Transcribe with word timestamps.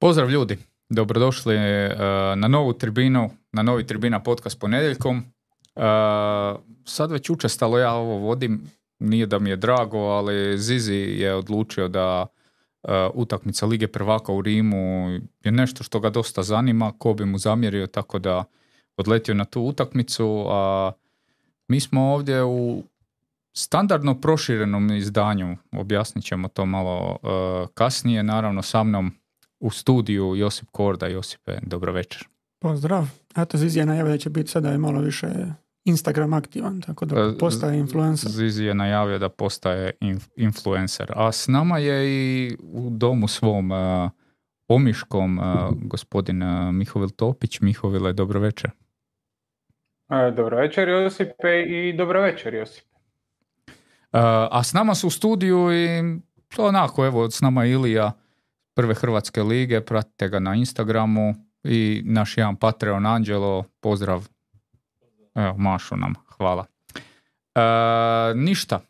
Pozdrav 0.00 0.30
ljudi, 0.30 0.58
dobrodošli 0.88 1.54
e, 1.56 1.96
na 2.36 2.48
novu 2.48 2.72
tribinu, 2.72 3.30
na 3.52 3.62
novi 3.62 3.86
tribina 3.86 4.20
podcast 4.22 4.60
ponedjeljkom. 4.60 5.16
E, 5.18 5.80
sad 6.84 7.10
već 7.10 7.30
učestalo 7.30 7.78
ja 7.78 7.92
ovo 7.94 8.16
vodim, 8.16 8.60
nije 8.98 9.26
da 9.26 9.38
mi 9.38 9.50
je 9.50 9.56
drago, 9.56 9.98
ali 9.98 10.58
Zizi 10.58 10.94
je 10.94 11.34
odlučio 11.34 11.88
da 11.88 12.26
e, 12.82 13.08
utakmica 13.14 13.66
Lige 13.66 13.88
prvaka 13.88 14.32
u 14.32 14.42
Rimu 14.42 15.08
je 15.44 15.52
nešto 15.52 15.84
što 15.84 16.00
ga 16.00 16.10
dosta 16.10 16.42
zanima, 16.42 16.92
ko 16.98 17.14
bi 17.14 17.24
mu 17.24 17.38
zamjerio, 17.38 17.86
tako 17.86 18.18
da 18.18 18.44
odletio 18.96 19.34
na 19.34 19.44
tu 19.44 19.62
utakmicu, 19.62 20.46
a 20.48 20.92
mi 21.68 21.80
smo 21.80 22.12
ovdje 22.12 22.44
u 22.44 22.82
standardno 23.52 24.20
proširenom 24.20 24.90
izdanju, 24.90 25.56
objasnit 25.72 26.24
ćemo 26.24 26.48
to 26.48 26.66
malo 26.66 27.16
kasnije, 27.74 28.22
naravno 28.22 28.62
sa 28.62 28.82
mnom 28.82 29.12
u 29.60 29.70
studiju 29.70 30.36
Josip 30.36 30.68
Korda. 30.70 31.06
Josipe, 31.06 31.58
dobro 31.62 31.92
večer. 31.92 32.28
Pozdrav. 32.60 33.06
Eto, 33.36 33.58
Zizi 33.58 33.78
je 33.78 33.86
najavio 33.86 34.12
da 34.12 34.18
će 34.18 34.30
biti 34.30 34.50
sada 34.50 34.70
je 34.70 34.78
malo 34.78 35.00
više 35.00 35.26
Instagram 35.84 36.32
aktivan, 36.32 36.80
tako 36.80 37.04
da 37.04 37.20
e, 37.20 37.38
postaje 37.38 37.78
influencer. 37.78 38.30
Zizi 38.30 38.64
je 38.64 38.74
najavio 38.74 39.18
da 39.18 39.28
postaje 39.28 39.92
influencer. 40.36 41.12
A 41.16 41.32
s 41.32 41.48
nama 41.48 41.78
je 41.78 42.08
i 42.08 42.56
u 42.60 42.90
domu 42.90 43.28
svom 43.28 43.70
uh, 43.70 44.10
omiškom 44.68 45.38
uh, 45.38 45.44
gospodin 45.72 46.42
uh, 46.42 46.74
Mihovil 46.74 47.08
Topić. 47.08 47.60
Mihovile, 47.60 48.12
dobro 48.12 48.40
večer. 48.40 48.70
Dobro 50.36 50.56
večer 50.56 50.88
Josipe 50.88 51.62
i 51.66 51.92
dobro 51.92 52.22
večer 52.22 52.54
Josipe. 52.54 52.88
A 54.50 54.62
s 54.64 54.72
nama 54.72 54.94
su 54.94 55.06
u 55.06 55.10
studiju 55.10 55.72
i 55.72 56.20
onako, 56.58 57.06
evo, 57.06 57.30
s 57.30 57.40
nama 57.40 57.64
Ilija 57.64 58.12
prve 58.78 58.94
Hrvatske 58.94 59.42
lige, 59.42 59.80
pratite 59.80 60.28
ga 60.28 60.38
na 60.38 60.54
Instagramu 60.54 61.34
i 61.64 62.02
naš 62.04 62.36
jedan 62.36 62.56
Patreon 62.56 63.06
Anđelo, 63.06 63.64
pozdrav, 63.80 64.28
evo 65.34 65.54
mašu 65.56 65.96
nam, 65.96 66.14
hvala. 66.36 66.66
E, 67.54 67.60
ništa, 68.34 68.76
e, 68.78 68.84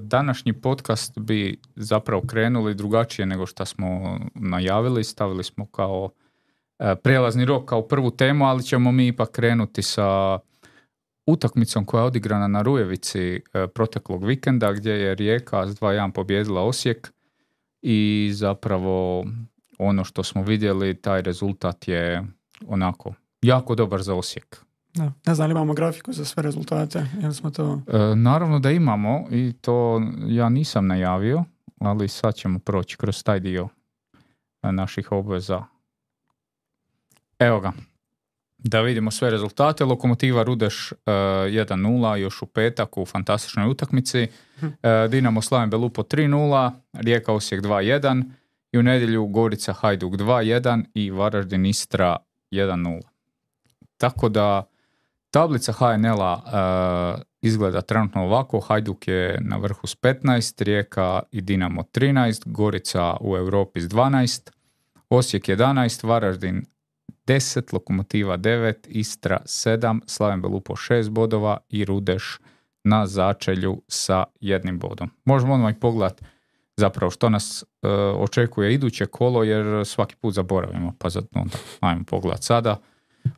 današnji 0.00 0.52
podcast 0.52 1.18
bi 1.18 1.60
zapravo 1.76 2.22
krenuli 2.26 2.74
drugačije 2.74 3.26
nego 3.26 3.46
što 3.46 3.64
smo 3.64 4.18
najavili, 4.34 5.04
stavili 5.04 5.44
smo 5.44 5.66
kao 5.66 6.10
e, 6.78 6.94
prelazni 7.02 7.44
rok 7.44 7.68
kao 7.68 7.82
prvu 7.88 8.10
temu, 8.10 8.44
ali 8.44 8.62
ćemo 8.62 8.92
mi 8.92 9.06
ipak 9.06 9.30
krenuti 9.30 9.82
sa 9.82 10.38
utakmicom 11.26 11.84
koja 11.84 12.00
je 12.00 12.06
odigrana 12.06 12.48
na 12.48 12.62
Rujevici 12.62 13.34
e, 13.34 13.40
proteklog 13.74 14.24
vikenda 14.24 14.72
gdje 14.72 14.92
je 14.92 15.14
Rijeka 15.14 15.66
s 15.66 15.80
2-1 15.80 16.12
pobjedila 16.12 16.62
Osijek 16.62 17.12
i 17.82 18.30
zapravo 18.32 19.24
ono 19.78 20.04
što 20.04 20.22
smo 20.22 20.42
vidjeli, 20.42 20.94
taj 20.94 21.22
rezultat 21.22 21.88
je 21.88 22.26
onako 22.66 23.14
jako 23.42 23.74
dobar 23.74 24.02
za 24.02 24.14
Osijek. 24.14 24.64
Da. 24.94 25.12
Ne 25.26 25.34
znam 25.34 25.48
li 25.48 25.52
imamo 25.52 25.74
grafiku 25.74 26.12
za 26.12 26.24
sve 26.24 26.42
rezultate, 26.42 27.06
jel 27.20 27.32
smo 27.32 27.50
to... 27.50 27.80
E, 27.86 28.16
naravno 28.16 28.58
da 28.58 28.70
imamo 28.70 29.26
i 29.30 29.52
to 29.60 30.02
ja 30.26 30.48
nisam 30.48 30.86
najavio, 30.86 31.44
ali 31.78 32.08
sad 32.08 32.34
ćemo 32.34 32.58
proći 32.58 32.96
kroz 32.96 33.22
taj 33.22 33.40
dio 33.40 33.68
naših 34.62 35.12
obveza. 35.12 35.64
Evo 37.38 37.60
ga. 37.60 37.72
Da 38.64 38.80
vidimo 38.80 39.10
sve 39.10 39.30
rezultate. 39.30 39.84
Lokomotiva 39.84 40.42
Rudeš 40.42 40.92
uh, 40.92 40.98
e, 41.06 41.10
1-0 41.10 42.16
još 42.16 42.42
u 42.42 42.46
petak 42.46 42.98
u 42.98 43.06
fantastičnoj 43.06 43.70
utakmici. 43.70 44.28
Uh, 44.62 44.68
Dinamo 45.10 45.42
Slaven 45.42 45.70
Belupo 45.70 46.02
3-0, 46.02 46.70
Rijeka 46.92 47.32
Osijek 47.32 47.62
2-1 47.62 48.24
i 48.72 48.78
u 48.78 48.82
nedjelju 48.82 49.26
Gorica 49.26 49.72
Hajduk 49.72 50.12
2-1 50.12 50.84
i 50.94 51.10
Varaždin 51.10 51.66
Istra 51.66 52.16
1-0. 52.50 53.00
Tako 53.96 54.28
da 54.28 54.64
tablica 55.30 55.72
HNL-a 55.72 56.34
uh, 57.16 57.22
izgleda 57.40 57.80
trenutno 57.80 58.22
ovako. 58.22 58.60
Hajduk 58.60 59.08
je 59.08 59.38
na 59.40 59.56
vrhu 59.56 59.86
s 59.86 59.96
15, 59.96 60.64
Rijeka 60.64 61.22
i 61.30 61.40
Dinamo 61.40 61.82
13, 61.82 62.42
Gorica 62.46 63.16
u 63.20 63.36
Europi 63.36 63.80
s 63.80 63.84
12, 63.84 64.50
Osijek 65.08 65.44
11, 65.44 66.06
Varaždin 66.06 66.64
10, 67.32 67.72
Lokomotiva 67.72 68.36
9, 68.36 68.74
Istra 68.88 69.40
7, 69.44 70.00
Slaven 70.06 70.42
Belupo 70.42 70.74
6 70.74 71.08
bodova 71.08 71.58
i 71.68 71.84
Rudeš 71.84 72.38
na 72.84 73.06
začelju 73.06 73.82
sa 73.88 74.24
jednim 74.40 74.78
bodom. 74.78 75.10
Možemo 75.24 75.54
odmah 75.54 75.74
pogledati 75.80 76.24
zapravo 76.76 77.10
što 77.10 77.28
nas 77.28 77.62
e, 77.62 77.88
očekuje 78.16 78.74
iduće 78.74 79.06
kolo 79.06 79.44
jer 79.44 79.86
svaki 79.86 80.16
put 80.16 80.34
zaboravimo 80.34 80.94
pa 80.98 81.08
zato 81.08 81.28
onda 81.34 81.56
ajmo 81.80 82.04
pogledati 82.04 82.44
sada. 82.44 82.80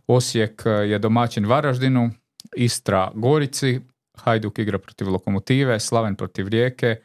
Osijek 0.06 0.62
e, 0.66 0.70
je 0.70 0.98
domaćin 0.98 1.46
Varaždinu, 1.46 2.10
Istra 2.56 3.10
Gorici, 3.14 3.80
Hajduk 4.14 4.58
igra 4.58 4.78
protiv 4.78 5.08
Lokomotive, 5.08 5.80
Slaven 5.80 6.16
protiv 6.16 6.48
Rijeke 6.48 6.96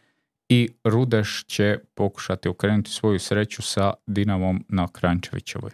i 0.50 0.70
Rudeš 0.84 1.46
će 1.48 1.78
pokušati 1.94 2.50
okrenuti 2.50 2.92
svoju 2.92 3.20
sreću 3.20 3.62
sa 3.62 3.94
Dinamom 4.08 4.66
na 4.70 4.88
Krančevićevoj. 4.88 5.72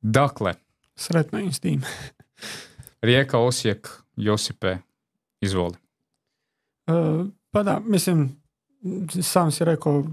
Dakle. 0.00 0.54
Sretno 0.96 1.38
im 1.38 1.52
s 1.52 1.60
tim. 1.60 1.82
Rijeka, 3.02 3.38
Osijek, 3.38 3.88
Josipe, 4.16 4.76
izvoli. 5.40 5.74
E, 6.86 6.92
pa 7.50 7.62
da, 7.62 7.80
mislim, 7.86 8.42
sam 9.22 9.50
si 9.50 9.64
rekao 9.64 10.04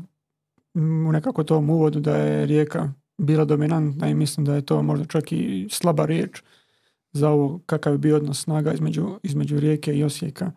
u 0.76 1.12
nekako 1.12 1.44
tom 1.44 1.70
uvodu 1.70 2.00
da 2.00 2.18
je 2.18 2.46
Rijeka 2.46 2.94
bila 3.18 3.46
dominantna 3.46 4.10
i 4.10 4.14
mislim 4.14 4.46
da 4.46 4.56
je 4.56 4.66
to 4.66 4.82
možda 4.82 5.06
čak 5.06 5.32
i 5.32 5.68
slaba 5.72 6.06
riječ 6.06 6.42
za 7.12 7.30
ovo 7.30 7.60
kakav 7.66 7.94
je 7.94 7.98
bio 7.98 8.16
odnos 8.16 8.44
snaga 8.44 8.74
između, 8.74 9.20
između 9.24 9.60
Rijeke 9.60 9.94
i 9.94 10.04
Osijeka 10.04 10.52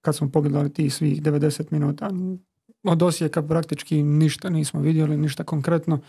kad 0.00 0.16
smo 0.16 0.30
pogledali 0.30 0.72
tih 0.72 0.94
svih 0.94 1.22
90 1.22 1.64
minuta. 1.70 2.10
Od 2.82 3.02
Osijeka 3.02 3.42
praktički 3.42 4.02
ništa 4.02 4.50
nismo 4.50 4.80
vidjeli, 4.80 5.16
ništa 5.16 5.44
konkretno. 5.44 6.00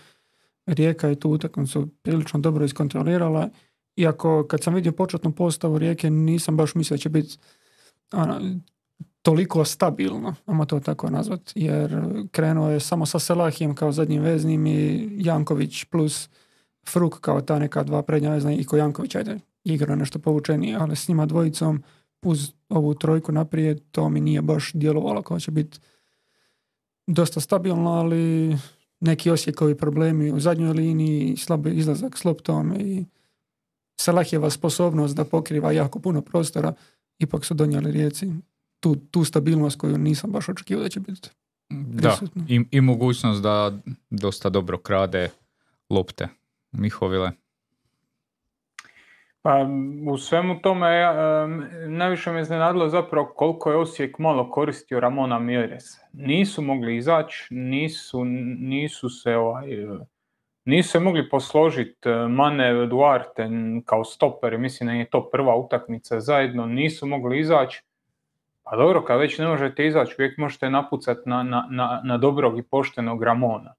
Rijeka 0.68 1.08
je 1.08 1.20
tu 1.20 1.30
utakmicu 1.30 1.88
prilično 2.02 2.40
dobro 2.40 2.66
iskontrolirala, 2.66 3.50
iako 3.96 4.48
kad 4.48 4.64
sam 4.64 4.74
vidio 4.74 4.92
početnu 4.92 5.32
postavu 5.32 5.78
Rijeke 5.78 6.10
nisam 6.10 6.58
baš 6.58 6.76
mislio 6.76 6.96
da 6.96 7.02
će 7.02 7.10
biti 7.10 7.38
ono, 8.14 8.42
toliko 9.22 9.66
stabilno, 9.66 10.36
ajmo 10.46 10.66
to 10.66 10.80
tako 10.80 11.10
nazvat, 11.10 11.52
jer 11.56 12.04
krenuo 12.32 12.70
je 12.70 12.80
samo 12.80 13.06
sa 13.06 13.20
Selahijem 13.20 13.76
kao 13.76 13.92
zadnjim 13.92 14.22
veznim 14.22 14.68
i 14.68 15.10
Janković 15.18 15.84
plus 15.84 16.30
Fruk 16.90 17.20
kao 17.20 17.42
ta 17.42 17.60
neka 17.60 17.84
dva 17.84 18.02
prednja 18.02 18.32
vezna 18.32 18.54
i 18.54 18.64
ko 18.64 18.78
Janković, 18.78 19.16
ajde, 19.16 19.40
igra 19.64 19.96
nešto 19.96 20.20
povučenije, 20.20 20.78
ali 20.80 20.96
s 20.96 21.08
njima 21.08 21.26
dvojicom 21.26 21.84
uz 22.22 22.52
ovu 22.70 22.94
trojku 22.94 23.32
naprijed 23.32 23.82
to 23.92 24.10
mi 24.10 24.22
nije 24.22 24.42
baš 24.42 24.72
djelovalo 24.74 25.22
kao 25.22 25.40
će 25.40 25.52
biti 25.52 25.80
dosta 27.08 27.40
stabilno, 27.40 27.92
ali 27.92 28.56
neki 29.00 29.32
osjekovi 29.32 29.76
problemi 29.78 30.32
u 30.32 30.40
zadnjoj 30.40 30.74
liniji, 30.74 31.38
slabi 31.38 31.72
izlazak 31.72 32.18
s 32.18 32.26
loptom 32.26 32.74
i 32.80 33.06
Salahjeva 34.00 34.50
sposobnost 34.50 35.16
da 35.16 35.26
pokriva 35.26 35.72
jako 35.72 36.00
puno 36.00 36.22
prostora, 36.22 36.74
ipak 37.20 37.46
su 37.46 37.54
donijeli 37.54 37.92
rijeci 37.92 38.32
tu, 38.80 38.96
tu 38.96 39.24
stabilnost 39.24 39.78
koju 39.78 39.98
nisam 39.98 40.32
baš 40.32 40.50
očekivao 40.50 40.84
da 40.84 40.90
će 40.90 41.00
biti 41.00 41.30
Da, 41.70 42.18
i, 42.48 42.66
i 42.72 42.82
mogućnost 42.82 43.44
da 43.44 43.80
dosta 44.10 44.50
dobro 44.50 44.78
krade 44.78 45.30
lopte. 45.90 46.28
Mihovile. 46.72 47.32
Pa 49.48 49.66
u 50.12 50.18
svemu 50.18 50.62
tome 50.62 51.06
najviše 51.88 52.32
me 52.32 52.42
iznenadilo 52.42 52.90
zapravo 52.90 53.28
koliko 53.36 53.72
je 53.72 53.78
Osijek 53.78 54.20
malo 54.20 54.52
koristio 54.52 55.00
Ramona 55.00 55.40
Mieres. 55.40 55.84
Nisu 56.14 56.62
mogli 56.62 56.98
izaći, 56.98 57.48
nisu, 57.50 58.26
nisu 58.60 59.10
se 59.10 59.36
ovaj, 59.36 59.68
nisu 60.66 60.90
se 60.90 61.00
mogli 61.00 61.30
posložiti 61.30 62.10
e, 62.10 62.28
Mane 62.28 62.86
Duarte 62.86 63.50
kao 63.86 64.04
stoper, 64.04 64.58
mislim 64.58 64.88
da 64.88 64.94
je 64.94 65.10
to 65.10 65.30
prva 65.30 65.56
utakmica 65.56 66.20
zajedno, 66.20 66.66
nisu 66.66 67.06
mogli 67.06 67.40
izaći. 67.40 67.84
Pa 68.64 68.76
dobro, 68.76 69.04
kad 69.04 69.20
već 69.20 69.38
ne 69.38 69.48
možete 69.48 69.88
izaći, 69.88 70.16
uvijek 70.20 70.38
možete 70.38 70.70
napucati 70.70 71.30
na, 71.30 71.44
na, 71.44 71.68
na, 71.72 72.02
na 72.04 72.18
dobrog 72.18 72.60
i 72.60 72.64
poštenog 72.64 73.24
Ramona. 73.24 73.74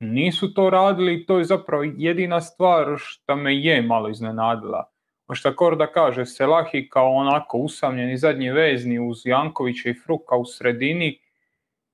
Nisu 0.00 0.54
to 0.54 0.70
radili 0.70 1.14
i 1.14 1.26
to 1.26 1.38
je 1.38 1.44
zapravo 1.44 1.82
jedina 1.96 2.40
stvar 2.40 2.86
što 2.96 3.36
me 3.36 3.56
je 3.56 3.82
malo 3.82 4.08
iznenadila 4.08 4.93
šta 5.32 5.54
da 5.78 5.86
kaže, 5.86 6.26
Selahi 6.26 6.88
kao 6.88 7.12
onako 7.12 7.58
usamljeni 7.58 8.16
zadnji 8.16 8.50
vezni 8.50 8.98
uz 8.98 9.26
Jankovića 9.26 9.90
i 9.90 9.94
Fruka 9.94 10.36
u 10.36 10.44
sredini, 10.44 11.18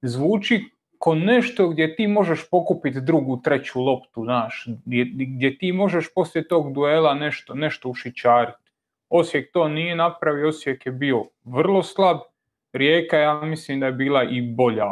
zvuči 0.02 0.64
ko 0.98 1.14
nešto 1.14 1.68
gdje 1.68 1.96
ti 1.96 2.06
možeš 2.06 2.50
pokupiti 2.50 3.00
drugu, 3.00 3.40
treću 3.44 3.80
loptu, 3.80 4.24
znaš, 4.24 4.66
gdje, 4.84 5.04
gdje 5.14 5.58
ti 5.58 5.72
možeš 5.72 6.14
poslije 6.14 6.48
tog 6.48 6.72
duela 6.72 7.14
nešto, 7.14 7.54
nešto 7.54 7.88
ušičariti. 7.88 8.70
Osijek 9.08 9.52
to 9.52 9.68
nije 9.68 9.96
napravio, 9.96 10.48
Osijek 10.48 10.86
je 10.86 10.92
bio 10.92 11.24
vrlo 11.44 11.82
slab, 11.82 12.18
Rijeka 12.72 13.16
ja 13.16 13.40
mislim 13.40 13.80
da 13.80 13.86
je 13.86 13.92
bila 13.92 14.24
i 14.24 14.42
bolja 14.42 14.86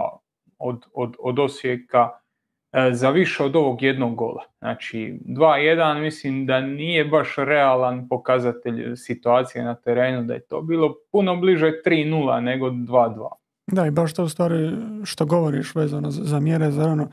od, 0.59 0.85
od, 0.93 1.17
od 1.19 1.39
Osijeka 1.39 2.11
za 2.93 3.11
više 3.11 3.45
od 3.45 3.57
ovog 3.57 3.83
jednog 3.83 4.15
gola. 4.15 4.45
Znači 4.59 5.21
2-1 5.27 6.01
mislim 6.01 6.47
da 6.47 6.61
nije 6.61 7.05
baš 7.05 7.35
realan 7.37 8.09
pokazatelj 8.09 8.97
situacije 8.97 9.65
na 9.65 9.75
terenu, 9.75 10.25
da 10.25 10.35
je 10.35 10.41
to 10.41 10.61
bilo 10.61 10.95
puno 11.13 11.37
bliže 11.37 11.73
3-0 11.87 12.41
nego 12.41 12.67
2-2. 12.71 13.29
Da, 13.67 13.87
i 13.87 13.91
baš 13.91 14.15
to 14.15 14.25
u 14.25 14.29
stvari 14.29 14.71
što 15.05 15.27
govoriš 15.27 15.75
vezano 15.75 16.11
za, 16.11 16.25
za 16.25 16.41
mjere, 16.41 16.71
za 16.71 16.83
ono, 16.83 17.09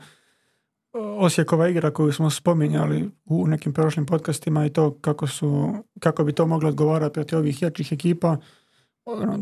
Osijekova 1.18 1.68
igra 1.68 1.90
koju 1.90 2.12
smo 2.12 2.30
spominjali 2.30 3.10
u 3.24 3.46
nekim 3.46 3.72
prošlim 3.72 4.06
podcastima 4.06 4.66
i 4.66 4.70
to 4.70 4.98
kako, 5.00 5.26
su, 5.26 5.74
kako 6.00 6.24
bi 6.24 6.32
to 6.32 6.46
moglo 6.46 6.68
odgovarati 6.68 7.12
protiv 7.12 7.38
ovih 7.38 7.62
jačih 7.62 7.92
ekipa, 7.92 8.36
ono, 9.04 9.38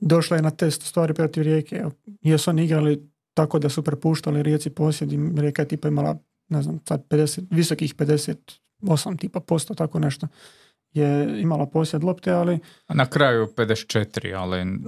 došla 0.00 0.36
je 0.36 0.42
na 0.42 0.50
test 0.50 0.82
stvari 0.82 1.14
protiv 1.14 1.42
Rijeke. 1.42 1.84
Jesu 2.22 2.50
oni 2.50 2.64
igrali 2.64 3.13
tako 3.34 3.58
da 3.58 3.68
su 3.68 3.82
prepuštali 3.82 4.42
Rijeci 4.42 4.70
posjed 4.70 5.12
i 5.12 5.18
Rijeka 5.36 5.62
je 5.62 5.68
tipa 5.68 5.88
imala, 5.88 6.18
ne 6.48 6.62
znam, 6.62 6.80
sad 6.88 7.08
50, 7.08 7.46
visokih 7.50 7.94
58 7.94 9.18
tipa 9.18 9.40
posto, 9.40 9.74
tako 9.74 9.98
nešto 9.98 10.28
je 10.94 11.40
imala 11.40 11.66
posjed 11.66 12.04
lopte, 12.04 12.30
ali... 12.30 12.58
Na 12.88 13.06
kraju 13.06 13.46
54, 13.46 14.34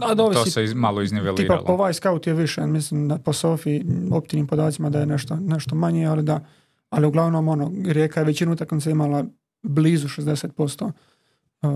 ali 0.00 0.34
to 0.34 0.44
se 0.44 0.64
iz, 0.64 0.74
malo 0.74 1.02
izniveliralo. 1.02 1.60
Tipa 1.60 1.72
ovaj 1.72 1.94
scout 1.94 2.26
je 2.26 2.34
više, 2.34 2.66
mislim 2.66 3.08
da 3.08 3.18
po 3.18 3.32
Sofi 3.32 3.82
optimnim 4.12 4.46
podacima 4.46 4.90
da 4.90 5.00
je 5.00 5.06
nešto, 5.06 5.36
nešto 5.36 5.74
manje, 5.74 6.06
ali 6.06 6.22
da, 6.22 6.40
ali 6.90 7.06
uglavnom 7.06 7.48
ono, 7.48 7.72
Rijeka 7.86 8.20
je 8.20 8.26
većinu 8.26 8.52
utakmica 8.52 8.90
imala 8.90 9.24
blizu 9.62 10.08
60% 10.08 10.84
uh, 11.62 11.70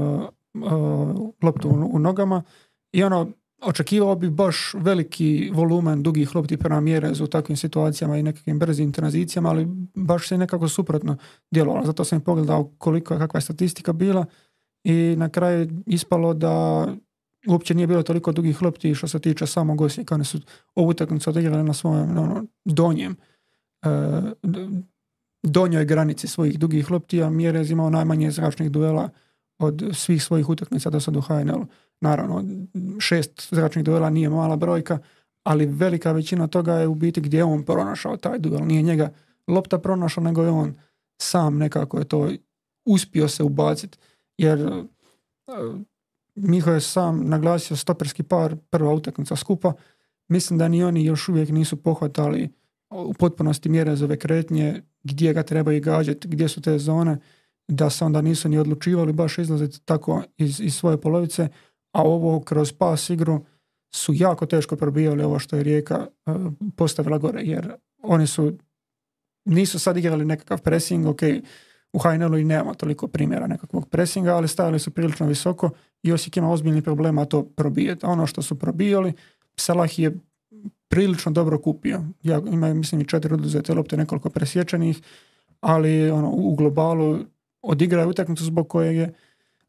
uh, 0.55 1.33
loptu 1.43 1.69
u, 1.69 1.91
u, 1.93 1.99
nogama 1.99 2.43
i 2.93 3.05
ono, 3.05 3.31
očekivao 3.63 4.15
bi 4.15 4.31
baš 4.31 4.75
veliki 4.75 5.51
volumen 5.55 6.03
dugih 6.03 6.35
lopti 6.35 6.57
prema 6.57 6.81
mjere 6.81 7.13
u 7.23 7.27
takvim 7.27 7.57
situacijama 7.57 8.17
i 8.17 8.23
nekakvim 8.23 8.59
brzim 8.59 8.93
tranzicijama, 8.93 9.49
ali 9.49 9.67
baš 9.95 10.29
se 10.29 10.39
nekako 10.39 10.69
suprotno 10.69 11.17
djelovalo. 11.51 11.87
Zato 11.87 12.05
sam 12.05 12.21
pogledao 12.21 12.71
koliko 12.79 13.19
kakva 13.19 13.39
je 13.39 13.43
statistika 13.43 13.93
bila 13.93 14.27
i 14.85 15.15
na 15.19 15.29
kraju 15.29 15.83
ispalo 15.87 16.35
da 16.35 16.87
uopće 17.49 17.75
nije 17.75 17.87
bilo 17.87 18.03
toliko 18.03 18.33
dugih 18.33 18.63
lopti 18.63 18.95
što 18.95 19.09
se 19.09 19.19
tiče 19.19 19.47
samog 19.47 19.81
Osijeka. 19.81 20.15
Oni 20.15 20.25
su 20.25 20.39
ovu 20.75 20.89
utakmicu 20.89 21.31
odigrali 21.31 21.65
na 21.65 21.73
svojem 21.73 22.19
ono, 22.19 22.45
donjem 22.65 23.17
e, 23.83 23.89
donjoj 25.43 25.85
granici 25.85 26.29
svojih 26.29 26.59
dugih 26.59 26.91
lopti, 26.91 27.23
a 27.23 27.31
Mjerez 27.31 27.71
imao 27.71 27.91
najmanje 27.91 28.31
zračnih 28.31 28.71
duela 28.71 29.09
od 29.59 29.91
svih 29.93 30.23
svojih 30.23 30.49
utakmica 30.49 30.91
do 30.91 31.01
sad 31.01 31.17
u 31.17 31.21
HNL-u. 31.21 31.67
Naravno, 32.01 32.45
šest 32.99 33.49
zračnih 33.51 33.85
duela 33.85 34.11
nije 34.11 34.29
mala 34.29 34.57
brojka, 34.57 34.99
ali 35.43 35.67
velika 35.67 36.13
većina 36.13 36.47
toga 36.47 36.75
je 36.75 36.87
u 36.87 36.95
biti 36.95 37.21
gdje 37.21 37.39
je 37.39 37.45
on 37.45 37.63
pronašao 37.63 38.17
taj 38.17 38.39
duel. 38.39 38.67
Nije 38.67 38.83
njega 38.83 39.13
lopta 39.49 39.79
pronašao, 39.79 40.25
nego 40.25 40.43
je 40.43 40.51
on 40.51 40.75
sam 41.23 41.59
nekako 41.59 41.99
je 41.99 42.05
to 42.05 42.31
uspio 42.85 43.29
se 43.29 43.43
ubaciti. 43.43 43.99
Jer 44.39 44.67
uh, 44.67 45.81
Miho 46.35 46.71
je 46.71 46.81
sam 46.81 47.29
naglasio 47.29 47.77
stoperski 47.77 48.23
par, 48.23 48.57
prva 48.71 48.93
utakmica 48.93 49.37
skupa. 49.37 49.73
Mislim 50.29 50.59
da 50.59 50.69
ni 50.69 50.85
oni 50.85 51.05
još 51.05 51.29
uvijek 51.29 51.49
nisu 51.49 51.77
pohvatali 51.77 52.51
u 52.91 53.15
potpunosti 53.15 53.69
mjere 53.69 53.97
za 53.97 54.05
ove 54.05 54.19
kretnje, 54.19 54.83
gdje 55.03 55.33
ga 55.33 55.43
trebaju 55.43 55.81
gađati, 55.81 56.29
gdje 56.29 56.49
su 56.49 56.61
te 56.61 56.79
zone, 56.79 57.19
da 57.69 57.91
se 57.91 58.05
onda 58.05 58.21
nisu 58.23 58.49
ni 58.49 58.59
odlučivali 58.59 59.13
baš 59.13 59.39
izlaziti 59.39 59.81
tako 59.85 60.23
iz, 60.37 60.61
iz 60.61 60.75
svoje 60.75 61.01
polovice, 61.01 61.49
a 61.93 62.03
ovo 62.03 62.41
kroz 62.41 62.73
pas 62.73 63.11
igru 63.11 63.45
su 63.95 64.13
jako 64.15 64.47
teško 64.47 64.77
probijali 64.77 65.23
ovo 65.23 65.39
što 65.39 65.57
je 65.57 65.63
Rijeka 65.63 66.07
uh, 66.27 66.53
postavila 66.77 67.19
gore, 67.19 67.43
jer 67.43 67.73
oni 68.03 68.27
su 68.27 68.59
nisu 69.45 69.79
sad 69.79 69.97
igrali 69.97 70.25
nekakav 70.25 70.61
pressing, 70.61 71.07
ok, 71.07 71.21
u 71.93 71.99
HNL-u 71.99 72.39
i 72.39 72.45
nemamo 72.45 72.75
toliko 72.75 73.09
primjera 73.09 73.47
nekakvog 73.47 73.89
pressinga, 73.89 74.37
ali 74.37 74.49
stavili 74.49 74.79
su 74.79 74.91
prilično 74.91 75.27
visoko 75.27 75.71
i 76.03 76.13
Osijek 76.13 76.37
ima 76.37 76.51
ozbiljni 76.51 76.83
problema 76.83 77.25
to 77.25 77.43
probijeti. 77.43 78.07
Ono 78.07 78.27
što 78.27 78.43
su 78.43 78.59
probijali, 78.59 79.13
Salah 79.57 79.99
je 79.99 80.17
prilično 80.89 81.33
dobro 81.33 81.59
kupio. 81.59 82.03
Ja, 82.23 82.43
imaju, 82.53 82.75
mislim, 82.75 83.01
i 83.01 83.07
četiri 83.07 83.35
oduzete 83.35 83.75
lopte, 83.75 83.97
nekoliko 83.97 84.31
presječenih, 84.31 85.01
ali 85.61 86.11
ono, 86.11 86.31
u 86.31 86.55
globalu 86.55 87.19
odigraju 87.63 88.09
utakmicu 88.09 88.45
zbog 88.45 88.69
koje 88.69 88.97
je 88.97 89.13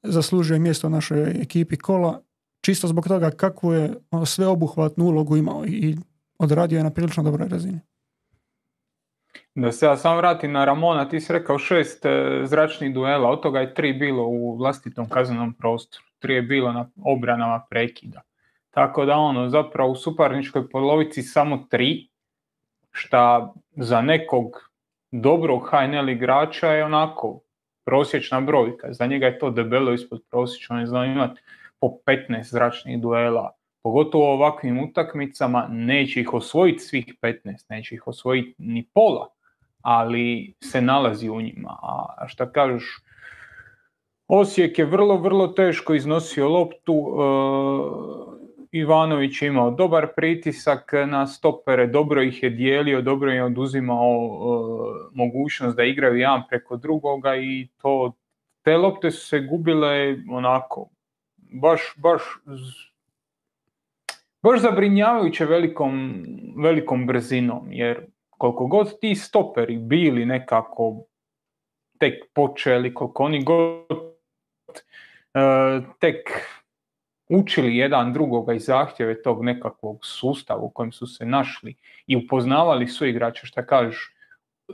zaslužuje 0.04 0.60
mjesto 0.60 0.88
u 0.88 0.90
našoj 0.90 1.42
ekipi 1.42 1.78
kola, 1.78 2.22
čisto 2.62 2.88
zbog 2.88 3.08
toga 3.08 3.32
kakvu 3.32 3.74
je 3.74 3.94
ono, 4.12 4.26
sveobuhvatnu 4.26 5.06
ulogu 5.06 5.38
imao 5.38 5.66
i 5.66 5.96
odradio 6.40 6.78
je 6.78 6.84
na 6.84 6.90
prilično 6.90 7.24
dobroj 7.24 7.48
razini. 7.48 7.80
Da 9.56 9.72
se 9.72 9.86
ja 9.86 9.98
sam 9.98 10.18
vratim 10.18 10.52
na 10.52 10.66
Ramona, 10.66 11.10
ti 11.10 11.20
si 11.20 11.34
rekao 11.34 11.58
šest 11.58 12.06
e, 12.06 12.42
zračnih 12.46 12.94
duela, 12.94 13.30
od 13.30 13.42
toga 13.42 13.60
je 13.60 13.74
tri 13.74 13.94
bilo 13.94 14.28
u 14.28 14.58
vlastitom 14.58 15.10
kaznenom 15.10 15.54
prostoru, 15.54 16.04
tri 16.20 16.34
je 16.34 16.42
bilo 16.42 16.72
na 16.72 16.90
obranama 17.04 17.66
prekida. 17.70 18.22
Tako 18.70 19.06
da 19.06 19.16
ono, 19.16 19.50
zapravo 19.50 19.92
u 19.92 19.96
suparničkoj 19.96 20.70
polovici 20.70 21.24
samo 21.24 21.68
tri, 21.70 22.10
šta 22.92 23.54
za 23.76 24.02
nekog 24.02 24.72
dobrog 25.12 25.70
HNL 25.70 26.10
igrača 26.10 26.68
je 26.68 26.86
onako 26.86 27.40
prosječna 27.86 28.42
brojka. 28.42 28.94
Za 28.94 29.06
njega 29.06 29.26
je 29.26 29.40
to 29.40 29.50
debelo 29.50 29.94
ispod 29.94 30.22
prosječno, 30.30 30.76
on 30.76 30.80
je 30.80 30.88
znao 30.88 31.06
imati 31.06 31.42
po 31.80 31.88
15 32.06 32.44
zračnih 32.44 33.02
duela. 33.02 33.52
Pogotovo 33.84 34.26
u 34.26 34.34
ovakvim 34.34 34.80
utakmicama 34.80 35.68
neće 35.70 36.22
ih 36.22 36.34
osvojiti 36.34 36.80
svih 36.80 37.16
15, 37.22 37.66
neće 37.70 37.96
ih 37.96 38.08
osvojiti 38.08 38.56
ni 38.58 38.88
pola, 38.94 39.28
ali 39.82 40.54
se 40.64 40.82
nalazi 40.82 41.30
u 41.30 41.42
njima. 41.42 41.78
A 41.82 42.28
šta 42.28 42.52
kažeš, 42.52 43.02
Osijek 44.34 44.80
je 44.80 44.86
vrlo, 44.86 45.18
vrlo 45.18 45.48
teško 45.48 45.94
iznosio 45.94 46.50
loptu, 46.50 46.94
e, 46.94 47.22
Ivanović 48.72 49.42
je 49.42 49.48
imao 49.48 49.72
dobar 49.72 50.08
pritisak 50.16 50.92
na 51.08 51.28
stopere, 51.28 51.88
dobro 51.88 52.22
ih 52.22 52.44
je 52.44 52.50
dijelio, 52.50 53.02
dobro 53.02 53.32
je 53.32 53.44
oduzimao 53.44 54.18
uh, 54.18 54.96
mogućnost 55.14 55.78
da 55.78 55.84
igraju 55.84 56.16
jedan 56.16 56.44
preko 56.50 56.78
drugoga 56.78 57.36
i 57.36 57.68
to 57.82 58.14
te 58.62 58.78
lopte 58.78 59.12
su 59.12 59.28
se 59.28 59.40
gubile 59.40 60.18
onako 60.30 60.90
baš, 61.38 61.82
baš 61.98 62.22
baš 64.44 64.60
zabrinjavajuće 64.60 65.46
velikom, 65.46 66.26
velikom 66.58 67.08
brzinom, 67.08 67.68
jer 67.72 68.06
koliko 68.30 68.68
god 68.68 69.00
ti 69.00 69.16
stoperi 69.16 69.78
bili 69.78 70.26
nekako 70.26 71.04
tek 72.00 72.14
počeli, 72.34 72.94
koliko 72.94 73.24
oni 73.24 73.44
god 73.44 73.86
uh, 73.92 75.86
tek 76.00 76.18
učili 77.32 77.78
jedan 77.78 78.14
drugoga 78.14 78.54
i 78.54 78.60
zahtjeve 78.60 79.22
tog 79.22 79.44
nekakvog 79.44 80.00
sustava 80.06 80.62
u 80.62 80.70
kojem 80.70 80.92
su 80.92 81.08
se 81.08 81.26
našli 81.26 81.76
i 82.08 82.16
upoznavali 82.16 82.88
su 82.88 83.06
igrače, 83.06 83.48
šta 83.48 83.66
kažeš, 83.66 84.16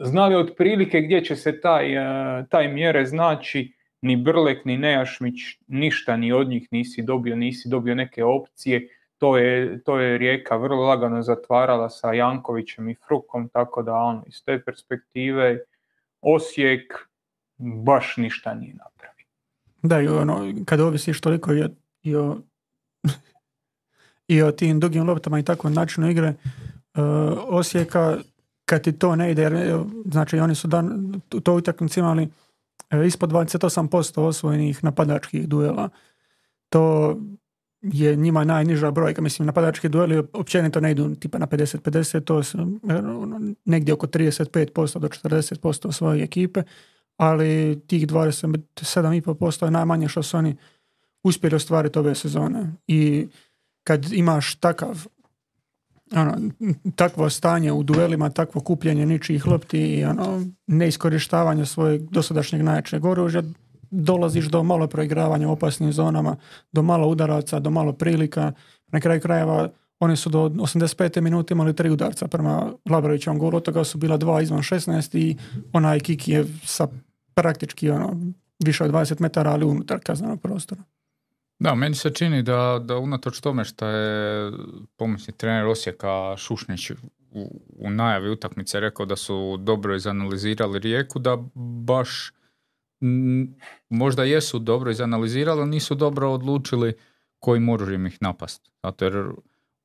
znali 0.02 0.36
otprilike 0.36 1.02
gdje 1.02 1.26
će 1.26 1.36
se 1.36 1.62
taj, 1.62 1.96
e, 1.96 2.46
taj 2.50 2.68
mjere 2.68 3.06
znači, 3.06 3.74
ni 4.02 4.16
Brlek, 4.16 4.66
ni 4.66 4.78
Nejašmić, 4.78 5.36
ništa 5.68 6.18
ni 6.18 6.32
od 6.32 6.48
njih 6.48 6.68
nisi 6.72 7.02
dobio, 7.02 7.36
nisi 7.36 7.70
dobio 7.70 7.96
neke 7.96 8.24
opcije, 8.24 8.90
to 9.18 9.38
je, 9.38 9.84
to 9.84 10.00
je 10.00 10.18
Rijeka 10.18 10.58
vrlo 10.58 10.84
lagano 10.84 11.22
zatvarala 11.22 11.90
sa 11.90 12.14
Jankovićem 12.14 12.90
i 12.90 12.96
Frukom, 13.08 13.50
tako 13.50 13.84
da 13.84 13.94
ono, 13.94 14.24
iz 14.28 14.44
te 14.46 14.62
perspektive 14.66 15.60
Osijek 16.22 16.94
baš 17.58 18.18
ništa 18.18 18.54
nije 18.54 18.74
napravio. 18.74 19.26
Da, 19.82 20.02
i 20.02 20.08
ono, 20.08 20.54
kad 20.66 20.80
ovisiš 20.80 21.22
toliko 21.22 21.52
je 21.52 21.70
i 22.08 22.16
o, 22.16 22.38
i 24.34 24.42
o 24.42 24.52
tim 24.52 24.80
dugim 24.80 25.08
loptama 25.08 25.40
i 25.40 25.44
takvom 25.44 25.74
načinu 25.74 26.10
igre 26.10 26.30
uh, 26.30 27.04
Osijeka 27.48 28.18
kad 28.66 28.84
ti 28.84 28.92
to 28.92 29.16
ne 29.16 29.32
ide, 29.32 29.42
jer 29.42 29.84
znači 30.12 30.40
oni 30.40 30.56
su 30.56 30.68
dan, 30.68 31.14
to 31.44 31.54
utakmici 31.54 32.00
imali 32.00 32.24
uh, 32.24 32.30
ispod 33.06 33.32
28% 33.32 34.22
osvojenih 34.22 34.84
napadačkih 34.84 35.48
duela. 35.48 35.90
To 36.70 37.16
je 37.82 38.16
njima 38.16 38.44
najniža 38.44 38.92
brojka. 38.92 39.22
Mislim, 39.22 39.46
napadački 39.46 39.90
dueli 39.90 40.24
općenito 40.34 40.80
ne 40.80 40.92
idu 40.92 41.16
tipa 41.16 41.38
na 41.38 41.48
50-50, 41.48 42.24
to 42.24 42.44
su 42.44 42.58
ono, 42.84 43.42
negdje 43.66 43.94
oko 43.94 44.08
35% 44.08 45.00
do 45.00 45.08
40% 45.08 45.92
svoje 45.92 46.24
ekipe, 46.24 46.64
ali 47.18 47.80
tih 47.88 48.08
27,5% 48.08 49.66
je 49.66 49.72
najmanje 49.72 50.08
što 50.08 50.24
su 50.24 50.38
oni 50.38 50.56
uspjeli 51.28 51.56
ostvariti 51.56 52.00
ove 52.00 52.16
sezone. 52.16 52.74
I 52.88 53.28
kad 53.84 54.14
imaš 54.14 54.56
takav 54.56 55.08
ono, 56.16 56.38
takvo 56.96 57.30
stanje 57.30 57.72
u 57.72 57.84
duelima, 57.84 58.30
takvo 58.30 58.62
kupljenje 58.62 59.06
ničijih 59.06 59.48
lopti 59.48 59.80
i 59.80 60.06
ono, 60.06 60.46
neiskorištavanje 60.68 61.66
svojeg 61.66 62.02
dosadašnjeg 62.02 62.64
najjačeg 62.64 63.06
oružja, 63.06 63.44
dolaziš 63.92 64.46
do 64.46 64.64
malo 64.64 64.88
proigravanja 64.88 65.48
u 65.48 65.52
opasnim 65.52 65.94
zonama, 65.94 66.36
do 66.72 66.82
malo 66.82 67.08
udaraca, 67.08 67.60
do 67.60 67.70
malo 67.70 67.94
prilika. 67.94 68.52
Na 68.88 69.00
kraju 69.00 69.22
krajeva 69.22 69.70
oni 70.00 70.16
su 70.16 70.30
do 70.30 70.50
85. 70.50 71.22
minute 71.22 71.54
imali 71.54 71.76
tri 71.76 71.90
udarca 71.90 72.28
prema 72.28 72.72
Labrovićevom 72.90 73.40
golu, 73.40 73.58
od 73.58 73.64
toga 73.64 73.84
su 73.84 73.98
bila 73.98 74.18
dva 74.18 74.42
izvan 74.42 74.60
16 74.60 75.18
i 75.18 75.38
onaj 75.74 76.00
Kiki 76.00 76.32
je 76.32 76.46
sa 76.64 76.88
praktički 77.34 77.90
ono, 77.90 78.18
više 78.66 78.84
od 78.84 78.92
20 78.92 79.22
metara, 79.22 79.52
ali 79.52 79.66
unutar 79.66 80.00
kaznenog 80.04 80.42
prostora. 80.42 80.82
Da, 81.60 81.76
meni 81.76 81.96
se 81.96 82.10
čini 82.10 82.44
da, 82.44 82.80
da 82.84 82.98
unatoč 82.98 83.40
tome 83.40 83.66
što 83.66 83.88
je 83.88 84.52
pomoćni 84.98 85.38
trener 85.38 85.66
Osijeka 85.66 86.38
Šušnić 86.38 86.92
u, 86.92 86.96
u 87.80 87.90
najavi 87.90 88.30
utakmice 88.30 88.80
rekao 88.80 89.06
da 89.06 89.16
su 89.16 89.58
dobro 89.60 89.96
izanalizirali 89.96 90.80
rijeku, 90.80 91.20
da 91.20 91.38
baš 91.86 92.32
možda 93.90 94.24
jesu 94.24 94.60
dobro 94.60 94.92
izanalizirali, 94.92 95.62
ali 95.62 95.70
nisu 95.70 95.96
dobro 95.96 96.32
odlučili 96.32 96.94
kojim 97.40 97.70
oružjem 97.70 98.08
ih 98.08 98.18
napast. 98.22 98.72
Zato 98.84 99.06
jer 99.06 99.30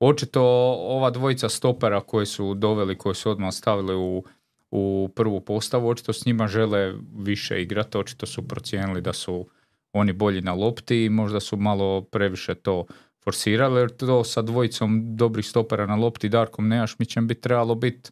očito 0.00 0.42
ova 0.78 1.10
dvojica 1.10 1.48
stopera 1.48 2.00
koji 2.00 2.26
su 2.26 2.54
doveli, 2.54 2.98
koji 2.98 3.14
su 3.14 3.30
odmah 3.30 3.54
stavili 3.54 3.94
u, 3.94 4.24
u 4.70 5.10
prvu 5.16 5.40
postavu, 5.40 5.88
očito 5.88 6.12
s 6.12 6.26
njima 6.26 6.48
žele 6.48 6.94
više 7.16 7.62
igrati, 7.62 7.98
očito 7.98 8.26
su 8.26 8.48
procijenili 8.48 9.00
da 9.00 9.12
su 9.12 9.46
oni 9.92 10.12
bolji 10.12 10.40
na 10.40 10.54
lopti 10.54 11.04
i 11.04 11.08
možda 11.08 11.40
su 11.40 11.56
malo 11.56 12.00
previše 12.00 12.54
to 12.54 12.86
forsirali, 13.24 13.80
jer 13.80 13.96
to 13.96 14.24
sa 14.24 14.42
dvojicom 14.42 15.16
dobrih 15.16 15.46
stopera 15.46 15.86
na 15.86 15.96
lopti 15.96 16.28
Darkom 16.28 16.68
Nejašmićem 16.68 17.26
bi 17.28 17.40
trebalo 17.40 17.74
biti 17.74 18.10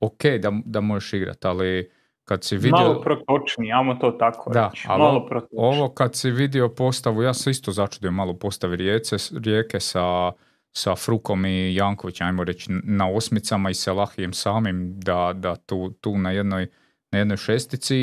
ok 0.00 0.24
da, 0.40 0.52
da 0.64 0.80
možeš 0.80 1.12
igrati, 1.12 1.46
ali 1.46 1.90
kad 2.24 2.44
si 2.44 2.56
vidio... 2.56 2.78
Malo 2.78 3.00
protočni, 3.00 3.72
ajmo 3.72 3.94
to 3.94 4.10
tako 4.10 4.52
da, 4.52 4.70
reći. 4.74 4.88
Malo 4.88 5.28
ovo 5.52 5.88
kad 5.88 6.14
si 6.14 6.30
vidio 6.30 6.68
postavu, 6.68 7.22
ja 7.22 7.34
se 7.34 7.50
isto 7.50 7.72
začudio 7.72 8.10
malo 8.10 8.34
postavi 8.34 8.76
rijeke, 8.76 9.16
rijeke 9.44 9.80
sa, 9.80 10.32
sa 10.72 10.94
Frukom 10.96 11.46
i 11.46 11.74
Jankovićem, 11.74 12.26
ajmo 12.26 12.44
reći, 12.44 12.70
na 12.84 13.10
osmicama 13.10 13.70
i 13.70 13.74
Selahijem 13.74 14.32
samim, 14.32 15.00
da, 15.00 15.32
da 15.34 15.56
tu, 15.56 15.90
tu 15.90 16.18
na 16.18 16.30
jednoj 16.30 16.66
na 17.10 17.18
jednoj 17.18 17.36
šestici, 17.36 17.96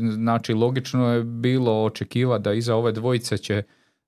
znači 0.00 0.54
logično 0.54 1.12
je 1.12 1.24
bilo 1.24 1.84
očekivati 1.84 2.42
da 2.42 2.52
iza 2.52 2.76
ove 2.76 2.92
dvojice 2.92 3.38
će 3.38 3.62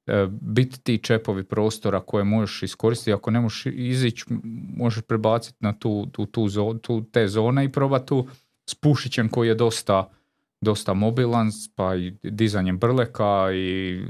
e, 0.07 0.27
biti 0.31 0.81
ti 0.81 0.99
čepovi 0.99 1.45
prostora 1.45 2.01
koje 2.01 2.25
možeš 2.25 2.63
iskoristiti, 2.63 3.13
ako 3.13 3.31
ne 3.31 3.41
možeš 3.41 3.67
izići, 3.67 4.25
možeš 4.77 5.03
prebaciti 5.03 5.57
na 5.61 5.73
tu, 5.79 6.07
tu, 6.13 6.27
tu, 6.27 6.49
tu 6.83 7.05
te 7.13 7.29
zone 7.29 7.65
i 7.65 7.73
probati 7.73 8.07
tu. 8.07 8.27
S 8.71 8.75
Pušićem 8.75 9.29
koji 9.29 9.49
je 9.49 9.55
dosta, 9.55 10.11
dosta 10.61 10.95
mobilan, 10.95 11.51
pa 11.75 11.97
i 11.97 12.15
dizanjem 12.23 12.79
Brleka 12.79 13.53
i 13.55 14.01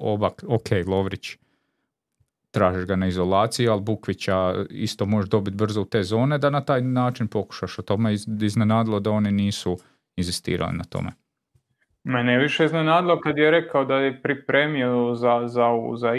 obak, 0.00 0.44
ok, 0.48 0.68
Lovrić 0.86 1.36
tražiš 2.56 2.86
ga 2.86 2.96
na 2.96 3.06
izolaciji, 3.06 3.68
ali 3.68 3.80
Bukvića 3.80 4.54
isto 4.70 5.06
možeš 5.06 5.30
dobiti 5.30 5.56
brzo 5.56 5.82
u 5.82 5.84
te 5.84 6.02
zone, 6.02 6.38
da 6.38 6.50
na 6.50 6.64
taj 6.64 6.80
način 6.80 7.28
pokušaš 7.28 7.78
o 7.78 7.82
tome 7.82 8.14
iznenadilo 8.42 9.00
da 9.00 9.10
oni 9.10 9.32
nisu 9.32 9.76
inzistirali 10.16 10.76
na 10.76 10.84
tome. 10.84 11.10
Mene 12.04 12.32
je 12.32 12.38
više 12.38 12.64
iznenadilo 12.64 13.20
kad 13.20 13.38
je 13.38 13.50
rekao 13.50 13.84
da 13.84 13.96
je 13.96 14.22
pripremio 14.22 15.14
za, 15.14 15.42
za, 15.46 15.68
za, 15.96 16.12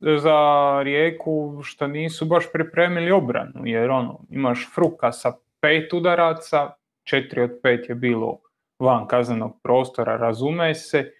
za 0.00 0.38
rijeku 0.82 1.60
što 1.62 1.86
nisu 1.86 2.26
baš 2.26 2.44
pripremili 2.52 3.10
obranu, 3.10 3.66
jer 3.66 3.90
ono, 3.90 4.20
imaš 4.30 4.68
Fruka 4.74 5.12
sa 5.12 5.32
pet 5.60 5.92
udaraca, 5.92 6.70
četiri 7.04 7.42
od 7.42 7.50
pet 7.62 7.88
je 7.88 7.94
bilo 7.94 8.38
van 8.78 9.06
kaznenog 9.06 9.60
prostora, 9.62 10.16
razume 10.16 10.74
se, 10.74 11.10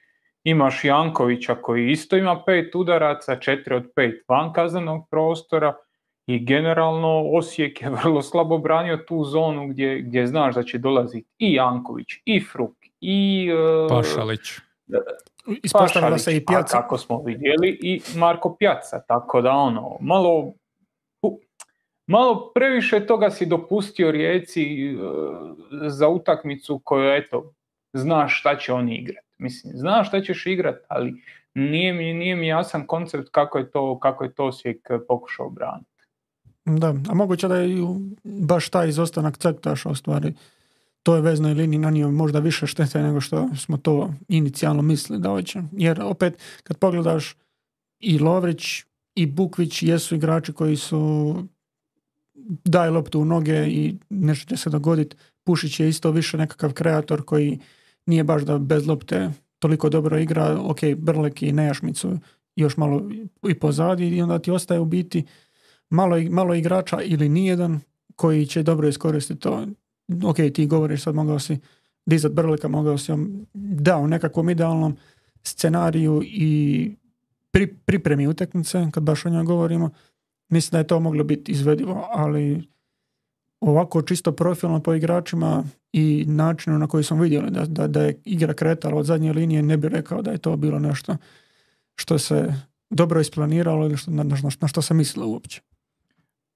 Imaš 0.45 0.85
Jankovića 0.85 1.55
koji 1.55 1.91
isto 1.91 2.17
ima 2.17 2.43
pet 2.47 2.75
udaraca, 2.75 3.37
četiri 3.37 3.75
od 3.75 3.93
pet 3.95 4.25
van 4.29 4.53
kaznenog 4.53 5.09
prostora 5.11 5.75
i 6.27 6.45
generalno 6.45 7.23
Osijek 7.33 7.83
je 7.83 7.91
vrlo 8.03 8.23
slabo 8.23 8.59
branio 8.59 8.97
tu 8.97 9.25
zonu 9.25 9.69
gdje, 9.69 10.01
gdje 10.01 10.27
znaš 10.27 10.55
da 10.55 10.63
će 10.63 10.79
dolaziti 10.79 11.29
i 11.39 11.55
Janković, 11.55 12.09
i 12.25 12.41
Fruk, 12.41 12.77
i... 13.01 13.51
Uh, 13.53 13.89
Pašalić. 13.89 14.41
Ispostavila 15.63 16.19
se 16.19 16.37
i 16.37 16.45
Pjaca. 16.47 16.81
Kako 16.81 16.99
smo 16.99 17.23
vidjeli, 17.23 17.79
i 17.83 18.01
Marko 18.17 18.57
Pjaca. 18.59 19.01
Tako 19.09 19.41
da 19.41 19.51
ono, 19.51 19.97
malo, 20.01 20.53
malo 22.07 22.53
previše 22.55 23.07
toga 23.07 23.31
si 23.31 23.47
dopustio 23.47 24.11
Rijeci 24.11 24.97
uh, 24.97 25.57
za 25.87 26.09
utakmicu 26.09 26.81
koju, 26.85 27.11
eto, 27.11 27.53
znaš 27.93 28.41
šta 28.41 28.57
će 28.57 28.73
oni 28.73 28.97
igrati. 28.97 29.24
Mislim, 29.39 29.73
znaš 29.77 30.09
šta 30.09 30.23
ćeš 30.23 30.47
igrat, 30.47 30.77
ali 30.89 31.23
nije 31.55 31.93
mi, 31.93 32.15
nije 32.15 32.37
mi 32.37 32.47
jasan 32.47 32.87
koncept 32.87 33.29
kako 33.31 33.59
je 33.59 33.71
to, 33.71 33.99
kako 33.99 34.25
je 34.25 34.35
to 34.35 34.45
Osijek 34.45 34.89
pokušao 35.09 35.51
braniti. 35.51 35.91
Da, 36.65 36.95
a 37.09 37.15
moguće 37.15 37.49
da 37.49 37.57
je 37.57 37.77
baš 38.25 38.69
taj 38.69 38.89
izostanak 38.89 39.39
crtaša 39.39 39.89
u 39.89 39.95
stvari 39.95 40.35
toj 41.05 41.21
veznoj 41.21 41.55
liniji 41.55 41.79
nanio 41.79 42.11
možda 42.11 42.39
više 42.39 42.67
štete 42.67 43.03
nego 43.03 43.21
što 43.21 43.49
smo 43.57 43.77
to 43.77 44.15
inicijalno 44.29 44.83
mislili 44.83 45.23
da 45.23 45.29
hoće. 45.29 45.63
Jer 45.73 46.03
opet 46.03 46.39
kad 46.63 46.79
pogledaš 46.79 47.37
i 48.01 48.19
Lovrić 48.19 48.85
i 49.15 49.27
Bukvić 49.27 49.83
jesu 49.83 50.15
igrači 50.15 50.53
koji 50.53 50.77
su 50.77 51.35
daj 52.65 52.91
loptu 52.91 53.21
u 53.21 53.25
noge 53.25 53.67
i 53.67 53.95
nešto 54.11 54.49
će 54.49 54.57
se 54.57 54.71
dogoditi. 54.71 55.17
Pušić 55.45 55.81
je 55.81 55.89
isto 55.89 56.11
više 56.11 56.37
nekakav 56.37 56.73
kreator 56.73 57.25
koji 57.25 57.59
nije 58.07 58.25
baš 58.25 58.43
da 58.43 58.59
bez 58.59 58.87
lopte 58.87 59.31
toliko 59.59 59.89
dobro 59.89 60.19
igra, 60.19 60.61
ok, 60.61 60.79
Brlek 60.97 61.43
i 61.43 61.53
Nejašmicu 61.53 62.19
još 62.57 62.77
malo 62.77 63.11
i 63.49 63.55
pozadi 63.55 64.09
i 64.09 64.23
onda 64.23 64.39
ti 64.39 64.51
ostaje 64.51 64.81
u 64.81 64.85
biti 64.85 65.25
malo, 65.91 66.17
malo 66.31 66.55
igrača 66.55 67.03
ili 67.03 67.29
nijedan 67.29 67.81
koji 68.17 68.47
će 68.47 68.63
dobro 68.63 68.89
iskoristiti 68.89 69.41
to. 69.41 69.67
Ok, 70.25 70.37
ti 70.55 70.67
govoriš 70.67 71.03
sad 71.03 71.15
mogao 71.15 71.39
si 71.39 71.59
dizat 72.07 72.33
Brleka, 72.33 72.69
mogao 72.69 72.99
si 72.99 73.13
da 73.55 73.97
u 73.97 74.09
nekakvom 74.09 74.51
idealnom 74.51 74.97
scenariju 75.43 76.23
i 76.25 76.91
pri, 77.51 77.67
pripremi 77.67 78.27
utakmice, 78.27 78.87
kad 78.93 79.03
baš 79.03 79.27
o 79.27 79.31
njoj 79.31 79.45
govorimo, 79.45 79.91
mislim 80.49 80.71
da 80.71 80.79
je 80.79 80.87
to 80.87 81.01
moglo 81.01 81.25
biti 81.25 81.53
izvedivo, 81.53 82.09
ali 82.13 82.69
ovako 83.61 84.03
čisto 84.03 84.33
profilno 84.33 84.81
po 84.81 84.95
igračima 84.95 85.65
i 85.93 86.25
načinu 86.29 86.79
na 86.79 86.87
koji 86.87 87.05
smo 87.05 87.23
vidjeli 87.23 87.51
da, 87.51 87.65
da, 87.67 87.87
da 87.87 88.03
je 88.03 88.21
igra 88.25 88.55
kretala 88.55 88.97
od 88.97 89.07
zadnje 89.07 89.33
linije, 89.33 89.63
ne 89.63 89.77
bi 89.77 89.89
rekao 89.89 90.23
da 90.23 90.31
je 90.31 90.39
to 90.39 90.57
bilo 90.57 90.79
nešto 90.79 91.17
što 91.97 92.19
se 92.19 92.55
dobro 92.91 93.21
isplaniralo 93.21 93.87
ili 93.87 93.97
što, 93.97 94.11
na, 94.11 94.23
na, 94.23 94.37
na 94.61 94.69
što 94.69 94.83
se 94.83 94.95
mislilo 94.95 95.29
uopće. 95.29 95.61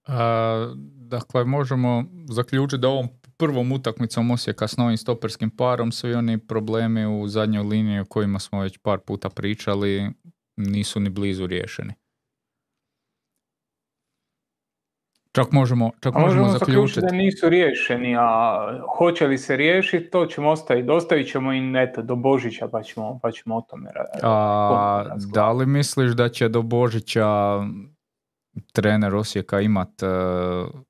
A, 0.07 0.75
dakle, 0.95 1.45
možemo 1.45 2.05
zaključiti 2.31 2.81
da 2.81 2.89
ovom 2.89 3.09
prvom 3.37 3.73
utakmicom 3.73 4.31
Osijeka 4.31 4.69
s 4.69 4.77
novim 4.77 4.97
stoperskim 4.97 5.51
parom 5.51 5.93
svi 5.93 6.15
oni 6.15 6.39
problemi 6.39 7.07
u 7.07 7.29
zadnjoj 7.29 7.63
liniji 7.63 8.01
o 8.01 8.05
kojima 8.05 8.39
smo 8.39 8.61
već 8.61 8.79
par 8.79 8.99
puta 8.99 9.29
pričali 9.29 10.11
nisu 10.57 11.01
ni 11.01 11.11
blizu 11.11 11.47
riješeni. 11.47 11.93
Čak 15.39 15.53
možemo, 15.53 15.91
čak 16.01 16.15
možemo, 16.15 16.43
možemo 16.43 16.59
zaključiti. 16.59 17.01
da 17.01 17.13
nisu 17.13 17.49
riješeni, 17.49 18.17
a 18.19 18.59
hoće 18.97 19.27
li 19.27 19.39
se 19.39 19.57
riješiti, 19.57 20.11
to 20.11 20.27
ćemo 20.27 20.51
ostaviti. 20.51 20.91
Ostavit 20.91 21.31
ćemo 21.31 21.53
im 21.53 21.77
eto, 21.77 22.03
do 22.03 22.17
Božića 22.17 22.69
pa 22.69 22.83
ćemo, 22.83 23.19
pa 23.23 23.31
ćemo 23.31 23.57
o 23.57 23.61
tome 23.61 23.91
a, 24.23 25.05
Da 25.33 25.53
li 25.53 25.67
misliš 25.67 26.11
da 26.11 26.29
će 26.29 26.49
do 26.49 26.63
Božića 26.63 27.27
trener 28.73 29.15
Osijeka 29.15 29.61
imat 29.61 30.03
uh, 30.03 30.81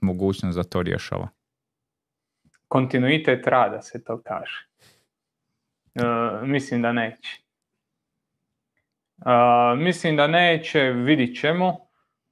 mogućnost 0.00 0.56
da 0.56 0.64
to 0.64 0.82
rješava? 0.82 1.28
Kontinuitet 2.68 3.46
rada 3.46 3.82
se 3.82 4.04
to 4.04 4.22
kaže. 4.24 4.66
Uh, 5.94 6.48
mislim 6.48 6.82
da 6.82 6.92
neće. 6.92 7.42
Uh, 9.16 9.78
mislim 9.78 10.16
da 10.16 10.26
neće, 10.26 10.80
vidit 10.80 11.40
ćemo. 11.40 11.83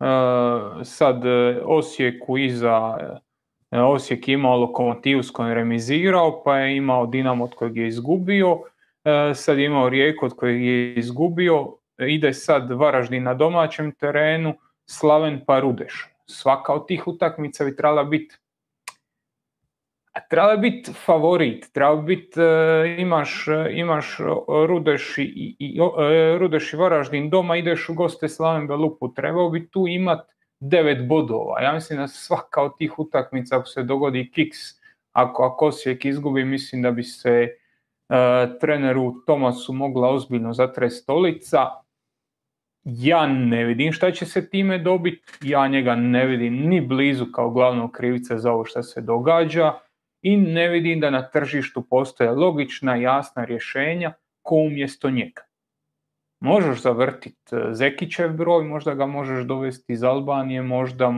E, 0.02 0.84
sad 0.84 1.26
e, 1.26 1.60
Osijeku 1.64 2.38
iza 2.38 2.98
e, 3.70 3.80
Osijek 3.80 4.28
je 4.28 4.34
imao 4.34 4.56
lokomotivu 4.56 5.22
s 5.22 5.30
kojom 5.30 5.48
je 5.50 5.54
remizirao, 5.54 6.42
pa 6.44 6.58
je 6.58 6.76
imao 6.76 7.06
Dinamo 7.06 7.44
od 7.44 7.54
kojeg 7.54 7.76
je 7.76 7.88
izgubio, 7.88 8.58
sad 9.34 9.58
je 9.58 9.64
imao 9.64 9.88
Rijeku 9.88 10.26
od 10.26 10.36
kojeg 10.36 10.64
je 10.64 10.94
izgubio, 10.94 11.76
ide 12.08 12.32
sad 12.32 12.70
Varaždin 12.70 13.22
na 13.22 13.34
domaćem 13.34 13.92
terenu, 13.92 14.54
Slaven 14.86 15.40
pa 15.46 15.60
Rudeš. 15.60 16.08
Svaka 16.26 16.72
od 16.72 16.86
tih 16.86 17.06
utakmica 17.06 17.64
bi 17.64 17.76
trebala 17.76 18.04
biti 18.04 18.36
treba 20.20 20.56
biti 20.56 20.92
favorit, 20.92 21.72
treba 21.72 21.96
biti, 21.96 22.40
e, 22.40 22.96
imaš, 22.98 23.48
e, 23.48 23.72
imaš 23.72 24.18
Rudeš 24.68 25.18
i, 25.18 25.56
i, 25.58 25.80
e, 26.00 26.38
Rudeš 26.38 26.72
i 26.72 26.76
Varaždin 26.76 27.30
doma, 27.30 27.56
ideš 27.56 27.88
u 27.88 27.94
goste 27.94 28.28
Slaven 28.28 28.66
Belupu, 28.66 29.14
trebao 29.14 29.50
bi 29.50 29.68
tu 29.70 29.88
imat 29.88 30.20
devet 30.60 31.08
bodova. 31.08 31.62
Ja 31.62 31.72
mislim 31.72 31.98
da 31.98 32.08
svaka 32.08 32.62
od 32.62 32.78
tih 32.78 32.98
utakmica, 32.98 33.56
ako 33.56 33.66
se 33.66 33.82
dogodi 33.82 34.30
kiks, 34.34 34.58
ako, 35.12 35.42
ako 35.42 35.66
Osijek 35.66 36.04
izgubi, 36.04 36.44
mislim 36.44 36.82
da 36.82 36.90
bi 36.90 37.02
se 37.02 37.48
treneru 38.60 39.14
Tomasu 39.26 39.72
mogla 39.72 40.08
ozbiljno 40.08 40.52
zatresti 40.52 41.02
stolica. 41.02 41.66
ja 42.84 43.26
ne 43.26 43.64
vidim 43.64 43.92
šta 43.92 44.10
će 44.10 44.26
se 44.26 44.50
time 44.50 44.78
dobiti, 44.78 45.32
ja 45.42 45.68
njega 45.68 45.94
ne 45.94 46.26
vidim 46.26 46.54
ni 46.68 46.80
blizu 46.80 47.26
kao 47.32 47.50
glavnog 47.50 47.92
krivica 47.92 48.38
za 48.38 48.52
ovo 48.52 48.64
što 48.64 48.82
se 48.82 49.00
događa 49.00 49.72
i 50.22 50.36
ne 50.36 50.68
vidim 50.68 51.00
da 51.00 51.10
na 51.10 51.22
tržištu 51.30 51.82
postoje 51.82 52.30
logična, 52.30 52.96
jasna 52.96 53.44
rješenja 53.44 54.12
ko 54.42 54.54
umjesto 54.54 55.10
njega. 55.10 55.42
Možeš 56.40 56.82
zavrtiti 56.82 57.56
e, 57.56 57.74
Zekićev 57.74 58.32
broj, 58.32 58.64
možda 58.64 58.94
ga 58.94 59.06
možeš 59.06 59.44
dovesti 59.44 59.92
iz 59.92 60.04
Albanije, 60.04 60.62
možda, 60.62 61.12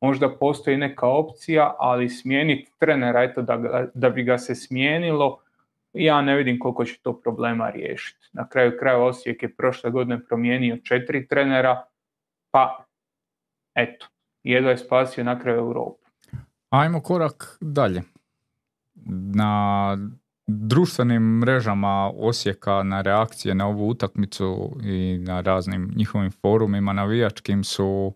možda 0.00 0.36
postoji 0.36 0.76
neka 0.76 1.06
opcija, 1.06 1.74
ali 1.78 2.08
smijeniti 2.08 2.72
trenera, 2.78 3.22
eto 3.22 3.42
da, 3.42 3.86
da 3.94 4.10
bi 4.10 4.22
ga 4.22 4.38
se 4.38 4.54
smijenilo, 4.54 5.38
ja 5.92 6.22
ne 6.22 6.36
vidim 6.36 6.58
koliko 6.58 6.84
će 6.84 7.00
to 7.02 7.20
problema 7.20 7.70
riješiti. 7.70 8.28
Na 8.32 8.48
kraju 8.48 8.72
kraja 8.78 8.98
Osijek 8.98 9.42
je 9.42 9.54
prošle 9.54 9.90
godine 9.90 10.24
promijenio 10.24 10.76
četiri 10.76 11.28
trenera, 11.28 11.84
pa 12.50 12.84
eto, 13.74 14.06
jedva 14.42 14.70
je 14.70 14.78
spasio 14.78 15.24
na 15.24 15.40
kraju 15.40 15.58
Europu. 15.58 16.08
Ajmo 16.70 17.00
korak 17.00 17.58
dalje. 17.60 18.02
Na 19.08 19.96
društvenim 20.46 21.22
mrežama 21.22 22.10
Osijeka 22.16 22.82
na 22.82 23.00
reakcije 23.02 23.54
na 23.54 23.66
ovu 23.66 23.88
utakmicu 23.88 24.76
i 24.84 25.18
na 25.18 25.40
raznim 25.40 25.92
njihovim 25.96 26.30
forumima 26.30 26.92
navijačkim 26.92 27.64
su 27.64 28.14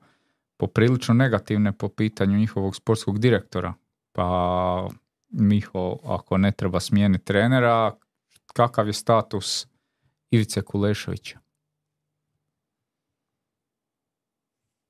poprilično 0.56 1.14
negativne 1.14 1.72
po 1.72 1.88
pitanju 1.88 2.38
njihovog 2.38 2.76
sportskog 2.76 3.18
direktora. 3.18 3.74
Pa 4.12 4.88
Miho, 5.28 5.98
ako 6.04 6.38
ne 6.38 6.52
treba 6.52 6.80
smijeniti 6.80 7.24
trenera, 7.24 7.94
kakav 8.52 8.86
je 8.86 8.92
status 8.92 9.66
Ivice 10.30 10.62
Kulešovića? 10.62 11.38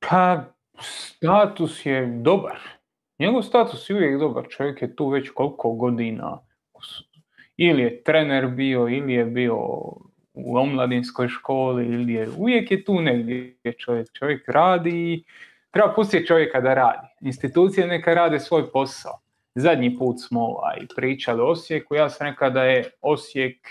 Pa, 0.08 0.44
status 0.80 1.86
je 1.86 2.20
dobar. 2.22 2.81
Njegov 3.22 3.42
status 3.42 3.90
je 3.90 3.96
uvijek 3.96 4.18
dobar. 4.20 4.44
Čovjek 4.48 4.82
je 4.82 4.96
tu 4.96 5.08
već 5.08 5.30
koliko 5.30 5.72
godina. 5.72 6.38
Ili 7.56 7.82
je 7.82 8.02
trener 8.02 8.46
bio, 8.46 8.88
ili 8.88 9.12
je 9.12 9.24
bio 9.24 9.56
u 10.34 10.56
omladinskoj 10.56 11.28
školi, 11.28 11.86
ili 11.86 12.12
je 12.12 12.28
uvijek 12.38 12.70
je 12.70 12.84
tu 12.84 13.00
negdje 13.00 13.56
čovjek. 13.78 14.12
Čovjek 14.12 14.48
radi 14.48 14.90
i 14.90 15.24
treba 15.70 15.92
pustiti 15.94 16.26
čovjeka 16.26 16.60
da 16.60 16.74
radi. 16.74 17.06
Institucije 17.20 17.86
neka 17.86 18.14
rade 18.14 18.40
svoj 18.40 18.70
posao 18.72 19.22
zadnji 19.54 19.98
put 19.98 20.16
smo 20.20 20.40
ovaj, 20.40 20.86
pričali 20.96 21.40
o 21.40 21.46
Osijeku, 21.46 21.94
ja 21.94 22.10
sam 22.10 22.26
rekao 22.26 22.50
da 22.50 22.64
je 22.64 22.90
Osijek 23.00 23.68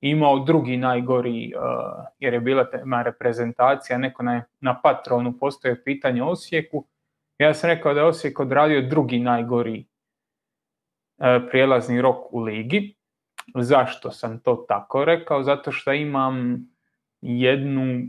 imao 0.00 0.38
drugi 0.38 0.76
najgori, 0.76 1.52
uh, 1.56 2.04
jer 2.18 2.34
je 2.34 2.40
bila 2.40 2.70
tema 2.70 3.02
reprezentacija, 3.02 3.98
neko 3.98 4.22
na, 4.22 4.44
na 4.60 4.80
patronu 4.82 5.38
postoje 5.38 5.84
pitanje 5.84 6.22
Osijeku, 6.22 6.84
ja 7.42 7.54
sam 7.54 7.70
rekao 7.70 7.94
da 7.94 8.00
je 8.00 8.06
Osijek 8.06 8.40
odradio 8.40 8.82
drugi 8.82 9.18
najgori 9.18 9.84
uh, 11.18 11.26
prijelazni 11.50 12.02
rok 12.02 12.32
u 12.32 12.40
ligi. 12.40 12.94
Zašto 13.54 14.10
sam 14.10 14.40
to 14.42 14.64
tako 14.68 15.04
rekao? 15.04 15.42
Zato 15.42 15.72
što 15.72 15.92
imam 15.92 16.66
jednu 17.20 18.02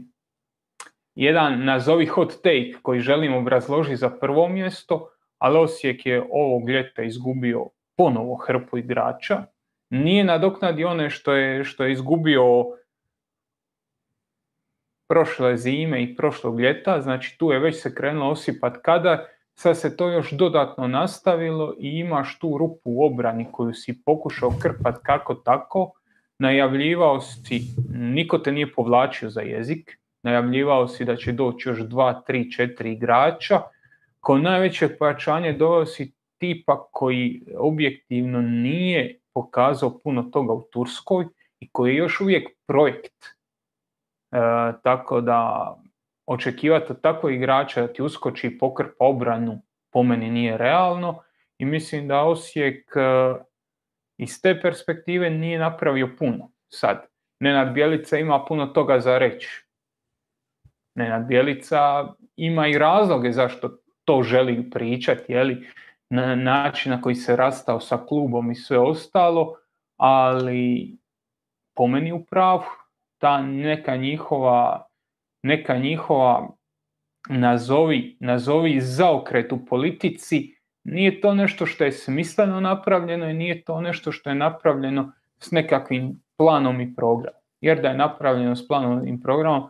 jedan 1.15 1.65
nazovi 1.65 2.05
hot 2.05 2.33
take 2.43 2.73
koji 2.81 2.99
želim 2.99 3.33
obrazložiti 3.33 3.95
za 3.95 4.09
prvo 4.09 4.47
mjesto, 4.47 5.09
ali 5.37 5.57
Osijek 5.57 6.05
je 6.05 6.23
ovog 6.31 6.69
ljeta 6.69 7.03
izgubio 7.03 7.65
ponovo 7.97 8.35
hrpu 8.35 8.77
igrača. 8.77 9.43
Nije 9.89 10.23
nadoknadio 10.23 10.89
one 10.89 11.09
što 11.09 11.33
je, 11.33 11.63
što 11.63 11.83
je 11.83 11.91
izgubio 11.91 12.43
prošle 15.13 15.57
zime 15.57 16.03
i 16.03 16.15
prošlog 16.15 16.59
ljeta, 16.59 17.01
znači 17.01 17.37
tu 17.37 17.51
je 17.51 17.59
već 17.59 17.81
se 17.81 17.95
krenulo 17.95 18.31
osipat 18.31 18.77
kada, 18.81 19.25
sad 19.55 19.77
se 19.77 19.97
to 19.97 20.09
još 20.09 20.31
dodatno 20.31 20.87
nastavilo 20.87 21.73
i 21.79 21.89
imaš 21.99 22.39
tu 22.39 22.57
rupu 22.57 22.81
u 22.83 23.05
obrani 23.05 23.45
koju 23.51 23.73
si 23.73 24.01
pokušao 24.05 24.53
krpat 24.61 24.97
kako 25.03 25.35
tako, 25.35 25.91
najavljivao 26.39 27.21
si, 27.21 27.61
niko 27.93 28.37
te 28.37 28.51
nije 28.51 28.71
povlačio 28.71 29.29
za 29.29 29.41
jezik, 29.41 29.99
najavljivao 30.23 30.87
si 30.87 31.05
da 31.05 31.15
će 31.15 31.31
doći 31.31 31.69
još 31.69 31.79
dva, 31.79 32.21
tri, 32.21 32.51
četiri 32.51 32.93
igrača, 32.93 33.61
kao 34.21 34.37
najveće 34.37 34.87
pojačanje 34.87 35.53
donosi 35.53 36.13
tipa 36.37 36.87
koji 36.91 37.43
objektivno 37.57 38.41
nije 38.41 39.19
pokazao 39.33 39.99
puno 40.03 40.23
toga 40.23 40.53
u 40.53 40.67
Turskoj 40.71 41.25
i 41.59 41.69
koji 41.71 41.91
je 41.91 41.97
još 41.97 42.21
uvijek 42.21 42.49
projekt. 42.67 43.32
E, 44.33 44.73
tako 44.83 45.21
da 45.21 45.73
očekivati 46.25 46.91
od 46.91 47.01
takvog 47.01 47.33
igrača 47.33 47.81
da 47.81 47.93
ti 47.93 48.01
uskoči 48.01 48.47
i 48.47 48.57
pokrpa 48.57 49.05
obranu 49.05 49.61
po 49.91 50.03
meni 50.03 50.29
nije 50.29 50.57
realno 50.57 51.21
i 51.57 51.65
mislim 51.65 52.07
da 52.07 52.21
Osijek 52.21 52.91
e, 52.95 53.33
iz 54.17 54.41
te 54.41 54.61
perspektive 54.61 55.29
nije 55.29 55.59
napravio 55.59 56.15
puno. 56.19 56.51
Sad, 56.67 57.05
Nenad 57.39 57.73
Bjelica 57.73 58.17
ima 58.17 58.45
puno 58.45 58.65
toga 58.65 58.99
za 58.99 59.17
reći. 59.17 59.65
Nenad 60.95 61.25
Bjelica 61.25 62.07
ima 62.35 62.67
i 62.67 62.77
razloge 62.77 63.31
zašto 63.31 63.69
to 64.05 64.23
želi 64.23 64.69
pričati, 64.69 65.35
li 65.35 65.67
na 66.09 66.35
način 66.35 66.91
na 66.91 67.01
koji 67.01 67.15
se 67.15 67.35
rastao 67.35 67.79
sa 67.79 68.05
klubom 68.07 68.51
i 68.51 68.55
sve 68.55 68.79
ostalo, 68.79 69.55
ali 69.97 70.97
po 71.75 71.87
meni 71.87 72.11
u 72.11 72.25
pravu 72.25 72.63
ta 73.23 73.41
neka 73.41 73.95
njihova, 73.95 74.87
neka 75.43 75.77
njihova 75.77 76.49
nazovi, 77.29 78.17
nazovi 78.19 78.81
zaokret 78.81 79.51
u 79.51 79.65
politici, 79.65 80.55
nije 80.83 81.21
to 81.21 81.33
nešto 81.33 81.65
što 81.65 81.83
je 81.83 81.91
smisleno 81.91 82.59
napravljeno 82.59 83.29
i 83.29 83.33
nije 83.33 83.63
to 83.63 83.81
nešto 83.81 84.11
što 84.11 84.29
je 84.29 84.35
napravljeno 84.35 85.11
s 85.39 85.51
nekakvim 85.51 86.23
planom 86.37 86.81
i 86.81 86.95
programom. 86.95 87.41
Jer 87.61 87.81
da 87.81 87.87
je 87.87 87.97
napravljeno 87.97 88.55
s 88.55 88.67
planom 88.67 89.07
i 89.07 89.21
programom, 89.21 89.69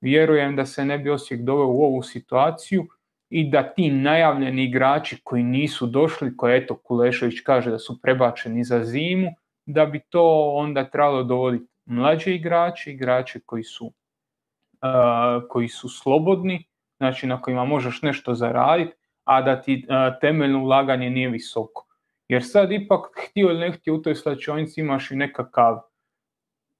vjerujem 0.00 0.56
da 0.56 0.66
se 0.66 0.84
ne 0.84 0.98
bi 0.98 1.10
Osijek 1.10 1.40
doveo 1.40 1.66
u 1.66 1.82
ovu 1.82 2.02
situaciju, 2.02 2.86
i 3.30 3.50
da 3.50 3.62
ti 3.62 3.90
najavljeni 3.90 4.64
igrači 4.64 5.20
koji 5.24 5.42
nisu 5.42 5.86
došli, 5.86 6.36
koje 6.36 6.56
eto 6.56 6.76
Kulešević 6.76 7.40
kaže 7.40 7.70
da 7.70 7.78
su 7.78 8.00
prebačeni 8.02 8.64
za 8.64 8.84
zimu, 8.84 9.30
da 9.66 9.86
bi 9.86 10.00
to 10.08 10.52
onda 10.54 10.90
trebalo 10.90 11.22
dovoditi 11.22 11.77
mlađe 11.88 12.34
igrače, 12.34 12.92
igrače 12.92 13.40
koji 13.46 13.62
su, 13.62 13.86
uh, 13.86 15.48
koji 15.48 15.68
su 15.68 15.88
slobodni, 15.88 16.64
znači 16.96 17.26
na 17.26 17.42
kojima 17.42 17.64
možeš 17.64 18.02
nešto 18.02 18.34
zaraditi, 18.34 18.92
a 19.24 19.42
da 19.42 19.62
ti 19.62 19.86
uh, 19.88 20.20
temeljno 20.20 20.62
ulaganje 20.62 21.10
nije 21.10 21.28
visoko. 21.28 21.86
Jer 22.28 22.44
sad 22.44 22.72
ipak 22.72 23.00
htio 23.16 23.50
ili 23.50 23.60
ne 23.60 23.72
htio 23.72 23.94
u 23.94 24.02
toj 24.02 24.14
slačionici 24.14 24.80
imaš 24.80 25.10
i 25.10 25.16
nekakav 25.16 25.80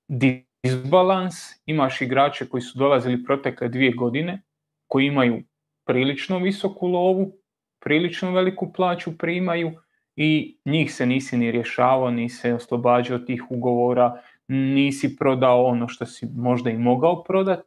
disbalans, 0.09 1.35
imaš 1.67 2.01
igrače 2.01 2.49
koji 2.49 2.61
su 2.61 2.79
dolazili 2.79 3.25
protekle 3.25 3.69
dvije 3.69 3.93
godine, 3.93 4.43
koji 4.87 5.07
imaju 5.07 5.43
prilično 5.87 6.39
visoku 6.39 6.87
lovu, 6.87 7.33
prilično 7.81 8.33
veliku 8.33 8.73
plaću 8.73 9.19
primaju 9.19 9.73
i 10.17 10.59
njih 10.65 10.95
se 10.95 11.07
nisi 11.07 11.37
ni 11.37 11.51
rješavao, 11.51 12.11
nisi 12.11 12.37
se 12.37 12.55
oslobađao 12.55 13.19
tih 13.19 13.45
ugovora, 13.51 14.23
nisi 14.49 15.17
prodao 15.17 15.65
ono 15.65 15.89
što 15.89 16.07
si 16.07 16.27
možda 16.37 16.71
i 16.71 16.79
mogao 16.79 17.23
prodat, 17.25 17.65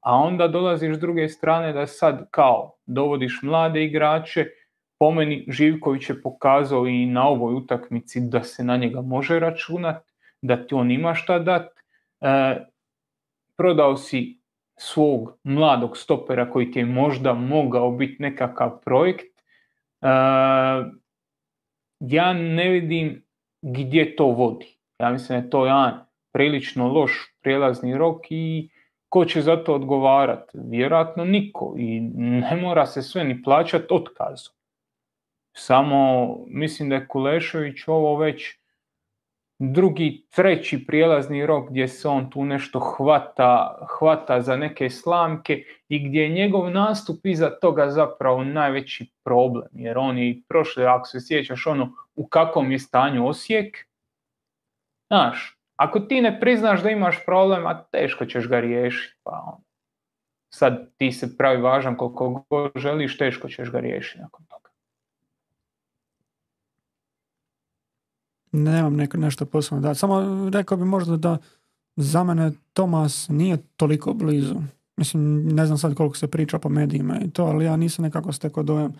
a 0.00 0.16
onda 0.16 0.48
dolaziš 0.48 0.96
s 0.96 1.00
druge 1.00 1.28
strane 1.28 1.72
da 1.72 1.86
sad 1.86 2.30
kao 2.30 2.76
dovodiš 2.86 3.40
mlade 3.42 3.84
igrače, 3.84 4.46
po 4.98 5.10
meni 5.10 5.46
Živković 5.48 6.10
je 6.10 6.22
pokazao 6.22 6.86
i 6.86 7.06
na 7.06 7.28
ovoj 7.28 7.54
utakmici 7.54 8.20
da 8.20 8.42
se 8.42 8.64
na 8.64 8.76
njega 8.76 9.00
može 9.00 9.40
računati, 9.40 10.12
da 10.42 10.66
ti 10.66 10.74
on 10.74 10.90
ima 10.90 11.14
šta 11.14 11.38
dat. 11.38 11.68
E, 12.20 12.56
prodao 13.56 13.96
si 13.96 14.40
svog 14.76 15.38
mladog 15.44 15.96
stopera 15.96 16.50
koji 16.50 16.70
ti 16.70 16.78
je 16.78 16.84
možda 16.84 17.34
mogao 17.34 17.90
biti 17.90 18.22
nekakav 18.22 18.80
projekt, 18.84 19.36
ja 22.00 22.32
ne 22.32 22.68
vidim 22.68 23.24
gdje 23.62 24.16
to 24.16 24.26
vodi. 24.26 24.75
Ja 24.98 25.10
mislim 25.10 25.38
da 25.38 25.44
je 25.44 25.50
to 25.50 25.66
jedan 25.66 26.06
prilično 26.32 26.88
loš 26.88 27.34
prijelazni 27.42 27.98
rok 27.98 28.26
i 28.30 28.68
ko 29.08 29.24
će 29.24 29.42
za 29.42 29.64
to 29.64 29.74
odgovarati? 29.74 30.58
Vjerojatno 30.64 31.24
niko 31.24 31.74
i 31.78 32.00
ne 32.14 32.56
mora 32.62 32.86
se 32.86 33.02
sve 33.02 33.24
ni 33.24 33.42
plaćati 33.42 33.86
otkazom. 33.90 34.54
Samo 35.56 36.28
mislim 36.46 36.88
da 36.88 36.94
je 36.94 37.08
Kulešević 37.08 37.88
ovo 37.88 38.16
već 38.16 38.58
drugi, 39.58 40.26
treći 40.30 40.86
prijelazni 40.86 41.46
rok 41.46 41.70
gdje 41.70 41.88
se 41.88 42.08
on 42.08 42.30
tu 42.30 42.44
nešto 42.44 42.80
hvata, 42.80 43.78
hvata 43.98 44.40
za 44.40 44.56
neke 44.56 44.90
slamke 44.90 45.64
i 45.88 46.08
gdje 46.08 46.20
je 46.20 46.28
njegov 46.28 46.70
nastup 46.70 47.26
iza 47.26 47.50
toga 47.50 47.90
zapravo 47.90 48.44
najveći 48.44 49.12
problem. 49.24 49.68
Jer 49.72 49.98
on 49.98 50.18
je 50.18 50.42
prošle, 50.48 50.86
ako 50.86 51.06
se 51.06 51.18
sjećaš 51.20 51.66
ono 51.66 51.92
u 52.14 52.26
kakvom 52.26 52.72
je 52.72 52.78
stanju 52.78 53.28
Osijek, 53.28 53.85
znaš, 55.06 55.56
ako 55.76 56.00
ti 56.00 56.20
ne 56.20 56.40
priznaš 56.40 56.82
da 56.82 56.90
imaš 56.90 57.24
problem, 57.24 57.66
a 57.66 57.82
teško 57.82 58.26
ćeš 58.26 58.48
ga 58.48 58.60
riješiti. 58.60 59.18
Pa 59.22 59.42
on. 59.46 59.62
sad 60.54 60.90
ti 60.96 61.12
se 61.12 61.36
pravi 61.36 61.62
važan 61.62 61.96
koliko 61.96 62.44
god 62.50 62.70
želiš, 62.76 63.18
teško 63.18 63.48
ćeš 63.48 63.70
ga 63.70 63.80
riješiti 63.80 64.18
nakon 64.18 64.46
toga. 64.46 64.70
Nemam 68.52 68.96
neko, 68.96 69.16
nešto 69.16 69.46
posebno 69.46 69.80
da. 69.80 69.94
Samo 69.94 70.48
rekao 70.52 70.78
bi 70.78 70.84
možda 70.84 71.16
da 71.16 71.38
za 71.96 72.24
mene 72.24 72.52
Tomas 72.72 73.28
nije 73.28 73.58
toliko 73.76 74.12
blizu. 74.12 74.54
Mislim, 74.96 75.46
ne 75.46 75.66
znam 75.66 75.78
sad 75.78 75.94
koliko 75.94 76.16
se 76.16 76.30
priča 76.30 76.58
po 76.58 76.68
medijima 76.68 77.20
i 77.20 77.30
to, 77.30 77.44
ali 77.44 77.64
ja 77.64 77.76
nisam 77.76 78.02
nekako 78.02 78.32
stekao 78.32 78.62
dojam 78.62 78.92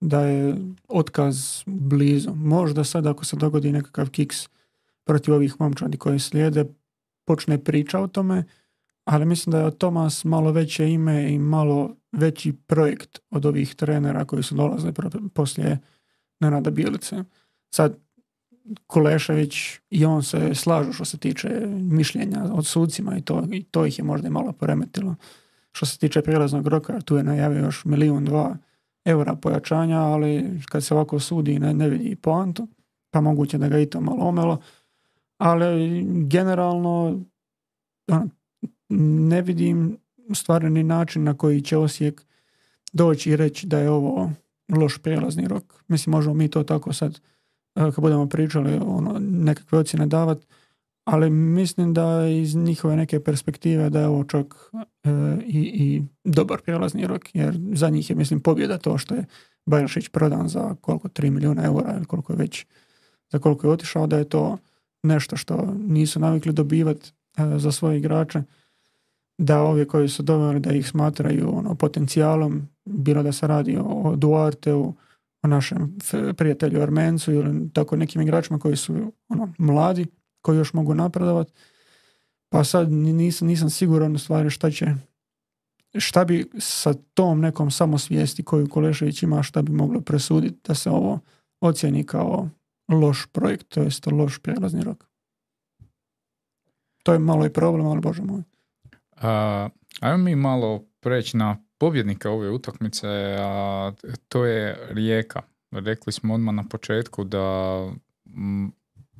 da 0.00 0.20
je 0.20 0.56
otkaz 0.88 1.62
blizu. 1.66 2.34
Možda 2.34 2.84
sad 2.84 3.06
ako 3.06 3.24
se 3.24 3.36
dogodi 3.36 3.72
nekakav 3.72 4.10
kiks 4.10 4.48
protiv 5.06 5.34
ovih 5.34 5.54
momčadi 5.58 5.96
koji 5.96 6.18
slijede, 6.18 6.64
počne 7.24 7.64
priča 7.64 8.00
o 8.00 8.06
tome, 8.06 8.44
ali 9.04 9.26
mislim 9.26 9.50
da 9.50 9.60
je 9.60 9.78
Tomas 9.78 10.24
malo 10.24 10.52
veće 10.52 10.90
ime 10.90 11.32
i 11.32 11.38
malo 11.38 11.96
veći 12.12 12.52
projekt 12.66 13.18
od 13.30 13.46
ovih 13.46 13.74
trenera 13.74 14.24
koji 14.24 14.42
su 14.42 14.54
dolazili 14.54 14.92
poslije 15.34 15.78
Nenada 16.40 16.70
Bilice. 16.70 17.24
Sad, 17.74 17.96
Kulešević 18.86 19.56
i 19.90 20.04
on 20.04 20.22
se 20.22 20.54
slažu 20.54 20.92
što 20.92 21.04
se 21.04 21.18
tiče 21.18 21.48
mišljenja 21.70 22.44
od 22.52 22.66
sudcima 22.66 23.16
i 23.16 23.22
to, 23.22 23.44
i 23.52 23.62
to 23.62 23.86
ih 23.86 23.98
je 23.98 24.04
možda 24.04 24.28
i 24.28 24.30
malo 24.30 24.52
poremetilo. 24.52 25.14
Što 25.72 25.86
se 25.86 25.98
tiče 25.98 26.22
prijelaznog 26.22 26.66
roka, 26.66 27.00
tu 27.00 27.16
je 27.16 27.22
najavio 27.22 27.64
još 27.64 27.84
milijun 27.84 28.24
dva 28.24 28.56
eura 29.04 29.34
pojačanja, 29.34 29.98
ali 29.98 30.60
kad 30.68 30.84
se 30.84 30.94
ovako 30.94 31.20
sudi 31.20 31.58
ne, 31.58 31.74
ne 31.74 31.88
vidi 31.88 32.16
poantu, 32.16 32.68
pa 33.10 33.20
moguće 33.20 33.58
da 33.58 33.68
ga 33.68 33.78
i 33.78 33.86
to 33.86 34.00
malo 34.00 34.24
omelo. 34.24 34.60
Ali 35.38 36.04
generalno 36.26 37.20
ono, 38.08 38.28
ne 39.28 39.42
vidim 39.42 39.98
stvarni 40.34 40.82
način 40.82 41.22
na 41.22 41.34
koji 41.34 41.60
će 41.60 41.76
Osijek 41.76 42.22
doći 42.92 43.30
i 43.30 43.36
reći 43.36 43.66
da 43.66 43.78
je 43.78 43.90
ovo 43.90 44.30
loš 44.68 44.98
prijelazni 44.98 45.48
rok. 45.48 45.84
Mislim, 45.88 46.10
možemo 46.10 46.34
mi 46.34 46.48
to 46.48 46.62
tako 46.62 46.92
sad 46.92 47.20
kad 47.74 48.00
budemo 48.00 48.28
pričali 48.28 48.80
ono, 48.86 49.18
nekakve 49.20 49.78
ocjene 49.78 50.06
davati, 50.06 50.46
ali 51.04 51.30
mislim 51.30 51.94
da 51.94 52.26
iz 52.26 52.54
njihove 52.54 52.96
neke 52.96 53.20
perspektive 53.20 53.90
da 53.90 54.00
je 54.00 54.06
ovo 54.06 54.24
čak 54.24 54.54
e, 54.72 55.10
i, 55.46 55.60
i 55.60 56.02
dobar 56.24 56.60
prijelazni 56.60 57.06
rok, 57.06 57.34
jer 57.34 57.58
za 57.72 57.88
njih 57.88 58.10
je 58.10 58.16
mislim 58.16 58.40
pobjeda 58.40 58.78
to 58.78 58.98
što 58.98 59.14
je 59.14 59.24
Bajlšić 59.66 60.08
prodan 60.08 60.48
za 60.48 60.74
koliko 60.80 61.08
3 61.08 61.30
milijuna 61.30 61.64
eura 61.64 61.94
ili 61.96 62.04
koliko 62.04 62.32
je 62.32 62.36
već 62.36 62.66
za 63.32 63.38
koliko 63.38 63.66
je 63.66 63.72
otišao, 63.72 64.06
da 64.06 64.18
je 64.18 64.28
to 64.28 64.58
nešto 65.06 65.36
što 65.36 65.74
nisu 65.78 66.20
navikli 66.20 66.52
dobivati 66.52 67.12
e, 67.36 67.58
za 67.58 67.72
svoje 67.72 67.98
igrače, 67.98 68.42
da 69.38 69.62
ovi 69.62 69.86
koji 69.86 70.08
su 70.08 70.22
doveli 70.22 70.60
da 70.60 70.72
ih 70.72 70.88
smatraju 70.88 71.58
ono, 71.58 71.74
potencijalom, 71.74 72.68
bilo 72.84 73.22
da 73.22 73.32
se 73.32 73.46
radi 73.46 73.78
o 73.80 74.16
Duarteu, 74.16 74.94
o 75.42 75.48
našem 75.48 75.98
prijatelju 76.36 76.82
Armencu 76.82 77.32
ili 77.32 77.70
tako 77.72 77.96
nekim 77.96 78.22
igračima 78.22 78.58
koji 78.58 78.76
su 78.76 79.12
ono, 79.28 79.52
mladi, 79.58 80.06
koji 80.42 80.56
još 80.56 80.72
mogu 80.72 80.94
napredovati. 80.94 81.52
Pa 82.48 82.64
sad 82.64 82.92
nisam, 82.92 83.48
nisam 83.48 83.70
siguran 83.70 84.14
u 84.14 84.18
stvari 84.18 84.50
šta 84.50 84.70
će 84.70 84.94
šta 85.98 86.24
bi 86.24 86.50
sa 86.58 86.94
tom 87.14 87.40
nekom 87.40 87.70
samosvijesti 87.70 88.42
koju 88.42 88.68
Kolešević 88.68 89.22
ima, 89.22 89.42
šta 89.42 89.62
bi 89.62 89.72
moglo 89.72 90.00
presuditi 90.00 90.58
da 90.64 90.74
se 90.74 90.90
ovo 90.90 91.18
ocjeni 91.60 92.04
kao 92.04 92.48
loš 92.88 93.26
projekt, 93.32 93.68
to 93.68 93.82
jest 93.82 94.06
loš 94.06 94.38
prijelazni 94.38 94.84
rok. 94.84 95.06
To 97.02 97.12
je 97.12 97.18
malo 97.18 97.46
i 97.46 97.52
problem, 97.52 97.86
ali 97.86 98.00
bože 98.00 98.22
moj. 98.22 98.42
A, 99.16 99.68
ajmo 100.00 100.24
mi 100.24 100.36
malo 100.36 100.84
preći 101.00 101.36
na 101.36 101.56
pobjednika 101.78 102.30
ove 102.30 102.50
utakmice, 102.50 103.36
a 103.38 103.92
to 104.28 104.44
je 104.44 104.86
Rijeka. 104.90 105.42
Rekli 105.70 106.12
smo 106.12 106.34
odmah 106.34 106.54
na 106.54 106.64
početku 106.70 107.24
da 107.24 107.78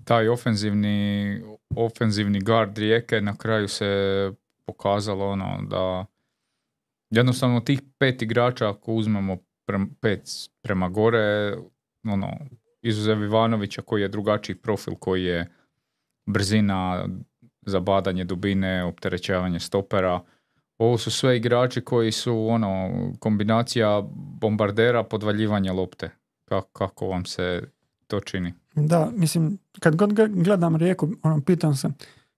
taj 0.05 0.29
ofenzivni, 0.29 1.42
ofenzivni 1.76 2.40
gard 2.40 2.79
Rijeke 2.79 3.20
na 3.20 3.37
kraju 3.37 3.68
se 3.68 4.33
pokazalo 4.64 5.31
ono 5.31 5.62
da 5.62 6.07
jednostavno 7.11 7.61
tih 7.61 7.83
pet 7.98 8.22
igrača 8.22 8.70
ako 8.70 8.92
uzmemo 8.92 9.37
pet 10.00 10.22
prema 10.62 10.88
gore, 10.88 11.57
ono, 12.05 12.33
izuzev 12.88 13.22
Ivanovića 13.22 13.83
koji 13.83 14.03
je 14.03 14.09
drugačiji 14.09 14.57
profil, 14.57 14.94
koji 14.94 15.25
je 15.25 15.46
brzina, 16.27 17.09
zabadanje 17.66 18.25
dubine, 18.25 18.85
opterećavanje 18.85 19.61
stopera, 19.61 20.20
ovo 20.79 20.99
su 20.99 21.11
sve 21.11 21.37
igrači 21.37 21.81
koji 21.81 22.12
su 22.12 22.46
ono 22.49 22.90
kombinacija 23.18 24.03
bombardera, 24.40 25.03
podvaljivanja 25.03 25.72
lopte. 25.72 26.11
Kako, 26.44 26.68
kako 26.68 27.07
vam 27.07 27.25
se 27.25 27.62
to 28.07 28.20
čini? 28.20 28.55
Da, 28.75 29.11
mislim, 29.14 29.59
kad 29.81 29.96
god 29.96 30.12
gledam 30.29 30.77
rijeku, 30.77 31.09
ono, 31.22 31.40
pitam 31.40 31.77
se, 31.77 31.88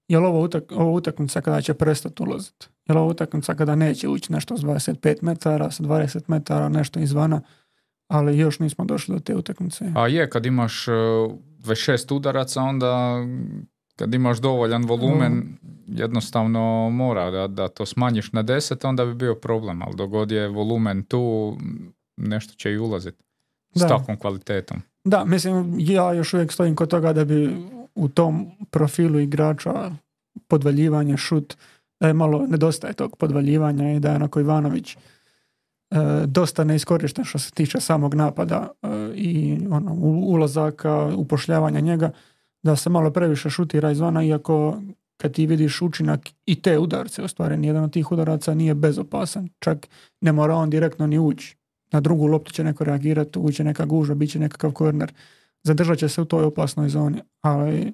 je 0.08 0.18
li 0.18 0.26
ovo, 0.26 0.40
utak, 0.40 0.72
ovo 0.72 0.92
utakmica 0.92 1.40
kada 1.40 1.60
će 1.60 1.74
prestati 1.74 2.22
ulaziti? 2.22 2.66
Je 2.88 2.94
li 2.94 3.00
ovo 3.00 3.10
utakmica 3.10 3.54
kada 3.54 3.74
neće 3.74 4.08
ući 4.08 4.32
nešto 4.32 4.56
s 4.56 4.60
25 4.60 5.16
metara, 5.22 5.70
sa 5.70 5.82
20 5.82 6.20
metara, 6.26 6.68
nešto 6.68 7.00
izvana? 7.00 7.40
Ali 8.08 8.38
još 8.38 8.58
nismo 8.58 8.84
došli 8.84 9.14
do 9.14 9.20
te 9.20 9.36
utakmice. 9.36 9.92
A 9.94 10.08
je, 10.08 10.30
kad 10.30 10.46
imaš 10.46 10.86
26 10.86 12.12
e, 12.12 12.14
udaraca, 12.14 12.62
onda 12.62 13.24
kad 13.96 14.14
imaš 14.14 14.38
dovoljan 14.38 14.84
volumen, 14.84 15.58
jednostavno 15.86 16.90
mora 16.90 17.30
da, 17.30 17.46
da 17.46 17.68
to 17.68 17.86
smanjiš 17.86 18.32
na 18.32 18.44
10, 18.44 18.88
onda 18.88 19.04
bi 19.04 19.14
bio 19.14 19.34
problem, 19.34 19.82
ali 19.82 19.96
dogod 19.96 20.30
je 20.30 20.48
volumen 20.48 21.02
tu, 21.02 21.56
nešto 22.16 22.54
će 22.54 22.72
i 22.72 22.78
ulaziti 22.78 23.18
s 23.74 23.80
takvom 23.80 24.16
kvalitetom. 24.16 24.82
Da, 25.04 25.24
mislim, 25.24 25.76
ja 25.78 26.12
još 26.12 26.34
uvijek 26.34 26.52
stojim 26.52 26.76
kod 26.76 26.88
toga 26.88 27.12
da 27.12 27.24
bi 27.24 27.56
u 27.94 28.08
tom 28.08 28.46
profilu 28.70 29.18
igrača 29.18 29.90
podvaljivanje, 30.48 31.16
šut, 31.16 31.56
da 32.00 32.06
je 32.06 32.14
malo 32.14 32.46
nedostaje 32.46 32.92
tog 32.92 33.16
podvaljivanja 33.16 33.92
i 33.92 34.00
da 34.00 34.10
je 34.10 34.16
onako 34.16 34.40
Ivanović 34.40 34.96
dosta 36.26 36.64
neiskorišten 36.64 37.24
što 37.24 37.38
se 37.38 37.50
tiče 37.50 37.80
samog 37.80 38.14
napada 38.14 38.68
e, 38.82 38.88
i 39.14 39.58
ono, 39.70 39.94
ulazaka, 40.02 41.12
upošljavanja 41.16 41.80
njega 41.80 42.10
da 42.62 42.76
se 42.76 42.90
malo 42.90 43.10
previše 43.10 43.50
šutira 43.50 43.90
izvana, 43.90 44.24
iako 44.24 44.82
kad 45.16 45.32
ti 45.32 45.46
vidiš 45.46 45.82
učinak 45.82 46.28
i 46.46 46.62
te 46.62 46.78
udarce 46.78 47.22
ostvareni, 47.22 47.66
jedan 47.66 47.84
od 47.84 47.92
tih 47.92 48.12
udaraca 48.12 48.54
nije 48.54 48.74
bezopasan, 48.74 49.48
čak 49.58 49.88
ne 50.20 50.32
mora 50.32 50.54
on 50.54 50.70
direktno 50.70 51.06
ni 51.06 51.18
ući. 51.18 51.56
Na 51.92 52.00
drugu 52.00 52.26
loptu 52.26 52.52
će 52.52 52.64
neko 52.64 52.84
reagirati, 52.84 53.38
ući 53.38 53.64
neka 53.64 53.84
guža, 53.84 54.14
bit 54.14 54.30
će 54.30 54.38
nekakav 54.38 54.72
korner. 54.72 55.12
Zadržat 55.62 55.98
će 55.98 56.08
se 56.08 56.22
u 56.22 56.24
toj 56.24 56.44
opasnoj 56.44 56.88
zoni, 56.88 57.20
ali 57.40 57.92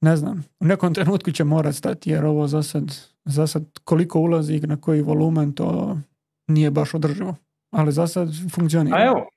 ne 0.00 0.16
znam, 0.16 0.44
u 0.60 0.64
nekom 0.66 0.94
trenutku 0.94 1.32
će 1.32 1.44
morat 1.44 1.74
stati 1.74 2.10
jer 2.10 2.24
ovo 2.24 2.48
za 2.48 2.62
sad, 2.62 2.96
za 3.24 3.46
sad 3.46 3.64
koliko 3.84 4.20
ulazi 4.20 4.60
na 4.60 4.76
koji 4.76 5.02
volumen 5.02 5.52
to 5.52 5.98
nije 6.48 6.70
baš 6.70 6.94
održivo. 6.94 7.34
Ali 7.70 7.92
za 7.92 8.06
sad 8.06 8.28
funkcionira. 8.54 8.96
A 8.96 9.04
evo, 9.06 9.28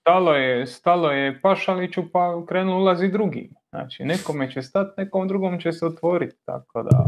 stalo 0.00 0.34
je, 0.34 0.66
stalo 0.66 1.10
je 1.10 1.40
Pašaliću 1.40 2.02
pa 2.12 2.42
krenuo 2.48 2.78
ulazi 2.78 3.08
drugi. 3.08 3.50
Znači, 3.70 4.04
nekome 4.04 4.50
će 4.50 4.62
stati, 4.62 5.00
nekom 5.00 5.28
drugom 5.28 5.60
će 5.60 5.72
se 5.72 5.86
otvoriti, 5.86 6.36
tako 6.44 6.82
da... 6.82 7.04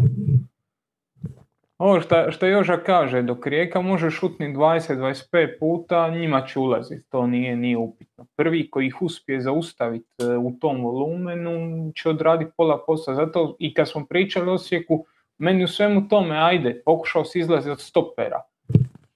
Ovo 1.79 2.01
što, 2.01 2.31
što 2.31 2.47
Joža 2.47 2.77
kaže, 2.77 3.23
dok 3.23 3.47
Rijeka 3.47 3.81
može 3.81 4.11
šutni 4.11 4.55
20-25 4.55 5.59
puta, 5.61 6.11
njima 6.11 6.47
će 6.47 6.59
ulaziti, 6.59 7.11
to 7.11 7.27
nije, 7.27 7.57
nije 7.57 7.77
upitno. 7.77 8.27
Prvi 8.37 8.71
koji 8.71 8.87
ih 8.87 9.03
uspije 9.03 9.41
zaustaviti 9.41 10.09
e, 10.19 10.37
u 10.37 10.53
tom 10.61 10.85
volumenu 10.85 11.93
će 11.95 12.09
odraditi 12.09 12.53
pola 12.57 12.85
posla. 12.87 13.15
Zato 13.15 13.57
i 13.59 13.75
kad 13.75 13.91
smo 13.91 14.07
pričali 14.07 14.51
o 14.51 14.55
Osijeku, 14.55 15.05
meni 15.39 15.65
u 15.65 15.69
svemu 15.69 16.09
tome, 16.09 16.39
ajde, 16.39 16.83
pokušao 16.85 17.25
si 17.25 17.39
izlaziti 17.39 17.71
od 17.71 17.81
stopera 17.81 18.43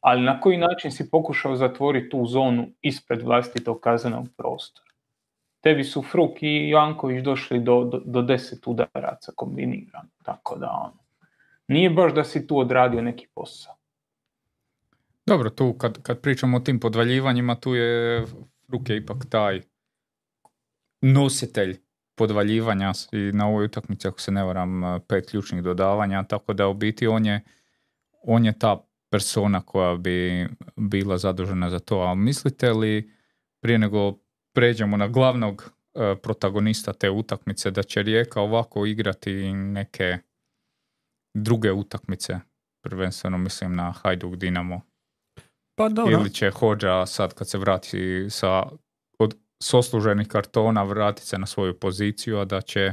ali 0.07 0.23
na 0.23 0.41
koji 0.41 0.57
način 0.57 0.91
si 0.91 1.11
pokušao 1.11 1.57
zatvoriti 1.57 2.11
tu 2.11 2.27
zonu 2.27 2.69
ispred 2.83 3.23
vlastitog 3.23 3.81
kaznenog 3.81 4.29
prostora. 4.37 4.91
Tebi 5.61 5.85
su 5.85 6.03
Fruk 6.03 6.43
i 6.43 6.69
Janković 6.69 7.25
došli 7.25 7.61
do, 7.61 7.85
do, 7.85 8.03
do 8.05 8.23
deset 8.23 8.67
udaraca 8.67 9.33
kombinirano, 9.37 10.09
tako 10.25 10.59
da 10.59 10.71
ono, 10.71 10.99
nije 11.69 11.91
baš 11.91 12.15
da 12.15 12.25
si 12.25 12.47
tu 12.47 12.59
odradio 12.59 13.03
neki 13.03 13.27
posao. 13.35 13.75
Dobro, 15.27 15.51
tu 15.51 15.73
kad, 15.79 16.03
kad 16.03 16.21
pričamo 16.21 16.57
o 16.57 16.61
tim 16.61 16.81
podvaljivanjima, 16.81 17.55
tu 17.55 17.75
je 17.75 18.25
Fruk 18.67 18.89
je 18.89 18.97
ipak 18.97 19.27
taj 19.31 19.61
nositelj 21.01 21.81
podvaljivanja 22.15 22.93
i 23.13 23.33
na 23.33 23.49
ovoj 23.49 23.65
utakmici, 23.65 24.09
ako 24.09 24.21
se 24.21 24.33
ne 24.33 24.45
varam, 24.45 24.83
pet 25.09 25.31
ključnih 25.31 25.63
dodavanja, 25.63 26.23
tako 26.23 26.53
da 26.53 26.69
u 26.69 26.75
biti 26.75 27.07
on 27.07 27.27
je, 27.27 27.41
on 28.23 28.45
je 28.45 28.59
ta 28.59 28.86
persona 29.17 29.61
koja 29.61 29.97
bi 29.97 30.49
bila 30.77 31.19
zadužena 31.19 31.71
za 31.71 31.79
to. 31.79 32.01
A 32.01 32.15
mislite 32.15 32.73
li, 32.73 33.11
prije 33.61 33.79
nego 33.79 34.19
pređemo 34.55 34.97
na 34.97 35.09
glavnog 35.09 35.73
e, 35.95 36.17
protagonista 36.23 36.93
te 36.93 37.11
utakmice, 37.11 37.71
da 37.71 37.83
će 37.83 38.03
Rijeka 38.03 38.41
ovako 38.41 38.87
igrati 38.87 39.53
neke 39.53 40.19
druge 41.35 41.73
utakmice 41.73 42.41
prvenstveno 42.83 43.39
mislim 43.39 43.75
na 43.77 43.93
Hajduk 43.93 44.37
Dinamo. 44.37 44.81
Pa 45.79 45.89
dobro. 45.89 46.13
Ili 46.13 46.31
će 46.31 46.51
Hođa 46.51 47.07
sad 47.07 47.35
kad 47.35 47.49
se 47.49 47.59
vrati 47.59 48.27
sa 48.31 48.63
od 49.19 49.37
sosluženih 49.63 50.29
kartona 50.29 50.83
vratiti 50.83 51.27
se 51.27 51.39
na 51.39 51.47
svoju 51.47 51.81
poziciju, 51.81 52.39
a 52.39 52.45
da 52.45 52.61
će 52.61 52.93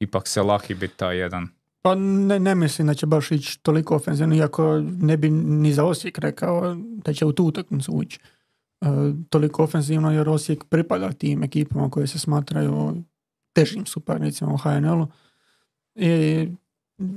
ipak 0.00 0.28
se 0.28 0.42
lahi 0.42 0.74
biti 0.74 0.96
taj 0.96 1.18
jedan. 1.18 1.48
Pa 1.86 1.94
ne, 1.94 2.38
ne 2.38 2.54
mislim 2.54 2.86
da 2.86 2.94
će 2.94 3.06
baš 3.06 3.30
ići 3.30 3.58
toliko 3.62 3.96
ofenzivno, 3.96 4.34
iako 4.34 4.82
ne 5.00 5.16
bi 5.16 5.30
ni 5.30 5.72
za 5.72 5.84
Osijek 5.84 6.18
rekao 6.18 6.76
da 7.04 7.12
će 7.12 7.26
u 7.26 7.32
tu 7.32 7.44
utakmicu 7.44 7.92
ući 7.92 8.18
e, 8.80 8.86
toliko 9.30 9.64
ofenzivno, 9.64 10.12
jer 10.12 10.28
Osijek 10.28 10.64
pripada 10.64 11.12
tim 11.12 11.42
ekipama 11.42 11.90
koje 11.90 12.06
se 12.06 12.18
smatraju 12.18 12.94
težim 13.52 13.86
suparnicima 13.86 14.52
u 14.52 14.56
HNL-u. 14.56 15.06
I 15.94 16.48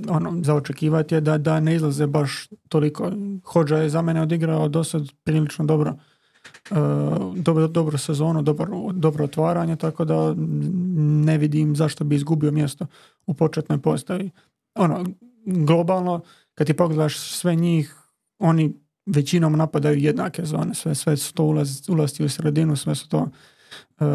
ono, 0.09 0.43
za 0.43 0.55
očekivati 0.55 1.15
je 1.15 1.21
da, 1.21 1.37
da 1.37 1.59
ne 1.59 1.75
izlaze 1.75 2.07
baš 2.07 2.49
toliko. 2.67 3.11
Hođa 3.45 3.77
je 3.77 3.89
za 3.89 4.01
mene 4.01 4.21
odigrao 4.21 4.67
do 4.67 4.83
sad 4.83 5.07
prilično 5.23 5.65
dobro 5.65 5.95
uh, 6.71 6.77
dobro, 7.35 7.67
dobro 7.67 7.97
sezonu, 7.97 8.41
dobro, 8.41 8.91
dobro 8.93 9.23
otvaranje, 9.23 9.75
tako 9.75 10.05
da 10.05 10.35
ne 11.25 11.37
vidim 11.37 11.75
zašto 11.75 12.03
bi 12.03 12.15
izgubio 12.15 12.51
mjesto 12.51 12.85
u 13.25 13.33
početnoj 13.33 13.81
postavi. 13.81 14.29
Ono, 14.75 15.05
globalno, 15.45 16.21
kad 16.55 16.67
ti 16.67 16.73
pogledaš 16.73 17.19
sve 17.19 17.55
njih, 17.55 17.95
oni 18.39 18.73
većinom 19.05 19.57
napadaju 19.57 19.97
jednake 19.97 20.45
zone, 20.45 20.75
sve, 20.75 20.95
sve 20.95 21.17
su 21.17 21.33
to 21.33 21.43
ulaz, 21.43 21.89
ulasti 21.89 22.23
u 22.23 22.29
sredinu, 22.29 22.75
sve 22.75 22.95
su 22.95 23.09
to 23.09 23.27
uh, 23.99 24.07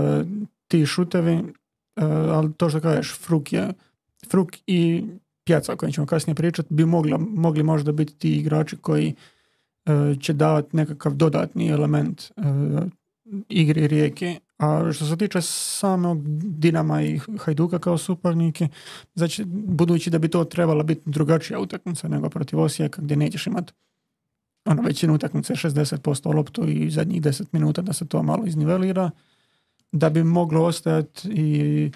ti 0.68 0.86
šutevi, 0.86 1.34
uh, 1.34 2.04
ali 2.06 2.52
to 2.52 2.70
što 2.70 2.80
kažeš, 2.80 3.18
Fruk 3.18 3.52
je 3.52 3.72
Fruk 4.30 4.48
i 4.66 5.04
Pjaca 5.44 5.72
o 5.72 5.76
kojem 5.76 5.92
ćemo 5.92 6.06
kasnije 6.06 6.34
pričati 6.34 6.74
bi 6.74 6.84
mogla, 6.84 7.18
mogli 7.18 7.62
možda 7.62 7.92
biti 7.92 8.14
ti 8.14 8.36
igrači 8.36 8.76
koji 8.76 9.14
e, 9.86 10.14
će 10.20 10.32
davati 10.32 10.76
nekakav 10.76 11.14
dodatni 11.14 11.68
element 11.68 12.32
igri 13.48 13.88
rijeke. 13.88 14.40
A 14.58 14.92
što 14.92 15.06
se 15.06 15.16
tiče 15.16 15.42
samog 15.42 16.22
Dinama 16.38 17.02
i 17.02 17.20
Hajduka 17.38 17.78
kao 17.78 17.98
suparnike, 17.98 18.68
znači, 19.14 19.44
budući 19.46 20.10
da 20.10 20.18
bi 20.18 20.28
to 20.28 20.44
trebala 20.44 20.82
biti 20.82 21.10
drugačija 21.10 21.58
utakmica 21.58 22.08
nego 22.08 22.28
protiv 22.28 22.60
Osijeka 22.60 23.02
gdje 23.02 23.16
nećeš 23.16 23.46
imati 23.46 23.72
ono, 24.64 24.82
većinu 24.82 25.14
utakmice 25.14 25.54
60% 25.54 26.34
loptu 26.34 26.68
i 26.68 26.90
zadnjih 26.90 27.22
10 27.22 27.44
minuta 27.52 27.82
da 27.82 27.92
se 27.92 28.08
to 28.08 28.22
malo 28.22 28.46
iznivelira, 28.46 29.10
da 29.92 30.10
bi 30.10 30.24
moglo 30.24 30.64
ostajati 30.64 31.28
i 31.28 31.90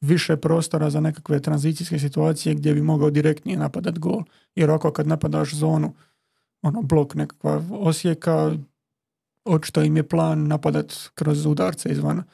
više 0.00 0.36
prostora 0.36 0.90
za 0.90 1.00
nekakve 1.00 1.40
tranzicijske 1.40 1.98
situacije 1.98 2.54
gdje 2.54 2.74
bi 2.74 2.82
mogao 2.82 3.10
direktnije 3.10 3.58
napadat 3.58 3.98
gol. 3.98 4.22
Jer 4.54 4.70
ako 4.70 4.90
kad 4.90 5.06
napadaš 5.06 5.54
zonu, 5.54 5.94
ono 6.62 6.82
blok 6.82 7.14
nekakva 7.14 7.62
osijeka, 7.70 8.52
očito 9.44 9.82
im 9.82 9.96
je 9.96 10.08
plan 10.08 10.46
napadat 10.46 10.94
kroz 11.14 11.46
udarce 11.46 11.88
izvana. 11.88 12.24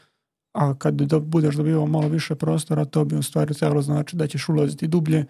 A 0.52 0.74
kad 0.74 0.94
do, 0.94 1.20
budeš 1.20 1.54
dobivao 1.54 1.86
malo 1.86 2.08
više 2.08 2.34
prostora, 2.34 2.84
to 2.84 3.04
bi 3.04 3.16
u 3.16 3.22
stvari 3.22 3.54
trebalo 3.54 3.82
znači 3.82 4.16
da 4.16 4.26
ćeš 4.26 4.48
ulaziti 4.48 4.88
dublje. 4.88 5.24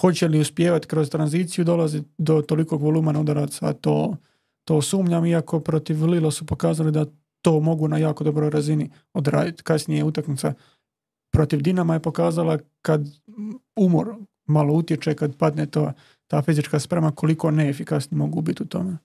Hoće 0.00 0.28
li 0.28 0.40
uspjevati 0.40 0.86
kroz 0.86 1.10
tranziciju 1.10 1.64
dolaziti 1.64 2.08
do 2.18 2.42
tolikog 2.42 2.82
volumena 2.82 3.20
udaraca, 3.20 3.72
to, 3.72 4.16
to 4.64 4.82
sumnjam, 4.82 5.26
iako 5.26 5.60
protiv 5.60 6.04
Lilo 6.04 6.30
su 6.30 6.46
pokazali 6.46 6.92
da 6.92 7.06
to 7.42 7.60
mogu 7.60 7.88
na 7.88 7.98
jako 7.98 8.24
dobroj 8.24 8.50
razini 8.50 8.90
odraditi. 9.12 9.62
Kasnije 9.62 9.98
je 9.98 10.04
utakmica 10.04 10.54
protiv 11.30 11.62
Dinama 11.62 11.94
je 11.94 12.00
pokazala 12.00 12.58
kad 12.82 13.08
umor 13.76 14.14
malo 14.46 14.74
utječe, 14.74 15.14
kad 15.14 15.36
padne 15.36 15.66
to, 15.66 15.92
ta 16.26 16.42
fizička 16.42 16.80
sprema, 16.80 17.10
koliko 17.10 17.50
neefikasni 17.50 18.16
mogu 18.16 18.40
biti 18.40 18.62
u 18.62 18.66
tome. 18.66 18.96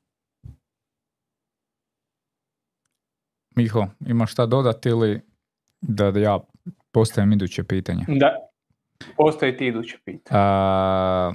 Miho, 3.59 3.87
imaš 4.07 4.31
šta 4.31 4.45
dodati 4.45 4.89
ili 4.89 5.21
da 5.81 6.07
ja 6.07 6.39
postavim 6.91 7.31
iduće 7.31 7.63
pitanje? 7.63 8.05
Da, 8.07 8.35
postoji 9.17 9.57
ti 9.57 9.67
iduće 9.67 9.97
pitanje. 10.05 10.41
A, 10.41 11.33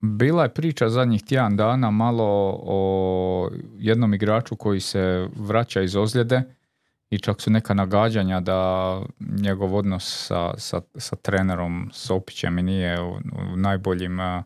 bila 0.00 0.42
je 0.42 0.54
priča 0.54 0.88
zadnjih 0.88 1.22
tjedan 1.24 1.56
dana 1.56 1.90
malo 1.90 2.58
o 2.62 3.50
jednom 3.78 4.14
igraču 4.14 4.56
koji 4.56 4.80
se 4.80 5.28
vraća 5.36 5.82
iz 5.82 5.96
ozljede 5.96 6.42
i 7.10 7.18
čak 7.18 7.40
su 7.40 7.50
neka 7.50 7.74
nagađanja 7.74 8.40
da 8.40 9.00
njegov 9.20 9.74
odnos 9.74 10.26
sa, 10.26 10.54
sa, 10.58 10.80
sa 10.96 11.16
trenerom 11.16 11.90
Sopićem 11.92 12.58
i 12.58 12.62
nije 12.62 13.02
u, 13.02 13.16
najboljim 13.56 14.16
na 14.16 14.44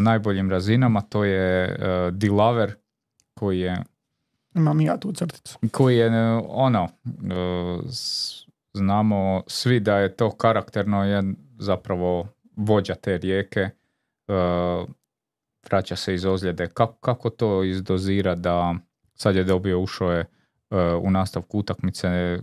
najboljim 0.00 0.50
razinama, 0.50 1.00
to 1.00 1.24
je 1.24 1.78
uh, 1.78 2.14
Dilaver 2.14 2.74
koji 3.34 3.60
je 3.60 3.76
Imam 4.54 4.80
ja 4.80 4.96
tu 4.96 5.12
crticu. 5.12 5.58
Koji 5.72 5.96
je 5.96 6.10
ono 6.48 6.88
znamo 8.72 9.42
svi 9.46 9.80
da 9.80 9.98
je 9.98 10.16
to 10.16 10.30
karakterno 10.30 11.04
je 11.04 11.22
zapravo 11.58 12.26
vođa 12.56 12.94
te 12.94 13.18
rijeke 13.18 13.70
vraća 15.70 15.96
se 15.96 16.14
iz 16.14 16.24
ozljede. 16.24 16.66
Kako, 16.66 16.92
kako 16.92 17.30
to 17.30 17.64
izdozira 17.64 18.34
da 18.34 18.74
sad 19.14 19.36
je 19.36 19.44
dobio, 19.44 19.80
ušao 19.80 20.12
je 20.12 20.26
u 21.02 21.10
nastavku 21.10 21.58
utakmice 21.58 22.38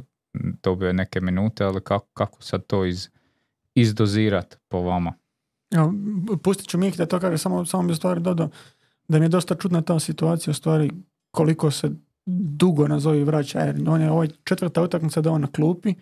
dobio 0.63 0.93
neke 0.93 1.21
minute, 1.21 1.63
ali 1.63 1.81
kako, 1.81 2.07
kako 2.13 2.41
sad 2.41 2.65
to 2.65 2.85
iz, 2.85 3.09
izdozirat 3.75 4.59
po 4.67 4.81
vama? 4.81 5.13
Ja, 5.71 5.91
pustit 6.43 6.67
ću 6.67 6.77
Mih 6.77 6.97
da 6.97 7.05
to 7.05 7.19
kaže, 7.19 7.37
samo, 7.37 7.65
samo 7.65 7.87
bi 7.87 7.95
stvari 7.95 8.21
dodao 8.21 8.49
da 9.07 9.19
mi 9.19 9.25
je 9.25 9.29
dosta 9.29 9.55
čudna 9.55 9.81
ta 9.81 9.99
situacija 9.99 10.51
u 10.51 10.53
stvari 10.53 10.91
koliko 11.35 11.71
se 11.71 11.91
dugo 12.25 12.87
nazovi 12.87 13.23
vraća, 13.23 13.59
jer 13.59 13.75
on 13.87 14.01
je 14.01 14.11
ovaj 14.11 14.27
četvrta 14.43 14.81
utakmica 14.81 15.21
da 15.21 15.31
on 15.31 15.41
na 15.41 15.47
klupi, 15.47 15.93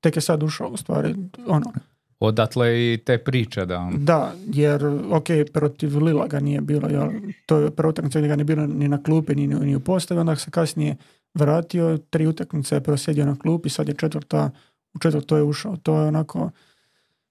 tek 0.00 0.16
je 0.16 0.22
sad 0.22 0.42
ušao 0.42 0.68
u 0.68 0.76
stvari, 0.76 1.14
ono. 1.46 1.72
Odatle 2.20 2.92
i 2.92 2.98
te 3.04 3.18
priče 3.18 3.66
da... 3.66 3.90
Da, 3.98 4.32
jer, 4.52 4.84
ok, 5.10 5.26
protiv 5.52 5.98
Lila 6.02 6.26
ga 6.26 6.40
nije 6.40 6.60
bilo, 6.60 6.88
jel, 6.88 7.10
to 7.46 7.58
je 7.58 7.70
prva 7.70 7.90
utakmica 7.90 8.18
gdje 8.18 8.28
ga 8.28 8.36
nije 8.36 8.44
bilo 8.44 8.66
ni 8.66 8.88
na 8.88 9.02
klupi, 9.02 9.34
ni, 9.34 9.46
ni 9.46 9.76
u 9.76 9.80
postavi, 9.80 10.20
onda 10.20 10.36
se 10.36 10.50
kasnije 10.50 10.96
vratio, 11.34 11.98
tri 12.10 12.26
utakmice 12.26 12.74
je 12.74 12.80
prosjedio 12.80 13.26
na 13.26 13.36
klupi, 13.38 13.68
sad 13.68 13.88
je 13.88 13.94
četvrta, 13.94 14.50
u 14.94 14.98
četvrto 14.98 15.36
je 15.36 15.42
ušao. 15.42 15.76
To 15.76 16.00
je 16.00 16.08
onako 16.08 16.50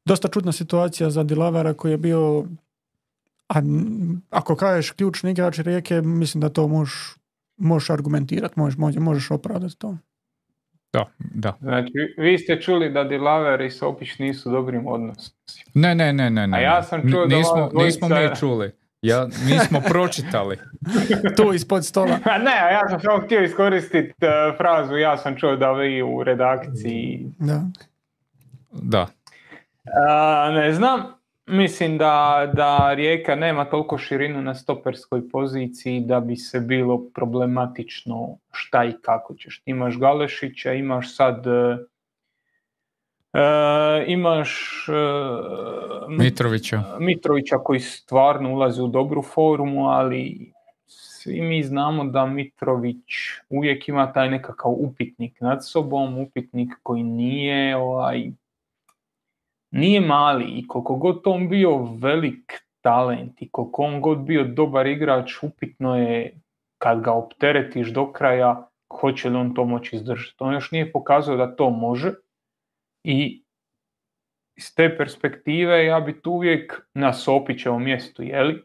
dosta 0.06 0.28
čudna 0.28 0.52
situacija 0.52 1.10
za 1.10 1.23
Dilavera 1.23 1.73
koji 1.73 1.91
je 1.91 1.97
bio 1.97 2.45
a 3.54 3.62
ako 4.30 4.56
kažeš 4.56 4.92
ključni 4.92 5.32
igrač 5.32 5.60
Rijeke, 5.60 6.02
mislim 6.02 6.42
da 6.42 6.50
to 6.50 6.68
možeš, 6.68 7.16
možeš 7.58 7.89
argumentirati, 7.89 8.60
možeš, 8.60 8.78
možeš 8.98 9.32
opravdati 9.32 9.78
to. 9.78 9.98
Da, 10.94 11.06
da. 11.20 11.58
Znači, 11.62 11.92
vi 12.18 12.38
ste 12.38 12.62
čuli 12.62 12.89
da 12.89 13.04
Dilaver 13.04 13.62
i 13.62 13.72
Sopić 13.72 14.20
nisu 14.20 14.52
dobrim 14.52 14.88
odnosima. 14.88 15.36
Ne, 15.74 15.96
ne, 15.96 16.13
ne, 16.13 16.30
ne. 16.30 16.58
A 16.58 16.62
ja 16.62 16.84
sam 16.84 17.12
čuo 17.12 17.26
da 17.26 17.36
nismo, 17.36 17.70
nismo 17.74 18.10
mi 18.10 18.36
čuli. 18.39 18.72
Ja, 19.02 19.26
nismo 19.26 19.82
pročitali. 19.92 20.58
tu 21.38 21.54
ispod 21.54 21.86
stola. 21.86 22.20
ne, 22.26 22.74
ja 22.74 22.89
sam 22.89 23.00
samo 23.00 23.20
htio 23.26 23.44
iskoristiti 23.44 24.13
uh, 24.26 24.58
frazu, 24.58 24.96
ja 24.96 25.18
sam 25.18 25.36
čuo 25.36 25.56
da 25.56 25.72
vi 25.72 26.02
u 26.02 26.24
redakciji... 26.24 27.32
Da. 27.39 27.62
Da. 28.72 29.02
Uh, 29.02 30.56
ne 30.56 30.74
znam, 30.74 31.02
mislim 31.46 31.98
da, 31.98 32.52
da 32.54 32.94
Rijeka 32.94 33.36
nema 33.36 33.66
toliko 33.66 33.98
širinu 33.98 34.42
na 34.42 34.56
stoperskoj 34.56 35.30
poziciji 35.30 36.00
da 36.00 36.20
bi 36.20 36.36
se 36.36 36.60
bilo 36.60 37.10
problematično 37.14 38.38
šta 38.52 38.86
i 38.86 38.94
kako 39.02 39.36
ćeš. 39.36 39.62
Imaš 39.66 40.00
Galešića, 40.00 40.74
imaš 40.74 41.16
sad 41.16 41.46
E, 43.34 44.06
imaš 44.08 44.86
e, 44.90 44.94
Mitrovića. 46.10 46.84
Mitrovića 47.00 47.56
koji 47.58 47.80
stvarno 47.80 48.54
ulazi 48.54 48.82
u 48.82 48.88
dobru 48.88 49.22
formu, 49.22 49.88
ali 49.88 50.52
svi 50.88 51.42
mi 51.42 51.64
znamo 51.64 52.06
da 52.06 52.26
Mitrović 52.26 53.14
uvijek 53.50 53.88
ima 53.88 54.14
taj 54.14 54.30
nekakav 54.30 54.72
upitnik 54.72 55.42
nad 55.42 55.68
sobom, 55.68 56.18
upitnik 56.18 56.70
koji 56.84 57.04
nije 57.04 57.76
ovaj, 57.78 58.32
nije 59.74 60.02
mali 60.02 60.46
i 60.46 60.68
koliko 60.68 60.96
god 60.96 61.22
on 61.26 61.50
bio 61.50 61.78
velik 61.78 62.54
talent 62.82 63.42
i 63.42 63.50
koliko 63.52 63.84
on 63.84 64.02
god 64.02 64.20
bio 64.20 64.44
dobar 64.44 64.88
igrač, 64.88 65.44
upitno 65.44 65.98
je 65.98 66.40
kad 66.78 67.02
ga 67.02 67.12
opteretiš 67.12 67.94
do 67.94 68.12
kraja, 68.12 68.70
hoće 69.00 69.30
li 69.30 69.36
on 69.38 69.54
to 69.54 69.66
moći 69.66 69.96
izdržati. 69.96 70.36
On 70.40 70.54
još 70.54 70.72
nije 70.72 70.92
pokazao 70.92 71.38
da 71.38 71.56
to 71.56 71.70
može, 71.70 72.14
i 73.04 73.44
iz 74.56 74.76
te 74.76 74.98
perspektive 74.98 75.86
ja 75.86 76.00
bi 76.00 76.22
tu 76.22 76.32
uvijek 76.32 76.88
na 76.94 77.14
Sopićevom 77.14 77.84
mjestu 77.84 78.24
jeli, 78.24 78.64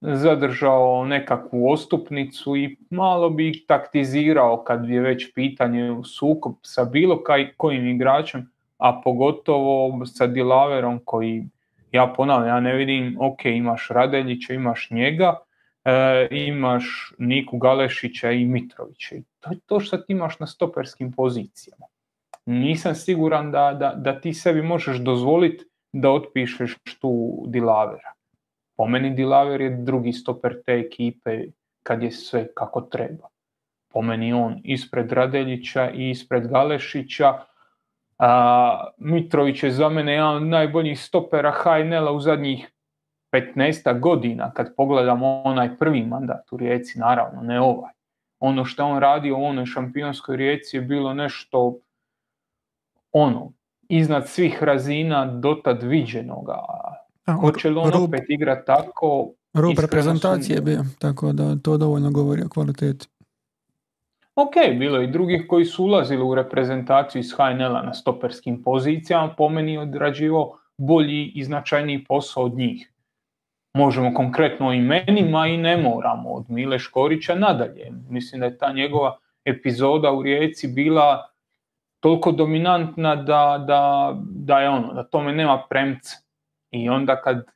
zadržao 0.00 1.04
nekakvu 1.04 1.70
ostupnicu 1.72 2.56
i 2.56 2.76
malo 2.90 3.30
bi 3.30 3.64
taktizirao 3.66 4.64
kad 4.64 4.88
je 4.88 5.00
već 5.00 5.34
pitanje 5.34 5.90
u 5.90 6.04
sukob 6.04 6.54
sa 6.62 6.84
bilo 6.84 7.22
kaj, 7.22 7.54
kojim 7.56 7.88
igračem, 7.88 8.52
a 8.80 9.00
pogotovo 9.04 10.06
sa 10.06 10.26
Dilaverom 10.26 11.00
koji 11.04 11.44
Ja 11.92 12.06
ponavljam, 12.16 12.48
ja 12.48 12.60
ne 12.60 12.74
vidim, 12.74 13.16
ok, 13.20 13.44
imaš 13.44 13.88
Radeljića, 13.90 14.54
imaš 14.54 14.90
njega, 14.90 15.36
e, 15.84 16.28
imaš 16.30 17.14
Niku 17.18 17.58
Galešića 17.58 18.30
i 18.30 18.44
Mitrovića. 18.44 19.16
To 19.40 19.50
je 19.50 19.58
to 19.66 19.80
što 19.80 19.96
ti 19.96 20.12
imaš 20.12 20.38
na 20.38 20.46
stoperskim 20.46 21.12
pozicijama. 21.12 21.86
Nisam 22.46 22.94
siguran 22.94 23.50
da, 23.50 23.76
da, 23.80 23.94
da 23.96 24.20
ti 24.20 24.34
sebi 24.34 24.62
možeš 24.62 24.98
dozvoliti 24.98 25.64
da 25.92 26.10
otpišeš 26.10 26.76
tu 27.00 27.44
Dilavera. 27.46 28.12
Po 28.76 28.86
meni 28.86 29.10
Dilaver 29.14 29.60
je 29.60 29.76
drugi 29.76 30.12
stoper 30.12 30.62
te 30.66 30.72
ekipe 30.72 31.44
kad 31.82 32.02
je 32.02 32.10
sve 32.10 32.46
kako 32.54 32.80
treba. 32.80 33.28
Po 33.92 34.02
meni 34.02 34.32
on 34.32 34.60
ispred 34.64 35.12
Radeljića 35.12 35.90
i 35.90 36.10
ispred 36.10 36.48
Galešića. 36.48 37.38
A, 38.20 38.90
Mitrović 38.98 39.62
je 39.62 39.70
za 39.70 39.88
mene 39.88 40.12
jedan 40.12 40.36
od 40.36 40.42
najboljih 40.42 41.00
stopera 41.00 41.52
HNL-a 41.52 42.12
u 42.12 42.20
zadnjih 42.20 42.70
15 43.32 44.00
godina, 44.00 44.52
kad 44.52 44.74
pogledamo 44.76 45.42
onaj 45.44 45.76
prvi 45.78 46.06
mandat 46.06 46.52
u 46.52 46.56
Rijeci, 46.56 46.98
naravno, 46.98 47.42
ne 47.42 47.60
ovaj. 47.60 47.92
Ono 48.40 48.64
što 48.64 48.86
on 48.86 48.98
radio 48.98 49.38
u 49.38 49.44
onoj 49.44 49.66
šampionskoj 49.66 50.36
Rijeci 50.36 50.76
je 50.76 50.80
bilo 50.80 51.14
nešto 51.14 51.78
ono, 53.12 53.52
iznad 53.88 54.28
svih 54.28 54.62
razina 54.62 55.26
dotad 55.26 55.82
viđenoga. 55.82 56.58
Hoće 57.40 57.70
li 57.70 57.78
on 57.78 57.90
rub, 57.90 58.02
opet 58.02 58.24
igrati 58.28 58.66
tako? 58.66 59.30
Rub 59.54 59.78
reprezentacije 59.78 60.56
je 60.56 60.62
bio, 60.62 60.84
tako 60.98 61.32
da 61.32 61.56
to 61.56 61.76
dovoljno 61.76 62.10
govori 62.10 62.42
o 62.42 62.48
kvaliteti. 62.48 63.08
Ok, 64.42 64.78
bilo 64.78 64.98
je 64.98 65.04
i 65.04 65.10
drugih 65.10 65.44
koji 65.48 65.64
su 65.64 65.84
ulazili 65.84 66.22
u 66.22 66.34
reprezentaciju 66.34 67.20
iz 67.20 67.32
HNL-a 67.32 67.82
na 67.82 67.94
stoperskim 67.94 68.62
pozicijama, 68.62 69.34
po 69.36 69.48
meni 69.48 69.78
odrađivo 69.78 70.58
bolji 70.78 71.32
i 71.34 71.44
značajniji 71.44 72.04
posao 72.04 72.44
od 72.44 72.52
njih. 72.52 72.92
Možemo 73.74 74.14
konkretno 74.14 74.68
o 74.68 74.72
imenima 74.72 75.46
i 75.46 75.56
ne 75.56 75.76
moramo 75.76 76.30
od 76.30 76.44
Mile 76.48 76.78
Škorića 76.78 77.34
nadalje. 77.34 77.90
Mislim 78.08 78.40
da 78.40 78.46
je 78.46 78.58
ta 78.58 78.72
njegova 78.72 79.16
epizoda 79.44 80.12
u 80.12 80.22
Rijeci 80.22 80.68
bila 80.68 81.28
toliko 82.00 82.32
dominantna 82.32 83.16
da, 83.16 83.64
da, 83.66 84.12
da 84.20 84.60
je 84.60 84.68
ono, 84.68 84.92
da 84.92 85.04
tome 85.04 85.32
nema 85.32 85.62
premca. 85.68 86.16
I 86.70 86.88
onda 86.88 87.22
kad 87.22 87.46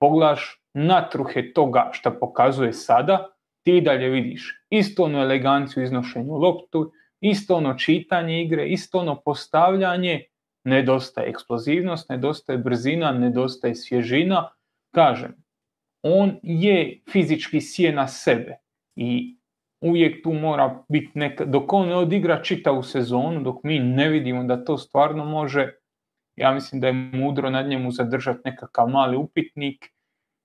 pogledaš 0.00 0.60
natruhe 0.74 1.52
toga 1.52 1.88
što 1.92 2.10
pokazuje 2.10 2.72
sada, 2.72 3.26
ti 3.62 3.80
dalje 3.80 4.08
vidiš 4.08 4.60
isto 4.70 5.04
ono 5.04 5.22
eleganciju 5.22 5.82
iznošenju 5.82 6.34
loptu, 6.34 6.92
isto 7.20 7.56
ono 7.56 7.74
čitanje 7.74 8.42
igre, 8.42 8.68
isto 8.68 8.98
ono 8.98 9.20
postavljanje, 9.20 10.24
nedostaje 10.64 11.28
eksplozivnost, 11.28 12.08
nedostaje 12.08 12.58
brzina, 12.58 13.12
nedostaje 13.12 13.74
svježina. 13.74 14.48
Kažem, 14.94 15.34
on 16.02 16.38
je 16.42 17.00
fizički 17.12 17.60
sjena 17.60 18.08
sebe 18.08 18.56
i 18.96 19.36
uvijek 19.80 20.22
tu 20.22 20.32
mora 20.32 20.84
biti 20.88 21.18
neka, 21.18 21.44
dok 21.44 21.72
on 21.72 21.88
ne 21.88 21.96
odigra 21.96 22.42
čitavu 22.42 22.82
sezonu, 22.82 23.40
dok 23.42 23.64
mi 23.64 23.78
ne 23.78 24.08
vidimo 24.08 24.44
da 24.44 24.64
to 24.64 24.78
stvarno 24.78 25.24
može, 25.24 25.72
ja 26.36 26.52
mislim 26.54 26.80
da 26.80 26.86
je 26.86 26.92
mudro 26.92 27.50
nad 27.50 27.68
njemu 27.68 27.90
zadržati 27.90 28.40
nekakav 28.44 28.88
mali 28.88 29.16
upitnik 29.16 29.92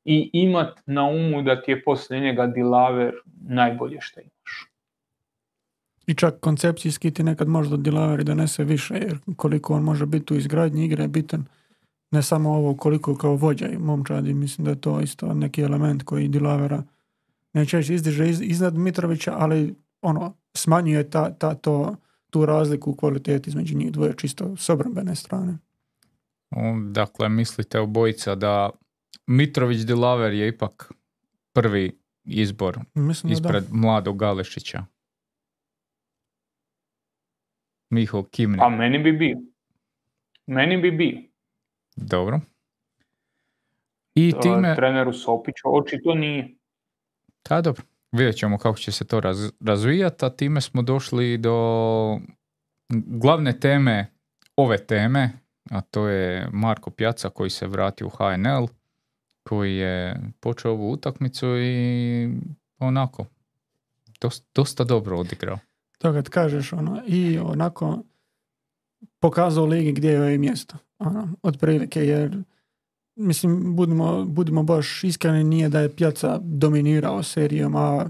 i 0.06 0.30
imat 0.34 0.80
na 0.86 1.04
umu 1.04 1.42
da 1.42 1.62
ti 1.62 1.72
je 1.72 1.84
poslije 1.84 2.22
njega 2.22 2.48
Dilaver 2.48 3.14
najbolje 3.48 3.98
što 4.02 4.20
imaš. 4.20 4.70
I 6.08 6.14
čak 6.14 6.40
koncepcijski 6.40 7.12
ti 7.12 7.24
nekad 7.24 7.48
možda 7.48 7.78
Dilaver 7.78 8.24
donese 8.24 8.64
više, 8.64 8.94
jer 8.94 9.18
koliko 9.36 9.74
on 9.74 9.84
može 9.84 10.06
biti 10.06 10.34
u 10.34 10.38
izgradnji 10.38 10.86
igre 10.86 11.04
je 11.04 11.08
bitan 11.08 11.46
ne 12.12 12.22
samo 12.22 12.50
ovo 12.50 12.76
koliko 12.76 13.16
kao 13.16 13.36
vođa 13.36 13.68
i 13.68 13.78
momčadi, 13.78 14.34
mislim 14.34 14.66
da 14.66 14.72
je 14.72 14.82
to 14.82 15.02
isto 15.02 15.34
neki 15.34 15.62
element 15.62 16.04
koji 16.04 16.28
Dilavera 16.28 16.84
neće 17.54 17.80
izdiže 17.80 18.30
iznad 18.30 18.76
Mitrovića, 18.76 19.34
ali 19.38 19.76
ono, 20.02 20.34
smanjuje 20.54 21.10
ta, 21.10 21.34
ta, 21.34 21.56
to, 21.56 21.96
tu 22.30 22.46
razliku 22.46 22.92
u 22.92 22.96
kvaliteti 22.96 23.50
između 23.50 23.78
njih 23.78 23.92
dvoje 23.92 24.14
čisto 24.18 24.56
s 24.58 24.70
obrambene 24.70 25.16
strane. 25.16 25.58
Dakle, 26.92 27.30
mislite 27.30 27.80
obojica 27.80 28.36
da 28.36 28.70
Mitrović 29.28 29.80
Dilaver 29.80 30.34
je 30.34 30.48
ipak 30.48 30.92
prvi 31.54 32.00
izbor 32.24 32.80
Mislim 32.94 33.34
ispred 33.34 33.64
da. 33.64 33.76
mladog 33.76 34.18
Galešića. 34.18 34.86
Miho 37.90 38.24
Kimni. 38.24 38.58
A 38.62 38.70
meni 38.70 39.00
bi 39.00 39.12
bio. 39.12 39.38
Meni 40.48 40.78
bi 40.78 40.92
bio. 40.92 41.22
Dobro. 41.96 42.40
I 44.16 44.34
time... 44.42 44.76
Treneru 44.76 45.14
Sopiću 45.14 45.78
očito 45.78 46.14
nije. 46.14 46.56
Ta 47.44 47.62
dobro. 47.62 47.84
Vidjet 48.12 48.36
ćemo 48.36 48.58
kako 48.58 48.78
će 48.78 48.92
se 48.92 49.08
to 49.08 49.20
raz, 49.20 49.52
razvijati, 49.60 50.26
a 50.26 50.30
time 50.30 50.62
smo 50.62 50.82
došli 50.82 51.38
do 51.38 52.20
glavne 52.90 53.60
teme 53.60 54.08
ove 54.56 54.78
teme, 54.78 55.30
a 55.72 55.82
to 55.82 56.08
je 56.08 56.50
Marko 56.52 56.92
Pjaca 56.92 57.30
koji 57.30 57.50
se 57.50 57.68
vratio 57.68 58.08
u 58.08 58.10
HNL, 58.10 58.68
koji 59.50 59.76
je 59.76 60.22
počeo 60.40 60.72
ovu 60.72 60.92
utakmicu 60.92 61.48
i 61.48 62.30
onako 62.80 63.26
dosta, 64.22 64.46
dosta 64.56 64.84
dobro 64.84 65.20
odigrao. 65.20 65.60
To 65.98 66.14
kad 66.14 66.30
kažeš 66.30 66.74
ono, 66.74 67.02
i 67.08 67.40
onako 67.40 68.00
pokazao 69.20 69.66
ligi 69.66 69.92
gdje 69.92 70.10
je 70.10 70.38
mjesto. 70.38 70.78
Ono, 71.00 71.30
otprilike 71.44 72.06
jer 72.06 72.44
mislim, 73.16 73.76
budimo, 73.76 74.26
budimo 74.26 74.64
baš 74.64 75.04
iskreni, 75.04 75.44
nije 75.44 75.70
da 75.70 75.80
je 75.80 75.96
Pjaca 75.96 76.40
dominirao 76.42 77.24
serijom, 77.24 77.76
a 77.76 78.10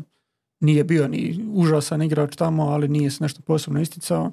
nije 0.60 0.84
bio 0.84 1.08
ni 1.08 1.46
užasan 1.54 2.02
igrač 2.02 2.36
tamo, 2.36 2.64
ali 2.64 2.88
nije 2.88 3.12
se 3.12 3.24
nešto 3.24 3.42
posebno 3.42 3.82
isticao. 3.82 4.32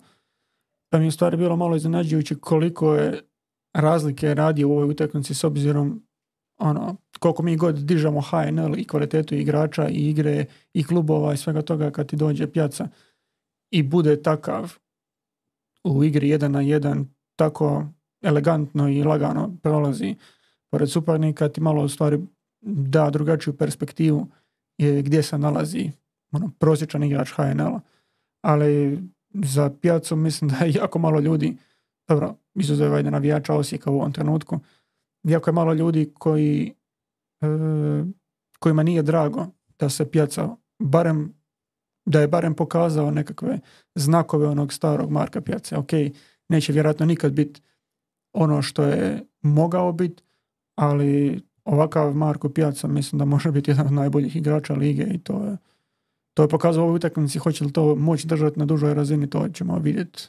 Pa 0.88 0.98
mi 0.98 1.04
je 1.04 1.10
stvari 1.10 1.36
bilo 1.36 1.56
malo 1.56 1.76
iznenađujuće 1.76 2.34
koliko 2.34 2.94
je 2.94 3.20
razlike 3.74 4.34
radio 4.34 4.68
u 4.68 4.72
ovoj 4.72 4.90
utakmici 4.90 5.34
s 5.34 5.44
obzirom 5.44 6.02
ono, 6.62 6.96
koliko 7.18 7.42
mi 7.42 7.56
god 7.56 7.74
dižemo 7.74 8.20
HNL 8.20 8.78
i 8.78 8.84
kvalitetu 8.84 9.34
igrača 9.34 9.88
i 9.88 10.10
igre 10.10 10.44
i 10.72 10.84
klubova 10.84 11.34
i 11.34 11.36
svega 11.36 11.62
toga 11.62 11.90
kad 11.90 12.06
ti 12.06 12.16
dođe 12.16 12.52
pjaca 12.52 12.88
i 13.70 13.82
bude 13.82 14.22
takav 14.22 14.72
u 15.84 16.04
igri 16.04 16.28
jedan 16.28 16.52
na 16.52 16.60
jedan 16.60 17.08
tako 17.36 17.86
elegantno 18.22 18.88
i 18.88 19.02
lagano 19.02 19.56
prolazi 19.62 20.16
pored 20.70 20.90
suparnika 20.90 21.48
ti 21.48 21.60
malo 21.60 21.84
u 21.84 21.88
stvari 21.88 22.20
da 22.60 23.10
drugačiju 23.10 23.56
perspektivu 23.56 24.26
je 24.78 25.02
gdje 25.02 25.22
se 25.22 25.38
nalazi 25.38 25.90
ono, 26.32 26.50
prosječan 26.58 27.02
igrač 27.02 27.30
HNL-a. 27.30 27.80
Ali 28.42 28.98
za 29.34 29.70
pijacu 29.80 30.16
mislim 30.16 30.50
da 30.50 30.56
je 30.64 30.72
jako 30.72 30.98
malo 30.98 31.20
ljudi, 31.20 31.56
dobro, 32.08 32.34
izuzev 32.54 32.94
ajde 32.94 33.10
navijača 33.10 33.54
Osijeka 33.54 33.90
u 33.90 33.94
ovom 33.94 34.12
trenutku, 34.12 34.60
jako 35.24 35.50
je 35.50 35.54
malo 35.54 35.74
ljudi 35.74 36.12
koji 36.18 36.74
e, 37.40 37.46
kojima 38.58 38.82
nije 38.82 39.02
drago 39.02 39.46
da 39.78 39.88
se 39.88 40.10
pijaca 40.10 40.56
barem 40.78 41.42
da 42.04 42.20
je 42.20 42.28
barem 42.28 42.54
pokazao 42.54 43.10
nekakve 43.10 43.60
znakove 43.94 44.48
onog 44.48 44.72
starog 44.72 45.10
Marka 45.10 45.40
Pjace. 45.40 45.76
Ok, 45.76 45.90
neće 46.48 46.72
vjerojatno 46.72 47.06
nikad 47.06 47.32
biti 47.32 47.60
ono 48.32 48.62
što 48.62 48.82
je 48.82 49.26
mogao 49.42 49.92
biti, 49.92 50.22
ali 50.74 51.40
ovakav 51.64 52.14
Marko 52.16 52.48
Pijaca 52.48 52.88
mislim 52.88 53.18
da 53.18 53.24
može 53.24 53.52
biti 53.52 53.70
jedan 53.70 53.86
od 53.86 53.92
najboljih 53.92 54.36
igrača 54.36 54.74
lige 54.74 55.02
i 55.02 55.18
to 55.18 55.44
je, 55.44 55.56
to 56.34 56.42
je 56.42 56.48
pokazao 56.48 56.86
u 56.86 56.94
utakmici. 56.94 57.38
Hoće 57.38 57.64
li 57.64 57.72
to 57.72 57.94
moći 57.94 58.26
držati 58.26 58.58
na 58.58 58.64
dužoj 58.64 58.94
razini, 58.94 59.30
to 59.30 59.48
ćemo 59.48 59.78
vidjeti 59.78 60.22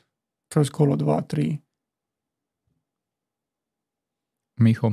kroz 0.52 0.70
kolo 0.70 0.96
2-3. 0.96 1.58
Miho. 4.56 4.92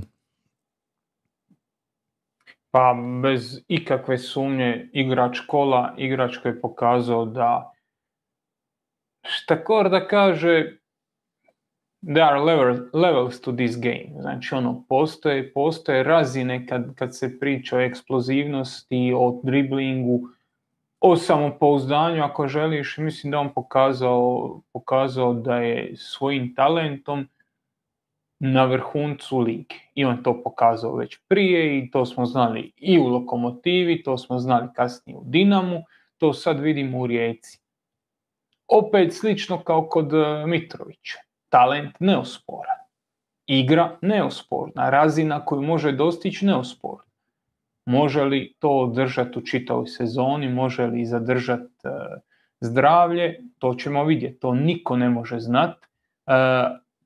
Pa 2.70 2.94
bez 3.22 3.64
ikakve 3.68 4.18
sumnje 4.18 4.90
igrač 4.92 5.40
kola, 5.40 5.94
igrač 5.98 6.36
koji 6.36 6.52
je 6.52 6.61
pokazao 6.61 7.24
da 7.24 7.72
šta 9.26 9.64
kor 9.64 9.90
da 9.90 10.06
kaže 10.08 10.80
there 12.02 12.24
are 12.24 12.40
levels 12.92 13.40
to 13.40 13.52
this 13.52 13.76
game. 13.76 14.20
Znači, 14.20 14.54
ono, 14.54 14.84
postoje, 14.88 15.52
postoje 15.52 16.02
razine 16.02 16.66
kad, 16.66 16.94
kad 16.94 17.16
se 17.16 17.38
priča 17.40 17.76
o 17.76 17.80
eksplozivnosti, 17.80 19.12
o 19.16 19.40
driblingu, 19.44 20.20
o 21.00 21.16
samopouzdanju, 21.16 22.22
ako 22.22 22.48
želiš. 22.48 22.98
Mislim 22.98 23.30
da 23.30 23.38
on 23.38 23.54
pokazao, 23.54 24.61
pokazao 24.72 25.34
da 25.34 25.56
je 25.56 25.96
svojim 25.96 26.54
talentom 26.54 27.28
na 28.41 28.64
vrhuncu 28.64 29.41
lige. 29.41 29.74
I 29.95 30.05
on 30.05 30.22
to 30.22 30.43
pokazao 30.43 30.97
već 30.97 31.18
prije 31.28 31.78
i 31.78 31.91
to 31.91 32.07
smo 32.07 32.26
znali 32.26 32.72
i 32.76 32.99
u 32.99 33.07
Lokomotivi, 33.07 34.03
to 34.03 34.18
smo 34.18 34.38
znali 34.38 34.68
kasnije 34.74 35.16
u 35.16 35.22
Dinamu, 35.24 35.82
to 36.18 36.32
sad 36.32 36.61
vidimo 36.61 36.99
u 36.99 37.07
Rijeci. 37.07 37.61
Opet 38.68 39.14
slično 39.14 39.64
kao 39.64 39.88
kod 39.88 40.12
eh, 40.14 40.47
Mitrovića 40.47 41.18
talent 41.49 42.01
neosporan. 42.01 42.80
igra 43.47 43.99
neosporna, 44.03 44.91
razina 44.91 45.45
koju 45.45 45.62
može 45.62 45.93
dostići 45.93 46.47
neosporna. 46.47 47.11
Može 47.86 48.24
li 48.24 48.55
to 48.59 48.70
održati 48.70 49.38
u 49.38 49.43
čitavoj 49.43 49.86
sezoni, 49.86 50.49
može 50.49 50.86
li 50.86 51.07
zadržati 51.07 51.74
e, 51.84 51.88
zdravlje, 52.61 53.41
to 53.59 53.74
ćemo 53.74 54.05
vidjeti, 54.05 54.41
to 54.41 54.55
niko 54.55 54.97
ne 54.97 55.09
može 55.09 55.41
znati. 55.41 55.86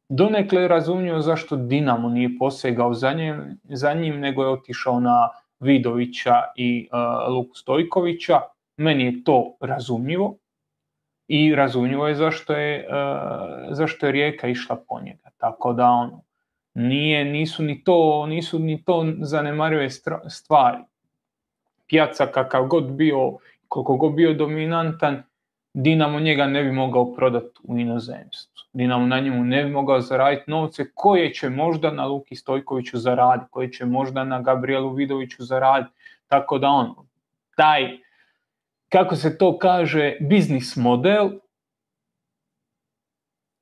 Donekle 0.09 0.63
je 0.63 0.69
razumljivo 0.69 1.21
zašto 1.21 1.57
Dinamo 1.57 2.09
nije 2.09 2.39
posegao 2.39 2.95
za 2.95 3.13
njim, 3.13 3.61
za 3.65 3.95
njim 3.95 4.21
nego 4.21 4.43
je 4.43 4.49
otišao 4.49 5.01
na 5.01 5.29
Vidovića 5.61 6.35
i 6.57 6.89
uh, 6.93 7.35
Luku 7.35 7.55
Stojkovića. 7.55 8.41
Meni 8.77 9.05
je 9.05 9.25
to 9.25 9.57
razumljivo 9.61 10.37
i 11.29 11.55
razumljivo 11.55 12.09
je 12.09 12.15
zašto 12.15 12.53
je, 12.53 12.89
uh, 12.89 12.95
zašto 13.71 14.07
je 14.07 14.13
Rijeka 14.13 14.49
išla 14.49 14.77
po 14.89 15.01
njega. 15.01 15.31
Tako 15.37 15.73
da 15.73 15.89
ono, 15.89 16.23
nije, 16.75 17.25
nisu 17.25 17.63
ni 17.63 17.85
to, 17.85 18.27
nisu 18.27 18.59
ni 18.59 18.85
to 18.85 19.07
zanemarive 19.21 19.89
stvari. 20.29 20.79
Pjaca 21.89 22.27
kakav 22.27 22.67
god 22.67 22.85
bio, 22.85 23.33
koliko 23.69 23.97
god 23.97 24.15
bio 24.15 24.35
dominantan, 24.35 25.23
Dinamo 25.75 26.21
njega 26.21 26.47
ne 26.47 26.63
bi 26.63 26.73
mogao 26.73 27.15
prodati 27.15 27.61
u 27.63 27.79
inozemstvu. 27.79 28.65
Dinamo 28.73 29.07
na 29.07 29.21
njemu 29.21 29.45
ne 29.45 29.65
bi 29.65 29.71
mogao 29.71 30.01
zaraditi 30.01 30.51
novce 30.51 30.85
koje 30.95 31.35
će 31.35 31.51
možda 31.51 31.91
na 31.91 32.07
Luki 32.07 32.37
Stojkoviću 32.37 32.99
zaraditi, 32.99 33.51
koje 33.51 33.73
će 33.73 33.85
možda 33.85 34.25
na 34.25 34.41
Gabrielu 34.41 34.93
Vidoviću 34.93 35.45
zaraditi. 35.45 35.93
Tako 36.27 36.59
da 36.59 36.69
on, 36.69 36.95
taj, 37.57 37.99
kako 38.89 39.17
se 39.17 39.39
to 39.39 39.59
kaže, 39.59 40.17
biznis 40.21 40.77
model 40.77 41.31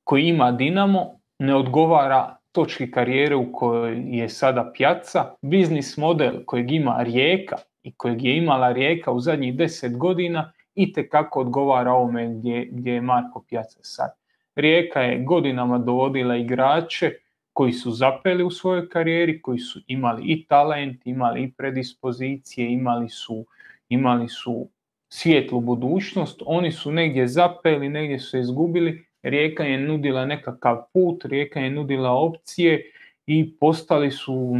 koji 0.03 0.23
ima 0.23 0.51
Dinamo 0.51 1.19
ne 1.39 1.55
odgovara 1.55 2.37
točki 2.51 2.91
karijere 2.91 3.35
u 3.35 3.51
kojoj 3.53 4.03
je 4.05 4.29
sada 4.29 4.71
pjaca. 4.77 5.35
Biznis 5.41 5.97
model 5.97 6.33
kojeg 6.45 6.71
ima 6.71 7.03
Rijeka 7.03 7.57
i 7.83 7.95
kojeg 7.95 8.23
je 8.23 8.37
imala 8.37 8.71
Rijeka 8.71 9.11
u 9.11 9.19
zadnjih 9.19 9.55
deset 9.55 9.97
godina 9.97 10.51
i 10.75 10.93
kako 11.09 11.39
odgovara 11.39 11.91
ovome 11.91 12.27
gdje, 12.29 12.69
gdje 12.71 12.93
je 12.93 13.01
Marko 13.01 13.43
Pjaca 13.49 13.79
sad. 13.81 14.09
Rijeka 14.55 15.01
je 15.01 15.23
godinama 15.23 15.77
dovodila 15.77 16.35
igrače 16.35 17.11
koji 17.53 17.73
su 17.73 17.91
zapeli 17.91 18.43
u 18.43 18.51
svojoj 18.51 18.89
karijeri, 18.89 19.41
koji 19.41 19.59
su 19.59 19.79
imali 19.87 20.23
i 20.25 20.45
talent, 20.45 21.07
imali 21.07 21.43
i 21.43 21.51
predispozicije, 21.51 22.71
imali 22.71 23.09
su, 23.09 23.45
imali 23.89 24.29
su 24.29 24.69
svijetlu 25.09 25.59
budućnost, 25.59 26.41
oni 26.45 26.71
su 26.71 26.91
negdje 26.91 27.27
zapeli, 27.27 27.89
negdje 27.89 28.19
su 28.19 28.37
izgubili, 28.37 29.05
Rijeka 29.23 29.63
je 29.63 29.77
nudila 29.79 30.25
nekakav 30.25 30.83
put, 30.93 31.25
Rijeka 31.25 31.59
je 31.59 31.69
nudila 31.69 32.11
opcije 32.11 32.91
i 33.25 33.57
postali 33.57 34.11
su, 34.11 34.55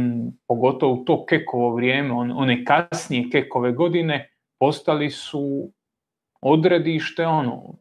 pogotovo 0.46 0.92
u 0.92 1.04
to 1.04 1.26
kekovo 1.26 1.74
vrijeme, 1.74 2.12
one 2.12 2.64
kasnije 2.64 3.30
kekove 3.32 3.72
godine, 3.72 4.30
postali 4.58 5.10
su 5.10 5.70
odredište, 6.44 7.26
ono, 7.26 7.74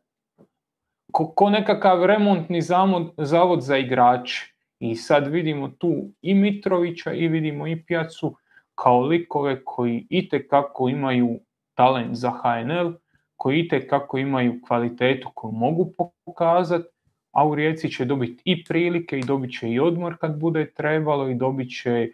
ko, 1.12 1.28
ko 1.36 1.50
nekakav 1.50 2.06
remontni 2.06 2.62
zavod, 2.62 3.12
zavod 3.18 3.62
za 3.62 3.78
igrače. 3.78 4.54
I 4.80 4.96
sad 4.96 5.28
vidimo 5.28 5.68
tu 5.68 5.94
i 6.22 6.34
Mitrovića 6.34 7.14
i 7.14 7.28
vidimo 7.28 7.68
i 7.68 7.84
Pjacu 7.86 8.36
kao 8.76 9.02
likove 9.02 9.64
koji 9.66 10.08
itekako 10.10 10.90
imaju 10.90 11.40
talent 11.76 12.16
za 12.16 12.32
HNL, 12.32 12.94
koji 13.36 13.60
itekako 13.60 14.18
imaju 14.18 14.62
kvalitetu 14.68 15.30
koju 15.34 15.52
mogu 15.52 15.94
pokazati, 16.26 16.90
a 17.32 17.48
u 17.48 17.56
Rijeci 17.56 17.92
će 17.92 18.06
dobiti 18.06 18.42
i 18.46 18.64
prilike 18.64 19.20
i 19.20 19.24
dobit 19.24 19.60
će 19.60 19.70
i 19.70 19.80
odmor 19.80 20.18
kad 20.18 20.40
bude 20.40 20.72
trebalo 20.72 21.30
i 21.30 21.36
dobit 21.36 21.82
će 21.82 22.10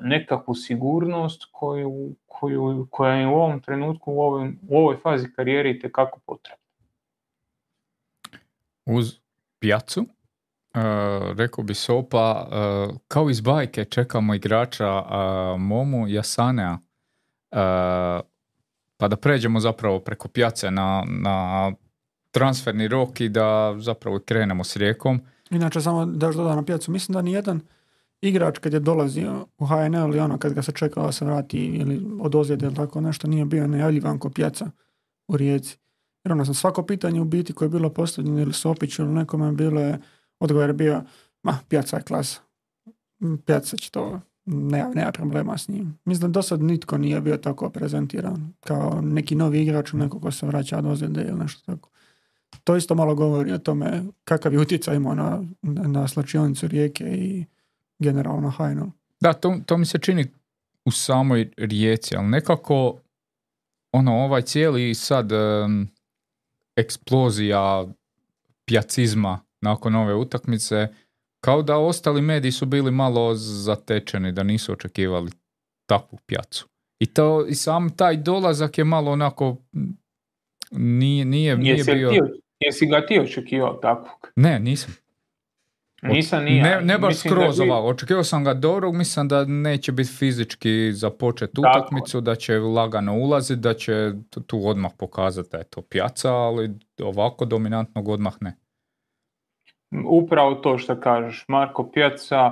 nekakvu 0.00 0.54
sigurnost 0.54 1.48
koju, 1.52 2.14
koju, 2.26 2.86
koja 2.90 3.14
je 3.14 3.26
u 3.26 3.34
ovom 3.34 3.60
trenutku, 3.60 4.12
u, 4.12 4.20
ovoj, 4.20 4.52
u 4.68 4.78
ovoj 4.78 4.96
fazi 4.96 5.32
karijere 5.36 5.70
i 5.70 5.78
tekako 5.78 6.20
potrebna. 6.26 6.64
Uz 8.86 9.18
pjacu, 9.58 10.00
uh, 10.00 11.36
rekao 11.36 11.64
bi 11.64 11.74
Sopa, 11.74 12.48
uh, 12.48 12.96
kao 13.08 13.30
iz 13.30 13.40
bajke 13.40 13.84
čekamo 13.84 14.34
igrača 14.34 14.98
uh, 14.98 15.60
Momu 15.60 16.08
Jasanea, 16.08 16.78
pa 18.96 19.08
da 19.08 19.16
pređemo 19.16 19.60
zapravo 19.60 20.00
preko 20.00 20.28
pjace 20.28 20.70
na, 20.70 21.04
na 21.06 21.72
transferni 22.30 22.88
rok 22.88 23.20
i 23.20 23.28
da 23.28 23.74
zapravo 23.78 24.18
krenemo 24.18 24.64
s 24.64 24.76
rijekom. 24.76 25.20
Inače, 25.50 25.80
samo 25.80 26.06
da 26.06 26.26
još 26.26 26.36
dodam 26.36 26.56
na 26.56 26.64
pjacu, 26.64 26.90
mislim 26.90 27.12
da 27.12 27.22
nijedan 27.22 27.60
igrač 28.22 28.58
kad 28.58 28.72
je 28.72 28.80
dolazio 28.80 29.46
u 29.58 29.66
HNL 29.66 30.08
ili 30.08 30.18
ono 30.18 30.38
kad 30.38 30.52
ga 30.52 30.62
se 30.62 30.72
čekao 30.72 31.12
se 31.12 31.24
vrati 31.24 31.58
ili 31.58 32.06
od 32.20 32.34
ozljede 32.34 32.66
ili 32.66 32.74
tako 32.74 33.00
nešto 33.00 33.28
nije 33.28 33.44
bio 33.44 33.66
najavljivan 33.66 34.18
ko 34.18 34.30
pjaca 34.30 34.70
u 35.28 35.36
Rijeci. 35.36 35.78
Jer 36.24 36.32
ono 36.32 36.44
sam 36.44 36.54
svako 36.54 36.82
pitanje 36.82 37.20
u 37.20 37.24
biti 37.24 37.52
koje 37.52 37.66
je 37.66 37.70
bilo 37.70 37.90
postavljeno 37.90 38.40
ili 38.40 38.52
Sopiću 38.52 39.02
ili 39.02 39.12
nekome 39.12 39.52
bilo 39.52 39.80
je 39.80 40.00
odgovor 40.40 40.72
bio 40.72 41.02
ma 41.42 41.58
pjaca 41.68 41.96
je 41.96 42.02
klasa. 42.02 42.40
Pjaca 43.46 43.76
će 43.76 43.90
to 43.90 44.20
nema, 44.46 44.90
nema 44.94 45.12
problema 45.12 45.58
s 45.58 45.68
njim. 45.68 45.98
Mislim 46.04 46.32
do 46.32 46.42
sad 46.42 46.62
nitko 46.62 46.98
nije 46.98 47.20
bio 47.20 47.36
tako 47.36 47.70
prezentiran 47.70 48.52
kao 48.60 49.00
neki 49.02 49.34
novi 49.34 49.62
igrač 49.62 49.92
u 49.92 49.96
neko 49.96 50.20
ko 50.20 50.30
se 50.30 50.46
vraća 50.46 50.78
od 50.78 50.86
ozljede 50.86 51.22
ili 51.22 51.38
nešto 51.38 51.72
tako. 51.72 51.90
To 52.64 52.76
isto 52.76 52.94
malo 52.94 53.14
govori 53.14 53.52
o 53.52 53.58
tome 53.58 54.02
kakav 54.24 54.52
je 54.52 54.60
utjecaj 54.60 54.96
imao 54.96 55.14
na, 55.14 55.44
na 55.62 56.08
slačionicu 56.08 56.66
rijeke 56.66 57.04
i 57.04 57.44
generalno 57.98 58.50
hajno. 58.50 58.92
Da, 59.20 59.32
to, 59.32 59.56
to 59.66 59.76
mi 59.76 59.86
se 59.86 59.98
čini 59.98 60.26
u 60.84 60.90
samoj 60.90 61.50
rijeci, 61.56 62.16
ali 62.16 62.26
nekako 62.26 63.00
ono, 63.92 64.12
ovaj 64.12 64.42
cijeli 64.42 64.94
sad 64.94 65.32
um, 65.32 65.88
eksplozija 66.76 67.86
pjacizma 68.64 69.40
nakon 69.60 69.94
ove 69.94 70.14
utakmice, 70.14 70.88
kao 71.40 71.62
da 71.62 71.78
ostali 71.78 72.22
mediji 72.22 72.52
su 72.52 72.66
bili 72.66 72.90
malo 72.90 73.34
zatečeni, 73.34 74.32
da 74.32 74.42
nisu 74.42 74.72
očekivali 74.72 75.30
takvu 75.86 76.18
pjacu. 76.26 76.68
I, 76.98 77.06
to, 77.06 77.46
i 77.46 77.54
sam 77.54 77.96
taj 77.96 78.16
dolazak 78.16 78.78
je 78.78 78.84
malo 78.84 79.12
onako 79.12 79.56
nije, 80.72 81.24
nije, 81.24 81.56
nije 81.56 81.84
bio... 81.84 82.10
jesi 82.60 82.86
ga 82.86 83.06
ti 83.06 83.20
očekivao 83.20 83.74
takvog? 83.74 84.32
Ne, 84.36 84.60
nisam. 84.60 84.94
Nisam 86.04 86.44
nije. 86.44 86.62
Ne, 86.62 86.80
ne 86.80 86.98
baš 86.98 87.16
skroz 87.16 87.60
ovako. 87.60 87.88
Očekivao 87.88 88.24
sam 88.24 88.44
ga 88.44 88.54
dobrog, 88.54 88.94
mislim 88.94 89.28
da 89.28 89.44
neće 89.44 89.92
biti 89.92 90.10
fizički 90.18 90.92
započet 90.92 91.58
utakmicu, 91.58 92.20
da 92.20 92.34
će 92.34 92.58
lagano 92.58 93.14
ulaziti, 93.14 93.60
da 93.60 93.74
će 93.74 94.12
tu 94.46 94.68
odmah 94.68 94.90
pokazati 94.98 95.48
da 95.52 95.58
je 95.58 95.64
to 95.64 95.82
pjaca, 95.82 96.32
ali 96.32 96.70
ovako 97.02 97.44
dominantnog 97.44 98.08
odmah 98.08 98.34
ne. 98.40 98.56
Upravo 100.06 100.54
to 100.54 100.78
što 100.78 101.00
kažeš, 101.00 101.44
Marko 101.48 101.90
Pjaca, 101.92 102.50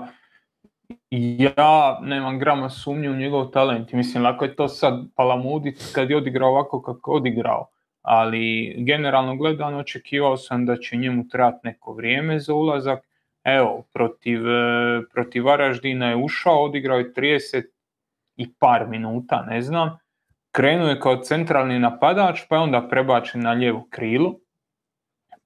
ja 1.11 1.99
nemam 2.03 2.39
grama 2.39 2.71
sumnje 2.71 3.11
u 3.11 3.17
njegov 3.17 3.51
talent. 3.51 3.93
Mislim, 3.93 4.25
lako 4.25 4.45
je 4.45 4.57
to 4.57 4.69
sad 4.69 4.95
palamuditi 5.17 5.85
kad 5.95 6.11
je 6.11 6.17
odigrao 6.17 6.51
ovako 6.51 6.83
kako 6.83 7.13
je 7.13 7.17
odigrao. 7.17 7.69
Ali 8.03 8.75
generalno 8.79 9.37
gledano 9.37 9.79
očekivao 9.79 10.37
sam 10.37 10.67
da 10.67 10.77
će 10.77 10.97
njemu 10.97 11.29
trebati 11.29 11.59
neko 11.65 11.93
vrijeme 11.93 12.41
za 12.41 12.55
ulazak 12.55 13.12
Evo, 13.45 13.85
protiv, 13.93 14.49
e, 14.49 15.03
protiv 15.13 15.45
Varaždina 15.45 16.09
je 16.09 16.17
ušao, 16.17 16.65
odigrao 16.65 16.99
je 16.99 17.13
30 17.13 17.63
i 18.37 18.53
par 18.59 18.87
minuta, 18.89 19.43
ne 19.51 19.63
znam. 19.63 19.99
Krenuo 20.53 20.89
je 20.89 21.01
kao 21.01 21.17
centralni 21.17 21.79
napadač, 21.79 22.41
pa 22.49 22.57
je 22.57 22.63
onda 22.63 22.89
prebačen 22.89 23.41
na 23.41 23.53
lijevo 23.53 23.87
krilo 23.91 24.39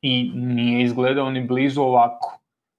i 0.02 0.32
nije 0.34 0.82
izgledao 0.82 1.30
ni 1.30 1.40
blizu 1.40 1.82
ovako. 1.82 2.38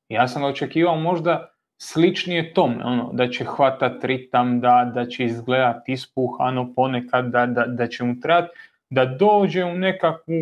Ja 0.10 0.28
sam 0.28 0.44
očekivao 0.44 0.96
možda 0.96 1.50
sličnije 1.82 2.54
tome, 2.54 2.86
ono, 2.86 3.10
da 3.14 3.30
će 3.30 3.46
hvatat 3.46 4.04
ritam, 4.04 4.60
da, 4.60 4.92
da 4.96 5.06
će 5.06 5.26
izgledati 5.26 5.92
ispuhano 5.92 6.74
ponekad, 6.76 7.26
da, 7.26 7.46
da, 7.46 7.66
da 7.66 7.88
će 7.88 8.04
mu 8.04 8.20
trebati 8.20 8.58
da 8.90 9.06
dođe 9.06 9.64
u 9.64 9.74
nekakvu 9.74 10.34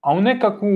a 0.00 0.12
u 0.12 0.20
nekakvu 0.20 0.68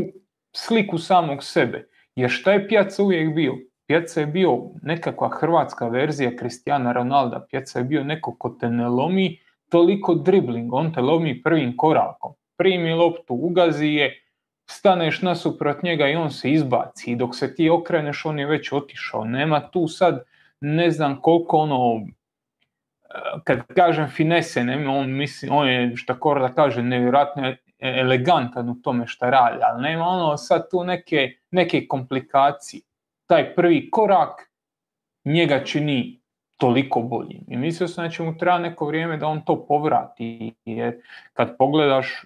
sliku 0.56 0.98
samog 0.98 1.44
sebe. 1.44 1.88
Jer 2.16 2.30
šta 2.30 2.52
je 2.52 2.68
Pjaca 2.68 3.02
uvijek 3.02 3.34
bio? 3.34 3.54
Pjaca 3.86 4.20
je 4.20 4.26
bio 4.26 4.58
nekakva 4.82 5.28
hrvatska 5.28 5.88
verzija 5.88 6.36
Kristijana 6.36 6.92
Ronalda. 6.92 7.46
Pjaca 7.50 7.78
je 7.78 7.84
bio 7.84 8.04
neko 8.04 8.36
ko 8.38 8.48
te 8.48 8.70
ne 8.70 8.88
lomi 8.88 9.38
toliko 9.68 10.14
dribling, 10.14 10.72
on 10.74 10.92
te 10.92 11.00
lomi 11.00 11.42
prvim 11.42 11.76
korakom. 11.76 12.32
Primi 12.56 12.92
loptu, 12.92 13.34
ugazi 13.34 13.86
je, 13.86 14.22
staneš 14.70 15.22
nasuprot 15.22 15.82
njega 15.82 16.08
i 16.08 16.16
on 16.16 16.30
se 16.30 16.50
izbaci. 16.50 17.12
I 17.12 17.16
dok 17.16 17.36
se 17.36 17.54
ti 17.54 17.70
okreneš, 17.70 18.24
on 18.26 18.38
je 18.38 18.46
već 18.46 18.72
otišao. 18.72 19.24
Nema 19.24 19.60
tu 19.70 19.88
sad 19.88 20.24
ne 20.60 20.90
znam 20.90 21.20
koliko 21.20 21.56
ono, 21.56 22.06
kad 23.44 23.66
kažem 23.66 24.08
finese, 24.08 24.64
ne, 24.64 24.88
on, 24.88 25.10
misli, 25.10 25.48
on 25.52 25.68
je, 25.68 25.96
šta 25.96 26.16
da 26.40 26.52
kaže, 26.54 26.82
nevjerojatno 26.82 27.54
elegantan 27.80 28.68
u 28.68 28.74
tome 28.82 29.06
šta 29.06 29.30
radi, 29.30 29.58
ali 29.62 29.82
nema 29.82 30.04
ono 30.04 30.36
sad 30.36 30.70
tu 30.70 30.84
neke, 30.84 31.36
neke 31.50 31.86
komplikacije. 31.88 32.82
taj 33.26 33.54
prvi 33.54 33.90
korak 33.90 34.50
njega 35.24 35.64
čini 35.64 36.20
toliko 36.56 37.00
boljim. 37.00 37.44
I 37.48 37.56
mislio 37.56 37.88
sam 37.88 38.04
da 38.04 38.10
će 38.10 38.22
mu 38.22 38.36
treba 38.38 38.58
neko 38.58 38.86
vrijeme 38.86 39.16
da 39.16 39.26
on 39.26 39.44
to 39.44 39.66
povrati, 39.66 40.54
jer 40.64 41.00
kad 41.32 41.56
pogledaš, 41.56 42.24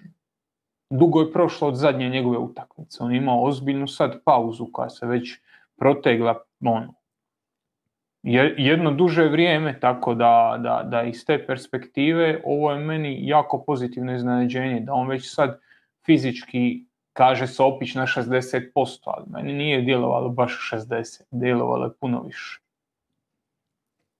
dugo 0.89 1.21
je 1.21 1.31
prošlo 1.31 1.67
od 1.67 1.75
zadnje 1.75 2.09
njegove 2.09 2.37
utakmice. 2.37 3.03
On 3.03 3.15
imao 3.15 3.43
ozbiljnu 3.43 3.87
sad 3.87 4.23
pauzu 4.23 4.67
koja 4.73 4.89
se 4.89 5.05
već 5.05 5.39
protegla 5.77 6.35
ono, 6.65 6.93
jedno 8.57 8.91
duže 8.91 9.23
vrijeme, 9.23 9.79
tako 9.79 10.13
da, 10.15 10.59
da, 10.63 10.83
da 10.89 11.03
iz 11.03 11.25
te 11.25 11.45
perspektive 11.47 12.41
ovo 12.45 12.71
je 12.71 12.79
meni 12.79 13.27
jako 13.27 13.63
pozitivno 13.63 14.15
iznenađenje, 14.15 14.79
da 14.79 14.93
on 14.93 15.07
već 15.07 15.33
sad 15.33 15.59
fizički 16.05 16.85
kaže 17.13 17.47
se 17.47 17.63
opić 17.63 17.95
na 17.95 18.07
60%, 18.07 18.61
ali 19.05 19.25
meni 19.27 19.53
nije 19.53 19.81
djelovalo 19.81 20.29
baš 20.29 20.69
60, 20.73 21.21
djelovalo 21.31 21.85
je 21.85 21.93
puno 21.99 22.21
više. 22.21 22.61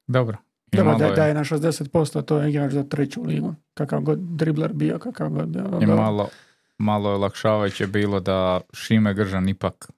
Dobro. 0.07 0.37
Dobro, 0.71 0.95
da, 0.95 1.11
da 1.11 1.25
je 1.25 1.33
na 1.33 1.43
60%, 1.43 2.25
to 2.25 2.37
je 2.37 2.49
igrač 2.49 2.71
za 2.71 2.83
treću 2.83 3.23
ligu. 3.23 3.55
Kakav 3.73 4.01
god 4.01 4.19
dribler 4.19 4.73
bio, 4.73 4.99
kakav 4.99 5.29
god 5.29 5.47
bio. 5.47 5.79
I 5.81 5.85
malo, 5.85 6.29
malo 6.77 7.09
je 7.09 7.15
olakšavajuće 7.15 7.87
bilo 7.87 8.19
da 8.19 8.61
Šime 8.73 9.13
Gržan 9.13 9.49
ipak 9.49 9.91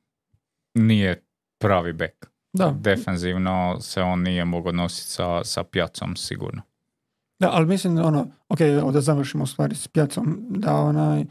nije 0.73 1.23
pravi 1.59 1.93
bek. 1.93 2.36
Da. 2.53 2.75
Defenzivno 2.79 3.77
se 3.81 4.01
on 4.01 4.21
nije 4.21 4.45
mogao 4.45 4.71
nositi 4.71 5.11
sa, 5.11 5.43
sa 5.43 5.63
pjacom 5.63 6.15
sigurno. 6.15 6.61
Da, 7.39 7.49
ali 7.51 7.65
mislim, 7.65 7.97
ono, 7.97 8.27
ok, 8.49 8.59
da 8.93 9.01
završimo 9.01 9.45
stvari 9.45 9.75
s 9.75 9.87
pjacom, 9.87 10.45
da 10.49 10.75
onaj, 10.75 11.25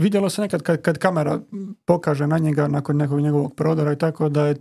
vidjelo 0.00 0.30
se 0.30 0.42
nekad 0.42 0.62
kad, 0.62 0.82
kad 0.82 0.98
kamera 0.98 1.40
pokaže 1.84 2.26
na 2.26 2.38
njega 2.38 2.68
nakon 2.68 2.96
nekog 2.96 3.20
njegovog 3.20 3.54
prodora 3.54 3.92
i 3.92 3.98
tako 3.98 4.28
da 4.28 4.46
je 4.46 4.56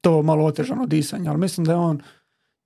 to 0.00 0.22
malo 0.22 0.44
otežano 0.44 0.86
disanje, 0.86 1.28
ali 1.28 1.38
mislim 1.38 1.64
da 1.64 1.72
je 1.72 1.78
on 1.78 2.00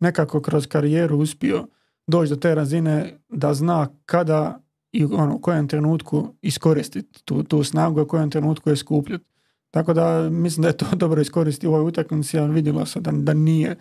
nekako 0.01 0.41
kroz 0.41 0.67
karijeru 0.67 1.19
uspio 1.19 1.67
doći 2.07 2.31
do 2.31 2.37
te 2.37 2.55
razine 2.55 3.19
da 3.29 3.55
zna 3.55 3.89
kada 4.07 4.61
i 4.93 5.05
ono, 5.05 5.35
u 5.35 5.41
kojem 5.41 5.69
trenutku 5.69 6.35
iskoristiti 6.43 7.25
tu, 7.25 7.43
tu 7.43 7.65
snagu, 7.65 8.03
u 8.03 8.07
kojem 8.07 8.31
trenutku 8.31 8.71
je 8.71 8.77
skupljati. 8.77 9.25
Tako 9.71 9.93
da 9.93 10.29
mislim 10.31 10.63
da 10.63 10.69
je 10.69 10.77
to 10.77 10.87
dobro 11.05 11.21
iskoristio 11.21 11.71
u 11.71 11.75
ovoj 11.75 11.89
utakmici, 11.89 12.39
ali 12.39 12.55
vidjelo 12.55 12.87
se 12.87 13.01
da, 13.01 13.11
da 13.13 13.35
nije, 13.35 13.77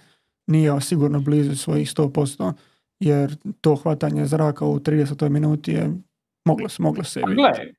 nije 0.48 0.82
sigurno 0.82 1.20
blizu 1.20 1.56
svojih 1.56 1.88
100%, 1.88 2.54
jer 3.00 3.36
to 3.62 3.76
hvatanje 3.76 4.26
zraka 4.26 4.66
u 4.66 4.80
30. 4.80 5.30
minuti 5.30 5.72
je 5.72 5.92
moglo, 6.46 6.68
moglo 6.80 7.04
se 7.04 7.22
vidjeti. 7.28 7.78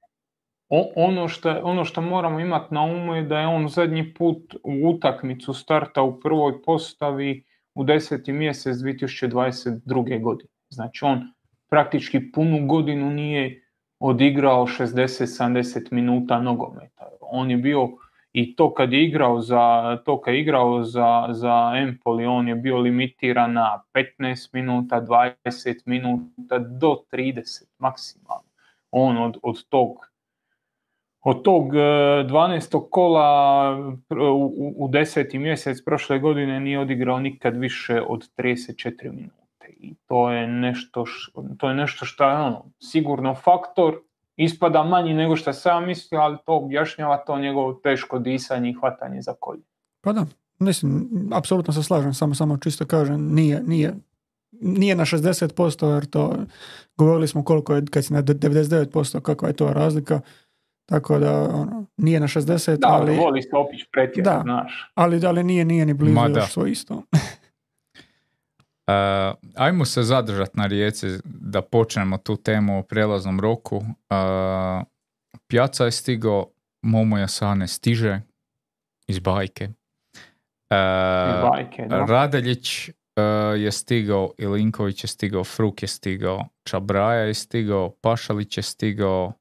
ono 0.97 1.29
što, 1.29 1.61
ono 1.63 1.85
što 1.85 2.01
moramo 2.01 2.41
imati 2.41 2.75
na 2.75 2.83
umu 2.83 3.15
je 3.15 3.23
da 3.23 3.39
je 3.39 3.47
on 3.47 3.69
zadnji 3.69 4.15
put 4.15 4.55
u 4.65 4.89
utakmicu 4.89 5.53
starta 5.53 6.03
u 6.03 6.21
prvoj 6.21 6.63
postavi 6.63 7.45
u 7.75 7.85
10. 7.85 8.33
mjesec 8.33 8.77
2022. 8.77 10.23
godine. 10.23 10.51
Znači 10.69 11.05
on 11.05 11.21
praktički 11.71 12.33
punu 12.33 12.67
godinu 12.67 13.11
nije 13.11 13.63
odigrao 13.99 14.67
60-70 14.67 15.93
minuta 15.93 16.41
nogometa. 16.41 17.18
On 17.31 17.51
je 17.51 17.57
bio 17.57 17.89
i 18.33 18.57
to 18.57 18.75
kad 18.75 18.93
je 18.93 19.05
igrao 19.05 19.41
za, 19.41 19.97
to 20.05 20.21
kad 20.21 20.35
je 20.35 20.41
igrao 20.41 20.83
za, 20.83 21.27
za 21.31 21.73
Empoli, 21.77 22.27
on 22.27 22.49
je 22.49 22.55
bio 22.55 22.79
limitiran 22.79 23.53
na 23.53 23.83
15 23.95 24.49
minuta, 24.53 25.01
20 25.01 25.83
minuta, 25.85 26.59
do 26.59 26.97
30 27.13 27.65
maksimalno. 27.79 28.49
On 28.91 29.19
od, 29.19 29.37
od 29.43 29.69
tog 29.69 30.09
od 31.21 31.43
tog 31.43 31.73
12. 31.73 32.77
E, 32.77 32.89
kola 32.91 33.77
u, 34.11 34.75
u 34.77 34.89
deseti 34.89 35.39
mjesec 35.39 35.85
prošle 35.85 36.19
godine 36.19 36.61
nije 36.61 36.81
odigrao 36.81 37.21
nikad 37.21 37.57
više 37.57 38.03
od 38.09 38.29
34 38.37 39.13
minute. 39.13 39.67
I 39.81 39.95
to 40.07 40.31
je 40.31 40.47
nešto, 40.47 41.05
to 41.59 41.69
je 41.69 41.75
nešto 41.75 42.05
što 42.05 42.29
je 42.29 42.37
ono, 42.37 42.65
sigurno 42.81 43.35
faktor 43.35 44.01
ispada 44.39 44.85
manji 44.85 45.15
nego 45.15 45.37
što 45.37 45.53
sam 45.53 45.87
mislio, 45.87 46.21
ali 46.21 46.37
to 46.47 46.57
objašnjava 46.57 47.17
to 47.17 47.39
njegovo 47.39 47.73
teško 47.73 48.19
disanje 48.19 48.71
i 48.71 48.75
hvatanje 48.75 49.23
za 49.23 49.35
kolje. 49.41 49.63
Pa 50.01 50.13
da, 50.13 50.27
mislim, 50.59 51.09
apsolutno 51.33 51.73
se 51.73 51.83
slažem, 51.83 52.15
samo, 52.15 52.35
samo 52.35 52.57
čisto 52.57 52.87
kažem, 52.87 53.35
nije, 53.35 53.63
nije, 53.63 53.95
nije 54.51 54.97
na 54.97 55.05
60%, 55.05 55.95
jer 55.95 56.07
to 56.07 56.37
govorili 56.97 57.29
smo 57.29 57.45
koliko 57.45 57.75
je, 57.75 57.87
kad 57.91 58.05
si 58.05 58.13
na 58.13 58.23
99%, 58.23 59.21
kakva 59.21 59.49
je 59.49 59.57
to 59.57 59.73
razlika, 59.73 60.21
tako 60.87 61.19
da, 61.19 61.43
ono, 61.55 61.85
nije 61.97 62.21
na 62.21 62.27
60, 62.27 62.77
da, 62.77 62.89
ali... 62.89 63.17
Da, 63.17 63.23
voli 63.23 63.43
se 63.43 63.57
opić 63.57 63.81
pretjerati, 63.93 64.43
znaš. 64.43 64.91
Ali, 64.95 65.27
ali 65.27 65.45
nije, 65.45 65.65
nije 65.65 65.87
ni 65.87 65.95
blizu 65.95 66.21
još 66.35 66.53
svo 66.53 66.67
isto. 66.67 67.03
Uh, 68.89 68.95
ajmo 69.55 69.85
se 69.85 70.03
zadržati 70.03 70.53
na 70.55 70.67
rijeci 70.67 71.07
da 71.25 71.63
počnemo 71.63 72.19
tu 72.19 72.37
temu 72.37 72.79
o 72.79 72.83
prijelaznom 72.83 73.41
roku. 73.41 73.77
Uh, 73.77 73.85
Pjaca 75.47 75.85
je 75.85 75.91
stigao, 75.91 76.47
Momo 76.83 77.19
Jasane 77.19 77.69
stiže 77.69 78.21
iz 79.07 79.19
bajke. 79.19 79.65
Uh, 79.65 81.51
bajke 81.51 81.87
Radeljić 81.89 82.89
uh, 82.89 82.95
je 83.61 83.73
stigao, 83.73 84.33
Ilinković 84.39 85.05
je 85.05 85.09
stigao, 85.09 85.45
Fruk 85.45 85.83
je 85.83 85.89
stigao, 85.89 86.49
Čabraja 86.65 87.21
je 87.21 87.35
stigao, 87.35 87.91
Pašalić 88.01 88.57
je 88.57 88.63
stigao. 88.63 89.33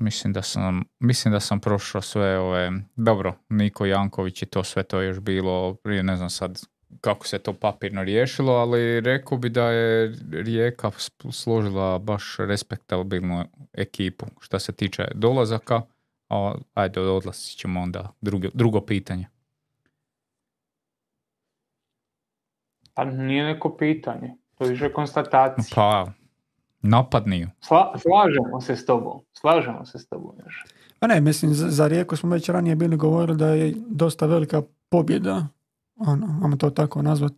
Mislim 0.00 0.32
da 0.32 0.42
sam, 0.42 0.84
mislim 1.00 1.32
da 1.32 1.40
sam 1.40 1.60
prošao 1.60 2.00
sve 2.00 2.38
ove, 2.38 2.72
dobro, 2.96 3.34
Niko 3.48 3.86
Janković 3.86 4.42
i 4.42 4.46
to 4.46 4.64
sve 4.64 4.82
to 4.82 5.00
je 5.00 5.08
još 5.08 5.20
bilo, 5.20 5.74
prije 5.74 6.02
ne 6.02 6.16
znam 6.16 6.30
sad 6.30 6.71
kako 7.00 7.26
se 7.26 7.38
to 7.38 7.52
papirno 7.52 8.04
riješilo, 8.04 8.52
ali 8.52 9.00
rekao 9.00 9.38
bi 9.38 9.48
da 9.48 9.70
je 9.70 10.14
Rijeka 10.32 10.90
složila 11.30 11.98
baš 11.98 12.36
respektabilnu 12.38 13.44
ekipu 13.72 14.26
što 14.40 14.58
se 14.58 14.72
tiče 14.72 15.08
dolazaka, 15.14 15.82
a 16.28 16.54
ajde 16.74 17.00
odlasit 17.00 17.58
ćemo 17.58 17.80
onda 17.80 18.12
drugo, 18.20 18.48
drugo 18.54 18.80
pitanje. 18.80 19.26
Pa 22.94 23.04
nije 23.04 23.44
neko 23.44 23.76
pitanje, 23.76 24.34
to 24.54 24.64
je 24.64 24.70
više 24.70 24.92
konstatacija. 24.92 25.74
Pa, 25.74 26.12
napadniju. 26.82 27.48
Sla, 27.60 27.94
slažemo 27.98 28.60
se 28.60 28.76
s 28.76 28.86
tobom, 28.86 29.20
slažemo 29.32 29.86
se 29.86 29.98
s 29.98 30.08
tobom 30.08 30.36
još. 30.44 30.64
Pa 30.98 31.06
ne, 31.06 31.20
mislim, 31.20 31.54
za, 31.54 31.68
za 31.68 31.88
Rijeku 31.88 32.16
smo 32.16 32.30
već 32.30 32.48
ranije 32.48 32.76
bili 32.76 32.96
govorili 32.96 33.38
da 33.38 33.48
je 33.48 33.74
dosta 33.88 34.26
velika 34.26 34.62
pobjeda 34.88 35.46
ono, 36.06 36.40
ajmo 36.42 36.56
to 36.56 36.70
tako 36.70 37.02
nazvat, 37.02 37.32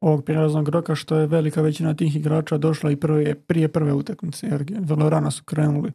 ovog 0.00 0.24
prijelaznog 0.24 0.68
roka, 0.68 0.94
što 0.94 1.16
je 1.16 1.26
velika 1.26 1.62
većina 1.62 1.94
tih 1.94 2.16
igrača 2.16 2.58
došla 2.58 2.90
i 2.90 2.96
prije, 2.96 3.34
prije 3.34 3.68
prve 3.68 3.92
utakmice, 3.92 4.46
jer 4.46 4.64
vrlo 4.80 5.10
rano 5.10 5.30
su 5.30 5.44
krenuli 5.44 5.92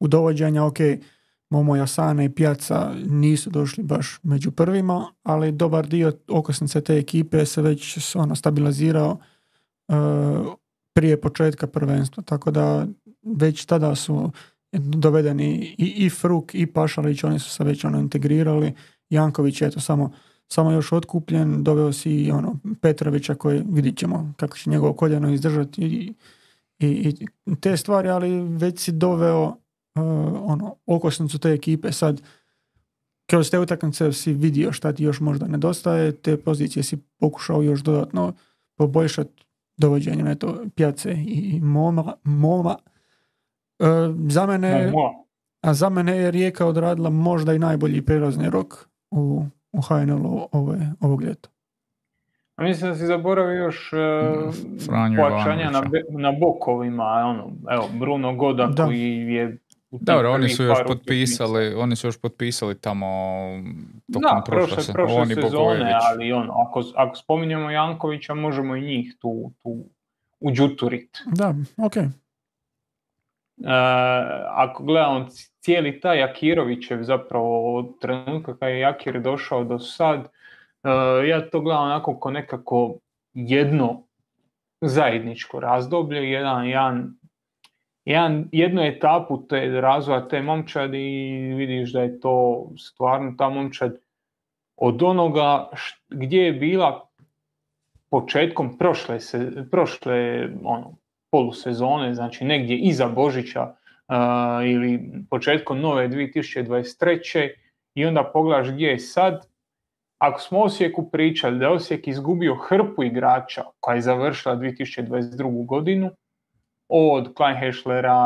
u 0.00 0.08
dovođenja, 0.08 0.64
ok, 0.64 0.78
Momo 1.50 1.76
Jasane 1.76 2.24
i 2.24 2.28
Pjaca 2.28 2.94
nisu 3.06 3.50
došli 3.50 3.84
baš 3.84 4.18
među 4.22 4.50
prvima, 4.50 5.12
ali 5.22 5.52
dobar 5.52 5.86
dio 5.86 6.12
okosnice 6.28 6.80
te 6.80 6.96
ekipe 6.96 7.46
se 7.46 7.62
već 7.62 8.14
ono, 8.14 8.34
stabilizirao 8.34 9.18
uh, 9.88 9.96
prije 10.94 11.20
početka 11.20 11.66
prvenstva, 11.66 12.22
tako 12.22 12.50
da 12.50 12.86
već 13.22 13.64
tada 13.64 13.94
su 13.94 14.30
dovedeni 14.78 15.74
i, 15.78 16.06
i 16.06 16.10
Fruk 16.10 16.54
i 16.54 16.66
Pašalić, 16.66 17.24
oni 17.24 17.38
su 17.38 17.50
se 17.50 17.64
već 17.64 17.84
ono 17.84 17.98
integrirali, 17.98 18.74
Janković 19.10 19.60
je 19.60 19.70
to 19.70 19.80
samo 19.80 20.12
samo 20.48 20.70
još 20.70 20.92
otkupljen, 20.92 21.62
doveo 21.64 21.92
si 21.92 22.10
i 22.10 22.30
ono 22.30 22.56
Petrovića 22.80 23.34
koji 23.34 23.62
vidit 23.68 23.98
ćemo 23.98 24.32
kako 24.36 24.56
će 24.56 24.70
njegovo 24.70 24.92
koljeno 24.92 25.32
izdržati 25.32 25.82
i, 25.82 26.14
i, 26.78 27.14
i 27.46 27.56
te 27.60 27.76
stvari, 27.76 28.08
ali 28.08 28.42
već 28.42 28.80
si 28.80 28.92
doveo 28.92 29.44
uh, 29.44 29.54
ono 30.42 30.76
okosnicu 30.86 31.38
te 31.38 31.50
ekipe 31.50 31.92
sad 31.92 32.22
kroz 33.26 33.50
te 33.50 33.58
utakmice 33.58 34.12
si 34.12 34.32
vidio 34.32 34.72
šta 34.72 34.92
ti 34.92 35.04
još 35.04 35.20
možda 35.20 35.46
nedostaje, 35.46 36.12
te 36.12 36.36
pozicije 36.36 36.82
si 36.82 36.98
pokušao 37.18 37.62
još 37.62 37.80
dodatno 37.80 38.32
poboljšati 38.76 39.44
dovođenjem 39.76 40.26
eto, 40.26 40.64
pjace 40.74 41.12
i 41.26 41.60
moma, 41.60 42.14
moma. 42.24 42.76
Uh, 43.78 43.86
za 44.28 44.46
mene, 44.46 44.92
a 45.60 45.74
za 45.74 45.88
mene 45.88 46.16
je 46.16 46.30
Rijeka 46.30 46.66
odradila 46.66 47.10
možda 47.10 47.54
i 47.54 47.58
najbolji 47.58 48.02
prelazni 48.02 48.50
rok 48.50 48.88
u 49.10 49.44
u 49.72 49.80
HNL 49.80 50.48
ove, 50.52 50.92
ovog 51.00 51.22
ljeta. 51.22 51.48
A 52.56 52.62
mislim 52.62 52.90
da 52.90 52.96
si 52.96 53.06
zaboravio 53.06 53.62
još 53.62 53.92
uh, 53.92 54.54
pojačanja 55.16 55.70
na, 55.70 55.82
na 56.10 56.32
bokovima, 56.32 57.04
ono, 57.04 57.50
evo, 57.70 57.88
Bruno 57.98 58.34
Goda 58.34 58.66
da. 58.66 58.84
koji 58.84 59.00
je 59.32 59.58
dobro, 59.90 60.32
oni 60.32 60.48
su 60.48 60.64
još 60.64 60.78
potpisali, 60.86 61.74
oni 61.74 61.96
su 61.96 62.06
još 62.06 62.20
potpisali 62.20 62.80
tamo 62.80 63.06
tokom 64.12 64.36
da, 64.36 64.42
prošle, 64.46 64.76
prošle, 64.76 64.94
prošle 64.94 65.16
oni 65.16 65.34
sezone, 65.34 65.98
ali 66.10 66.32
ono, 66.32 66.52
ako, 66.52 66.82
ako 66.96 67.16
spominjemo 67.16 67.70
Jankovića, 67.70 68.34
možemo 68.34 68.76
i 68.76 68.80
njih 68.80 69.16
tu, 69.20 69.52
tu 69.62 69.84
uđuturit. 70.40 71.18
Da, 71.26 71.54
ok. 71.76 71.96
Uh, 71.96 72.06
ako 74.50 74.84
gledamo 74.84 75.26
cijeli 75.62 76.00
taj 76.00 76.22
Akirovićev 76.22 77.02
zapravo 77.02 77.76
od 77.78 77.98
trenutka 78.00 78.56
kada 78.56 78.68
je 78.68 78.80
Jakir 78.80 79.20
došao 79.20 79.64
do 79.64 79.78
sad, 79.78 80.20
uh, 80.20 81.28
ja 81.28 81.50
to 81.50 81.60
gledam 81.60 81.84
onako 81.84 82.20
ko 82.20 82.30
nekako 82.30 82.94
jedno 83.34 84.02
zajedničko 84.80 85.60
razdoblje, 85.60 86.30
jedan, 86.30 86.66
jedan, 86.66 87.14
jedan, 88.04 88.48
jednu 88.52 88.82
etapu 88.82 89.46
te 89.48 89.80
razvoja 89.80 90.28
te 90.28 90.42
momčadi 90.42 90.98
i 90.98 91.54
vidiš 91.54 91.92
da 91.92 92.02
je 92.02 92.20
to 92.20 92.66
stvarno 92.78 93.34
ta 93.38 93.48
momčad 93.48 93.96
od 94.76 95.02
onoga 95.02 95.70
gdje 96.08 96.42
je 96.42 96.52
bila 96.52 97.08
početkom 98.10 98.78
prošle, 98.78 99.20
se, 99.20 99.64
prošle 99.70 100.48
ono, 100.64 100.96
polusezone, 101.30 102.14
znači 102.14 102.44
negdje 102.44 102.76
iza 102.76 103.08
Božića 103.08 103.74
ili 104.66 105.00
početkom 105.30 105.80
nove 105.80 106.08
2023. 106.08 107.50
i 107.94 108.06
onda 108.06 108.30
pogledaš 108.32 108.68
gdje 108.70 108.86
je 108.86 108.98
sad. 108.98 109.46
Ako 110.18 110.40
smo 110.40 110.60
Osijeku 110.60 111.10
pričali 111.10 111.58
da 111.58 111.64
je 111.64 111.70
Osijek 111.70 112.08
izgubio 112.08 112.54
hrpu 112.54 113.02
igrača 113.02 113.64
koja 113.80 113.94
je 113.94 114.00
završila 114.00 114.56
2022. 114.56 115.66
godinu, 115.66 116.10
od 116.88 117.34
Kleinheschlera, 117.34 118.16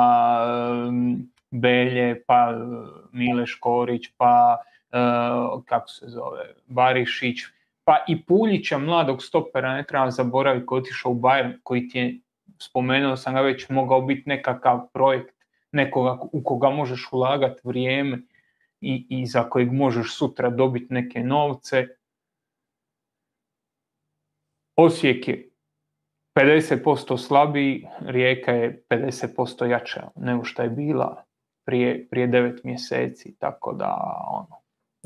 Belje, 1.51 2.23
pa 2.27 2.53
Mile 3.13 3.47
Škorić, 3.47 4.03
pa 4.17 4.57
kako 5.65 5.89
se 5.89 6.07
zove, 6.09 6.55
Barišić, 6.67 7.39
pa 7.85 8.05
i 8.09 8.23
Puljića, 8.23 8.79
mladog 8.79 9.23
stopera, 9.23 9.75
ne 9.75 9.85
treba 9.85 10.11
zaboraviti 10.11 10.67
koji 10.67 10.79
je 10.79 10.83
otišao 10.83 11.13
u 11.13 11.21
Bayern, 11.21 11.59
koji 11.63 11.89
ti 11.89 11.99
je, 11.99 12.19
spomenuo 12.63 13.17
sam 13.17 13.35
ga 13.35 13.41
već, 13.41 13.69
mogao 13.69 14.01
biti 14.01 14.29
nekakav 14.29 14.89
projekt, 14.93 15.36
nekoga 15.77 16.19
u 16.33 16.43
koga 16.43 16.71
možeš 16.71 17.09
ulagati 17.13 17.61
vrijeme 17.65 18.19
i, 18.81 19.07
i 19.09 19.27
za 19.27 19.51
kojeg 19.51 19.73
možeš 19.73 20.17
sutra 20.17 20.51
dobiti 20.51 20.95
neke 20.95 21.21
novce. 21.21 21.87
Osijek 24.77 25.29
je 25.29 25.51
50% 26.37 27.19
slabiji, 27.19 27.87
Rijeka 28.01 28.53
je 28.53 28.85
50% 28.91 29.65
jača 29.65 30.09
nego 30.17 30.45
što 30.45 30.63
je 30.63 30.69
bila 30.69 31.25
prije, 31.67 32.09
prije 32.11 32.29
9 32.29 32.61
mjeseci, 32.65 33.37
tako 33.39 33.73
da 33.73 33.97
ono, 34.31 34.57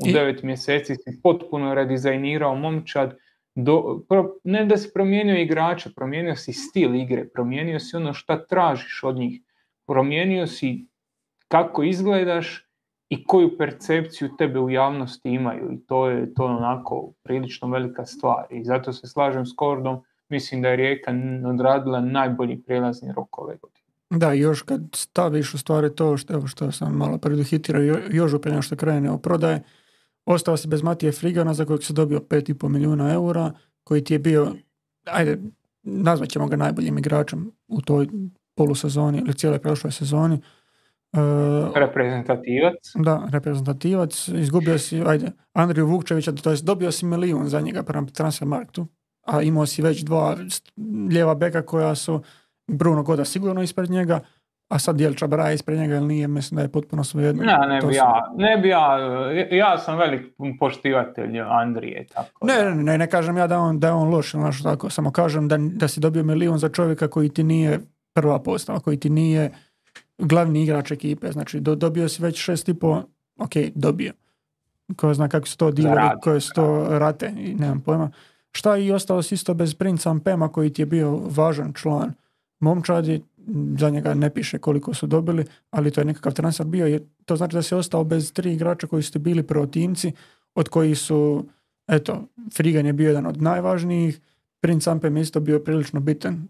u 0.05 0.07
I... 0.07 0.13
devet 0.13 0.43
mjeseci 0.43 0.95
si 0.95 1.19
potpuno 1.23 1.73
redizajnirao 1.73 2.55
momčad, 2.55 3.17
do, 3.55 4.03
pro, 4.09 4.35
ne 4.43 4.65
da 4.65 4.77
si 4.77 4.91
promijenio 4.93 5.41
igrača, 5.41 5.89
promijenio 5.95 6.35
si 6.35 6.53
stil 6.53 6.95
igre, 6.95 7.27
promijenio 7.29 7.79
si 7.79 7.95
ono 7.95 8.13
šta 8.13 8.45
tražiš 8.45 9.03
od 9.03 9.15
njih, 9.15 9.41
promijenio 9.91 10.47
si 10.47 10.87
kako 11.47 11.83
izgledaš 11.83 12.67
i 13.09 13.23
koju 13.23 13.57
percepciju 13.57 14.29
tebe 14.37 14.59
u 14.59 14.69
javnosti 14.69 15.29
imaju. 15.29 15.71
I 15.73 15.85
to 15.87 16.09
je 16.09 16.33
to 16.33 16.45
onako 16.45 17.13
prilično 17.23 17.67
velika 17.67 18.05
stvar. 18.05 18.45
I 18.49 18.63
zato 18.63 18.93
se 18.93 19.07
slažem 19.07 19.45
s 19.45 19.53
Kordom, 19.55 20.01
mislim 20.29 20.61
da 20.61 20.67
je 20.67 20.75
Rijeka 20.75 21.11
odradila 21.49 22.01
najbolji 22.01 22.61
prijelazni 22.61 23.13
rok 23.15 23.39
ove 23.39 23.57
godine. 23.61 23.81
Da, 24.09 24.33
još 24.33 24.61
kad 24.61 24.81
staviš 24.95 25.53
u 25.53 25.57
stvari 25.57 25.95
to 25.95 26.17
što, 26.17 26.47
što 26.47 26.71
sam 26.71 26.97
malo 26.97 27.17
preduhitirao 27.17 27.81
još 28.11 28.31
prije 28.41 28.61
što 28.61 28.75
krene 28.75 29.11
o 29.11 29.17
prodaje, 29.17 29.63
Ostao 30.25 30.57
si 30.57 30.67
bez 30.67 30.81
Matije 30.81 31.11
Frigana 31.11 31.53
za 31.53 31.65
kojeg 31.65 31.83
se 31.83 31.93
dobio 31.93 32.19
5,5 32.19 32.69
milijuna 32.69 33.13
eura, 33.13 33.51
koji 33.83 34.03
ti 34.03 34.13
je 34.13 34.19
bio, 34.19 34.55
ajde, 35.05 35.37
nazvat 35.83 36.29
ćemo 36.29 36.47
ga 36.47 36.55
najboljim 36.55 36.97
igračem 36.97 37.51
u 37.67 37.81
toj 37.81 38.07
polusezoni 38.55 39.17
ili 39.17 39.33
cijeloj 39.33 39.59
prošloj 39.59 39.91
sezoni. 39.91 40.41
Uh, 41.13 41.75
reprezentativac. 41.75 42.73
Da, 42.95 43.27
reprezentativac. 43.31 44.27
Izgubio 44.27 44.77
si, 44.77 45.01
ajde, 45.05 45.31
Andriju 45.53 45.87
Vukčevića, 45.87 46.31
to 46.31 46.49
jest 46.49 46.65
dobio 46.65 46.91
si 46.91 47.05
milijun 47.05 47.47
za 47.47 47.61
njega 47.61 47.83
prema 47.83 48.07
Transfermarktu, 48.07 48.87
a 49.25 49.41
imao 49.41 49.65
si 49.65 49.81
već 49.81 50.03
dva 50.03 50.37
lijeva 51.09 51.35
beka 51.35 51.61
koja 51.61 51.95
su 51.95 52.21
Bruno 52.67 53.03
Goda 53.03 53.25
sigurno 53.25 53.61
ispred 53.61 53.89
njega, 53.89 54.19
a 54.69 54.79
sad 54.79 55.01
je 55.01 55.09
li 55.09 55.17
Čabara 55.17 55.51
ispred 55.51 55.77
njega 55.77 55.95
ili 55.95 56.07
nije, 56.07 56.27
mislim 56.27 56.55
da 56.55 56.61
je 56.61 56.71
potpuno 56.71 57.03
svejedno. 57.03 57.43
Ne, 57.43 57.57
ne 57.67 57.87
bi 57.87 57.95
ja, 57.95 58.33
ne 58.37 58.57
bi 58.57 58.69
ja, 58.69 58.97
ja 59.51 59.77
sam 59.77 59.97
velik 59.97 60.21
poštivatelj 60.59 61.39
Andrije. 61.39 62.05
Tako 62.13 62.45
ne, 62.45 62.63
ne, 62.63 62.75
ne, 62.75 62.97
ne 62.97 63.09
kažem 63.09 63.37
ja 63.37 63.47
da 63.47 63.59
on, 63.59 63.79
da 63.79 63.87
je 63.87 63.93
on 63.93 64.09
loš 64.09 64.33
nešto 64.33 64.69
tako, 64.69 64.89
samo 64.89 65.11
kažem 65.11 65.47
da, 65.47 65.57
da 65.57 65.87
si 65.87 65.99
dobio 65.99 66.23
milijun 66.23 66.57
za 66.57 66.69
čovjeka 66.69 67.07
koji 67.07 67.29
ti 67.29 67.43
nije 67.43 67.79
prva 68.13 68.39
postava, 68.39 68.79
koji 68.79 68.97
ti 68.97 69.09
nije 69.09 69.51
glavni 70.17 70.63
igrač 70.63 70.91
ekipe, 70.91 71.31
znači 71.31 71.59
do, 71.59 71.75
dobio 71.75 72.09
si 72.09 72.21
već 72.21 72.37
šest 72.37 72.69
i 72.69 72.73
po, 72.73 73.03
ok, 73.37 73.51
dobio. 73.75 74.13
Ko 74.95 75.13
zna 75.13 75.27
kako 75.27 75.47
su 75.47 75.57
to 75.57 75.71
dileri, 75.71 76.01
koje 76.21 76.41
su 76.41 76.51
to 76.55 76.85
rate, 76.89 77.33
i 77.37 77.55
nemam 77.55 77.81
pojma. 77.81 78.11
Šta 78.51 78.77
i 78.77 78.91
ostalo 78.91 79.21
si 79.21 79.35
isto 79.35 79.53
bez 79.53 79.73
Princa 79.73 80.15
Pema 80.23 80.47
koji 80.47 80.73
ti 80.73 80.81
je 80.81 80.85
bio 80.85 81.17
važan 81.17 81.73
član 81.73 82.13
momčadi, 82.59 83.21
za 83.79 83.89
njega 83.89 84.13
ne 84.13 84.29
piše 84.29 84.57
koliko 84.57 84.93
su 84.93 85.07
dobili, 85.07 85.45
ali 85.71 85.91
to 85.91 86.01
je 86.01 86.05
nekakav 86.05 86.33
transfer 86.33 86.65
bio. 86.65 86.87
Jer 86.87 87.01
to 87.25 87.35
znači 87.35 87.55
da 87.55 87.61
se 87.61 87.75
ostao 87.75 88.03
bez 88.03 88.33
tri 88.33 88.53
igrača 88.53 88.87
koji 88.87 89.03
su 89.03 89.19
bili 89.19 89.43
protimci, 89.43 90.11
od 90.55 90.69
kojih 90.69 90.99
su, 90.99 91.45
eto, 91.87 92.23
Frigan 92.53 92.85
je 92.85 92.93
bio 92.93 93.07
jedan 93.07 93.25
od 93.25 93.41
najvažnijih, 93.41 94.19
Prince 94.59 94.89
Ampem 94.89 95.17
isto 95.17 95.39
bio 95.39 95.59
prilično 95.59 95.99
bitan, 95.99 96.47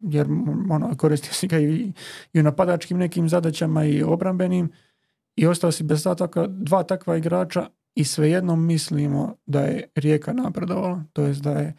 jer 0.00 0.26
ono, 0.70 0.96
koristio 0.96 1.32
si 1.32 1.46
ga 1.46 1.58
i, 1.58 1.92
i 2.32 2.40
u 2.40 2.42
napadačkim 2.42 2.98
nekim 2.98 3.28
zadaćama 3.28 3.84
i 3.84 4.02
obrambenim 4.02 4.70
i 5.36 5.46
ostao 5.46 5.72
si 5.72 5.84
bez 5.84 6.04
takva, 6.18 6.46
dva 6.46 6.82
takva 6.82 7.16
igrača 7.16 7.66
i 7.94 8.04
svejedno 8.04 8.56
mislimo 8.56 9.34
da 9.46 9.60
je 9.60 9.88
Rijeka 9.94 10.32
napredovala, 10.32 11.04
to 11.12 11.22
jest 11.22 11.42
da 11.42 11.50
je 11.50 11.76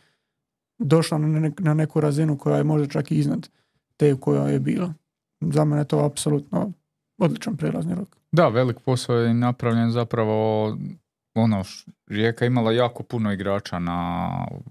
došla 0.78 1.18
na 1.60 1.74
neku 1.74 2.02
razinu 2.02 2.38
koja 2.38 2.58
je 2.58 2.64
možda 2.64 2.88
čak 2.88 3.12
i 3.12 3.16
iznad 3.16 3.50
te 3.98 4.14
u 4.14 4.18
kojoj 4.18 4.54
je 4.54 4.60
bilo. 4.60 4.94
Za 5.42 5.66
mene 5.66 5.82
je 5.82 5.86
to 5.86 6.06
apsolutno 6.06 6.72
odličan 7.18 7.58
prelazni 7.58 7.96
rok. 7.96 8.18
Da, 8.32 8.48
velik 8.48 8.80
posao 8.80 9.16
je 9.16 9.34
napravljen 9.34 9.92
zapravo 9.92 10.78
ono, 11.40 11.64
Rijeka 12.08 12.46
imala 12.46 12.72
jako 12.72 13.04
puno 13.04 13.32
igrača 13.32 13.80
na, 13.80 14.30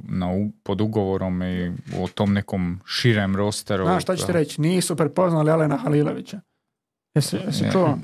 na, 0.09 0.27
pod 0.63 0.81
ugovorom 0.81 1.43
i 1.43 1.69
u 1.99 2.09
tom 2.15 2.33
nekom 2.33 2.81
širem 2.87 3.37
rosteru. 3.37 3.85
Znaš 3.85 4.03
šta 4.03 4.17
ćete 4.17 4.33
reći, 4.33 4.61
nisu 4.61 4.97
prepoznali 4.97 5.51
Alena 5.51 5.77
Halilovića. 5.77 6.41
Jesi, 7.15 7.37
jesi 7.37 7.65
čuo? 7.73 7.99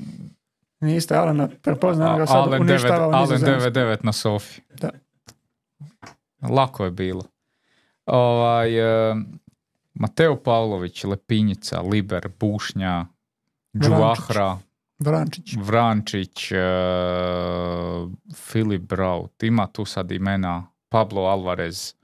Niste 0.79 1.15
Alena 1.15 1.49
prepoznali, 1.61 2.19
ga 2.19 2.25
sad 2.25 2.35
Alen 2.35 2.61
uništavao 2.61 3.09
Alen 3.09 3.39
99 3.39 3.97
na 4.03 4.11
Sofi. 4.11 4.61
Da. 4.79 4.89
Lako 6.49 6.85
je 6.85 6.91
bilo. 6.91 7.23
Ovaj, 8.05 8.69
Mateo 9.93 10.35
Pavlović, 10.43 11.03
Lepinjica, 11.03 11.81
Liber, 11.81 12.29
Bušnja, 12.39 13.05
Đuvahra, 13.73 14.57
Vrančić, 14.99 15.55
Vrančić 15.63 16.51
uh, 16.51 16.57
Filip 18.35 18.81
Braut, 18.81 19.43
ima 19.43 19.67
tu 19.67 19.85
sad 19.85 20.11
imena 20.11 20.67
Pablo 20.89 21.21
Alvarez, 21.21 21.95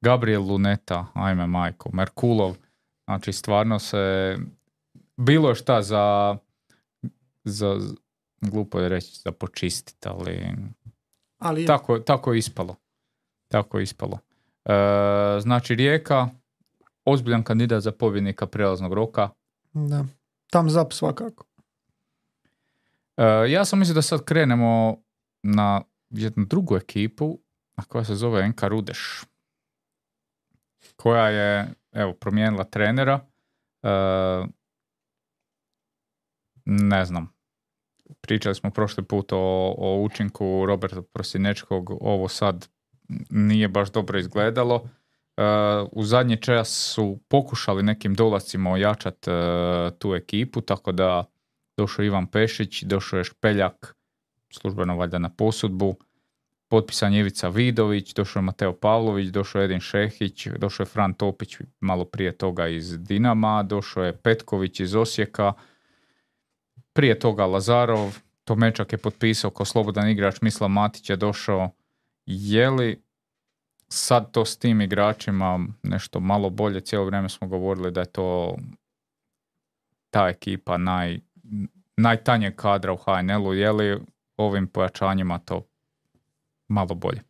Gabriel 0.00 0.42
Luneta, 0.42 1.06
ajme 1.14 1.46
majko, 1.46 1.90
Merkulov, 1.92 2.56
znači 3.06 3.32
stvarno 3.32 3.78
se, 3.78 4.36
bilo 5.16 5.54
šta 5.54 5.82
za, 5.82 6.36
za 7.44 7.78
glupo 8.40 8.80
je 8.80 8.88
reći 8.88 9.20
za 9.24 9.32
počistiti, 9.32 10.08
ali, 10.08 10.56
ali 11.38 11.66
tako, 11.66 11.98
tako 11.98 12.32
je 12.32 12.38
ispalo. 12.38 12.76
Tako 13.48 13.78
je 13.78 13.82
ispalo. 13.82 14.18
E, 14.64 14.72
znači 15.40 15.74
Rijeka, 15.74 16.28
ozbiljan 17.04 17.42
kandidat 17.42 17.82
za 17.82 17.92
pobjednika 17.92 18.46
prelaznog 18.46 18.92
roka. 18.92 19.28
Da, 19.72 20.04
tam 20.50 20.70
zap 20.70 20.92
svakako. 20.92 21.47
E, 23.18 23.50
ja 23.50 23.64
sam 23.64 23.78
mislio 23.78 23.94
da 23.94 24.02
sad 24.02 24.24
krenemo 24.24 24.96
na 25.42 25.82
jednu 26.10 26.44
drugu 26.44 26.76
ekipu, 26.76 27.38
a 27.76 27.82
koja 27.84 28.04
se 28.04 28.14
zove 28.14 28.48
NK 28.48 28.62
Rudeš. 28.62 29.24
Koja 30.96 31.28
je, 31.28 31.74
evo, 31.92 32.12
promijenila 32.12 32.64
trenera. 32.64 33.20
E, 33.82 33.88
ne 36.64 37.04
znam. 37.04 37.32
Pričali 38.20 38.54
smo 38.54 38.70
prošli 38.70 39.04
put 39.04 39.32
o, 39.32 39.74
o 39.78 40.02
učinku 40.02 40.66
Roberta 40.66 41.02
Prosinečkog. 41.02 41.90
Ovo 41.90 42.28
sad 42.28 42.68
nije 43.30 43.68
baš 43.68 43.90
dobro 43.92 44.18
izgledalo 44.18 44.88
u 45.92 46.04
zadnji 46.04 46.36
čas 46.36 46.68
su 46.94 47.20
pokušali 47.28 47.82
nekim 47.82 48.14
dolazcima 48.14 48.70
ojačati 48.70 49.30
e, 49.30 49.34
tu 49.98 50.14
ekipu, 50.14 50.60
tako 50.60 50.92
da 50.92 51.24
došao 51.78 52.04
Ivan 52.04 52.26
Pešić, 52.26 52.82
došao 52.82 53.18
je 53.18 53.24
Špeljak, 53.24 53.94
službeno 54.52 54.96
valjda 54.96 55.18
na 55.18 55.30
posudbu, 55.30 55.96
potpisan 56.68 57.14
Jevica 57.14 57.48
Vidović, 57.48 58.14
došao 58.14 58.40
je 58.40 58.44
Mateo 58.44 58.72
Pavlović, 58.72 59.28
došao 59.28 59.60
je 59.60 59.64
Edin 59.64 59.80
Šehić, 59.80 60.46
došao 60.58 60.84
je 60.84 60.88
Fran 60.88 61.14
Topić 61.14 61.56
malo 61.80 62.04
prije 62.04 62.38
toga 62.38 62.68
iz 62.68 62.98
Dinama, 62.98 63.62
došao 63.62 64.04
je 64.04 64.16
Petković 64.16 64.80
iz 64.80 64.94
Osijeka. 64.94 65.52
prije 66.92 67.18
toga 67.18 67.46
Lazarov, 67.46 68.18
Tomečak 68.44 68.92
je 68.92 68.98
potpisao 68.98 69.50
kao 69.50 69.66
slobodan 69.66 70.08
igrač, 70.08 70.40
Mislav 70.40 70.70
Matić 70.70 71.10
je 71.10 71.16
došao. 71.16 71.70
Je 72.26 72.70
li 72.70 73.02
sad 73.88 74.32
to 74.32 74.44
s 74.44 74.58
tim 74.58 74.80
igračima 74.80 75.66
nešto 75.82 76.20
malo 76.20 76.50
bolje? 76.50 76.80
Cijelo 76.80 77.04
vrijeme 77.04 77.28
smo 77.28 77.48
govorili 77.48 77.90
da 77.90 78.00
je 78.00 78.12
to 78.12 78.56
ta 80.10 80.28
ekipa 80.28 80.76
naj, 80.76 81.20
najtanjeg 81.96 82.56
kadra 82.56 82.92
u 82.92 82.96
HNL-u. 82.96 83.54
Je 83.54 83.72
li 83.72 84.00
ovim 84.36 84.66
pojačanjima 84.66 85.38
to 85.38 85.66
malo 86.68 86.94
bolje? 86.94 87.22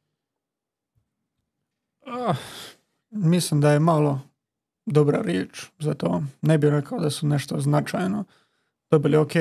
Ah, 2.07 2.37
mislim 3.11 3.61
da 3.61 3.73
je 3.73 3.81
malo 3.81 4.21
dobra 4.87 5.23
riječ 5.23 5.67
za 5.79 5.95
to. 5.95 6.23
Ne 6.43 6.59
bih 6.59 6.71
rekao 6.71 7.01
da 7.01 7.11
su 7.11 7.27
nešto 7.27 7.61
značajno 7.61 8.25
dobili. 8.91 9.17
Ok, 9.17 9.33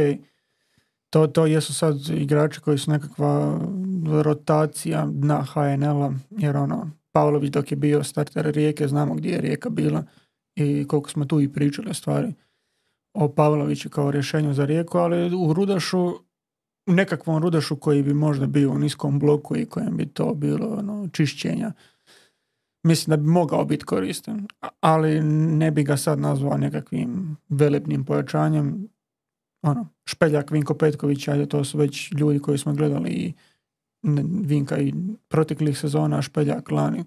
to, 1.10 1.28
to 1.28 1.46
jesu 1.46 1.74
sad 1.74 1.96
igrači 2.10 2.62
koji 2.62 2.78
su 2.78 2.92
nekakva 2.92 3.60
rotacija 4.24 5.06
na 5.06 5.44
HNL-a, 5.44 6.14
jer 6.30 6.58
ono, 6.58 6.92
Pavlović 7.12 7.52
dok 7.52 7.72
je 7.72 7.78
bio 7.78 8.04
starter 8.04 8.46
Rijeke, 8.46 8.88
znamo 8.88 9.14
gdje 9.14 9.30
je 9.30 9.42
Rijeka 9.42 9.70
bila 9.70 10.04
i 10.56 10.88
koliko 10.88 11.10
smo 11.10 11.26
tu 11.26 11.42
i 11.42 11.54
pričali 11.54 11.94
stvari 11.94 12.34
o 13.20 13.30
Pavloviću 13.30 13.90
kao 13.90 14.12
rješenju 14.12 14.54
za 14.54 14.66
Rijeku, 14.66 14.98
ali 14.98 15.36
u 15.36 15.54
Rudašu, 15.54 16.08
u 16.88 16.94
nekakvom 16.94 17.42
Rudašu 17.42 17.76
koji 17.76 18.04
bi 18.04 18.14
možda 18.14 18.46
bio 18.46 18.72
u 18.72 18.80
niskom 18.80 19.20
bloku 19.20 19.58
i 19.58 19.66
kojem 19.66 19.98
bi 19.98 20.06
to 20.06 20.34
bilo 20.34 20.68
ono, 20.68 21.08
čišćenja, 21.12 21.72
mislim 22.84 23.12
da 23.12 23.18
bi 23.18 23.30
mogao 23.30 23.66
biti 23.66 23.86
koristan, 23.86 24.48
ali 24.80 25.22
ne 25.58 25.72
bi 25.72 25.84
ga 25.84 25.98
sad 25.98 26.20
nazvao 26.20 26.58
nekakvim 26.58 27.38
velebnim 27.50 28.06
pojačanjem. 28.06 28.88
Ono, 29.62 29.88
Špeljak, 30.06 30.52
Vinko 30.52 30.74
Petković, 30.74 31.28
ajde, 31.28 31.46
to 31.46 31.64
su 31.64 31.78
već 31.78 32.12
ljudi 32.12 32.40
koji 32.40 32.58
smo 32.58 32.74
gledali 32.74 33.10
i 33.10 33.34
Vinka 34.44 34.78
i 34.78 34.94
proteklih 35.28 35.80
sezona, 35.80 36.22
Špeljak, 36.22 36.72
Lani. 36.72 37.04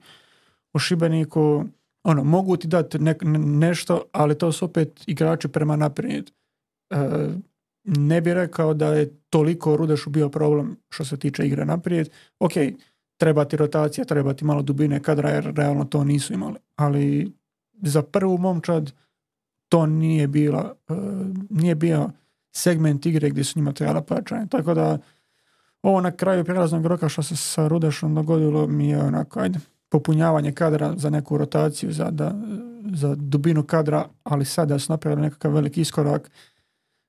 U 0.72 0.78
Šibeniku, 0.78 1.64
ono, 2.03 2.24
mogu 2.24 2.57
ti 2.57 2.68
dati 2.68 2.98
nešto, 3.38 4.03
ali 4.12 4.38
to 4.38 4.53
su 4.53 4.64
opet 4.64 5.05
igrači 5.07 5.48
prema 5.48 5.76
naprijed. 5.76 6.30
E, 6.90 6.96
ne 7.84 8.20
bi 8.20 8.34
rekao 8.34 8.74
da 8.74 8.94
je 8.94 9.14
toliko 9.30 9.76
Rudešu 9.76 10.11
bio 10.11 10.28
problem 10.28 10.76
što 10.88 11.05
se 11.05 11.16
tiče 11.16 11.46
igre 11.46 11.64
naprijed. 11.64 12.09
Ok, 12.38 12.53
treba 13.16 13.44
ti 13.44 13.57
rotacija, 13.57 14.05
treba 14.05 14.34
ti 14.34 14.44
malo 14.44 14.62
dubine 14.62 15.03
kadra 15.03 15.30
jer 15.30 15.53
realno 15.57 15.84
to 15.84 16.05
nisu 16.05 16.32
imali. 16.32 16.59
Ali 16.76 17.32
za 17.82 18.03
prvu 18.03 18.38
momčad 18.38 18.92
to 19.68 19.86
nije 19.86 20.28
bila, 20.28 20.74
e, 20.88 20.94
nije 21.51 21.74
bio 21.74 22.11
segment 22.53 23.07
igre 23.07 23.30
gdje 23.30 23.44
su 23.44 23.59
njima 23.59 23.72
trebala 23.72 24.03
pojačanje. 24.03 24.46
Tako 24.46 24.74
da 24.74 24.98
ovo 25.82 26.01
na 26.01 26.11
kraju 26.11 26.44
prijelaznog 26.44 26.86
roka 26.86 27.09
što 27.09 27.22
se 27.22 27.36
sa 27.36 27.68
Rudešom 27.68 28.14
dogodilo 28.14 28.66
mi 28.66 28.88
je 28.88 29.03
onako, 29.03 29.40
ajde, 29.40 29.59
popunjavanje 29.91 30.53
kadra 30.53 30.95
za 30.97 31.11
neku 31.11 31.38
rotaciju, 31.38 31.93
za, 31.93 32.11
da, 32.11 32.34
za 32.95 33.14
dubinu 33.14 33.62
kadra, 33.62 34.09
ali 34.22 34.45
sada 34.45 34.78
su 34.78 34.93
napravili 34.93 35.22
nekakav 35.22 35.53
veliki 35.53 35.80
iskorak. 35.80 36.30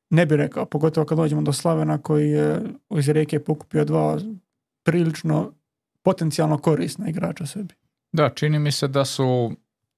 Ne 0.09 0.25
bi 0.25 0.37
rekao, 0.37 0.65
pogotovo 0.65 1.05
kad 1.05 1.17
dođemo 1.17 1.41
do 1.41 1.53
Slavena 1.53 1.97
koji 1.97 2.29
je 2.29 2.61
iz 2.89 3.09
Rijeke 3.09 3.39
pokupio 3.39 3.85
dva 3.85 4.19
prilično 4.83 5.53
potencijalno 6.03 6.57
korisna 6.57 7.09
igrača 7.09 7.45
sebi. 7.45 7.73
Da, 8.11 8.29
čini 8.29 8.59
mi 8.59 8.71
se 8.71 8.87
da 8.87 9.05
su 9.05 9.51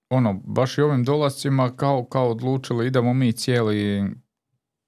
ono, 0.09 0.33
baš 0.33 0.77
i 0.77 0.81
ovim 0.81 1.03
dolascima 1.03 1.75
kao, 1.75 2.05
kao 2.05 2.29
odlučili 2.29 2.87
idemo 2.87 3.13
mi 3.13 3.33
cijeli 3.33 4.05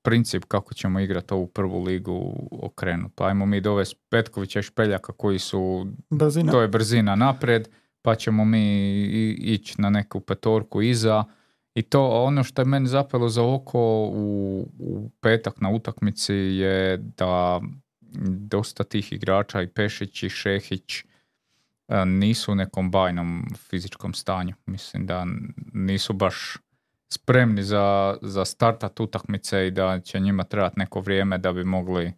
princip 0.01 0.43
kako 0.47 0.73
ćemo 0.73 0.99
igrati 0.99 1.33
ovu 1.33 1.47
prvu 1.47 1.83
ligu 1.83 2.49
okrenuti. 2.51 3.13
Pa 3.15 3.27
ajmo 3.27 3.45
mi 3.45 3.61
dovesti 3.61 3.95
Petkovića 4.09 4.59
i 4.59 4.63
Špeljaka 4.63 5.13
koji 5.13 5.39
su, 5.39 5.87
brzina. 6.09 6.51
to 6.51 6.61
je 6.61 6.67
brzina 6.67 7.15
naprijed, 7.15 7.67
pa 8.05 8.15
ćemo 8.15 8.45
mi 8.45 9.01
ići 9.33 9.81
na 9.81 9.89
neku 9.89 10.19
petorku 10.19 10.81
iza. 10.81 11.23
I 11.75 11.81
to 11.81 12.09
ono 12.09 12.43
što 12.43 12.61
je 12.61 12.65
meni 12.65 12.87
zapelo 12.87 13.29
za 13.29 13.43
oko 13.43 13.79
u, 14.13 14.67
u 14.79 15.09
petak 15.21 15.61
na 15.61 15.69
utakmici 15.69 16.33
je 16.33 16.97
da 16.97 17.61
dosta 18.27 18.83
tih 18.83 19.13
igrača 19.13 19.61
i 19.61 19.67
Pešić 19.67 20.23
i 20.23 20.29
Šehić 20.29 21.03
e, 21.87 22.05
nisu 22.05 22.51
u 22.51 22.55
nekom 22.55 22.91
bajnom 22.91 23.45
fizičkom 23.57 24.13
stanju. 24.13 24.53
Mislim 24.65 25.05
da 25.05 25.25
nisu 25.73 26.13
baš 26.13 26.57
spremni 27.09 27.63
za, 27.63 28.17
za 28.21 28.45
startat 28.45 28.99
utakmice 28.99 29.67
i 29.67 29.71
da 29.71 29.99
će 29.99 30.19
njima 30.19 30.43
trebati 30.43 30.79
neko 30.79 30.99
vrijeme 30.99 31.37
da 31.37 31.53
bi 31.53 31.63
mogli 31.63 32.13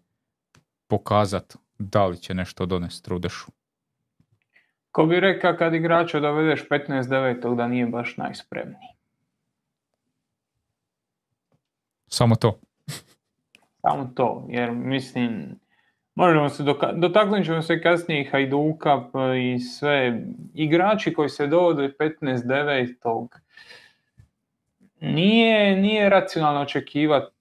pokazati 0.88 1.56
da 1.80 2.06
li 2.06 2.18
će 2.18 2.34
nešto 2.34 2.66
donesti 2.66 3.10
Rudešu. 3.10 3.57
Ko 4.98 5.06
bi 5.06 5.20
rekao 5.20 5.56
kad 5.58 5.74
igrača 5.74 6.20
dovedeš 6.20 6.68
15-9 6.70 7.56
da 7.56 7.68
nije 7.68 7.86
baš 7.86 8.18
najspremniji. 8.18 8.90
Samo 12.08 12.36
to. 12.36 12.60
Samo 13.82 14.12
to, 14.16 14.46
jer 14.50 14.72
mislim, 14.72 15.60
možemo 16.16 16.50
se 16.50 16.64
dotaknut 16.96 17.46
ćemo 17.46 17.62
se 17.62 17.82
kasnije 17.82 18.22
i 18.22 18.26
Hajduka 18.26 19.04
i 19.56 19.60
sve 19.60 20.22
igrači 20.54 21.14
koji 21.14 21.30
se 21.30 21.48
dovode 21.48 21.94
15-9 22.00 23.28
nije, 25.02 25.76
nije 25.76 26.10
racionalno 26.10 26.62
očekivati 26.62 27.36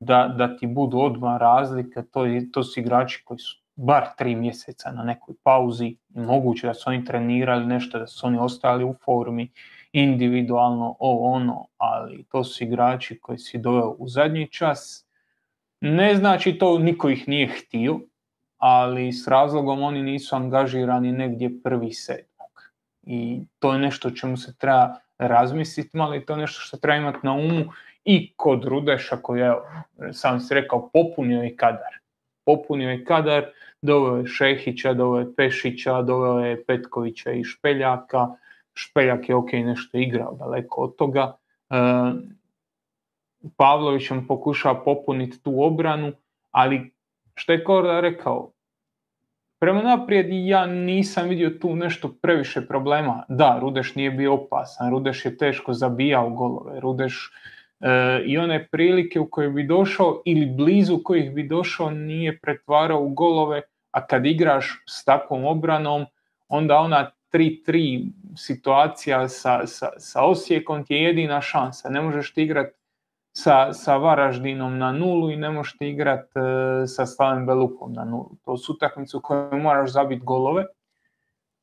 da, 0.00 0.34
da 0.38 0.56
ti 0.56 0.66
budu 0.66 0.98
odmah 0.98 1.40
razlike, 1.40 2.02
to, 2.12 2.24
to 2.52 2.62
su 2.62 2.80
igrači 2.80 3.22
koji 3.24 3.38
su 3.38 3.67
bar 3.78 4.06
tri 4.16 4.34
mjeseca 4.34 4.92
na 4.92 5.02
nekoj 5.02 5.34
pauzi, 5.42 5.96
moguće 6.08 6.66
da 6.66 6.74
su 6.74 6.90
oni 6.90 7.04
trenirali 7.04 7.66
nešto, 7.66 7.98
da 7.98 8.06
su 8.06 8.26
oni 8.26 8.38
ostali 8.38 8.84
u 8.84 8.94
formi, 9.04 9.50
individualno, 9.92 10.96
ovo 10.98 11.32
ono, 11.32 11.66
ali 11.76 12.24
to 12.24 12.44
su 12.44 12.64
igrači 12.64 13.18
koji 13.20 13.38
si 13.38 13.58
doveo 13.58 13.88
u 13.98 14.08
zadnji 14.08 14.48
čas. 14.50 15.06
Ne 15.80 16.14
znači 16.14 16.58
to 16.58 16.78
niko 16.78 17.08
ih 17.08 17.28
nije 17.28 17.46
htio, 17.46 18.00
ali 18.56 19.12
s 19.12 19.28
razlogom 19.28 19.82
oni 19.82 20.02
nisu 20.02 20.36
angažirani 20.36 21.12
negdje 21.12 21.62
prvi 21.62 21.92
sedmog. 21.92 22.72
I 23.02 23.40
to 23.58 23.72
je 23.72 23.78
nešto 23.78 24.10
čemu 24.10 24.36
se 24.36 24.56
treba 24.56 24.96
razmisliti 25.18 25.96
malo 25.96 26.14
i 26.14 26.24
to 26.26 26.32
je 26.32 26.38
nešto 26.38 26.60
što 26.60 26.76
treba 26.76 26.96
imati 26.96 27.18
na 27.22 27.32
umu 27.32 27.64
i 28.04 28.32
kod 28.36 28.64
Rudeša 28.64 29.16
koji 29.16 29.40
je, 29.40 29.52
sam 30.12 30.40
si 30.40 30.54
rekao, 30.54 30.90
popunio 30.92 31.42
je 31.42 31.56
kadar. 31.56 31.98
Popunio 32.44 32.90
je 32.90 33.04
kadar, 33.04 33.46
doveo 33.82 34.16
je 34.16 34.26
Šehića, 34.26 34.94
doveo 34.94 35.20
je 35.20 35.34
Pešića, 35.36 36.02
doveo 36.02 36.38
je 36.38 36.64
Petkovića 36.64 37.32
i 37.32 37.44
Špeljaka. 37.44 38.28
Špeljak 38.74 39.28
je 39.28 39.34
ok 39.34 39.52
nešto 39.52 39.98
igrao 39.98 40.34
daleko 40.34 40.80
od 40.80 40.96
toga. 40.96 41.36
E, 41.70 41.76
Pavlović 43.56 44.10
vam 44.10 44.26
pokušava 44.26 44.84
popuniti 44.84 45.42
tu 45.42 45.62
obranu, 45.62 46.12
ali 46.50 46.90
što 47.34 47.52
je 47.52 47.64
Korda 47.64 48.00
rekao, 48.00 48.50
Prema 49.60 49.82
naprijed 49.82 50.26
ja 50.30 50.66
nisam 50.66 51.28
vidio 51.28 51.50
tu 51.50 51.76
nešto 51.76 52.14
previše 52.22 52.66
problema. 52.66 53.22
Da, 53.28 53.58
Rudeš 53.60 53.94
nije 53.94 54.10
bio 54.10 54.34
opasan, 54.34 54.90
Rudeš 54.90 55.24
je 55.24 55.36
teško 55.36 55.72
zabijao 55.72 56.30
golove, 56.30 56.80
Rudeš 56.80 57.32
i 58.26 58.38
one 58.38 58.68
prilike 58.68 59.20
u 59.20 59.30
koje 59.30 59.50
bi 59.50 59.66
došao 59.66 60.22
ili 60.24 60.46
blizu 60.46 61.00
kojih 61.04 61.34
bi 61.34 61.42
došao 61.42 61.90
nije 61.90 62.38
pretvarao 62.38 63.02
u 63.02 63.08
golove, 63.08 63.62
a 63.90 64.06
kad 64.06 64.26
igraš 64.26 64.82
s 64.88 65.04
takvom 65.04 65.44
obranom, 65.44 66.06
onda 66.48 66.78
ona 66.78 67.10
3-3 67.32 68.10
situacija 68.36 69.28
sa, 69.28 69.66
sa, 69.66 69.88
sa 69.98 70.24
Osijekom 70.24 70.84
ti 70.84 70.94
je 70.94 71.02
jedina 71.02 71.40
šansa. 71.40 71.88
Ne 71.88 72.00
možeš 72.00 72.34
ti 72.34 72.42
igrati 72.42 72.78
sa, 73.32 73.72
sa 73.72 73.96
Varaždinom 73.96 74.78
na 74.78 74.92
nulu 74.92 75.30
i 75.30 75.36
ne 75.36 75.50
možete 75.50 75.88
igrati 75.88 76.38
e, 76.38 76.86
sa 76.86 77.06
Slavim 77.06 77.46
Belupom 77.46 77.92
na 77.92 78.04
nulu. 78.04 78.30
To 78.44 78.56
su 78.56 78.72
utakmice 78.72 79.16
u 79.16 79.20
kojoj 79.20 79.60
moraš 79.60 79.90
zabiti 79.90 80.24
golove, 80.24 80.64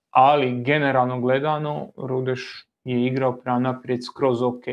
ali 0.10 0.64
generalno 0.64 1.20
gledano 1.20 1.88
Rudeš 1.98 2.68
je 2.84 3.06
igrao 3.06 3.38
prema 3.38 3.60
naprijed 3.60 4.06
skroz 4.06 4.42
ok. 4.42 4.64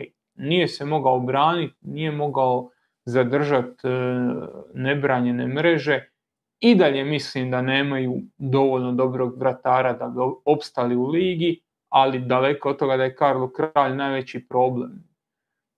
Nije 0.42 0.68
se 0.68 0.84
mogao 0.84 1.20
braniti, 1.20 1.74
nije 1.80 2.10
mogao 2.10 2.70
zadržati 3.04 3.88
e, 3.88 3.90
nebranjene 4.74 5.46
mreže. 5.46 6.08
I 6.60 6.74
dalje 6.74 7.04
mislim 7.04 7.50
da 7.50 7.62
nemaju 7.62 8.14
dovoljno 8.38 8.92
dobrog 8.92 9.38
vratara 9.38 9.92
da 9.92 10.08
bi 10.08 10.20
opstali 10.44 10.96
u 10.96 11.06
ligi, 11.06 11.60
ali 11.88 12.18
daleko 12.18 12.70
od 12.70 12.78
toga 12.78 12.96
da 12.96 13.04
je 13.04 13.14
Karlo 13.14 13.52
Kralj 13.52 13.96
najveći 13.96 14.46
problem 14.48 15.12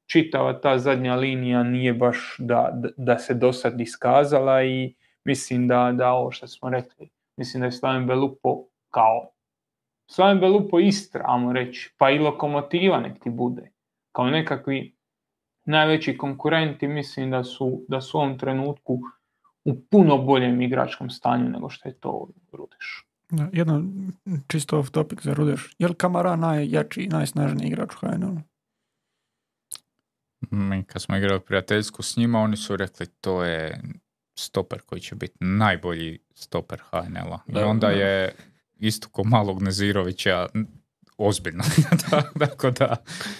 čitava 0.06 0.60
ta 0.60 0.78
zadnja 0.78 1.14
linija 1.14 1.62
nije 1.62 1.94
baš 1.94 2.36
da, 2.38 2.80
da 2.96 3.18
se 3.18 3.34
do 3.34 3.52
sad 3.52 3.80
iskazala 3.80 4.62
i 4.62 4.94
mislim 5.24 5.68
da, 5.68 5.92
da 5.92 6.12
ovo 6.12 6.30
što 6.30 6.46
smo 6.46 6.70
rekli, 6.70 7.10
mislim 7.36 7.60
da 7.60 7.66
je 7.66 7.72
Slaven 7.72 8.06
Belupo 8.06 8.64
kao 8.90 9.30
Slaven 10.10 10.40
Belupo 10.40 10.78
Istra, 10.78 11.24
ajmo 11.26 11.52
reći, 11.52 11.94
pa 11.98 12.10
i 12.10 12.18
lokomotiva 12.18 13.00
nek 13.00 13.22
ti 13.22 13.30
bude, 13.30 13.70
kao 14.14 14.30
nekakvi 14.30 14.96
najveći 15.64 16.18
konkurenti 16.18 16.88
mislim 16.88 17.30
da 17.30 17.44
su, 17.44 17.84
da 17.88 18.00
su 18.00 18.18
u 18.18 18.20
ovom 18.20 18.38
trenutku 18.38 19.00
u 19.64 19.80
puno 19.90 20.18
boljem 20.18 20.62
igračkom 20.62 21.10
stanju 21.10 21.50
nego 21.50 21.70
što 21.70 21.88
je 21.88 21.94
to 22.00 22.28
Rudeš. 22.52 23.06
Da, 23.30 23.48
jedno 23.52 23.84
čisto 24.48 24.78
off 24.78 24.90
topic 24.90 25.22
za 25.22 25.34
Rudeš. 25.34 25.74
Je 25.78 25.88
li 25.88 25.94
Kamara 25.94 26.36
najjači 26.36 27.02
i 27.02 27.08
najsnažniji 27.08 27.68
igrač 27.68 27.94
u 27.94 27.98
HNL? 27.98 28.36
Mi 30.50 30.84
kad 30.84 31.02
smo 31.02 31.16
igrali 31.16 31.40
prijateljsku 31.40 32.02
s 32.02 32.16
njima, 32.16 32.40
oni 32.40 32.56
su 32.56 32.76
rekli 32.76 33.06
to 33.06 33.44
je 33.44 33.80
stoper 34.38 34.80
koji 34.80 35.00
će 35.00 35.14
biti 35.14 35.36
najbolji 35.40 36.18
stoper 36.34 36.78
HNL-a. 36.90 37.38
I 37.46 37.52
Da, 37.52 37.66
onda 37.66 37.86
da. 37.86 37.92
je 37.92 38.34
isto 38.78 39.08
ko 39.08 39.24
malog 39.24 39.62
Nezirovića 39.62 40.46
ozbiljno. 41.18 41.64
Tako 42.40 42.70
da 42.70 42.96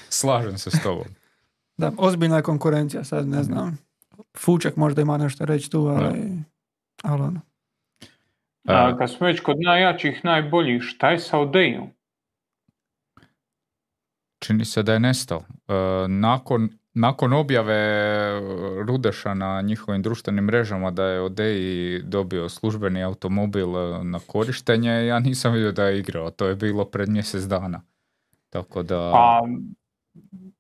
slažem 0.09 0.59
se 0.59 0.71
s 0.71 0.83
tobom. 0.83 1.07
Da, 1.77 1.93
ozbiljna 1.99 2.37
je 2.37 2.43
konkurencija, 2.43 3.05
sad 3.05 3.29
ne 3.29 3.43
znam. 3.43 3.79
Fučak 4.39 4.77
možda 4.77 5.03
ima 5.03 5.19
nešto 5.19 5.45
reći 5.45 5.71
tu, 5.71 5.87
ali, 5.87 6.43
ali 7.03 7.23
ono. 7.23 7.41
A, 8.69 8.89
A, 8.89 8.97
kad 8.99 9.11
smo 9.11 9.27
već 9.27 9.41
kod 9.41 9.57
najjačih, 9.61 10.25
najboljih, 10.25 10.83
šta 10.83 11.11
je 11.11 11.19
sa 11.19 11.39
Odejom? 11.39 11.91
čini 14.45 14.65
se 14.65 14.83
da 14.83 14.93
je 14.93 15.01
nestao. 15.01 15.43
E, 15.69 16.09
nakon, 16.09 16.69
nakon 16.95 17.33
objave 17.33 18.41
Rudeša 18.87 19.35
na 19.35 19.61
njihovim 19.63 20.03
društvenim 20.03 20.45
mrežama 20.45 20.91
da 20.91 21.05
je 21.05 21.21
Odeji 21.21 22.03
dobio 22.03 22.49
službeni 22.49 23.03
automobil 23.03 23.77
e, 23.77 24.05
na 24.05 24.21
korištenje, 24.27 25.07
ja 25.07 25.19
nisam 25.19 25.53
vidio 25.53 25.73
da 25.73 25.85
je 25.85 25.99
igrao. 25.99 26.31
To 26.31 26.47
je 26.47 26.55
bilo 26.55 26.85
pred 26.85 27.09
mjesec 27.09 27.43
dana. 27.43 27.83
Tako 28.51 28.83
da... 28.83 29.11
Pa, 29.13 29.41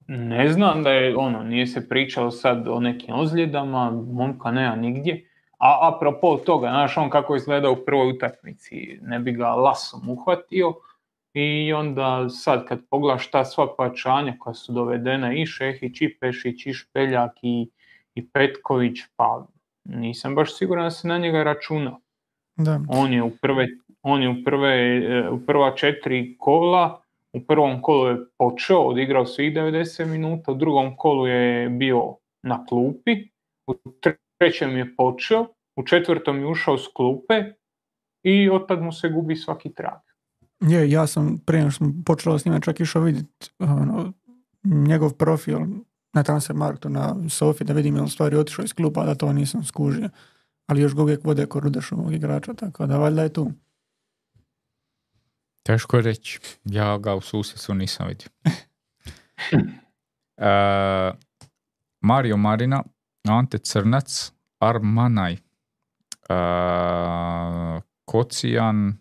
ne 0.06 0.52
znam 0.52 0.82
da 0.82 0.90
je, 0.90 1.16
ono, 1.16 1.42
nije 1.42 1.66
se 1.66 1.88
pričalo 1.88 2.30
sad 2.30 2.68
o 2.68 2.80
nekim 2.80 3.14
ozljedama, 3.14 3.90
momka 3.90 4.50
nema 4.50 4.76
nigdje. 4.76 5.28
A 5.58 5.90
apropo 5.94 6.36
toga, 6.36 6.68
znaš 6.68 6.96
on 6.96 7.10
kako 7.10 7.34
je 7.34 7.38
izgledao 7.38 7.72
u 7.72 7.84
prvoj 7.86 8.10
utakmici, 8.10 8.98
ne 9.02 9.18
bi 9.18 9.32
ga 9.32 9.48
lasom 9.48 10.08
uhvatio. 10.08 10.74
I 11.34 11.72
onda 11.72 12.28
sad 12.28 12.68
kad 12.68 12.80
pogledaš 12.90 13.30
ta 13.30 13.44
sva 13.44 13.74
pačanja 13.76 14.36
koja 14.38 14.54
su 14.54 14.72
dovedena 14.72 15.34
i 15.34 15.46
Šehić, 15.46 16.00
i 16.00 16.16
Pešić, 16.20 16.66
i 16.66 16.72
Špeljak, 16.72 17.32
i, 17.42 17.70
i 18.14 18.28
Petković, 18.28 18.98
pa 19.16 19.46
nisam 19.84 20.34
baš 20.34 20.58
siguran 20.58 20.84
da 20.84 20.90
se 20.90 21.08
na 21.08 21.18
njega 21.18 21.42
računa. 21.42 22.00
Da. 22.56 22.80
On 22.88 23.12
je 23.12 23.22
u 23.22 23.30
prve, 23.42 23.66
on 24.02 24.22
je 24.22 24.28
u 24.28 24.34
prve, 24.44 24.96
e, 24.96 25.30
u 25.30 25.46
prva 25.46 25.76
četiri 25.76 26.36
kola, 26.38 27.02
u 27.32 27.40
prvom 27.40 27.82
kolu 27.82 28.06
je 28.08 28.16
počeo, 28.38 28.78
odigrao 28.78 29.26
svih 29.26 29.54
90 29.54 30.06
minuta, 30.06 30.52
u 30.52 30.54
drugom 30.54 30.96
kolu 30.96 31.26
je 31.26 31.68
bio 31.68 32.16
na 32.42 32.66
klupi, 32.66 33.28
u 33.66 33.74
trećem 34.38 34.76
je 34.76 34.96
počeo, 34.96 35.46
u 35.76 35.82
četvrtom 35.82 36.38
je 36.38 36.46
ušao 36.46 36.78
s 36.78 36.88
klupe 36.94 37.44
i 38.22 38.50
otad 38.50 38.82
mu 38.82 38.92
se 38.92 39.08
gubi 39.08 39.36
svaki 39.36 39.74
trag. 39.74 40.13
Je, 40.60 40.90
ja 40.90 41.06
sam 41.06 41.38
prije 41.38 41.60
nego 41.60 41.70
što 41.70 41.84
sam 41.84 42.02
počeo 42.06 42.38
s 42.38 42.44
njima 42.44 42.60
čak 42.60 42.80
išao 42.80 43.02
vidjeti 43.02 43.50
ono, 43.58 44.12
njegov 44.64 45.12
profil 45.12 45.58
na 46.12 46.22
Transfermarktu 46.22 46.88
na 46.88 47.16
Sofi 47.28 47.64
da 47.64 47.72
vidim 47.72 47.96
je 47.96 48.02
u 48.02 48.08
stvari 48.08 48.36
otišao 48.36 48.64
iz 48.64 48.72
kluba, 48.72 49.04
da 49.04 49.14
to 49.14 49.32
nisam 49.32 49.64
skužio. 49.64 50.08
Ali 50.66 50.80
još 50.80 50.94
ga 50.94 51.02
uvijek 51.02 51.24
vode 51.24 51.46
ko 51.46 51.60
Rudešovog 51.60 52.14
igrača, 52.14 52.54
tako 52.54 52.86
da 52.86 52.98
valjda 52.98 53.22
je 53.22 53.32
tu. 53.32 53.52
Teško 55.62 55.96
je 55.96 56.02
reći. 56.02 56.40
Ja 56.64 56.98
ga 56.98 57.14
u 57.14 57.20
susjedstvu 57.20 57.74
nisam 57.74 58.08
vidio. 58.08 58.28
E, 60.36 61.12
Mario 62.00 62.36
Marina, 62.36 62.82
Ante 63.28 63.58
Crnac, 63.58 64.32
Armanaj, 64.58 65.32
e, 65.32 65.38
Kocijan, 68.04 68.98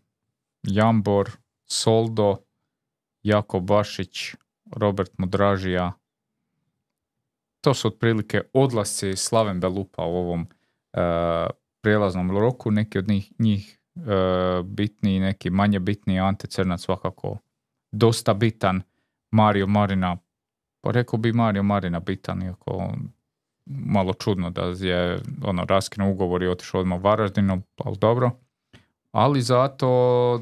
Jambor, 0.64 1.32
Soldo, 1.74 2.38
Jako 3.24 3.60
Bašić, 3.60 4.36
Robert 4.76 5.12
Mudražija. 5.18 5.94
To 7.62 7.74
su 7.74 7.88
otprilike 7.88 8.42
odlasci 8.54 9.16
Slaven 9.16 9.60
Belupa 9.60 10.04
u 10.04 10.16
ovom 10.16 10.48
e, 10.94 11.00
prijelaznom 11.82 12.32
roku. 12.32 12.72
Neki 12.72 12.98
od 12.98 13.08
njih, 13.08 13.32
njih 13.40 13.80
e, 13.96 14.02
bitniji, 14.64 15.20
neki 15.20 15.50
manje 15.50 15.80
bitniji. 15.80 16.20
Ante 16.20 16.48
Crnac 16.48 16.82
svakako 16.82 17.38
dosta 17.92 18.34
bitan. 18.34 18.82
Mario 19.32 19.68
Marina, 19.68 20.18
pa 20.82 20.92
rekao 20.92 21.20
bi 21.20 21.34
Mario 21.34 21.64
Marina 21.64 22.00
bitan, 22.00 22.44
iako 22.44 22.94
malo 23.66 24.14
čudno 24.14 24.50
da 24.50 24.62
je 24.62 25.20
ono, 25.44 25.66
raskinuo 25.66 26.12
ugovor 26.12 26.44
i 26.44 26.48
otišao 26.48 26.82
odmah 26.82 27.04
Varaždinu, 27.04 27.62
ali 27.78 27.98
dobro. 27.98 28.32
Ali 29.14 29.42
zato 29.42 29.88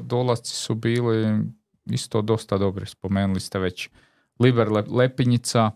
dolasci 0.02 0.54
su 0.54 0.74
bili 0.74 1.44
isto 1.86 2.22
dosta 2.22 2.58
dobri. 2.58 2.86
Spomenuli 2.86 3.40
ste 3.40 3.58
već 3.58 3.88
Liber 4.40 4.72
Le- 4.72 4.84
Lepinjica, 4.90 5.70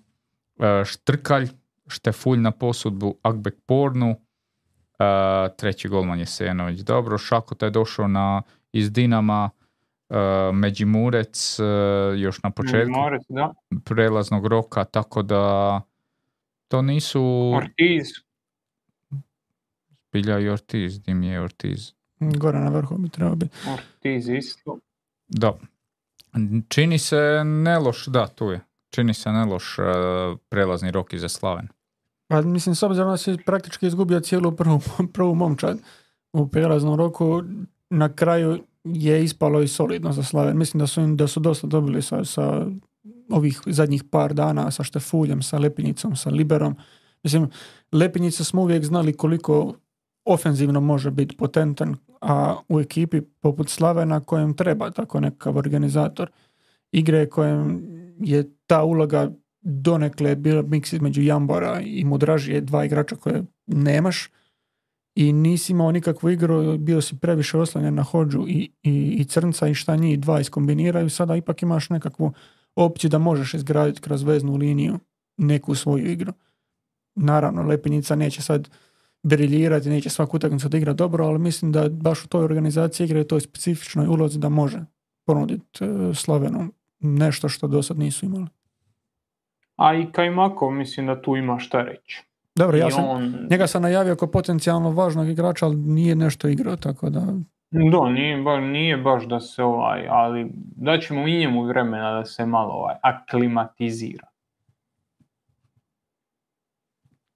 e, 0.59 0.85
Štrkalj, 0.85 1.49
Štefulj 1.87 2.39
na 2.39 2.51
posudbu, 2.51 3.19
Akbek 3.23 3.55
Pornu, 3.67 4.11
e, 4.11 4.17
treći 5.57 5.89
golman 5.89 6.19
je 6.19 6.27
Sejanović. 6.27 6.81
Dobro, 6.81 7.19
Šakota 7.19 7.67
je 7.67 7.71
došao 7.71 8.09
na, 8.09 8.43
iz 8.73 8.93
Dinama, 8.93 9.51
e, 10.11 10.17
Međimurec, 10.53 11.59
još 12.17 12.43
na 12.43 12.51
početku 12.51 12.91
Morec, 12.91 13.23
da. 13.29 13.53
prelaznog 13.85 14.47
roka, 14.47 14.85
tako 14.85 15.23
da 15.23 15.83
to 16.69 16.83
nisu 16.83 17.53
Ortiz, 17.57 18.07
Bilja 20.13 20.39
i 20.39 20.49
Ortiz, 20.49 21.01
di 21.01 21.15
mi 21.15 21.27
je 21.27 21.41
Ortiz. 21.41 21.96
Gore 22.21 22.59
na 22.59 22.69
vrhu 22.71 22.99
bi 22.99 23.09
trebao 23.09 23.35
biti. 23.35 23.57
Ortiz 23.73 24.29
isto. 24.29 24.79
Da. 25.29 25.59
Čini 26.69 26.99
se 26.99 27.43
neloš, 27.45 28.07
da, 28.07 28.27
tu 28.27 28.51
je. 28.51 28.61
Čini 28.91 29.15
se 29.15 29.33
neloš 29.33 29.79
e, 29.79 29.83
prelazni 30.49 30.91
rok 30.91 31.13
i 31.13 31.19
za 31.19 31.29
Slaven. 31.29 31.69
Pa 32.29 32.41
mislim, 32.41 32.75
s 32.75 32.83
obzirom 32.83 33.11
da 33.11 33.17
si 33.17 33.37
praktički 33.47 33.87
izgubio 33.87 34.21
cijelu 34.21 34.53
prvu, 34.53 34.81
prvu 35.15 35.35
momčad 35.35 35.79
u 36.33 36.49
prijelaznom 36.49 36.95
roku, 36.95 37.43
na 37.91 38.15
kraju 38.15 38.59
je 38.85 39.25
ispalo 39.25 39.63
i 39.63 39.69
solidno 39.69 40.13
za 40.13 40.23
Slaven. 40.23 40.59
Mislim 40.59 40.79
da 40.79 40.87
su, 40.87 41.01
im, 41.01 41.17
da 41.17 41.27
su 41.27 41.41
dosta 41.41 41.67
dobili 41.67 42.03
sa, 42.03 42.25
sa 42.25 42.67
ovih 43.31 43.61
zadnjih 43.67 44.05
par 44.05 44.35
dana 44.35 44.71
sa 44.71 44.85
Štefuljem, 44.85 45.43
sa 45.43 45.59
Lepinjicom, 45.59 46.17
sa 46.17 46.31
Liberom. 46.31 46.77
Mislim, 47.23 47.51
Lepinjica 47.93 48.45
smo 48.45 48.63
uvijek 48.63 48.85
znali 48.85 49.13
koliko 49.13 49.75
ofenzivno 50.27 50.81
može 50.81 51.11
biti 51.11 51.37
potentan, 51.37 51.97
a 52.21 52.57
u 52.69 52.81
ekipi 52.81 53.21
poput 53.21 53.69
Slavena 53.69 54.21
kojem 54.21 54.55
treba 54.55 54.91
tako 54.91 55.21
nekakav 55.21 55.57
organizator 55.57 56.31
igre 56.93 57.29
kojem 57.29 57.83
je 58.19 58.51
ta 58.67 58.85
uloga 58.85 59.31
donekle 59.61 60.37
bila 60.37 60.63
miks 60.63 60.93
između 60.93 61.23
Jambora 61.23 61.81
i 61.81 62.05
Mudražije, 62.05 62.61
dva 62.61 62.85
igrača 62.85 63.17
koje 63.17 63.45
nemaš 63.67 64.31
i 65.15 65.33
nisi 65.33 65.73
imao 65.73 65.93
nikakvu 65.93 66.31
igru, 66.31 66.79
bio 66.79 67.01
si 67.01 67.19
previše 67.19 67.59
oslanjen 67.59 67.95
na 67.95 68.03
Hođu 68.03 68.45
i, 68.49 68.71
i, 68.83 69.17
i 69.19 69.25
Crnca 69.25 69.69
i 69.69 69.75
šta 69.75 69.97
njih 69.97 70.21
dva 70.21 70.41
iskombiniraju, 70.41 71.11
sada 71.11 71.37
ipak 71.37 71.63
imaš 71.63 71.91
nekakvu 71.91 72.33
opciju 72.77 73.11
da 73.11 73.19
možeš 73.19 73.55
izgraditi 73.55 74.01
kroz 74.01 74.23
veznu 74.23 74.57
liniju 74.57 74.99
neku 75.37 75.75
svoju 75.75 76.11
igru. 76.11 76.33
Naravno, 77.15 77.63
Lepinjica 77.63 78.17
neće 78.17 78.43
sad 78.43 78.69
briljirati, 79.23 79.89
neće 79.89 80.11
svaku 80.11 80.37
utakmicu 80.37 80.69
da 80.69 80.77
igra 80.77 80.93
dobro, 80.93 81.27
ali 81.27 81.39
mislim 81.39 81.73
da 81.73 81.89
baš 81.89 82.25
u 82.25 82.29
toj 82.29 82.45
organizaciji 82.45 83.05
igre 83.05 83.21
u 83.21 83.25
toj 83.25 83.41
specifičnoj 83.41 84.07
ulozi 84.07 84.39
da 84.39 84.49
može 84.49 84.81
ponuditi 85.27 85.85
e, 85.85 86.15
Slavenu 86.15 86.73
nešto 87.01 87.49
što 87.49 87.67
do 87.67 87.83
sad 87.83 87.99
nisu 87.99 88.27
imali. 88.27 88.47
A 89.77 89.95
i 89.95 90.07
Kajmakov 90.13 90.71
mislim 90.71 91.07
da 91.07 91.23
tu 91.23 91.37
ima 91.37 91.59
šta 91.59 91.83
reći. 91.83 92.23
Dobro, 92.55 92.77
ja 92.77 92.89
I 92.89 92.91
sam, 92.91 93.05
on, 93.05 93.35
njega 93.51 93.67
sam 93.67 93.83
najavio 93.83 94.17
kao 94.17 94.31
potencijalno 94.31 94.91
važnog 94.91 95.29
igrača, 95.29 95.67
ali 95.67 95.77
nije 95.77 96.15
nešto 96.15 96.49
igrao, 96.49 96.77
tako 96.77 97.11
da... 97.11 97.21
Da, 97.71 98.09
nije, 98.11 98.43
ba, 98.43 98.61
nije 98.61 98.97
baš 98.97 99.27
da 99.27 99.41
se 99.41 99.63
ovaj, 99.63 100.07
ali 100.11 100.51
da 100.77 100.99
ćemo 100.99 101.29
i 101.29 101.39
njemu 101.39 101.65
vremena 101.65 102.19
da 102.19 102.25
se 102.25 102.47
malo 102.47 102.73
ovaj, 102.73 102.95
aklimatizira. 103.03 104.27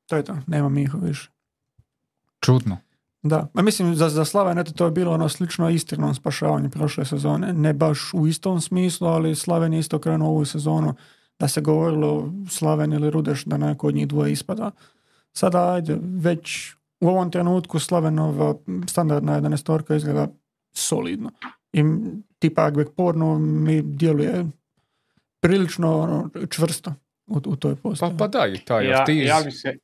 To 0.07 0.16
je 0.16 0.22
to, 0.22 0.37
nema 0.47 0.68
Miho 0.68 0.99
više. 0.99 1.31
Čudno. 2.41 2.78
Da, 3.22 3.49
a 3.55 3.62
mislim 3.62 3.95
za, 3.95 4.09
za 4.09 4.24
Slaven 4.24 4.59
eto 4.59 4.72
to 4.72 4.84
je 4.84 4.91
bilo 4.91 5.12
ono 5.12 5.28
slično 5.28 5.70
istirnom 5.70 6.14
spašavanju 6.14 6.70
prošle 6.70 7.05
sezone. 7.05 7.53
Ne 7.53 7.72
baš 7.72 8.14
u 8.14 8.26
istom 8.26 8.61
smislu, 8.61 9.07
ali 9.09 9.34
Slaven 9.34 9.72
je 9.72 9.78
isto 9.78 9.99
krenuo 9.99 10.28
ovu 10.28 10.45
sezonu 10.45 10.95
da 11.38 11.49
se 11.49 11.61
govorilo 11.61 12.32
Slaven 12.49 12.93
ili 12.93 13.11
Rudeš 13.11 13.45
da 13.45 13.57
neko 13.57 13.86
od 13.86 13.95
njih 13.95 14.09
dvoje 14.09 14.32
ispada. 14.32 14.70
Sada 15.32 15.72
ajde, 15.72 15.99
već 16.03 16.72
u 17.01 17.09
ovom 17.09 17.30
trenutku 17.30 17.78
Slavenova 17.78 18.55
standardna 18.88 19.41
11 19.41 19.97
izgleda 19.97 20.28
solidno. 20.72 21.30
I 21.72 21.84
tipa 22.38 22.62
Agbek 22.64 22.88
Porno 22.97 23.38
mi 23.38 23.82
djeluje 23.82 24.47
prilično 25.41 25.99
ono, 25.99 26.30
čvrsto 26.51 26.95
u, 27.26 27.41
u 27.47 27.57
toj 27.57 27.74
Pa, 27.76 27.80
postavi. 27.82 28.16
pa 28.18 28.28
da, 28.28 28.47
i 28.47 28.59
taj 28.59 28.86
Ja, 28.86 29.01
Ortiz. 29.01 29.26
ja 29.28 29.41
bi 29.45 29.51
se, 29.51 29.76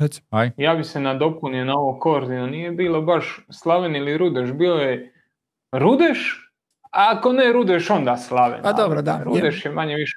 Reci. 0.00 0.22
Aj, 0.30 0.50
ja 0.56 0.74
bi 0.74 0.84
se 0.84 1.00
nadopunio 1.00 1.64
na 1.64 1.74
ovo 1.74 1.98
Korzino. 1.98 2.46
Nije 2.46 2.70
bilo 2.70 3.02
baš 3.02 3.46
Slaven 3.50 3.96
ili 3.96 4.18
Rudeš, 4.18 4.52
bilo 4.52 4.78
je 4.78 5.12
Rudeš, 5.72 6.50
a 6.82 7.12
ako 7.16 7.32
ne 7.32 7.52
Rudeš, 7.52 7.90
onda 7.90 8.16
Slaven. 8.16 8.60
A 8.66 8.72
dobro, 8.72 9.02
da, 9.02 9.22
Rudeš 9.24 9.64
je 9.64 9.70
manje 9.70 9.96
više 9.96 10.16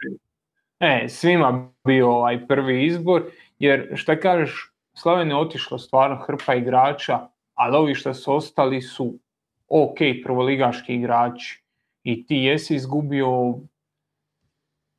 e, 0.79 1.09
svima 1.09 1.73
bio 1.83 2.11
ovaj 2.11 2.47
prvi 2.47 2.85
izbor, 2.85 3.23
jer 3.59 3.91
šta 3.95 4.19
kažeš, 4.19 4.73
Slaven 4.93 5.29
je 5.29 5.35
otišlo 5.35 5.77
stvarno 5.77 6.15
hrpa 6.15 6.53
igrača, 6.53 7.19
ali 7.53 7.77
ovi 7.77 7.95
što 7.95 8.13
su 8.13 8.35
ostali 8.35 8.81
su 8.81 9.19
ok 9.67 9.97
prvoligaški 10.23 10.95
igrači. 10.95 11.63
I 12.03 12.25
ti 12.25 12.35
jesi 12.35 12.75
izgubio 12.75 13.53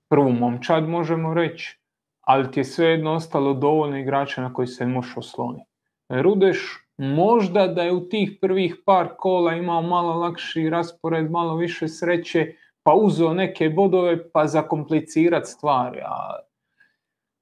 prvu 0.08 0.32
momčad, 0.32 0.88
možemo 0.88 1.34
reći, 1.34 1.78
ali 2.24 2.50
ti 2.50 2.60
je 2.60 2.64
svejedno 2.64 3.12
ostalo 3.12 3.54
dovoljno 3.54 3.98
igrača 3.98 4.42
na 4.42 4.52
koji 4.52 4.66
se 4.66 4.86
možeš 4.86 5.16
osloniti. 5.16 5.70
Rudeš 6.08 6.86
možda 6.98 7.66
da 7.66 7.82
je 7.82 7.92
u 7.92 8.08
tih 8.08 8.38
prvih 8.40 8.76
par 8.86 9.08
kola 9.18 9.54
imao 9.54 9.82
malo 9.82 10.14
lakši 10.14 10.70
raspored, 10.70 11.30
malo 11.30 11.56
više 11.56 11.88
sreće, 11.88 12.54
pa 12.82 12.94
uzeo 12.94 13.34
neke 13.34 13.68
bodove 13.68 14.30
pa 14.30 14.46
zakomplicirati 14.46 15.50
stvari. 15.50 16.00
A 16.04 16.38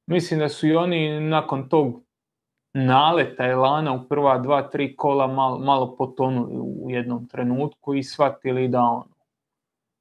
mislim 0.07 0.41
da 0.41 0.49
su 0.49 0.66
i 0.66 0.76
oni 0.76 1.20
nakon 1.20 1.68
tog 1.68 2.03
naleta 2.74 3.47
Elana 3.47 3.93
u 3.93 4.09
prva 4.09 4.39
dva, 4.39 4.62
tri 4.62 4.97
kola 4.97 5.26
malo, 5.26 5.59
malo 5.59 5.97
potonuli 5.97 6.57
u 6.61 6.91
jednom 6.91 7.28
trenutku 7.28 7.95
i 7.95 8.03
shvatili 8.03 8.68
da 8.68 8.80
ono, 8.80 9.09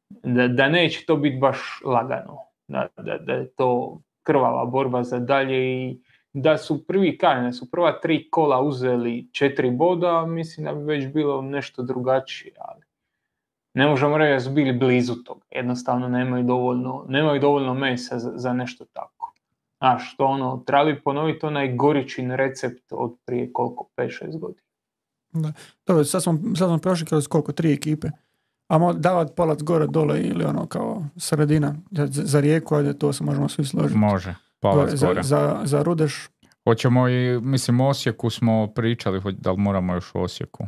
da, 0.09 0.47
da 0.47 0.69
neće 0.69 1.05
to 1.05 1.15
biti 1.15 1.37
baš 1.37 1.81
lagano, 1.85 2.37
da, 2.67 2.87
da, 2.97 3.17
da 3.17 3.33
je 3.33 3.49
to 3.49 3.99
krvava 4.23 4.65
borba 4.65 5.03
za 5.03 5.19
dalje 5.19 5.83
i 5.83 6.01
da 6.33 6.57
su 6.57 6.87
prvi 6.87 7.17
da 7.21 7.51
su 7.51 7.71
prva 7.71 7.99
tri 7.99 8.29
kola 8.29 8.61
uzeli 8.61 9.29
četiri 9.31 9.71
boda, 9.71 10.25
mislim 10.25 10.65
da 10.65 10.73
bi 10.73 10.83
već 10.83 11.13
bilo 11.13 11.41
nešto 11.41 11.83
drugačije, 11.83 12.53
ali 12.59 12.81
ne 13.73 13.87
možemo 13.87 14.17
reći 14.17 14.33
da 14.33 14.39
su 14.39 14.51
bili 14.51 14.73
blizu 14.73 15.15
toga. 15.15 15.45
Jednostavno 15.51 16.07
nemaju 16.07 16.43
dovoljno, 16.43 17.05
nemaju 17.07 17.41
dovoljno 17.41 17.73
mesa 17.73 18.19
za, 18.19 18.31
za 18.35 18.53
nešto 18.53 18.85
tako. 18.93 19.33
A 19.79 19.99
što 19.99 20.25
ono, 20.25 20.63
trebali 20.65 21.01
ponoviti 21.01 21.45
onaj 21.45 21.75
goričin 21.75 22.31
recept 22.31 22.83
od 22.91 23.17
prije 23.25 23.53
koliko, 23.53 23.89
5-6 23.97 24.39
godina. 24.39 24.61
Dobro, 25.85 26.03
sad 26.03 26.23
smo, 26.23 26.33
sad 26.57 26.69
smo 26.69 26.77
prošli 26.77 27.07
kroz 27.07 27.27
koliko, 27.27 27.51
tri 27.51 27.73
ekipe. 27.73 28.07
A 28.71 28.77
mo 28.77 28.93
davat 28.93 29.35
palac 29.35 29.61
gore, 29.61 29.87
dole 29.87 30.21
ili 30.21 30.43
ono 30.45 30.65
kao 30.65 31.03
sredina 31.17 31.75
za, 31.91 32.07
za 32.07 32.39
rijeku, 32.39 32.75
ajde 32.75 32.93
to 32.93 33.13
se 33.13 33.23
možemo 33.23 33.49
svi 33.49 33.65
složiti. 33.65 33.97
može. 33.97 34.35
Palac 34.59 34.77
Gore, 34.79 34.97
za, 34.97 35.07
gore. 35.07 35.23
za, 35.23 35.61
za 35.63 35.83
Rudeš, 35.83 36.27
Hoćemo 36.63 37.07
i, 37.09 37.39
mislim, 37.41 37.81
u 37.81 37.87
Osijeku 37.87 38.29
smo 38.29 38.67
pričali, 38.67 39.21
hoć- 39.21 39.35
da 39.35 39.51
li 39.51 39.57
moramo 39.57 39.93
još 39.93 40.15
u 40.15 40.19
Osijeku? 40.19 40.67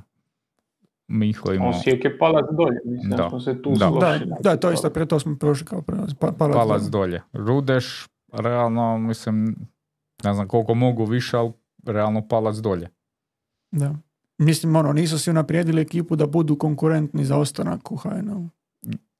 Mihlo 1.07 1.53
ima 1.53 1.67
Osijek 1.67 2.05
je 2.05 2.17
palac 2.17 2.45
dolje, 2.51 2.77
mislim 2.85 3.09
da, 3.09 3.17
Da, 3.17 3.29
smo 3.29 3.39
se 3.39 3.61
tu 3.61 3.69
da. 3.69 3.85
da, 3.85 3.91
složili. 3.91 4.31
da, 4.39 4.57
to 4.57 4.71
isto, 4.71 4.89
prije 4.89 5.05
to 5.05 5.19
smo 5.19 5.35
prošli 5.35 5.65
kao 5.65 5.81
pa, 6.19 6.31
palac, 6.31 6.53
palac 6.53 6.81
dole. 6.81 6.89
dolje. 6.91 7.21
Rudeš, 7.33 8.07
realno, 8.33 8.97
mislim, 8.97 9.55
ne 10.23 10.33
znam 10.33 10.47
koliko 10.47 10.73
mogu 10.73 11.05
više, 11.05 11.37
ali 11.37 11.51
realno 11.85 12.27
palac 12.27 12.55
dolje. 12.57 12.89
Da. 13.71 13.95
Mislim, 14.43 14.75
ono, 14.75 14.93
nisu 14.93 15.19
si 15.19 15.29
unaprijedili 15.29 15.81
ekipu 15.81 16.15
da 16.15 16.27
budu 16.27 16.55
konkurentni 16.55 17.25
za 17.25 17.37
ostanak 17.37 17.91
u 17.91 17.95
HNL. 17.95 18.47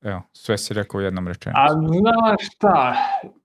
Evo, 0.01 0.21
sve 0.33 0.57
si 0.57 0.73
rekao 0.73 0.97
u 0.97 1.01
jednom 1.01 1.27
rečenicu. 1.27 1.59
A 1.61 1.67
znaš 1.69 2.55
šta, 2.55 2.95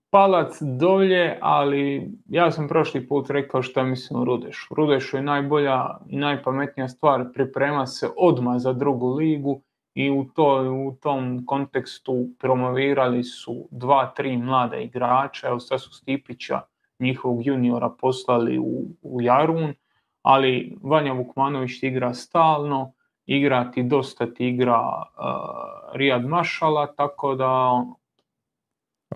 palac 0.09 0.57
dolje, 0.61 1.37
ali 1.41 2.11
ja 2.25 2.51
sam 2.51 2.67
prošli 2.67 3.07
put 3.07 3.29
rekao 3.29 3.61
šta 3.61 3.83
mislim 3.83 4.19
o 4.19 4.25
Rudešu. 4.25 4.73
Rudešu 4.75 5.17
je 5.17 5.23
najbolja 5.23 5.85
i 6.07 6.17
najpametnija 6.17 6.87
stvar 6.87 7.25
priprema 7.33 7.87
se 7.87 8.09
odmah 8.17 8.57
za 8.57 8.73
drugu 8.73 9.13
ligu 9.13 9.61
i 9.93 10.09
u, 10.11 10.25
to, 10.35 10.71
u 10.87 10.95
tom 11.01 11.45
kontekstu 11.45 12.27
promovirali 12.39 13.23
su 13.23 13.67
dva, 13.71 14.13
tri 14.15 14.37
mlada 14.37 14.77
igrača, 14.77 15.47
evo 15.47 15.59
sad 15.59 15.81
su 15.81 15.93
Stipića, 15.93 16.61
njihovog 16.99 17.45
juniora 17.45 17.89
poslali 17.89 18.59
u, 18.59 18.85
u 19.01 19.21
Jarun, 19.21 19.73
ali 20.21 20.77
Vanja 20.83 21.13
Vukmanović 21.13 21.79
ti 21.79 21.87
igra 21.87 22.13
stalno, 22.13 22.93
igra 23.25 23.71
ti 23.71 23.83
dosta 23.83 24.33
ti 24.33 24.47
igra 24.47 24.79
uh, 24.79 25.95
Rijad 25.95 26.25
Mašala, 26.25 26.87
tako 26.95 27.35
da 27.35 27.83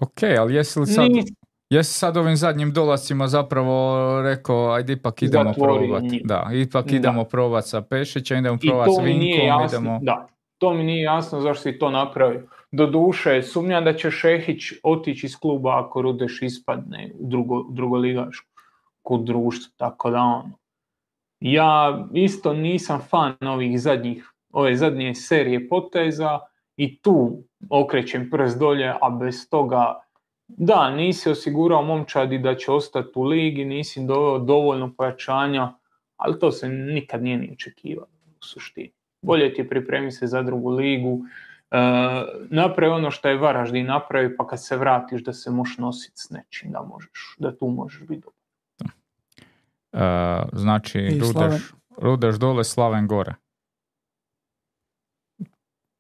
Ok, 0.01 0.23
ali 0.39 0.55
jesi 0.55 0.79
li 0.79 0.85
sad, 0.85 1.11
Nis- 1.11 1.33
jesi 1.69 1.93
sad 1.93 2.17
ovim 2.17 2.35
zadnjim 2.35 2.73
dolascima 2.73 3.27
zapravo 3.27 3.97
rekao, 4.21 4.71
ajde 4.71 4.93
ipak 4.93 5.21
idemo 5.21 5.43
Zatvorio 5.43 5.87
probat. 5.87 6.03
njih. 6.03 6.21
Da, 6.25 6.49
ipak 6.53 6.85
Da. 6.85 6.95
idemo 6.95 7.23
probat 7.23 7.67
sa 7.67 7.81
Pešićem, 7.81 8.39
idemo 8.39 8.57
I 8.61 8.67
probat 8.69 8.87
s 8.87 9.05
Vinkom, 9.05 9.45
jasno, 9.47 9.65
idemo... 9.77 9.99
da, 10.01 10.27
to 10.57 10.73
mi 10.73 10.83
nije 10.83 11.01
jasno 11.01 11.41
zašto 11.41 11.61
si 11.61 11.79
to 11.79 11.89
napravio. 11.89 12.47
Doduše, 12.71 13.43
sumnjam 13.43 13.83
da 13.83 13.93
će 13.93 14.11
Šehić 14.11 14.61
otići 14.83 15.25
iz 15.25 15.35
kluba 15.39 15.85
ako 15.85 16.01
Rudeš 16.01 16.41
ispadne 16.41 17.11
u 17.19 17.27
drugo, 17.29 17.63
drugoligašku 17.69 18.47
kod 19.01 19.23
društva, 19.23 19.73
tako 19.77 20.09
da 20.09 20.21
ono. 20.21 20.51
Ja 21.43 22.05
isto 22.13 22.53
nisam 22.53 23.01
fan 23.09 23.35
ovih 23.41 23.81
zadnjih, 23.81 24.31
ove 24.51 24.75
zadnje 24.75 25.15
serije 25.15 25.69
poteza 25.69 26.39
i 26.77 27.01
tu 27.01 27.43
okrećem 27.69 28.29
prst 28.29 28.59
dolje, 28.59 28.93
a 29.01 29.09
bez 29.09 29.49
toga 29.49 30.01
da, 30.47 30.89
nisi 30.89 31.29
osigurao 31.29 31.81
momčadi 31.83 32.37
da 32.39 32.55
će 32.55 32.71
ostati 32.71 33.09
u 33.15 33.23
ligi, 33.23 33.65
nisi 33.65 34.05
doveo 34.05 34.39
dovoljno 34.39 34.93
pojačanja, 34.97 35.73
ali 36.17 36.39
to 36.39 36.51
se 36.51 36.69
nikad 36.69 37.23
nije 37.23 37.37
ni 37.37 37.51
očekivalo 37.53 38.07
u 38.39 38.43
suštini. 38.43 38.91
Bolje 39.21 39.53
ti 39.53 39.69
pripremi 39.69 40.11
se 40.11 40.27
za 40.27 40.41
drugu 40.41 40.69
ligu, 40.69 41.21
e, 41.71 41.77
napravi 42.49 42.93
ono 42.93 43.11
što 43.11 43.29
je 43.29 43.37
Varaždin 43.37 43.85
napravi, 43.85 44.37
pa 44.37 44.47
kad 44.47 44.63
se 44.63 44.77
vratiš 44.77 45.23
da 45.23 45.33
se 45.33 45.51
možeš 45.51 45.77
nositi 45.77 46.17
s 46.17 46.29
nečim, 46.29 46.71
da, 46.71 46.81
možeš, 46.81 47.35
da 47.39 47.55
tu 47.57 47.67
možeš 47.67 48.01
biti 48.01 48.21
dobar. 48.21 48.42
E, 49.93 49.99
znači. 50.53 51.19
Rudeš, 51.21 51.61
Rudeš 51.97 52.35
dole, 52.35 52.63
Slaven 52.63 53.07
gore. 53.07 53.33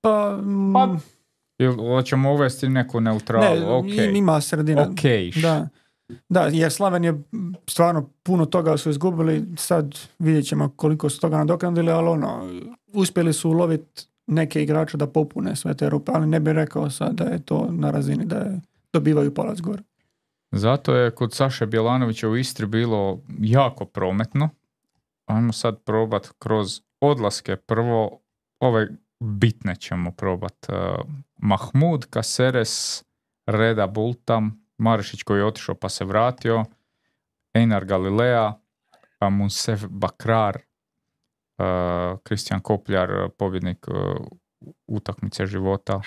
Pa, 0.01 0.37
mm, 0.37 0.73
Pa, 0.73 0.97
Ili 1.59 1.75
hoćemo 1.77 2.31
uvesti 2.31 2.69
neku 2.69 2.99
neutralu, 2.99 3.59
ne, 3.59 3.65
ok. 3.67 3.85
im- 3.85 4.15
ima 4.15 4.41
sredina. 4.41 4.81
Ok, 4.81 5.01
Da. 5.41 5.67
Da, 6.29 6.41
jer 6.41 6.71
Slaven 6.71 7.03
je 7.03 7.23
stvarno 7.67 8.09
puno 8.23 8.45
toga 8.45 8.77
su 8.77 8.89
izgubili, 8.89 9.45
sad 9.57 9.85
vidjet 10.19 10.45
ćemo 10.45 10.69
koliko 10.69 11.09
su 11.09 11.19
toga 11.19 11.37
nadoknadili, 11.37 11.91
ali 11.91 12.07
ono, 12.09 12.49
uspjeli 12.87 13.33
su 13.33 13.49
uloviti 13.49 14.03
neke 14.27 14.63
igrače 14.63 14.97
da 14.97 15.07
popune 15.07 15.55
sve 15.55 15.73
te 15.73 15.89
rupe, 15.89 16.11
ali 16.15 16.27
ne 16.27 16.39
bih 16.39 16.53
rekao 16.53 16.89
sad 16.89 17.13
da 17.13 17.23
je 17.23 17.39
to 17.39 17.67
na 17.71 17.91
razini 17.91 18.25
da 18.25 18.35
je, 18.35 18.61
dobivaju 18.93 19.33
palac 19.33 19.59
gore. 19.59 19.83
Zato 20.55 20.95
je 20.95 21.11
kod 21.11 21.33
Saše 21.33 21.65
Bjelanovića 21.65 22.29
u 22.29 22.37
Istri 22.37 22.65
bilo 22.65 23.19
jako 23.39 23.85
prometno. 23.85 24.49
Ajmo 25.25 25.53
sad 25.53 25.83
probat 25.83 26.29
kroz 26.39 26.81
odlaske. 26.99 27.55
Prvo, 27.55 28.19
ove 28.59 28.87
bitne 29.19 29.75
ćemo 29.75 30.11
probat. 30.11 30.69
Uh, 30.69 30.75
Mahmud, 31.37 32.05
Kaseres, 32.09 33.03
Reda 33.45 33.87
Bultam, 33.87 34.67
Marišić 34.77 35.23
koji 35.23 35.39
je 35.39 35.45
otišao 35.45 35.75
pa 35.75 35.89
se 35.89 36.05
vratio, 36.05 36.63
Einar 37.53 37.85
Galilea, 37.85 38.53
Munsef 39.31 39.83
Bakrar, 39.89 40.57
uh, 41.57 42.19
Kristijan 42.23 42.61
Kopljar, 42.61 43.29
pobjednik 43.37 43.87
uh, 43.87 43.95
utakmice 44.87 45.45
života. 45.45 45.95
Uh, 45.95 46.03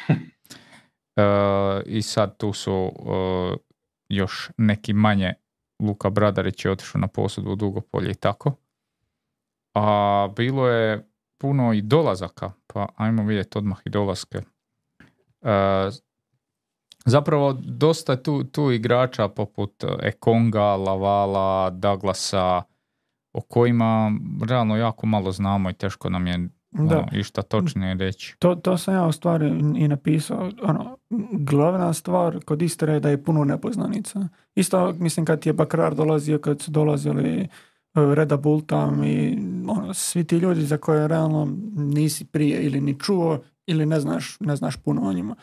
I 1.97 2.03
sad 2.03 2.37
tu 2.37 2.53
su 2.53 2.93
uh, 2.99 3.66
još 4.09 4.51
neki 4.57 4.93
manje 4.93 5.35
Luka 5.81 6.11
Bradarić 6.11 6.65
je 6.65 6.71
otišao 6.71 7.01
na 7.01 7.09
posudbu 7.09 7.53
u 7.53 7.57
Dugopolje 7.57 8.11
i 8.11 8.15
tako. 8.15 8.53
A 9.75 10.29
bilo 10.37 10.69
je 10.69 11.09
puno 11.39 11.73
i 11.73 11.83
dolazaka, 11.83 12.53
pa 12.67 12.87
ajmo 12.97 13.25
vidjeti 13.25 13.59
odmah 13.59 13.79
i 13.85 13.91
dolaske. 13.91 14.39
E, 15.43 15.91
zapravo 17.05 17.53
dosta 17.53 18.23
tu, 18.23 18.45
tu 18.45 18.71
igrača 18.71 19.29
poput 19.29 19.85
Ekonga, 20.03 20.77
Lavala, 20.77 21.71
Douglasa, 21.71 22.63
o 23.33 23.41
kojima 23.41 24.13
realno 24.49 24.77
jako 24.77 25.07
malo 25.07 25.33
znamo 25.33 25.71
i 25.71 25.75
teško 25.75 26.11
nam 26.11 26.27
je 26.27 26.49
Da. 26.79 26.99
ono, 26.99 27.09
išta 27.13 27.43
točnije 27.43 27.95
reći. 27.95 28.37
To, 28.39 28.55
to 28.55 28.79
sam 28.79 28.95
ja 28.95 29.07
u 29.07 29.13
stvari 29.13 29.49
i 29.77 29.89
napisao. 29.89 30.51
Ono, 30.63 30.97
glavna 31.33 31.93
stvar 31.93 32.41
kod 32.45 32.63
Istre 32.63 32.93
je 32.93 33.01
da 33.01 33.11
je 33.11 33.25
puno 33.25 33.45
nepoznanica. 33.45 34.29
Isto, 34.55 34.93
mislim, 34.93 35.27
kad 35.27 35.47
je 35.47 35.53
Bakrar 35.53 35.95
dolazio, 35.95 36.39
kad 36.39 36.61
su 36.61 36.71
dolazili 36.71 37.41
e, 37.41 37.47
Reda 37.95 38.37
Bultam 38.37 39.05
i 39.05 39.39
ono, 39.69 39.95
svi 39.95 40.25
ti 40.25 40.37
ljudi 40.37 40.63
za 40.63 40.77
koje 40.77 41.09
realno 41.09 41.57
nisi 41.75 42.25
prije 42.25 42.63
ili 42.63 42.81
ni 42.81 42.99
čuo 43.01 43.41
ili 43.67 43.87
ne 43.87 44.01
znaš, 44.01 44.37
ne 44.41 44.57
znaš 44.57 44.77
puno 44.77 45.03
o 45.03 45.13
njima. 45.13 45.37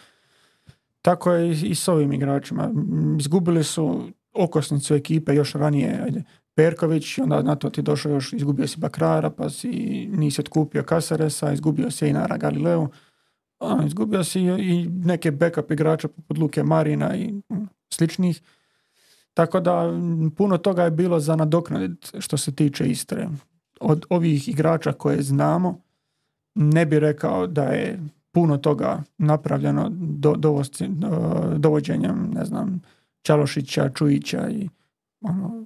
tako 1.01 1.31
je 1.31 1.49
i, 1.49 1.69
i 1.69 1.75
s 1.75 1.87
ovim 1.87 2.13
igračima. 2.13 2.71
Izgubili 3.19 3.63
su 3.63 4.09
okosnicu 4.33 4.95
ekipe 4.95 5.35
još 5.35 5.53
ranije, 5.53 6.01
ajde, 6.03 6.23
Perković, 6.55 7.17
onda 7.17 7.41
na 7.41 7.55
to 7.55 7.69
ti 7.69 7.81
došao 7.81 8.11
još, 8.11 8.33
izgubio 8.33 8.67
si 8.67 8.79
Bakrara, 8.79 9.29
pa 9.29 9.49
si 9.49 9.69
nisi 10.11 10.41
otkupio 10.41 10.83
Kasaresa, 10.83 11.51
izgubio 11.51 11.91
si 11.91 12.05
Einara 12.05 12.37
Galileu, 12.37 12.87
a, 13.59 13.83
izgubio 13.85 14.23
si 14.23 14.41
i 14.41 14.45
i 14.45 14.89
neke 14.89 15.31
backup 15.31 15.71
igrača 15.71 16.07
poput 16.07 16.37
Luke 16.37 16.63
Marina 16.63 17.15
i 17.15 17.31
mm, 17.31 17.67
sličnih. 17.93 18.41
Tako 19.33 19.59
da 19.59 19.91
puno 20.37 20.57
toga 20.57 20.83
je 20.83 20.91
bilo 20.91 21.19
za 21.19 21.35
nadoknadit 21.35 22.11
što 22.19 22.37
se 22.37 22.55
tiče 22.55 22.85
Istre. 22.85 23.29
Od 23.79 24.05
ovih 24.09 24.49
igrača 24.49 24.93
koje 24.93 25.21
znamo, 25.21 25.79
ne 26.55 26.85
bi 26.85 26.99
rekao 26.99 27.47
da 27.47 27.63
je 27.63 27.99
puno 28.31 28.57
toga 28.57 29.03
napravljeno 29.17 29.89
do- 29.91 30.35
dovođenjem, 31.57 32.31
ne 32.33 32.45
znam, 32.45 32.81
Čalošića, 33.21 33.89
Čujića 33.89 34.49
i 34.49 34.69
ono, 35.21 35.65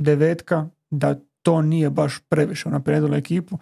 devetka, 0.00 0.68
da 0.90 1.14
to 1.42 1.62
nije 1.62 1.90
baš 1.90 2.18
previše 2.28 2.70
naprijedilo 2.70 3.16
ekipu, 3.16 3.58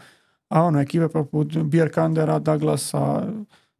a 0.49 0.63
ono, 0.63 0.81
ekipe 0.81 1.09
poput 1.09 1.57
Bjerkandera, 1.57 2.39
Douglasa, 2.39 3.27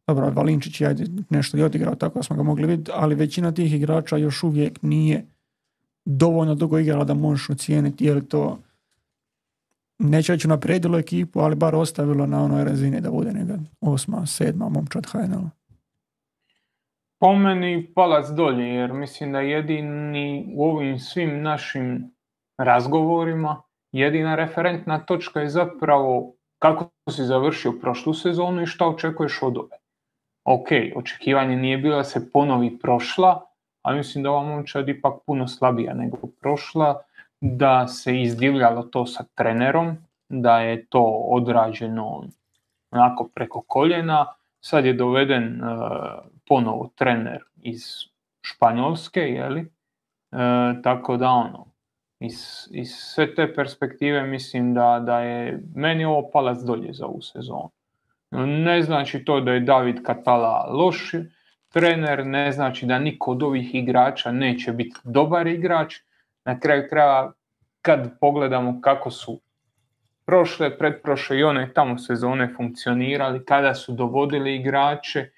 dobro, 0.07 0.29
Valinčić 0.29 0.81
je 0.81 0.95
nešto 1.29 1.57
i 1.57 1.63
odigrao, 1.63 1.95
tako 1.95 2.19
da 2.19 2.23
smo 2.23 2.35
ga 2.35 2.43
mogli 2.43 2.67
vidjeti, 2.67 2.91
ali 2.95 3.15
većina 3.15 3.51
tih 3.51 3.73
igrača 3.73 4.17
još 4.17 4.43
uvijek 4.43 4.81
nije 4.81 5.25
dovoljno 6.05 6.55
dugo 6.55 6.79
igrala 6.79 7.03
da 7.03 7.13
možeš 7.13 7.49
ocijeniti 7.49 8.05
je 8.05 8.27
to 8.27 8.59
neće 9.99 10.33
reći 10.33 10.47
naprijedilo 10.47 10.99
ekipu, 10.99 11.39
ali 11.39 11.55
bar 11.55 11.75
ostavilo 11.75 12.25
na 12.25 12.43
onoj 12.43 12.63
razini 12.63 13.01
da 13.01 13.11
bude 13.11 13.31
neka 13.31 13.59
osma, 13.81 14.25
sedma 14.25 14.69
momčad 14.69 15.05
HNL. 15.05 15.45
Po 17.19 17.35
meni 17.35 17.91
palac 17.95 18.27
dolje, 18.29 18.63
jer 18.63 18.93
mislim 18.93 19.31
da 19.31 19.39
jedini 19.39 20.53
u 20.55 20.65
ovim 20.65 20.99
svim 20.99 21.41
našim 21.41 22.11
razgovorima, 22.63 23.61
jedina 23.91 24.35
referentna 24.35 24.99
točka 24.99 25.41
je 25.41 25.49
zapravo 25.49 26.33
kako 26.59 26.89
si 27.11 27.23
završio 27.23 27.71
prošlu 27.81 28.13
sezonu 28.13 28.61
i 28.61 28.65
šta 28.65 28.87
očekuješ 28.87 29.41
od 29.41 29.57
ove. 29.57 29.77
Ok, 30.45 30.67
očekivanje 30.95 31.55
nije 31.55 31.77
bilo 31.77 31.95
da 31.95 32.03
se 32.03 32.31
ponovi 32.31 32.79
prošla, 32.79 33.41
ali 33.81 33.97
mislim 33.97 34.23
da 34.23 34.31
ova 34.31 34.43
momčad 34.43 34.89
ipak 34.89 35.13
puno 35.25 35.47
slabija 35.47 35.93
nego 35.93 36.17
prošla, 36.41 37.01
da 37.41 37.87
se 37.87 38.21
izdivljalo 38.21 38.83
to 38.83 39.05
sa 39.05 39.23
trenerom, 39.35 39.97
da 40.29 40.59
je 40.59 40.85
to 40.85 41.03
odrađeno 41.29 42.23
onako 42.91 43.29
preko 43.35 43.61
koljena, 43.67 44.25
sad 44.61 44.85
je 44.85 44.93
doveden 44.93 45.63
uh, 45.63 45.79
ponovo 46.47 46.89
trener 46.95 47.43
iz 47.61 47.83
Španjolske, 48.41 49.19
jeli? 49.19 49.61
E, 49.61 50.81
tako 50.83 51.17
da 51.17 51.29
ono, 51.29 51.65
iz, 52.21 52.67
iz 52.71 52.89
sve 52.95 53.35
te 53.35 53.53
perspektive 53.53 54.23
mislim 54.23 54.73
da, 54.73 55.03
da 55.05 55.19
je 55.19 55.59
meni 55.75 56.05
ovo 56.05 56.29
palac 56.33 56.57
dolje 56.61 56.93
za 56.93 57.05
ovu 57.05 57.21
sezonu. 57.21 57.69
Ne 58.47 58.81
znači 58.81 59.25
to 59.25 59.39
da 59.41 59.51
je 59.51 59.59
David 59.59 60.03
Katala 60.03 60.67
loš 60.71 61.11
trener, 61.73 62.25
ne 62.25 62.51
znači 62.51 62.85
da 62.85 62.99
niko 62.99 63.31
od 63.31 63.43
ovih 63.43 63.75
igrača 63.75 64.31
neće 64.31 64.71
biti 64.71 64.95
dobar 65.03 65.47
igrač. 65.47 65.95
Na 66.45 66.59
kraju 66.59 66.83
krajeva 66.89 67.33
kad 67.81 68.19
pogledamo 68.19 68.81
kako 68.81 69.11
su 69.11 69.41
prošle, 70.25 70.77
pretprošle 70.77 71.39
i 71.39 71.43
one 71.43 71.73
tamo 71.73 71.97
sezone 71.97 72.53
funkcionirali, 72.57 73.45
kada 73.45 73.73
su 73.75 73.93
dovodili 73.93 74.55
igrače, 74.55 75.29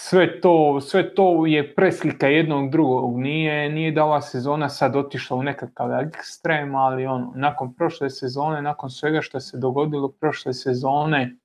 sve 0.00 0.40
to, 0.40 0.80
sve 0.80 1.14
to 1.14 1.46
je 1.46 1.74
preslika 1.74 2.26
jednog 2.26 2.70
drugog. 2.70 3.18
Nije, 3.18 3.70
nije 3.70 3.92
da 3.92 4.04
ova 4.04 4.20
sezona 4.20 4.68
sad 4.68 4.96
otišla 4.96 5.36
u 5.36 5.42
nekakav 5.42 5.92
ekstrem, 6.00 6.74
ali 6.74 7.06
ono, 7.06 7.32
nakon 7.34 7.74
prošle 7.74 8.10
sezone, 8.10 8.62
nakon 8.62 8.90
svega 8.90 9.20
što 9.22 9.40
se 9.40 9.58
dogodilo 9.58 10.08
prošle 10.08 10.54
sezone, 10.54 11.36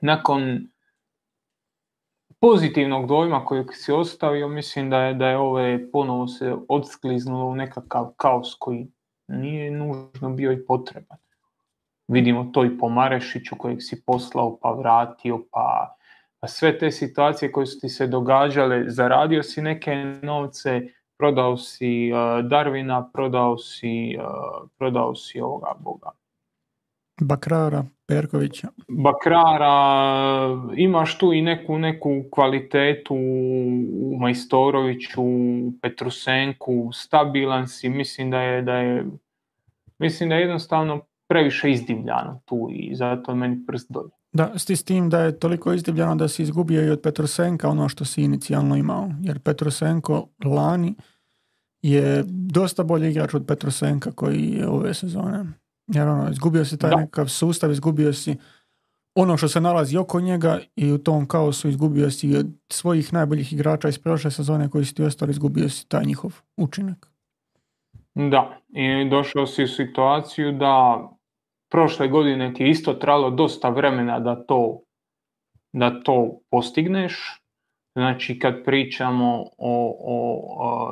nakon 0.00 0.68
pozitivnog 2.40 3.06
dojma 3.06 3.44
kojeg 3.44 3.66
si 3.72 3.92
ostavio, 3.92 4.48
mislim 4.48 4.90
da 4.90 5.00
je, 5.00 5.14
da 5.14 5.28
je 5.28 5.38
ove 5.38 5.90
ponovo 5.90 6.26
se 6.26 6.54
odskliznulo 6.68 7.46
u 7.46 7.54
nekakav 7.54 8.12
kaos 8.16 8.54
koji 8.58 8.88
nije 9.28 9.70
nužno 9.70 10.30
bio 10.30 10.52
i 10.52 10.64
potreban. 10.66 11.18
Vidimo 12.08 12.50
to 12.52 12.64
i 12.64 12.78
po 12.78 12.88
Marešiću 12.88 13.56
kojeg 13.58 13.78
si 13.80 14.02
poslao 14.06 14.58
pa 14.62 14.70
vratio, 14.70 15.44
pa 15.50 15.97
pa 16.40 16.48
sve 16.48 16.78
te 16.78 16.90
situacije 16.90 17.52
koje 17.52 17.66
su 17.66 17.80
ti 17.80 17.88
se 17.88 18.06
događale, 18.06 18.84
zaradio 18.86 19.42
si 19.42 19.62
neke 19.62 19.94
novce, 20.22 20.80
prodao 21.18 21.56
si 21.56 22.12
uh, 22.12 22.48
Darvina, 22.48 23.10
prodao 23.12 23.58
si, 23.58 24.16
uh, 24.18 24.68
prodao 24.78 25.14
si 25.14 25.40
ovoga 25.40 25.72
boga. 25.78 26.10
Bakrara, 27.20 27.84
Perkovića. 28.06 28.68
Bakrara, 28.88 29.68
imaš 30.76 31.18
tu 31.18 31.32
i 31.32 31.42
neku, 31.42 31.78
neku 31.78 32.22
kvalitetu 32.30 33.14
u 33.14 34.16
Majstoroviću, 34.20 35.22
Petrusenku, 35.82 36.90
stabilan 36.92 37.68
si, 37.68 37.88
mislim 37.88 38.30
da 38.30 38.40
je, 38.40 38.62
da 38.62 38.74
je, 38.74 39.06
mislim 39.98 40.28
da 40.28 40.34
je 40.34 40.40
jednostavno 40.40 41.00
previše 41.28 41.70
izdivljano 41.70 42.40
tu 42.44 42.68
i 42.70 42.94
zato 42.94 43.34
meni 43.34 43.66
prst 43.66 43.92
dolje. 43.92 44.17
Da, 44.32 44.52
s 44.58 44.70
s 44.70 44.84
tim 44.84 45.10
da 45.10 45.20
je 45.20 45.38
toliko 45.38 45.72
izdivljeno 45.72 46.14
da 46.14 46.28
si 46.28 46.42
izgubio 46.42 46.86
i 46.86 46.90
od 46.90 47.00
Petrusenka 47.00 47.68
ono 47.68 47.88
što 47.88 48.04
si 48.04 48.22
inicijalno 48.22 48.76
imao. 48.76 49.10
Jer 49.22 49.38
Petrusenko 49.38 50.28
lani 50.44 50.94
je 51.82 52.24
dosta 52.26 52.82
bolji 52.82 53.10
igrač 53.10 53.34
od 53.34 53.46
Petrusenka 53.46 54.12
koji 54.12 54.50
je 54.50 54.68
ove 54.68 54.94
sezone. 54.94 55.44
Jer 55.86 56.08
ono, 56.08 56.30
izgubio 56.30 56.64
si 56.64 56.78
taj 56.78 56.90
Da. 56.90 56.96
nekakav 56.96 57.28
sustav, 57.28 57.72
izgubio 57.72 58.12
si 58.12 58.36
ono 59.14 59.36
što 59.36 59.48
se 59.48 59.60
nalazi 59.60 59.96
oko 59.96 60.20
njega 60.20 60.58
i 60.76 60.92
u 60.92 60.98
tom 60.98 61.26
kaosu 61.26 61.68
izgubio 61.68 62.10
si 62.10 62.36
od 62.36 62.46
svojih 62.68 63.12
najboljih 63.12 63.52
igrača 63.52 63.88
iz 63.88 63.98
prošle 63.98 64.30
sezone 64.30 64.70
koji 64.70 64.84
si 64.84 64.94
ti 64.94 65.02
ostali, 65.02 65.30
izgubio 65.30 65.68
si 65.68 65.88
taj 65.88 66.04
njihov 66.04 66.34
učinak. 66.56 67.08
Da, 68.14 68.60
i 68.68 69.08
došao 69.10 69.46
si 69.46 69.64
u 69.64 69.68
situaciju 69.68 70.52
da 70.52 71.08
prošle 71.70 72.08
godine 72.08 72.54
ti 72.54 72.68
isto 72.68 72.94
trebalo 72.94 73.30
dosta 73.30 73.68
vremena 73.68 74.20
da 74.20 74.44
to, 74.44 74.80
da 75.72 76.02
to 76.02 76.40
postigneš. 76.50 77.42
Znači 77.94 78.38
kad 78.38 78.64
pričamo 78.64 79.42
o, 79.42 79.96
o, 80.00 80.40
o 80.58 80.90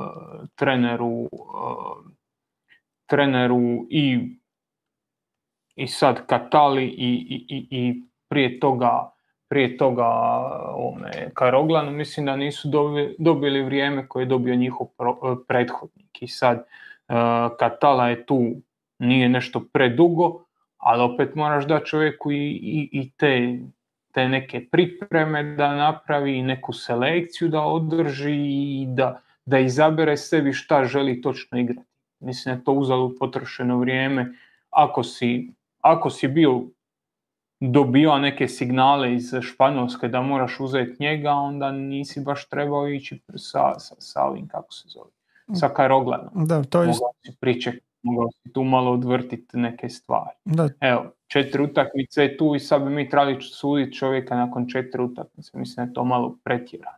treneru, 0.55 1.28
treneru 3.07 3.86
i, 3.90 4.36
i 5.77 5.86
sad 5.86 6.27
Katali 6.27 6.85
i, 6.85 7.47
i, 7.48 7.66
i, 7.70 8.03
prije 8.28 8.61
toga 8.61 9.16
prije 9.48 9.77
toga 9.77 10.07
ome, 10.74 11.31
Karoglanu, 11.35 11.90
mislim 11.90 12.27
da 12.27 12.36
nisu 12.36 12.69
dobi- 12.69 13.15
dobili 13.19 13.62
vrijeme 13.62 14.09
koje 14.09 14.23
je 14.23 14.27
dobio 14.27 14.55
njihov 14.55 14.86
pro- 14.98 15.44
prethodnik. 15.48 16.23
I 16.23 16.28
sad 16.28 16.59
uh, 16.59 17.57
Katala 17.59 18.09
je 18.09 18.27
tu, 18.27 18.53
nije 18.98 19.28
nešto 19.28 19.62
predugo, 19.73 20.45
ali 20.87 21.03
opet 21.03 21.35
moraš 21.35 21.67
da 21.67 21.85
čovjeku 21.85 22.33
i, 22.33 22.51
i, 22.63 22.89
i 22.93 23.11
te, 23.11 23.59
te 24.13 24.29
neke 24.29 24.67
pripreme 24.71 25.43
da 25.43 25.75
napravi, 25.75 26.37
i 26.39 26.43
neku 26.43 26.73
selekciju 26.73 27.49
da 27.49 27.61
održi 27.61 28.35
i 28.35 28.87
da, 28.89 29.21
da 29.47 29.59
izabere 29.59 30.17
sebi 30.17 30.53
šta 30.53 30.85
želi 30.85 31.21
točno 31.23 31.59
igrati. 31.59 31.89
Mislim 32.21 32.55
je 32.55 32.65
to 32.65 32.73
uzalo 32.73 33.13
potrošeno 33.19 33.79
vrijeme. 33.79 34.33
Ako 34.71 35.03
si, 35.03 35.53
ako 35.81 36.11
si 36.11 36.29
bio 36.29 36.63
dobio 37.61 38.19
neke 38.19 38.49
signale 38.49 39.15
iz 39.15 39.35
Španjolske 39.43 40.09
da 40.09 40.21
moraš 40.21 40.61
uzeti 40.61 40.97
njega, 41.03 41.33
onda 41.33 41.73
nisi 41.73 42.21
baš 42.21 42.49
trebao 42.49 42.89
ići 42.89 43.21
sa, 43.35 43.79
sa, 43.79 43.95
sa 43.99 44.23
ovim, 44.23 44.49
kako 44.49 44.73
se 44.73 44.89
zove, 44.89 45.11
sa 45.61 45.69
Karoglanom. 45.69 46.47
Da, 46.47 46.63
to 46.63 46.83
je, 46.83 46.87
Mogao 46.87 47.13
si 47.25 47.37
pričekati, 47.41 47.87
mogao 48.07 48.31
si 48.33 48.53
tu 48.53 48.65
malo 48.65 48.93
odvrtiti 48.93 49.57
neke 49.59 49.89
stvari. 49.89 50.37
da, 50.45 50.69
Evo, 50.81 51.12
četiri 51.27 51.62
utakmice 51.62 52.23
je 52.23 52.37
tu 52.37 52.55
i 52.55 52.61
sad 52.61 52.83
bi 52.83 52.91
mi 52.91 53.11
trebali 53.11 53.39
suditi 53.43 53.97
čovjeka 53.97 54.37
nakon 54.37 54.69
četiri 54.69 55.03
utakmice. 55.03 55.59
Mislim 55.59 55.77
da 55.77 55.83
je 55.83 55.95
to 55.95 56.05
malo 56.05 56.39
pretjerano. 56.45 56.97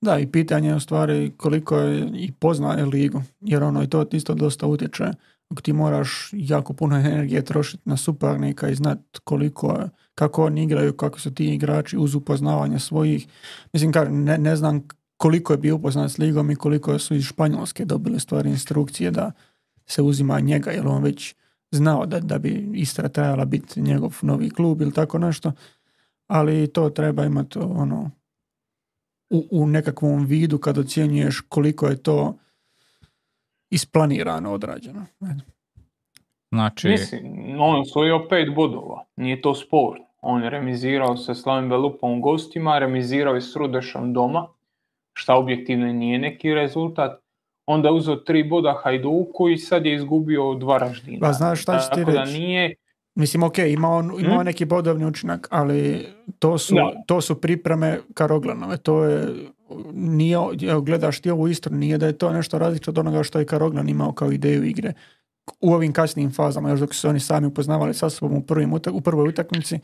Da, 0.00 0.18
i 0.18 0.26
pitanje 0.26 0.68
je 0.68 0.74
u 0.74 0.80
stvari 0.80 1.32
koliko 1.36 1.76
je 1.76 2.08
i 2.14 2.32
poznaje 2.32 2.84
ligu, 2.84 3.22
jer 3.40 3.62
ono 3.62 3.82
i 3.82 3.86
to 3.86 4.06
isto 4.12 4.34
dosta 4.34 4.66
utječe. 4.66 5.04
Ako 5.50 5.62
ti 5.62 5.72
moraš 5.72 6.30
jako 6.32 6.72
puno 6.72 6.96
energije 6.96 7.44
trošiti 7.44 7.82
na 7.84 7.96
suparnika 7.96 8.68
i 8.68 8.74
znat 8.74 8.98
koliko, 9.24 9.72
je- 9.72 9.88
kako 10.14 10.44
oni 10.44 10.62
igraju, 10.64 10.92
kako 10.92 11.20
su 11.20 11.34
ti 11.34 11.54
igrači 11.54 11.96
uz 11.98 12.14
upoznavanje 12.14 12.78
svojih. 12.78 13.26
Mislim, 13.72 13.92
kažem, 13.92 14.24
ne, 14.24 14.38
ne 14.38 14.56
znam 14.56 14.88
koliko 15.16 15.52
je 15.52 15.58
bio 15.58 15.76
upoznat 15.76 16.10
s 16.10 16.18
ligom 16.18 16.50
i 16.50 16.56
koliko 16.56 16.98
su 16.98 17.14
iz 17.14 17.24
Španjolske 17.24 17.84
dobili 17.84 18.20
stvari 18.20 18.50
instrukcije 18.50 19.10
da 19.10 19.32
se 19.90 20.02
uzima 20.02 20.40
njega, 20.40 20.70
jer 20.70 20.86
on 20.86 21.02
već 21.02 21.34
znao 21.70 22.06
da, 22.06 22.20
da 22.20 22.38
bi 22.38 22.70
Istra 22.74 23.08
trebala 23.08 23.44
biti 23.44 23.80
njegov 23.82 24.18
novi 24.22 24.50
klub 24.50 24.80
ili 24.82 24.92
tako 24.92 25.18
nešto. 25.18 25.52
Ali 26.26 26.72
to 26.72 26.90
treba 26.90 27.24
imati 27.24 27.58
ono 27.58 28.10
u, 29.30 29.48
u 29.50 29.66
nekakvom 29.66 30.26
vidu 30.26 30.58
kad 30.58 30.78
ocjenjuješ 30.78 31.40
koliko 31.48 31.86
je 31.86 32.02
to 32.02 32.38
isplanirano, 33.70 34.52
odrađeno. 34.52 35.06
Znači, 36.50 36.88
Mislim, 36.88 37.56
on 37.60 37.80
osvojio 37.80 38.26
pet 38.30 38.54
bodova, 38.54 39.04
nije 39.16 39.40
to 39.40 39.54
sporno. 39.54 40.04
On 40.20 40.42
je 40.42 40.50
remizirao 40.50 41.16
sa 41.16 41.34
Slavim 41.34 41.68
Belupom 41.68 42.18
u 42.18 42.20
gostima, 42.20 42.78
remizirao 42.78 43.34
je 43.34 43.40
s 43.40 43.56
Rudešom 43.56 44.12
doma, 44.12 44.48
šta 45.12 45.34
objektivno 45.34 45.92
nije 45.92 46.18
neki 46.18 46.54
rezultat. 46.54 47.20
Onda 47.68 47.90
uzeo 47.90 48.16
tri 48.16 48.44
boda 48.44 48.78
Hajduku 48.78 49.48
i 49.48 49.58
sad 49.58 49.86
je 49.86 49.94
izgubio 49.94 50.50
od 50.50 50.62
Varaždina. 50.62 51.18
Pa 51.20 51.32
znaš 51.32 51.62
šta 51.62 51.78
ću 51.80 51.94
ti 51.94 52.04
da 52.06 52.12
reći? 52.14 52.32
nije, 52.34 52.74
Mislim, 53.14 53.42
ok, 53.42 53.58
ima 53.58 53.88
on, 53.90 54.12
ima 54.18 54.30
on 54.30 54.40
Mm. 54.40 54.44
neki 54.44 54.64
bodovni 54.64 55.06
učinak, 55.06 55.48
ali 55.50 56.06
to 56.38 56.58
su, 56.58 56.74
Da. 56.74 56.92
to 57.06 57.20
su 57.20 57.34
pripreme 57.34 58.00
ka 58.14 58.26
Roglanove. 58.26 58.76
To 58.76 59.04
je, 59.04 59.28
nije, 59.92 60.38
gledaš 60.82 61.20
ti 61.20 61.30
ovu 61.30 61.48
istru, 61.48 61.74
nije 61.74 61.98
da 61.98 62.06
je 62.06 62.12
to 62.14 62.32
nešto 62.32 62.58
različito 62.58 62.90
od 62.90 62.98
onoga 62.98 63.22
što 63.22 63.38
je 63.38 63.46
Karoglan 63.46 63.88
imao 63.88 64.12
kao 64.12 64.32
ideju 64.32 64.64
igre. 64.64 64.92
U 65.60 65.72
ovim 65.72 65.92
kasnijim 65.92 66.32
fazama, 66.32 66.70
još 66.70 66.80
dok 66.80 66.94
su 66.94 67.00
se 67.00 67.08
oni 67.08 67.20
sami 67.20 67.46
upoznavali 67.46 67.94
sa 67.94 68.10
sobom 68.10 68.38
u, 68.38 68.42
prvim 68.42 68.70
utak- 68.70 68.92
u 68.92 69.00
prvoj 69.00 69.28
utakmici, 69.28 69.78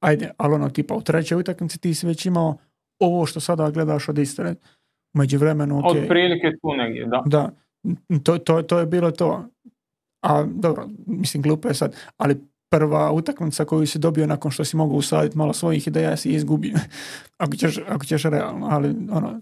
ajde, 0.00 0.30
ali 0.36 0.54
ono 0.54 0.70
tipa 0.70 0.94
u 0.94 1.02
trećoj 1.02 1.36
utakmici 1.36 1.78
ti 1.78 1.94
si 1.94 2.06
već 2.06 2.26
imao 2.26 2.56
ovo 2.98 3.26
što 3.26 3.40
sada 3.40 3.70
gledaš 3.70 4.08
od 4.08 4.18
Istre. 4.18 4.54
U 5.14 5.18
međuvremenu, 5.18 5.78
ok, 5.78 5.84
otprilike 5.84 6.50
tu 6.62 6.76
negdje, 6.76 7.06
da. 7.06 7.22
da, 7.26 7.50
to, 8.24 8.38
to, 8.38 8.62
to 8.62 8.78
je 8.78 8.86
bilo 8.86 9.10
to. 9.10 9.44
A 10.22 10.44
dobro, 10.44 10.88
mislim 11.06 11.42
glupo 11.42 11.68
je 11.68 11.74
sad, 11.74 11.96
ali 12.16 12.40
prva 12.70 13.12
utakmica 13.12 13.64
koju 13.64 13.86
si 13.86 13.98
dobio 13.98 14.26
nakon 14.26 14.50
što 14.50 14.64
si 14.64 14.76
mogao 14.76 14.96
usaditi 14.96 15.38
malo 15.38 15.52
svojih 15.52 15.86
ideja 15.86 16.16
si 16.16 16.30
izgubio. 16.30 16.74
ako, 17.38 17.56
ćeš, 17.56 17.78
ako 17.88 18.04
ćeš 18.04 18.22
realno, 18.22 18.66
ali 18.70 18.88
ono, 18.88 19.40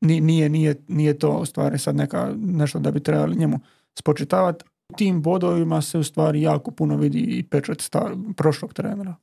ni- 0.00 0.20
nije, 0.20 0.48
nije, 0.48 0.74
nije 0.88 1.18
to 1.18 1.30
u 1.30 1.44
stvari 1.44 1.78
sad 1.78 1.96
neka, 1.96 2.34
nešto 2.36 2.78
da 2.78 2.90
bi 2.90 3.02
trebali 3.02 3.36
njemu 3.36 3.60
spočitavati. 3.98 4.64
Tim 4.96 5.22
bodovima 5.22 5.82
se 5.82 5.98
u 5.98 6.02
stvari 6.02 6.42
jako 6.42 6.70
puno 6.70 6.96
vidi 6.96 7.18
i 7.18 7.42
pečat 7.42 7.80
star, 7.80 8.14
prošlog 8.36 8.72
trenera. 8.72 9.14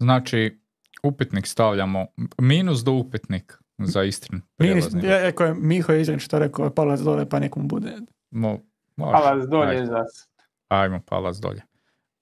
znači, 0.00 0.61
upitnik 1.02 1.46
stavljamo, 1.46 2.06
minus 2.38 2.84
do 2.84 2.92
upitnik 2.92 3.58
za 3.78 4.02
Istrin. 4.02 4.42
Minus, 4.58 4.84
prijelazni. 4.88 5.08
ja, 5.10 5.18
rekao 5.22 5.46
je, 5.46 5.54
Miho 5.54 5.92
je 5.92 6.00
izričito 6.00 6.38
rekao, 6.38 6.70
palac 6.70 7.00
dole 7.00 7.28
pa 7.28 7.38
nekom 7.38 7.68
bude. 7.68 7.96
Mo, 8.30 8.58
može. 8.96 9.12
Palac 9.12 9.48
dolje 9.48 9.70
Ajde. 9.70 9.86
za 9.86 10.04
Ajmo 10.68 11.00
palac 11.06 11.36
dolje. 11.36 11.62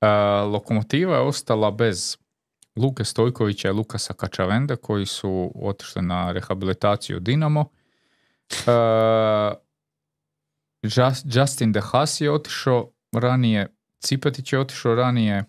E, 0.01 0.07
Lokomotiva 0.45 1.15
je 1.15 1.21
ostala 1.21 1.71
bez 1.71 2.17
Luke 2.77 3.05
Stojkovića 3.05 3.69
i 3.69 3.73
Lukasa 3.73 4.15
Kačavende 4.15 4.77
koji 4.77 5.07
su 5.07 5.53
otišli 5.63 6.03
na 6.03 6.33
rehabilitaciju 6.33 7.21
Dinamo. 7.21 7.65
E, 8.67 8.71
Just- 10.83 11.41
Justin 11.41 11.73
De 11.73 11.81
Haas 11.81 12.21
je 12.21 12.33
otišao 12.33 12.91
ranije, 13.13 13.75
Cipetić 13.99 14.53
je 14.53 14.59
otišao 14.61 14.95
ranije, 14.95 15.45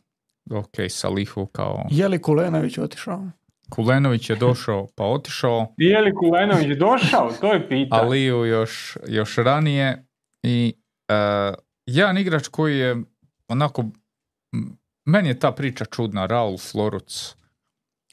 ok, 0.51 0.75
Salihu 0.89 1.45
kao 1.45 1.85
Je 1.91 2.07
li 2.07 2.21
Kulenović 2.21 2.77
otišao? 2.77 3.29
Kulenović 3.69 4.29
je 4.29 4.35
došao 4.35 4.87
pa 4.95 5.03
otišao, 5.03 5.73
Je 5.77 6.01
li 6.01 6.13
Kulenović 6.15 6.77
došao? 6.77 7.31
To 7.41 7.53
je 7.53 7.69
pitanje. 7.69 8.01
Aliju 8.01 8.45
još, 8.45 8.97
još 9.07 9.35
ranije 9.35 10.05
i 10.43 10.73
e, 11.07 11.13
jedan 11.85 12.17
igrač 12.17 12.47
koji 12.47 12.77
je 12.77 12.95
onako 13.47 13.85
meni 15.05 15.29
je 15.29 15.39
ta 15.39 15.51
priča 15.51 15.85
čudna, 15.85 16.25
Raul 16.25 16.57
Floruc 16.57 17.35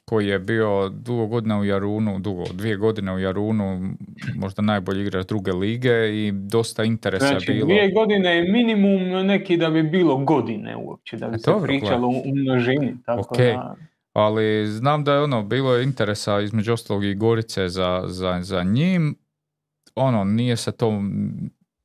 koji 0.09 0.27
je 0.27 0.39
bio 0.39 0.89
dugo 0.89 1.27
godina 1.27 1.59
u 1.59 1.65
Jarunu, 1.65 2.19
dugo, 2.19 2.43
dvije 2.53 2.77
godine 2.77 3.13
u 3.13 3.19
Jarunu, 3.19 3.89
možda 4.35 4.61
najbolji 4.61 5.01
igrač 5.01 5.25
druge 5.27 5.51
lige 5.53 6.25
i 6.27 6.31
dosta 6.31 6.83
interesa 6.83 7.27
Znači, 7.27 7.51
je 7.51 7.55
bilo. 7.55 7.65
dvije 7.65 7.91
godine 7.91 8.35
je 8.35 8.51
minimum 8.51 9.25
neki 9.27 9.57
da 9.57 9.69
bi 9.69 9.83
bilo 9.83 10.17
godine 10.17 10.75
uopće, 10.75 11.17
da 11.17 11.27
bi 11.27 11.35
E, 11.35 11.39
se 11.39 11.51
dobro, 11.51 11.67
pričalo 11.67 12.07
u 12.07 12.11
u 12.25 12.35
množini. 12.35 12.95
Tako 13.05 13.21
Ok. 13.21 13.37
da, 13.37 13.75
Ali 14.13 14.67
znam 14.67 15.03
da 15.03 15.13
je 15.13 15.21
ono, 15.23 15.43
bilo 15.43 15.75
je 15.75 15.83
interesa 15.83 16.39
između 16.39 16.73
ostalog 16.73 17.05
i 17.05 17.15
Gorice 17.15 17.69
za, 17.69 18.03
za, 18.07 18.39
za 18.41 18.63
njim. 18.63 19.15
Ono, 19.95 20.23
nije 20.23 20.55
se 20.55 20.71
to, 20.71 21.01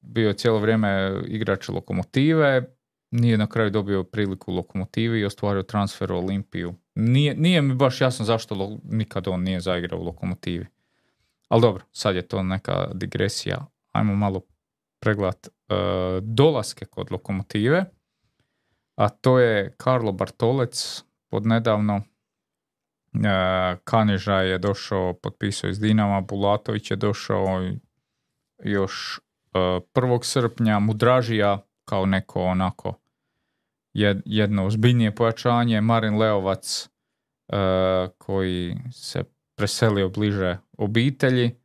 bio 0.01 0.29
je 0.29 0.35
cijelo 0.35 0.59
vrijeme 0.59 1.21
igrač 1.27 1.69
lokomotive, 1.69 2.63
nije 3.11 3.39
na 3.39 3.47
kraju 3.47 3.71
dobio 3.71 4.05
priliku 4.05 4.53
u 4.53 4.55
lokomotivi 4.55 5.21
i 5.21 5.25
ostvario 5.25 5.63
transfer 5.63 6.13
u 6.13 6.17
Olimpiju. 6.17 6.75
Nije, 6.95 7.35
nije 7.35 7.63
mi 7.63 7.75
baš 7.75 8.01
jasno 8.01 8.25
zašto 8.25 8.55
lo- 8.55 8.81
nikad 8.85 9.29
on 9.29 9.43
nije 9.43 9.61
zaigrao 9.61 10.01
u 10.01 10.05
lokomotivi. 10.05 10.67
Ali 11.49 11.63
dobro, 11.63 11.85
sad 11.93 12.17
je 12.17 12.29
to 12.29 12.43
neka 12.43 12.87
digresija. 12.95 13.67
Ajmo 13.93 14.15
malo 14.15 14.41
pregledat 15.01 15.47
e, 15.47 15.51
dolaske 16.23 16.85
kod 16.85 17.13
lokomotive. 17.13 17.85
A 18.97 19.09
to 19.09 19.39
je 19.39 19.75
Karlo 19.77 20.13
Bartolec, 20.13 21.05
pod 21.29 21.47
nedavno 21.47 22.03
E, 23.15 23.77
Kaneža 23.85 24.35
je 24.35 24.59
došao, 24.59 25.13
potpisao 25.13 25.71
iz 25.71 25.81
Dinama, 25.81 26.21
Bulatović 26.21 26.91
je 26.91 26.97
došao 26.97 27.71
još 28.65 29.21
e, 29.55 29.59
1. 29.59 30.23
srpnja, 30.23 30.79
Mudražija 30.79 31.59
kao 31.85 32.07
neko 32.07 32.43
onako 32.43 32.95
jedno 34.25 34.67
ozbiljnije 34.67 35.15
pojačanje, 35.15 35.81
Marin 35.81 36.19
Leovac 36.19 36.89
e, 37.49 37.57
koji 38.19 38.77
se 38.93 39.25
preselio 39.57 40.09
bliže 40.09 40.59
obitelji. 40.79 41.57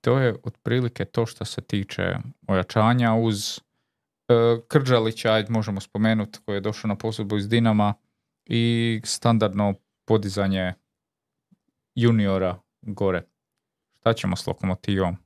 To 0.00 0.18
je 0.18 0.34
otprilike 0.44 1.04
to 1.04 1.26
što 1.26 1.44
se 1.44 1.60
tiče 1.60 2.16
ojačanja 2.48 3.14
uz 3.14 3.58
e, 3.58 3.60
Krđalića, 4.68 5.32
ajde 5.32 5.52
možemo 5.52 5.80
spomenuti, 5.80 6.38
koji 6.44 6.56
je 6.56 6.60
došao 6.60 6.88
na 6.88 6.96
posudbu 6.96 7.36
iz 7.36 7.48
Dinama 7.48 7.94
i 8.44 9.00
standardno 9.04 9.74
podizanje 10.04 10.74
juniora 11.94 12.60
gore. 12.82 13.22
Šta 13.92 14.12
ćemo 14.12 14.36
s 14.36 14.46
lokomotivom? 14.46 15.25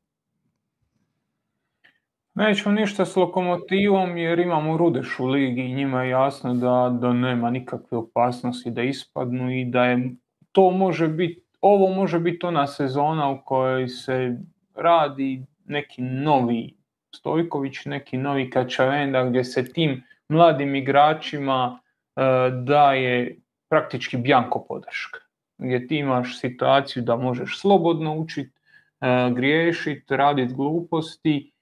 Nećemo 2.40 2.74
ništa 2.74 3.04
s 3.04 3.16
lokomotivom 3.16 4.16
jer 4.16 4.38
imamo 4.38 4.76
Rudeš 4.76 5.18
u 5.18 5.26
ligi 5.26 5.60
i 5.60 5.74
njima 5.74 6.02
je 6.02 6.10
jasno 6.10 6.54
da, 6.54 6.96
da 7.00 7.12
nema 7.12 7.50
nikakve 7.50 7.98
opasnosti 7.98 8.70
da 8.70 8.82
ispadnu 8.82 9.50
i 9.50 9.64
da 9.64 9.84
je 9.84 10.10
to 10.52 10.70
može 10.70 11.08
biti, 11.08 11.42
ovo 11.60 11.94
može 11.94 12.18
biti 12.18 12.46
ona 12.46 12.66
sezona 12.66 13.30
u 13.30 13.38
kojoj 13.44 13.88
se 13.88 14.36
radi 14.74 15.42
neki 15.64 16.02
novi 16.02 16.74
Stojković, 17.14 17.84
neki 17.84 18.16
novi 18.16 18.50
Kačavenda 18.50 19.24
gdje 19.24 19.44
se 19.44 19.72
tim 19.72 20.02
mladim 20.28 20.74
igračima 20.74 21.80
e, 22.16 22.20
daje 22.64 23.36
praktički 23.68 24.16
bjanko 24.16 24.64
podrška. 24.68 25.20
Gdje 25.58 25.86
ti 25.86 25.96
imaš 25.96 26.40
situaciju 26.40 27.02
da 27.02 27.16
možeš 27.16 27.60
slobodno 27.60 28.16
učiti, 28.16 28.52
e, 29.00 29.30
griješiti, 29.34 30.16
raditi 30.16 30.54
gluposti, 30.54 31.52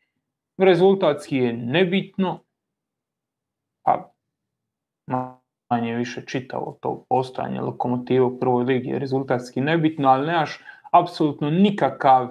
rezultatski 0.59 1.37
je 1.37 1.53
nebitno, 1.53 2.41
pa 3.83 4.13
manje 5.71 5.95
više 5.97 6.27
čitavo 6.27 6.79
to 6.81 7.05
postojanje 7.09 7.61
lokomotive 7.61 8.25
u 8.25 8.39
prvoj 8.39 8.65
ligi 8.65 8.89
je 8.89 8.99
rezultatski 8.99 9.61
nebitno, 9.61 10.09
ali 10.09 10.27
nemaš 10.27 10.61
apsolutno 10.91 11.51
nikakav, 11.51 12.29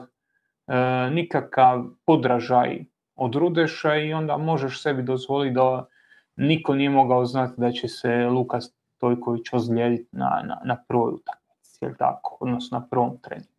e, 0.67 1.09
nikakav 1.11 1.85
podražaj 2.05 2.85
od 3.15 3.35
Rudeša 3.35 3.95
i 3.95 4.13
onda 4.13 4.37
možeš 4.37 4.81
sebi 4.81 5.03
dozvoliti 5.03 5.55
da 5.55 5.85
niko 6.35 6.75
nije 6.75 6.89
mogao 6.89 7.25
znati 7.25 7.53
da 7.57 7.71
će 7.71 7.87
se 7.87 8.25
Lukas 8.25 8.73
Stojković 8.95 9.53
ozlijediti 9.53 10.09
na, 10.11 10.43
na, 10.45 10.61
na 10.65 10.83
prvoj 10.87 11.13
utakmici, 11.13 11.97
tako, 11.97 12.37
odnosno 12.39 12.79
na 12.79 12.87
prvom 12.89 13.17
treningu. 13.17 13.56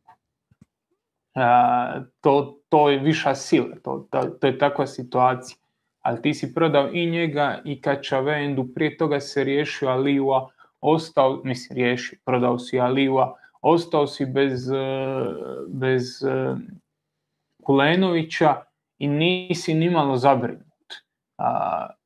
To, 2.21 2.59
to 2.69 2.91
je 2.91 2.99
viša 2.99 3.35
sila, 3.35 3.77
to, 3.85 4.09
to, 4.11 4.23
to 4.23 4.47
je 4.47 4.59
takva 4.59 4.87
situacija. 4.87 5.57
Ali 6.01 6.23
ti 6.23 6.35
si 6.35 6.55
prodao 6.55 6.89
i 6.93 7.07
njega 7.11 7.61
i 7.65 7.81
Kačavendu, 7.81 8.69
prije 8.75 8.97
toga 8.97 9.21
se 9.21 9.45
riješio 9.45 9.89
Aliua, 9.89 10.51
ostao, 10.81 11.41
mislim 11.45 11.77
riješio, 11.77 12.19
prodao 12.25 12.59
si 12.59 12.81
Aliua, 12.81 13.35
ostao 13.63 14.07
si 14.07 14.27
bez, 14.27 14.71
e, 14.71 14.77
bez 15.69 16.23
e, 16.23 16.57
Kulenovića 17.63 18.57
i 18.99 19.09
nisi 19.09 19.75
nimalo 19.75 20.17
zabrinut. 20.17 20.65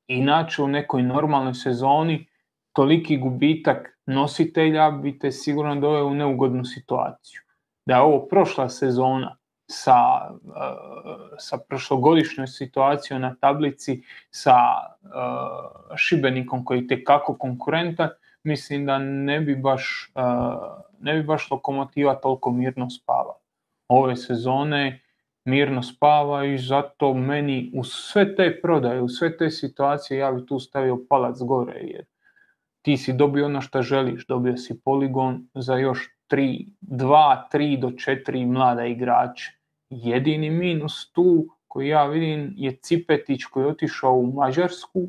Inače 0.07 0.63
u 0.63 0.69
nekoj 0.69 1.03
normalnoj 1.03 1.55
sezoni 1.55 2.27
toliki 2.73 3.17
gubitak 3.17 3.99
nositelja 4.07 4.91
bi 4.91 5.19
te 5.19 5.31
sigurno 5.31 5.75
doveo 5.75 6.07
u 6.07 6.15
neugodnu 6.15 6.65
situaciju. 6.65 7.41
Da 7.87 7.95
je 7.95 8.01
ovo 8.01 8.27
prošla 8.27 8.69
sezona 8.69 9.37
sa, 9.71 9.95
uh, 10.31 11.39
sa 11.39 11.59
prošlogodišnjoj 11.59 12.47
situacijom 12.47 13.21
na 13.21 13.35
tablici, 13.41 14.03
sa 14.31 14.57
uh, 15.03 15.97
Šibenikom 15.97 16.65
koji 16.65 16.79
je 16.79 16.87
tekako 16.87 17.35
konkurentan, 17.35 18.09
mislim 18.45 18.87
da 18.87 18.99
ne 18.99 19.41
bi 19.41 19.57
baš, 19.57 20.13
ne 21.01 21.15
bi 21.15 21.23
baš 21.23 21.51
lokomotiva 21.51 22.15
toliko 22.15 22.51
mirno 22.51 22.91
spava. 22.91 23.35
Ove 23.89 24.17
sezone 24.17 25.01
mirno 25.45 25.83
spava 25.83 26.45
i 26.45 26.59
zato 26.59 27.15
meni 27.15 27.71
u 27.75 27.85
sve 27.85 28.37
te 28.37 28.61
prodaje, 28.63 29.01
u 29.01 29.09
sve 29.09 29.37
te 29.37 29.51
situacije 29.51 30.19
ja 30.19 30.33
bi 30.33 30.47
tu 30.47 30.59
stavio 30.59 31.05
palac 31.09 31.39
gore 31.39 31.81
jer 31.81 32.05
ti 32.83 32.97
si 32.97 33.13
dobio 33.13 33.47
ono 33.47 33.61
što 33.61 33.83
želiš, 33.83 34.27
dobio 34.27 34.57
si 34.57 34.81
poligon 34.85 35.49
za 35.55 35.77
još 35.77 36.09
3, 36.33 36.67
2, 36.81 37.49
3 37.53 37.81
do 37.81 37.89
4 37.89 38.47
mlada 38.47 38.85
igrača. 38.85 39.53
Jedini 39.91 40.51
minus 40.51 41.13
tu 41.13 41.47
koji 41.69 41.89
ja 41.89 42.07
vidim 42.07 42.55
je 42.57 42.77
Cipetić 42.77 43.45
koji 43.45 43.65
je 43.65 43.69
otišao 43.69 44.15
u 44.15 44.33
Mađarsku, 44.33 45.09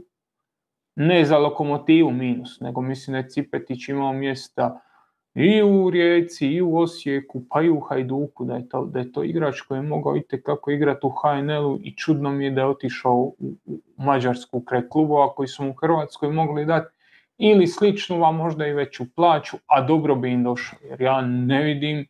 ne 0.96 1.26
za 1.26 1.38
lokomotivu 1.38 2.12
minus, 2.12 2.60
nego 2.60 2.82
mislim 2.82 3.14
da 3.14 3.18
je 3.18 3.30
Cipetić 3.30 3.90
imao 3.90 4.14
mjesta 4.14 4.82
i 5.36 5.62
u 5.62 5.90
Rijeci, 5.90 6.48
i 6.48 6.62
u 6.62 6.78
Osijeku, 6.78 7.44
pa 7.50 7.62
i 7.62 7.70
u 7.70 7.80
Hajduku, 7.80 8.46
da 8.46 8.56
je 8.56 8.70
to, 8.70 8.86
da 8.86 9.00
je 9.00 9.12
to 9.12 9.24
igrač 9.24 9.62
koji 9.62 9.78
je 9.78 9.82
mogao 9.82 10.16
kako 10.44 10.72
igrati 10.72 11.06
u 11.06 11.10
HNL-u 11.10 11.80
i 11.84 11.96
čudno 11.96 12.32
mi 12.32 12.46
je 12.46 12.52
da 12.52 12.62
je 12.62 12.68
otišao 12.68 13.16
u, 13.16 13.36
u 13.66 13.80
Mađarsku 13.98 14.62
kraj 14.62 14.90
klubova 14.90 15.34
koji 15.34 15.48
su 15.48 15.64
mu 15.64 15.70
u 15.70 15.74
Hrvatskoj 15.74 16.32
mogli 16.32 16.66
dati 16.66 16.94
ili 17.38 17.68
sličnu, 17.68 18.26
a 18.26 18.32
možda 18.32 18.68
i 18.68 18.74
veću 18.74 19.04
plaću, 19.16 19.58
a 19.66 19.82
dobro 19.82 20.16
bi 20.16 20.32
im 20.32 20.44
došlo, 20.44 20.78
jer 20.90 21.02
ja 21.02 21.22
ne 21.22 21.64
vidim 21.64 22.08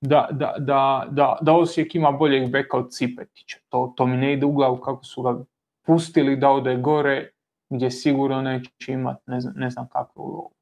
da, 0.00 0.28
da, 0.30 0.54
da, 0.58 1.06
da, 1.10 1.38
da 1.40 1.52
Osijek 1.52 1.94
ima 1.94 2.12
boljeg 2.12 2.50
beka 2.50 2.76
od 2.76 2.92
Cipetića. 2.92 3.58
To, 3.68 3.94
to 3.96 4.06
mi 4.06 4.16
ne 4.16 4.32
ide 4.32 4.46
u 4.46 4.52
glavu 4.52 4.76
kako 4.76 5.04
su 5.04 5.22
ga 5.22 5.44
pustili 5.82 6.36
da 6.36 6.50
ode 6.50 6.76
gore, 6.76 7.30
gdje 7.70 7.90
sigurno 7.90 8.42
neće 8.42 8.70
imati 8.88 9.22
ne 9.26 9.40
znam, 9.40 9.54
ne 9.56 9.70
znam 9.70 9.88
kakvu 9.88 10.22
ulogu. 10.22 10.54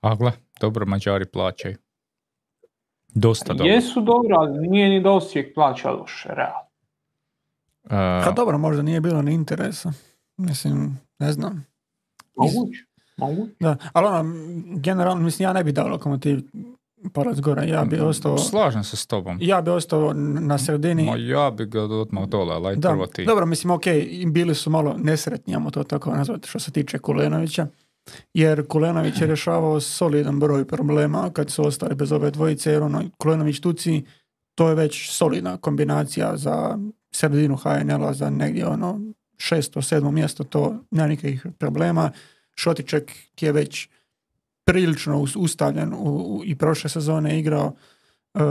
Agle, 0.00 0.32
dobro 0.60 0.86
Mađari 0.86 1.26
plaćaju. 1.26 1.76
Dosta 3.14 3.52
dobro. 3.52 3.72
Jesu 3.72 4.00
dobro, 4.00 4.36
ali 4.38 4.68
nije 4.68 4.88
ni 4.88 5.00
da 5.00 5.10
Osijek 5.10 5.54
plaća 5.54 5.90
loše, 5.90 6.28
realno. 6.28 6.66
Uh, 7.84 8.24
pa 8.24 8.32
dobro, 8.36 8.58
možda 8.58 8.82
nije 8.82 9.00
bilo 9.00 9.22
ni 9.22 9.34
interesa. 9.34 9.92
Mislim, 10.36 11.00
ne 11.18 11.32
znam. 11.32 11.66
Moguće. 12.36 12.84
Moguće. 13.16 13.52
Da, 13.60 13.76
ali 13.92 14.06
ono, 14.06 14.34
generalno, 14.76 15.22
mislim, 15.22 15.44
ja 15.44 15.52
ne 15.52 15.64
bi 15.64 15.72
dao 15.72 15.88
lokomotiv 15.88 16.40
palac 17.12 17.40
gore, 17.40 17.68
ja 17.68 17.84
bi 17.84 18.00
ostao... 18.00 18.38
Slažem 18.38 18.84
se 18.84 18.96
s 18.96 19.06
tobom. 19.06 19.38
Ja 19.40 19.60
bi 19.60 19.70
ostao 19.70 20.12
na 20.40 20.58
sredini. 20.58 21.04
Ma 21.04 21.16
ja 21.16 21.50
bi 21.50 21.66
ga 21.66 21.82
odmah 21.82 22.28
dole, 22.28 22.54
ali 22.54 22.76
da, 22.76 22.88
prvo 22.88 23.06
ti. 23.06 23.24
Dobro, 23.24 23.46
mislim, 23.46 23.70
ok, 23.70 23.84
bili 24.26 24.54
su 24.54 24.70
malo 24.70 24.96
nesretni, 24.98 25.54
ajmo 25.54 25.70
to 25.70 25.84
tako 25.84 26.10
nazvati, 26.10 26.48
što 26.48 26.58
se 26.58 26.70
tiče 26.70 26.98
Kulenovića, 26.98 27.66
jer 28.34 28.66
Kulenović 28.66 29.20
je 29.20 29.26
rješavao 29.26 29.80
solidan 29.80 30.40
broj 30.40 30.64
problema 30.64 31.30
kad 31.32 31.50
su 31.50 31.66
ostali 31.66 31.94
bez 31.94 32.12
ove 32.12 32.30
dvojice, 32.30 32.72
jer 32.72 32.82
ono, 32.82 33.02
Kulenović 33.18 33.60
Tuci, 33.60 34.04
to 34.54 34.68
je 34.68 34.74
već 34.74 35.10
solidna 35.10 35.56
kombinacija 35.56 36.36
za 36.36 36.78
sredinu 37.14 37.56
HNL-a, 37.56 38.12
za 38.12 38.30
negdje 38.30 38.66
ono 38.66 39.00
šesto, 39.38 39.82
sedmo 39.82 40.10
mjesto, 40.10 40.44
to 40.44 40.84
nema 40.90 41.08
nikakvih 41.08 41.46
problema. 41.58 42.10
Šotiček 42.54 43.12
je 43.40 43.52
već 43.52 43.88
prilično 44.64 45.26
ustavljen 45.36 45.94
u, 45.96 46.42
i 46.44 46.56
prošle 46.56 46.90
sezone 46.90 47.38
igrao 47.38 47.72
e, 48.34 48.40
e, 48.40 48.42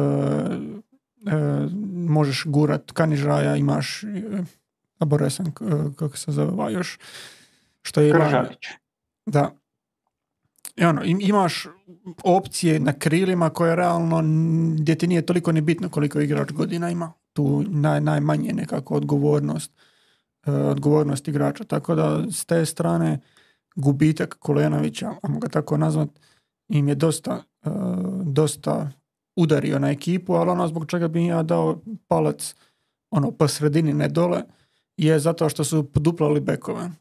možeš 1.93 2.43
gurat 2.45 2.91
Kanižaja, 2.91 3.55
imaš 3.55 4.03
e, 4.03 4.07
Aboresan, 4.99 5.51
kako 5.95 6.17
se 6.17 6.31
zove 6.31 6.73
još 6.73 6.99
što 7.81 8.01
je 8.01 8.13
Da. 9.25 9.51
I 10.75 10.85
ono, 10.85 11.03
imaš 11.03 11.67
opcije 12.23 12.79
na 12.79 12.93
krilima 12.93 13.49
koje 13.49 13.75
realno 13.75 14.21
gdje 14.79 14.95
ti 14.95 15.07
nije 15.07 15.25
toliko 15.25 15.51
ni 15.51 15.61
bitno 15.61 15.89
koliko 15.89 16.19
igrač 16.19 16.51
godina 16.51 16.89
ima. 16.89 17.13
Tu 17.33 17.63
naj, 17.67 18.01
najmanje 18.01 18.53
nekako 18.53 18.95
odgovornost 18.95 19.71
odgovornost 20.45 21.27
igrača. 21.27 21.63
Tako 21.63 21.95
da 21.95 22.23
s 22.31 22.45
te 22.45 22.65
strane 22.65 23.19
gubitak 23.75 24.35
Kolenovića, 24.39 25.13
ajmo 25.21 25.39
ga 25.39 25.47
tako 25.47 25.77
nazvat, 25.77 26.09
im 26.67 26.87
je 26.87 26.95
dosta, 26.95 27.43
uh, 27.65 27.71
dosta 28.23 28.91
udario 29.35 29.79
na 29.79 29.89
ekipu, 29.89 30.33
ali 30.33 30.49
ono 30.49 30.67
zbog 30.67 30.85
čega 30.87 31.07
bi 31.07 31.25
ja 31.25 31.43
dao 31.43 31.81
palac 32.07 32.55
ono 33.11 33.31
po 33.31 33.47
sredini 33.47 33.93
ne 33.93 34.07
dole, 34.07 34.43
je 34.97 35.19
zato 35.19 35.49
što 35.49 35.63
su 35.63 35.91
poduplali 35.91 36.39
bekove. 36.39 36.91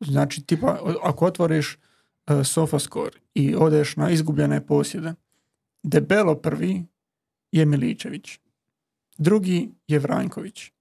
Znači, 0.00 0.42
tipa, 0.42 0.78
ako 1.02 1.26
otvoriš 1.26 1.76
uh, 1.76 2.46
Sofascore 2.46 3.18
i 3.34 3.54
odeš 3.54 3.96
na 3.96 4.10
izgubljene 4.10 4.66
posjede, 4.66 5.14
debelo 5.82 6.34
prvi 6.34 6.84
je 7.52 7.66
Miličević. 7.66 8.38
Drugi 9.18 9.70
je 9.88 9.98
Vranjković. 9.98 10.72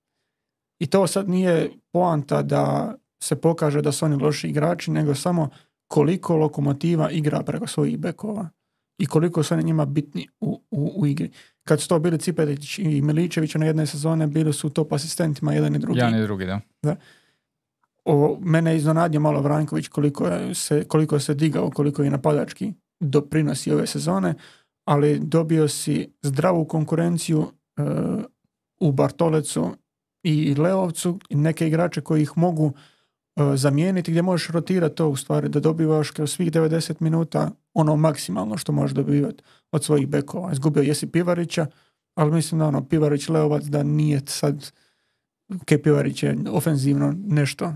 I 0.80 0.88
to 0.88 1.08
sad 1.08 1.30
nije 1.30 1.72
poanta 1.92 2.42
da 2.42 2.96
se 3.24 3.36
pokaže 3.36 3.82
da 3.82 3.92
su 3.92 4.06
oni 4.06 4.16
loši 4.16 4.48
igrači, 4.48 4.92
nego 4.92 5.16
samo 5.16 5.50
koliko 5.88 6.36
lokomotiva 6.36 7.12
igra 7.12 7.44
preko 7.44 7.68
svojih 7.68 7.98
bekova 7.98 8.50
i 8.98 9.06
koliko 9.06 9.44
su 9.44 9.54
oni 9.54 9.64
njima 9.64 9.86
bitni 9.86 10.28
u, 10.40 10.62
u, 10.72 10.94
u 10.96 11.08
igri. 11.08 11.32
Kad 11.64 11.82
su 11.82 11.88
to 11.88 12.00
bili 12.00 12.20
Cipetić 12.20 12.80
i 12.80 13.02
Miličević 13.02 13.56
na 13.56 13.66
jedne 13.66 13.86
sezone, 13.86 14.28
bili 14.28 14.54
su 14.54 14.70
top 14.70 14.94
asistentima 14.94 15.54
jedan 15.54 15.76
i 15.76 15.80
drugi. 15.80 16.00
Jedan 16.00 16.20
i 16.20 16.24
drugi, 16.24 16.46
da. 16.46 16.60
da. 16.84 16.96
O, 18.06 18.40
mene 18.42 18.72
je 18.72 18.78
iznenadio 18.78 19.20
malo 19.20 19.42
Vranković 19.42 19.88
koliko 19.88 20.30
se, 20.54 20.84
koliko 20.84 21.20
se 21.20 21.34
digao, 21.34 21.70
koliko 21.70 22.04
je 22.04 22.10
napadački 22.10 22.74
doprinosi 23.00 23.72
ove 23.72 23.88
sezone, 23.88 24.34
ali 24.86 25.20
dobio 25.20 25.68
si 25.68 26.14
zdravu 26.22 26.66
konkurenciju 26.66 27.40
uh, 27.40 28.24
u 28.80 28.92
Bartolecu 28.92 29.72
i 30.26 30.56
Leovcu 30.56 31.20
i 31.30 31.36
neke 31.36 31.68
igrače 31.68 32.02
koji 32.02 32.22
ih 32.22 32.32
mogu 32.36 32.74
E, 33.36 33.58
zamijeniti 33.58 34.12
gdje 34.12 34.22
možeš 34.22 34.50
rotirati 34.50 34.96
to 34.96 35.10
u 35.10 35.16
stvari 35.16 35.50
da 35.50 35.60
dobivaš 35.60 36.12
kroz 36.12 36.32
svih 36.32 36.52
90 36.52 36.96
minuta 37.00 37.52
ono 37.74 37.96
maksimalno 37.96 38.58
što 38.58 38.72
možeš 38.72 38.96
dobivati 38.96 39.44
od 39.72 39.84
svojih 39.84 40.08
bekova. 40.08 40.52
Izgubio 40.52 40.84
jesi 40.84 41.12
Pivarića, 41.12 41.66
ali 42.16 42.32
mislim 42.32 42.60
da 42.60 42.68
ono 42.68 42.86
Pivarić 42.86 43.30
Leovac 43.30 43.64
da 43.64 43.84
nije 43.84 44.22
sad 44.26 44.72
ke 45.66 45.82
Pivarić 45.82 46.24
je 46.24 46.38
ofenzivno 46.52 47.14
nešto 47.28 47.74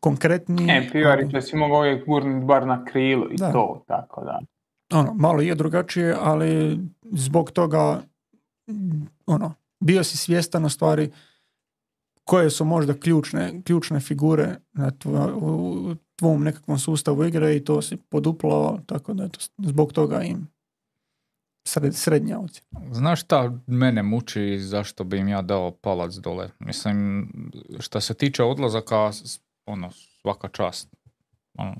konkretniji. 0.00 0.66
Ne, 0.66 0.88
Pivarić 0.92 1.34
je 1.34 1.42
si 1.42 1.56
mogao 1.56 1.78
uvijek 1.78 2.04
bar 2.44 2.66
na 2.66 2.84
krilu 2.84 3.26
i 3.32 3.36
to, 3.36 3.84
tako 3.86 4.24
da. 4.24 4.40
Ono, 4.92 5.14
malo 5.14 5.40
je 5.40 5.54
drugačije, 5.54 6.16
ali 6.20 6.78
zbog 7.12 7.50
toga 7.50 8.02
ono, 9.26 9.54
bio 9.80 10.04
si 10.04 10.16
svjestan 10.16 10.64
u 10.64 10.68
stvari 10.68 11.10
koje 12.24 12.50
su 12.50 12.64
možda 12.64 12.94
ključne, 12.94 13.62
ključne 13.64 14.00
figure 14.00 14.56
na 14.72 14.92
u 15.34 15.94
tvom 16.16 16.44
nekakvom 16.44 16.78
sustavu 16.78 17.24
igre 17.24 17.56
i 17.56 17.64
to 17.64 17.82
si 17.82 17.96
poduplao, 17.96 18.80
tako 18.86 19.14
da 19.14 19.28
to 19.28 19.40
zbog 19.58 19.92
toga 19.92 20.22
im 20.22 20.48
sred, 21.68 21.94
srednja 21.94 22.38
ocjena. 22.38 22.94
Znaš 22.94 23.20
šta 23.20 23.52
mene 23.66 24.02
muči 24.02 24.58
zašto 24.58 25.04
bi 25.04 25.18
im 25.18 25.28
ja 25.28 25.42
dao 25.42 25.70
palac 25.70 26.14
dole? 26.14 26.50
Mislim, 26.58 27.28
što 27.78 28.00
se 28.00 28.14
tiče 28.14 28.42
odlazaka, 28.42 29.10
ono, 29.66 29.90
svaka 30.22 30.48
čast. 30.48 30.96
Ono, 31.58 31.76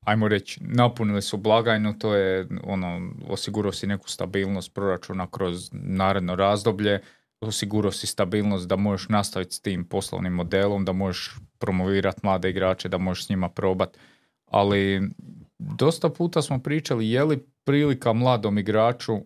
ajmo 0.00 0.28
reći, 0.28 0.60
napunili 0.64 1.22
su 1.22 1.36
blagajnu, 1.36 1.98
to 1.98 2.14
je 2.14 2.48
ono, 2.64 3.10
osigurao 3.28 3.72
si 3.72 3.86
neku 3.86 4.08
stabilnost 4.08 4.74
proračuna 4.74 5.26
kroz 5.30 5.70
naredno 5.72 6.34
razdoblje 6.34 7.02
osigurao 7.40 7.92
si 7.92 8.06
stabilnost 8.06 8.68
da 8.68 8.76
možeš 8.76 9.08
nastaviti 9.08 9.54
s 9.54 9.60
tim 9.60 9.84
poslovnim 9.84 10.32
modelom, 10.32 10.84
da 10.84 10.92
možeš 10.92 11.36
promovirati 11.58 12.20
mlade 12.22 12.50
igrače, 12.50 12.88
da 12.88 12.98
možeš 12.98 13.26
s 13.26 13.28
njima 13.28 13.48
probati. 13.48 13.98
Ali 14.46 15.10
dosta 15.58 16.08
puta 16.08 16.42
smo 16.42 16.58
pričali 16.58 17.10
je 17.10 17.24
li 17.24 17.46
prilika 17.64 18.12
mladom 18.12 18.58
igraču 18.58 19.18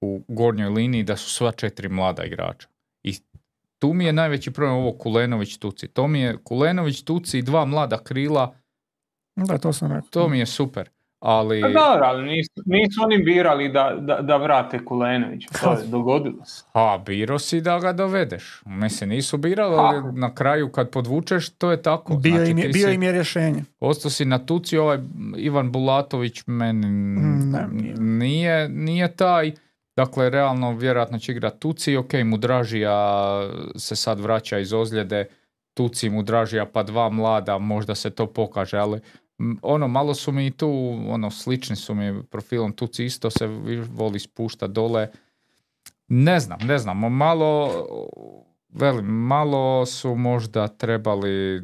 u 0.00 0.24
gornjoj 0.28 0.68
liniji 0.68 1.02
da 1.02 1.16
su 1.16 1.30
sva 1.30 1.52
četiri 1.52 1.88
mlada 1.88 2.24
igrača. 2.24 2.68
I 3.02 3.14
tu 3.78 3.92
mi 3.92 4.04
je 4.04 4.12
najveći 4.12 4.50
problem 4.50 4.74
ovo 4.76 4.92
Kulenović 4.92 5.56
Tuci. 5.56 5.88
To 5.88 6.08
mi 6.08 6.20
je 6.20 6.38
Kulenović 6.44 7.02
Tuci 7.02 7.38
i 7.38 7.42
dva 7.42 7.64
mlada 7.64 7.98
krila. 7.98 8.54
Da, 9.36 9.58
to 9.58 9.72
sam 9.72 9.92
rekao. 9.92 10.08
To 10.10 10.28
mi 10.28 10.38
je 10.38 10.46
super. 10.46 10.90
Ali... 11.22 11.60
Pa 11.60 11.68
da, 11.68 12.00
ali 12.02 12.22
nisu, 12.22 12.50
nisu 12.66 13.02
oni 13.02 13.18
birali 13.18 13.68
da, 13.68 13.96
da, 14.00 14.20
da 14.22 14.36
vrate 14.36 14.84
Kulenovića, 14.84 15.48
to 15.62 15.72
je 15.72 15.86
dogodilo 15.86 16.44
se. 16.44 16.64
A, 16.72 16.98
biro 17.06 17.38
si 17.38 17.60
da 17.60 17.78
ga 17.78 17.92
dovedeš. 17.92 18.62
Mislim, 18.66 19.10
nisu 19.10 19.36
birali, 19.36 19.74
ali 19.78 20.12
na 20.12 20.34
kraju 20.34 20.72
kad 20.72 20.90
podvučeš, 20.90 21.48
to 21.48 21.70
je 21.70 21.82
tako. 21.82 22.16
Bio, 22.16 22.36
znači, 22.36 22.50
im, 22.50 22.58
je, 22.58 22.68
bio 22.68 22.90
im 22.90 23.02
je 23.02 23.12
rješenje. 23.12 23.64
Ostao 23.80 24.10
si 24.10 24.24
na 24.24 24.38
tuci, 24.38 24.78
ovaj 24.78 24.98
Ivan 25.36 25.72
Bulatović 25.72 26.42
meni 26.46 26.86
mm, 26.86 27.52
nije, 27.98 28.68
nije 28.68 29.16
taj. 29.16 29.52
Dakle, 29.96 30.30
realno, 30.30 30.72
vjerojatno 30.72 31.18
će 31.18 31.32
igrati 31.32 31.60
Tuci, 31.60 31.96
ok, 31.96 32.12
Mudražija 32.24 32.96
se 33.76 33.96
sad 33.96 34.20
vraća 34.20 34.58
iz 34.58 34.72
ozljede, 34.72 35.26
Tuci, 35.74 36.10
Mudražija, 36.10 36.66
pa 36.66 36.82
dva 36.82 37.08
mlada, 37.08 37.58
možda 37.58 37.94
se 37.94 38.10
to 38.10 38.26
pokaže, 38.26 38.78
ali 38.78 39.00
ono, 39.62 39.88
malo 39.88 40.14
su 40.14 40.32
mi 40.32 40.50
tu, 40.50 40.98
ono, 41.08 41.30
slični 41.30 41.76
su 41.76 41.94
mi 41.94 42.22
profilom, 42.22 42.72
tu 42.72 42.88
isto 42.98 43.30
se 43.30 43.46
voli 43.90 44.18
spušta 44.18 44.66
dole. 44.66 45.08
Ne 46.08 46.40
znam, 46.40 46.58
ne 46.60 46.78
znam, 46.78 46.98
malo, 46.98 47.70
velim, 48.68 49.04
malo 49.06 49.86
su 49.86 50.14
možda 50.14 50.68
trebali, 50.68 51.62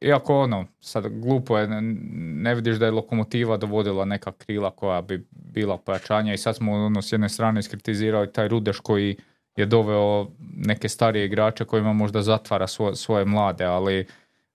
iako 0.00 0.40
ono, 0.40 0.66
sad 0.80 1.08
glupo 1.08 1.58
je, 1.58 1.66
ne- 1.68 2.54
vidiš 2.54 2.76
da 2.76 2.84
je 2.84 2.90
lokomotiva 2.92 3.56
dovodila 3.56 4.04
neka 4.04 4.32
krila 4.32 4.70
koja 4.70 5.02
bi 5.02 5.26
bila 5.30 5.78
pojačanja 5.78 6.34
i 6.34 6.38
sad 6.38 6.56
smo 6.56 6.72
ono, 6.72 7.02
s 7.02 7.12
jedne 7.12 7.28
strane 7.28 7.60
iskritizirali 7.60 8.32
taj 8.32 8.48
Rudeš 8.48 8.80
koji 8.80 9.16
je 9.56 9.66
doveo 9.66 10.26
neke 10.56 10.88
starije 10.88 11.24
igrače 11.26 11.64
kojima 11.64 11.92
možda 11.92 12.22
zatvara 12.22 12.66
svo- 12.66 12.94
svoje 12.94 13.24
mlade, 13.24 13.64
ali 13.64 14.06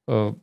uh, 0.07 0.33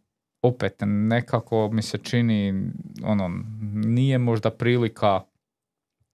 opet 0.43 0.75
nekako 0.81 1.71
mi 1.73 1.83
se 1.83 1.99
čini 1.99 2.71
ono 3.05 3.31
nije 3.75 4.19
možda 4.19 4.51
prilika 4.51 5.21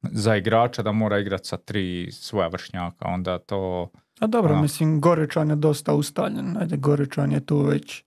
za 0.03 0.37
igrača 0.37 0.83
da 0.83 0.93
mora 0.93 1.19
igrati 1.19 1.49
sa 1.49 1.57
tri 1.57 2.09
svoja 2.13 2.49
vršnjaka, 2.49 3.05
onda 3.05 3.39
to 3.39 3.89
A 4.21 4.27
dobro, 4.27 4.55
A. 4.55 4.63
mislim, 4.63 5.01
Goričan 5.01 5.51
je 5.51 5.57
dosta 5.57 5.95
ustaljen. 5.95 6.57
Ajde, 6.57 6.77
Goričan 6.77 7.33
je 7.33 7.47
tu 7.47 7.59
već 7.59 8.05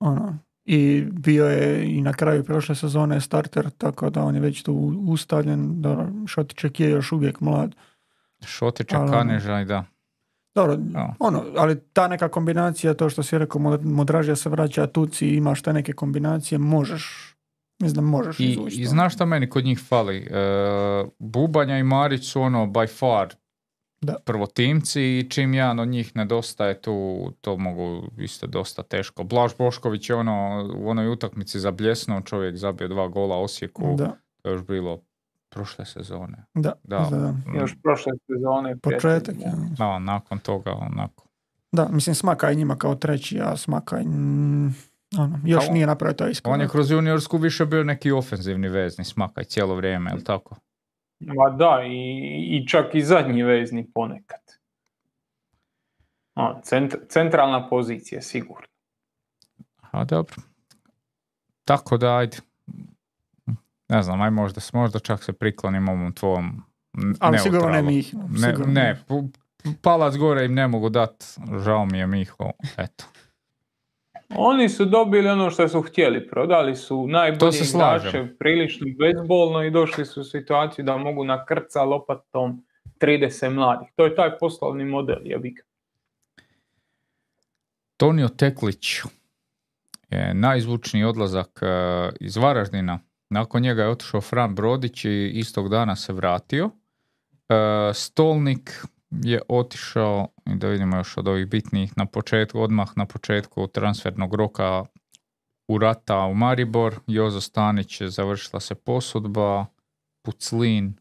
ono, 0.00 0.38
i 0.64 1.04
bio 1.12 1.46
je 1.46 1.86
i 1.88 2.02
na 2.02 2.12
kraju 2.12 2.44
prošle 2.44 2.74
sezone 2.74 3.20
starter, 3.20 3.70
tako 3.70 4.10
da 4.10 4.22
on 4.22 4.34
je 4.34 4.40
već 4.40 4.62
tu 4.62 4.74
ustaljen. 5.08 5.82
Dobro, 5.82 6.08
Šotiček 6.26 6.80
je 6.80 6.90
još 6.90 7.12
uvijek 7.12 7.40
mlad. 7.40 7.74
Ali 8.92 9.02
ono- 9.02 9.12
Kaneža 9.12 9.60
i 9.60 9.64
da. 9.64 9.84
Dobro, 10.58 10.76
Da. 10.76 11.14
ono, 11.18 11.44
ali 11.56 11.80
ta 11.92 12.08
neka 12.08 12.28
kombinacija, 12.28 12.94
to 12.94 13.10
što 13.10 13.22
si 13.22 13.38
rekao, 13.38 13.60
Mod- 13.60 13.84
Modražija 13.84 14.36
se 14.36 14.48
vraća, 14.48 14.86
Tuci 14.86 15.28
imaš 15.28 15.62
te 15.62 15.72
neke 15.72 15.92
kombinacije, 15.92 16.58
možeš, 16.58 17.34
mislim 17.82 17.94
da 18.04 18.10
možeš 18.10 18.40
I, 18.40 18.44
izvući 18.44 18.80
I 18.80 18.84
znaš 18.86 19.14
šta 19.14 19.24
meni 19.24 19.50
kod 19.50 19.64
njih 19.64 19.80
fali? 19.88 20.16
E, 20.16 20.30
Bubanja 21.18 21.78
i 21.78 21.82
Marić 21.82 22.24
su 22.32 22.40
ono 22.42 22.66
by 22.66 22.98
far 22.98 23.34
Da. 24.00 24.16
prvotimci 24.24 25.02
i 25.02 25.26
čim 25.30 25.54
jedan 25.54 25.78
od 25.78 25.88
njih 25.88 26.16
nedostaje 26.16 26.80
tu, 26.80 27.26
to 27.40 27.56
mogu 27.56 28.08
isto 28.18 28.46
dosta 28.46 28.82
teško. 28.82 29.24
Blaž 29.24 29.52
Bošković 29.58 30.10
je 30.10 30.16
ono 30.16 30.68
u 30.76 30.88
onoj 30.88 31.08
utakmici 31.08 31.60
zabljesnuo, 31.60 32.20
čovjek 32.20 32.56
zabio 32.56 32.88
dva 32.88 33.08
gola 33.08 33.36
Osijeku, 33.36 33.94
Da, 33.96 34.16
to 34.42 34.48
je 34.48 34.52
još 34.52 34.62
bilo 34.62 35.00
prošle 35.48 35.84
sezone. 35.86 36.44
da, 36.54 36.72
Da. 36.84 36.98
da. 37.00 37.16
da. 37.16 37.32
Mm, 37.32 37.54
Još 37.54 37.74
prošle 37.82 38.12
sezone. 38.26 38.76
Početak, 38.76 39.34
ja. 39.38 39.52
Da, 39.78 39.98
nakon 39.98 40.38
toga 40.38 40.72
onako. 40.72 41.24
Da, 41.72 41.88
mislim 41.88 42.14
Smakaj 42.14 42.54
njima 42.54 42.76
kao 42.76 42.94
treći, 42.94 43.40
a 43.40 43.56
Smakaj 43.56 44.02
mm, 44.02 44.74
ono, 45.18 45.40
još 45.44 45.64
on- 45.68 45.74
nije 45.74 45.86
napravio 45.86 46.14
taj 46.14 46.30
iskorak. 46.30 46.54
On 46.54 46.60
je 46.60 46.68
kroz 46.68 46.90
juniorsku 46.90 47.36
više 47.36 47.66
bio 47.66 47.84
neki 47.84 48.10
ofenzivni 48.10 48.68
vezni 48.68 49.04
smakaj 49.04 49.44
cijelo 49.44 49.74
vrijeme, 49.74 50.10
jel 50.10 50.20
tako? 50.20 50.56
Ma 51.20 51.50
da, 51.50 51.82
i, 51.84 51.98
i 52.50 52.68
čak 52.68 52.94
i 52.94 53.02
zadnji 53.02 53.42
vezni 53.42 53.90
ponekad. 53.92 54.40
O, 56.34 56.60
cent, 56.62 56.94
centralna 57.08 57.68
pozicija, 57.68 58.22
sigurno. 58.22 58.66
A 59.90 60.04
dobro. 60.04 60.36
Tako 61.64 61.96
da, 61.96 62.16
ajde. 62.16 62.36
Ne 63.88 64.02
znam, 64.02 64.20
aj 64.20 64.30
možda, 64.30 64.60
možda 64.72 64.98
čak 64.98 65.24
se 65.24 65.32
priklonim 65.32 65.88
ovom 65.88 66.12
tvojom 66.12 66.62
ali 67.20 67.38
sigurno 67.38 67.68
ne. 67.68 67.82
Ne, 67.82 68.02
sigurno 68.02 68.72
ne, 68.72 69.04
palac 69.82 70.16
gore 70.16 70.44
im 70.44 70.54
ne 70.54 70.68
mogu 70.68 70.88
dat, 70.88 71.24
žao 71.64 71.86
mi 71.86 71.98
je 71.98 72.06
Miho, 72.06 72.50
eto. 72.76 73.04
Oni 74.36 74.68
su 74.68 74.84
dobili 74.84 75.28
ono 75.28 75.50
što 75.50 75.68
su 75.68 75.82
htjeli, 75.82 76.28
prodali 76.28 76.76
su 76.76 77.06
slažem. 77.64 78.08
igrače 78.08 78.36
prilično 78.38 78.86
bezbolno 78.98 79.62
i 79.62 79.70
došli 79.70 80.04
su 80.06 80.20
u 80.20 80.24
situaciju 80.24 80.84
da 80.84 80.96
mogu 80.96 81.24
na 81.24 81.44
krca 81.44 81.82
lopatom 81.82 82.64
30 83.00 83.50
mladih. 83.50 83.88
To 83.96 84.04
je 84.04 84.14
taj 84.14 84.38
poslovni 84.38 84.84
model, 84.84 85.18
jebi 85.24 85.50
ga. 85.50 85.62
Tonio 87.96 88.28
Teklić 88.28 89.02
je 90.10 90.34
najzvučniji 90.34 91.04
odlazak 91.04 91.60
e, 91.62 91.66
iz 92.20 92.36
Varaždina. 92.36 92.98
Nakon 93.30 93.62
njega 93.62 93.82
je 93.82 93.88
otišao 93.88 94.20
Fran 94.20 94.54
Brodić 94.54 95.04
i 95.04 95.30
istog 95.34 95.68
dana 95.68 95.96
se 95.96 96.12
vratio. 96.12 96.70
E, 97.48 97.54
Stolnik 97.94 98.84
je 99.10 99.40
otišao, 99.48 100.28
i 100.46 100.54
da 100.54 100.68
vidimo 100.68 100.96
još 100.96 101.16
od 101.16 101.28
ovih 101.28 101.46
bitnijih, 101.46 101.92
na 101.96 102.06
početku, 102.06 102.60
odmah 102.60 102.88
na 102.96 103.06
početku 103.06 103.66
transfernog 103.66 104.34
roka 104.34 104.84
u 105.68 105.78
rata 105.78 106.18
u 106.18 106.34
Maribor. 106.34 106.94
Jozo 107.06 107.40
Stanić 107.40 108.00
je 108.00 108.10
završila 108.10 108.60
se 108.60 108.74
posudba. 108.74 109.66
Puclin 110.22 110.94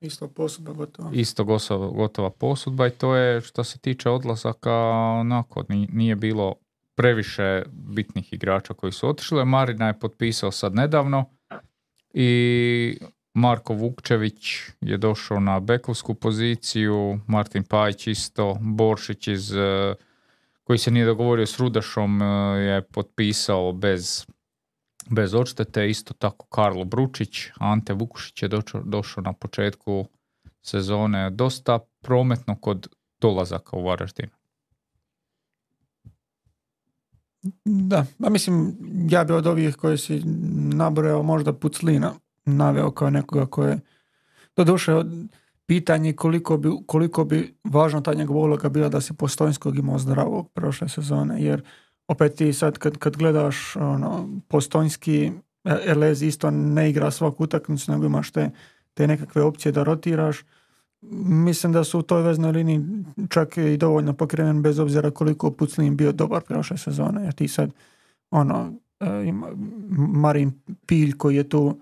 Isto 0.00 0.28
posudba 0.28 0.72
gotovo. 0.72 1.10
isto 1.12 1.44
gotova 1.92 2.30
posudba 2.30 2.86
i 2.86 2.90
to 2.90 3.14
je 3.16 3.40
što 3.40 3.64
se 3.64 3.78
tiče 3.78 4.10
odlazaka 4.10 4.72
onako 5.20 5.64
ni- 5.68 5.88
nije 5.92 6.16
bilo 6.16 6.54
previše 7.00 7.62
bitnih 7.72 8.32
igrača 8.32 8.74
koji 8.74 8.92
su 8.92 9.08
otišli. 9.08 9.44
Marina 9.44 9.86
je 9.86 9.98
potpisao 9.98 10.50
sad 10.50 10.74
nedavno 10.74 11.24
i 12.14 12.98
Marko 13.34 13.74
Vukčević 13.74 14.60
je 14.80 14.96
došao 14.96 15.40
na 15.40 15.60
bekovsku 15.60 16.14
poziciju, 16.14 17.20
Martin 17.26 17.64
Pajić 17.64 18.06
isto, 18.06 18.56
Boršić 18.60 19.28
iz 19.28 19.52
eh, 19.52 19.94
koji 20.64 20.78
se 20.78 20.90
nije 20.90 21.06
dogovorio 21.06 21.46
s 21.46 21.58
Rudašom 21.58 22.22
eh, 22.22 22.26
je 22.60 22.82
potpisao 22.82 23.72
bez 23.72 24.26
bez 25.10 25.34
odštete, 25.34 25.90
isto 25.90 26.14
tako 26.14 26.46
Karlo 26.46 26.84
Bručić, 26.84 27.46
Ante 27.58 27.92
Vukušić 27.92 28.42
je 28.42 28.48
došao, 28.48 28.82
došao 28.84 29.22
na 29.22 29.32
početku 29.32 30.06
sezone 30.62 31.30
dosta 31.30 31.78
prometno 32.02 32.56
kod 32.56 32.88
dolazaka 33.20 33.76
u 33.76 33.84
Varaždin. 33.84 34.39
Da, 37.64 38.06
a 38.24 38.30
mislim, 38.30 38.76
ja 39.10 39.24
bi 39.24 39.32
od 39.32 39.46
ovih 39.46 39.76
koji 39.76 39.98
si 39.98 40.22
nabrojao 40.74 41.22
možda 41.22 41.52
Puclina 41.52 42.12
naveo 42.44 42.90
kao 42.90 43.10
nekoga 43.10 43.46
koje 43.46 43.80
doduše 44.56 44.94
od- 44.94 45.28
pitanje 45.66 46.12
koliko 46.12 46.56
bi, 46.56 46.70
koliko 46.86 47.24
bi 47.24 47.54
važna 47.64 48.00
ta 48.00 48.14
njegova 48.14 48.40
uloga 48.40 48.68
bila 48.68 48.88
da 48.88 49.00
si 49.00 49.14
Postojnskog 49.14 49.78
imao 49.78 49.98
zdravog 49.98 50.50
prošle 50.52 50.88
sezone, 50.88 51.42
jer 51.42 51.62
opet 52.08 52.34
ti 52.34 52.52
sad 52.52 52.78
kad, 52.78 52.98
kad 52.98 53.16
gledaš 53.16 53.76
ono, 53.76 54.28
Postojnski, 54.48 55.32
e, 55.64 55.76
Elez 55.86 56.22
isto 56.22 56.50
ne 56.50 56.90
igra 56.90 57.10
svaku 57.10 57.44
utakmicu, 57.44 57.92
nego 57.92 58.06
imaš 58.06 58.30
te, 58.30 58.50
te 58.94 59.06
nekakve 59.06 59.42
opcije 59.42 59.72
da 59.72 59.82
rotiraš. 59.82 60.44
Mislim 61.02 61.72
da 61.72 61.84
su 61.84 61.98
u 61.98 62.02
toj 62.02 62.22
veznoj 62.22 62.52
liniji 62.52 62.80
čak 63.28 63.56
i 63.56 63.76
dovoljno 63.76 64.12
pokriven 64.12 64.62
bez 64.62 64.78
obzira 64.78 65.10
koliko 65.10 65.50
Puclin 65.50 65.96
bio 65.96 66.12
dobar 66.12 66.42
prošle 66.42 66.78
sezone, 66.78 67.24
jer 67.24 67.32
ti 67.32 67.48
sad 67.48 67.70
ono, 68.30 68.72
e, 69.00 69.24
ima 69.26 69.48
Marin 69.98 70.52
Pilj 70.86 71.12
koji 71.16 71.36
je 71.36 71.48
tu 71.48 71.78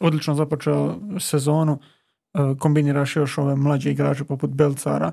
odlično 0.00 0.34
započeo 0.34 0.96
sezonu, 1.20 1.78
e, 2.34 2.38
kombiniraš 2.58 3.16
još 3.16 3.38
ove 3.38 3.56
mlađe 3.56 3.90
igrače 3.90 4.24
poput 4.24 4.50
Belcara, 4.50 5.12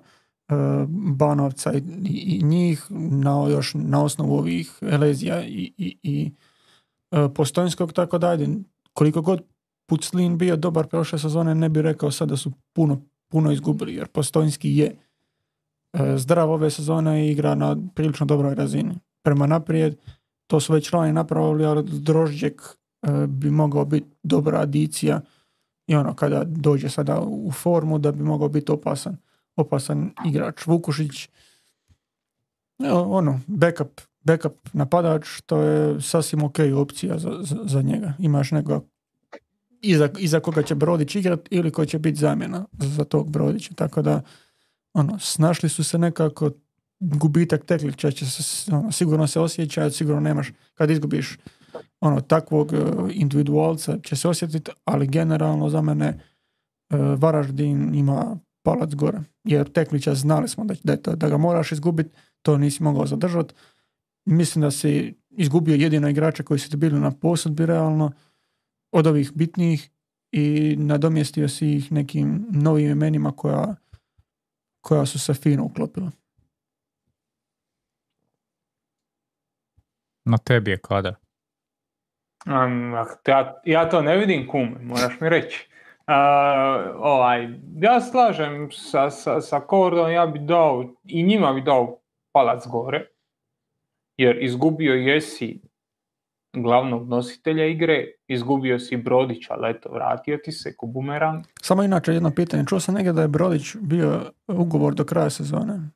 e, 0.49 0.53
Banovca 0.90 1.73
i, 2.03 2.41
njih 2.44 2.86
na, 2.90 3.48
još 3.49 3.73
na 3.73 4.03
osnovu 4.03 4.38
ovih 4.38 4.77
Elezija 4.82 5.44
i, 5.45 5.73
i, 5.77 5.98
i 6.03 6.32
Postojnskog, 7.36 7.94
tako 7.94 8.18
da 8.18 8.38
koliko 8.94 9.22
god 9.22 9.41
Puclin 9.90 10.38
bio 10.38 10.56
dobar 10.56 10.88
prošle 10.88 11.19
sezone, 11.19 11.56
ne 11.56 11.69
bi 11.69 11.82
rekao 11.82 12.11
sad 12.11 12.30
da 12.30 12.38
su 12.38 12.52
puno, 12.73 13.02
puno 13.28 13.52
izgubili, 13.52 13.96
jer 13.96 14.08
Postojnski 14.08 14.78
je 14.78 14.86
e, 15.94 16.18
zdrav 16.18 16.52
ove 16.52 16.72
sezone 16.72 17.28
i 17.28 17.32
igra 17.32 17.56
na 17.56 17.78
prilično 17.96 18.26
dobroj 18.26 18.56
razini. 18.56 18.96
Prema 19.22 19.48
naprijed, 19.48 19.98
to 20.48 20.60
su 20.60 20.74
već 20.74 20.94
lani 20.94 21.14
napravili, 21.14 21.66
ali 21.66 21.84
Drožđek 21.84 22.62
e, 22.62 23.28
bi 23.28 23.50
mogao 23.50 23.86
biti 23.86 24.08
dobra 24.24 24.60
adicija 24.60 25.22
i 25.88 25.96
ono 25.96 26.14
kada 26.14 26.44
dođe 26.44 26.90
sada 26.90 27.22
u 27.22 27.52
formu 27.52 28.00
da 28.00 28.12
bi 28.12 28.24
mogao 28.24 28.50
biti 28.50 28.72
opasan, 28.72 29.18
opasan 29.56 30.12
igrač. 30.26 30.66
Vukušić 30.66 31.30
evo, 32.80 33.02
ono, 33.18 33.40
backup, 33.48 34.02
backup 34.24 34.70
napadač, 34.74 35.42
to 35.46 35.62
je 35.62 36.02
sasvim 36.02 36.44
ok 36.44 36.60
opcija 36.76 37.18
za, 37.18 37.38
za, 37.42 37.58
za 37.64 37.82
njega. 37.82 38.14
Imaš 38.20 38.52
nekoga 38.52 38.82
iza, 39.86 40.10
iza 40.18 40.40
koga 40.40 40.64
će 40.64 40.76
Brodić 40.76 41.16
igrat 41.16 41.40
ili 41.49 41.72
koji 41.72 41.88
će 41.88 41.99
biti 41.99 42.20
zamjena 42.20 42.66
za 42.72 43.03
tog 43.03 43.32
Brodića. 43.32 43.74
Tako 43.74 44.02
da 44.02 44.22
ono, 44.94 45.20
snašli 45.20 45.70
su 45.70 45.84
se 45.84 45.98
nekako 45.98 46.52
gubitak 46.99 47.66
Teklića 47.66 48.12
će 48.12 48.26
se, 48.26 48.72
ono, 48.76 48.91
sigurno 48.91 49.28
se 49.28 49.40
osjeća, 49.40 49.90
sigurno 49.90 50.22
nemaš 50.22 50.52
kad 50.74 50.90
izgubiš 50.90 51.38
ono 51.99 52.22
takvog 52.22 52.74
e, 52.74 52.78
individualca 53.12 53.98
će 54.03 54.16
se 54.16 54.28
osjetiti, 54.28 54.72
ali 54.86 55.07
generalno 55.07 55.70
za 55.70 55.82
mene 55.82 56.06
e, 56.06 56.18
Varaždin 56.98 57.95
ima 57.95 58.38
palac 58.64 58.94
gore. 58.94 59.20
Jer 59.44 59.72
Teklića 59.72 60.16
znali 60.16 60.48
smo 60.48 60.66
da, 60.66 60.95
da, 60.95 61.16
da 61.16 61.30
ga 61.30 61.38
moraš 61.38 61.72
izgubiti, 61.72 62.10
to 62.41 62.57
nisi 62.57 62.84
mogao 62.84 63.07
zadržati. 63.07 63.53
Mislim 64.26 64.62
da 64.62 64.72
si 64.72 65.14
izgubio 65.30 65.76
jedino 65.76 66.10
igrača 66.10 66.44
koji 66.44 66.60
su 66.60 66.70
ti 66.70 66.78
bili 66.78 66.99
na 66.99 67.12
posudbi 67.12 67.66
realno 67.66 68.12
od 68.96 69.08
ovih 69.08 69.32
bitnijih 69.36 69.90
i 70.32 70.76
nadomjestio 70.80 71.48
si 71.48 71.76
ih 71.76 71.92
nekim 71.92 72.46
novim 72.52 72.92
imenima 72.92 73.32
koja, 73.32 73.76
koja 74.82 75.06
su 75.06 75.20
se 75.20 75.34
fino 75.34 75.64
uklopila. 75.66 76.12
Na 80.26 80.38
tebi 80.38 80.72
je 80.72 80.78
kada? 80.78 81.16
Um, 82.46 82.94
ja, 83.28 83.62
ja 83.66 83.90
to 83.90 84.02
ne 84.02 84.18
vidim 84.18 84.48
kum, 84.48 84.78
moraš 84.82 85.20
mi 85.20 85.30
reći. 85.30 85.70
ovaj, 86.96 87.48
ja 87.82 88.02
slažem 88.02 88.72
sa, 88.72 89.10
sa, 89.10 89.42
sa 89.42 89.60
Kordom, 89.60 90.12
ja 90.12 90.26
bi 90.26 90.40
dao, 90.40 90.94
i 91.04 91.24
njima 91.24 91.54
bi 91.54 91.62
dao 91.62 92.00
palac 92.32 92.68
gore, 92.68 93.08
jer 94.18 94.44
izgubio 94.44 94.94
jesi 94.94 95.62
glavnog 96.64 97.10
nositelja 97.10 97.65
igre, 97.65 98.06
izgubio 98.27 98.80
si 98.80 98.98
Brodića, 98.98 99.53
ali 99.53 99.72
eto, 99.72 99.90
vratio 99.91 100.40
ti 100.44 100.52
se 100.52 100.76
ko 100.77 100.86
bumerang. 100.86 101.45
Samo 101.61 101.84
inače 101.84 102.14
jedno 102.14 102.32
pitanje, 102.32 102.65
čuo 102.68 102.80
sam 102.80 102.95
negdje 102.95 103.14
da 103.14 103.22
je 103.22 103.27
Brodić 103.27 103.76
bio 103.76 104.32
ugovor 104.48 104.94
do 104.94 105.06
kraja 105.06 105.30
sezone. 105.30 105.90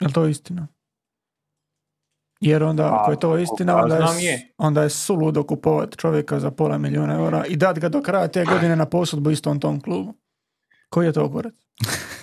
Je 0.00 0.06
li 0.06 0.12
to 0.12 0.26
istina? 0.26 0.66
Jer 2.40 2.62
onda, 2.62 2.82
pa, 2.82 3.02
ako 3.02 3.10
je 3.10 3.20
to 3.20 3.38
istina, 3.38 3.76
onda 3.76 3.96
je, 3.96 4.52
onda 4.58 4.82
je 4.82 4.90
suludo 4.90 5.42
kupovati 5.42 5.96
čovjeka 5.96 6.40
za 6.40 6.50
pola 6.50 6.78
milijuna 6.78 7.14
eura 7.14 7.44
i 7.46 7.56
dati 7.56 7.80
ga 7.80 7.88
do 7.88 8.02
kraja 8.02 8.28
te 8.28 8.44
godine 8.44 8.76
na 8.76 8.86
posudbu 8.86 9.30
istom 9.30 9.60
tom 9.60 9.80
klubu. 9.80 10.14
Koji 10.88 11.06
je 11.06 11.12
to 11.12 11.24
ogorac? 11.24 11.54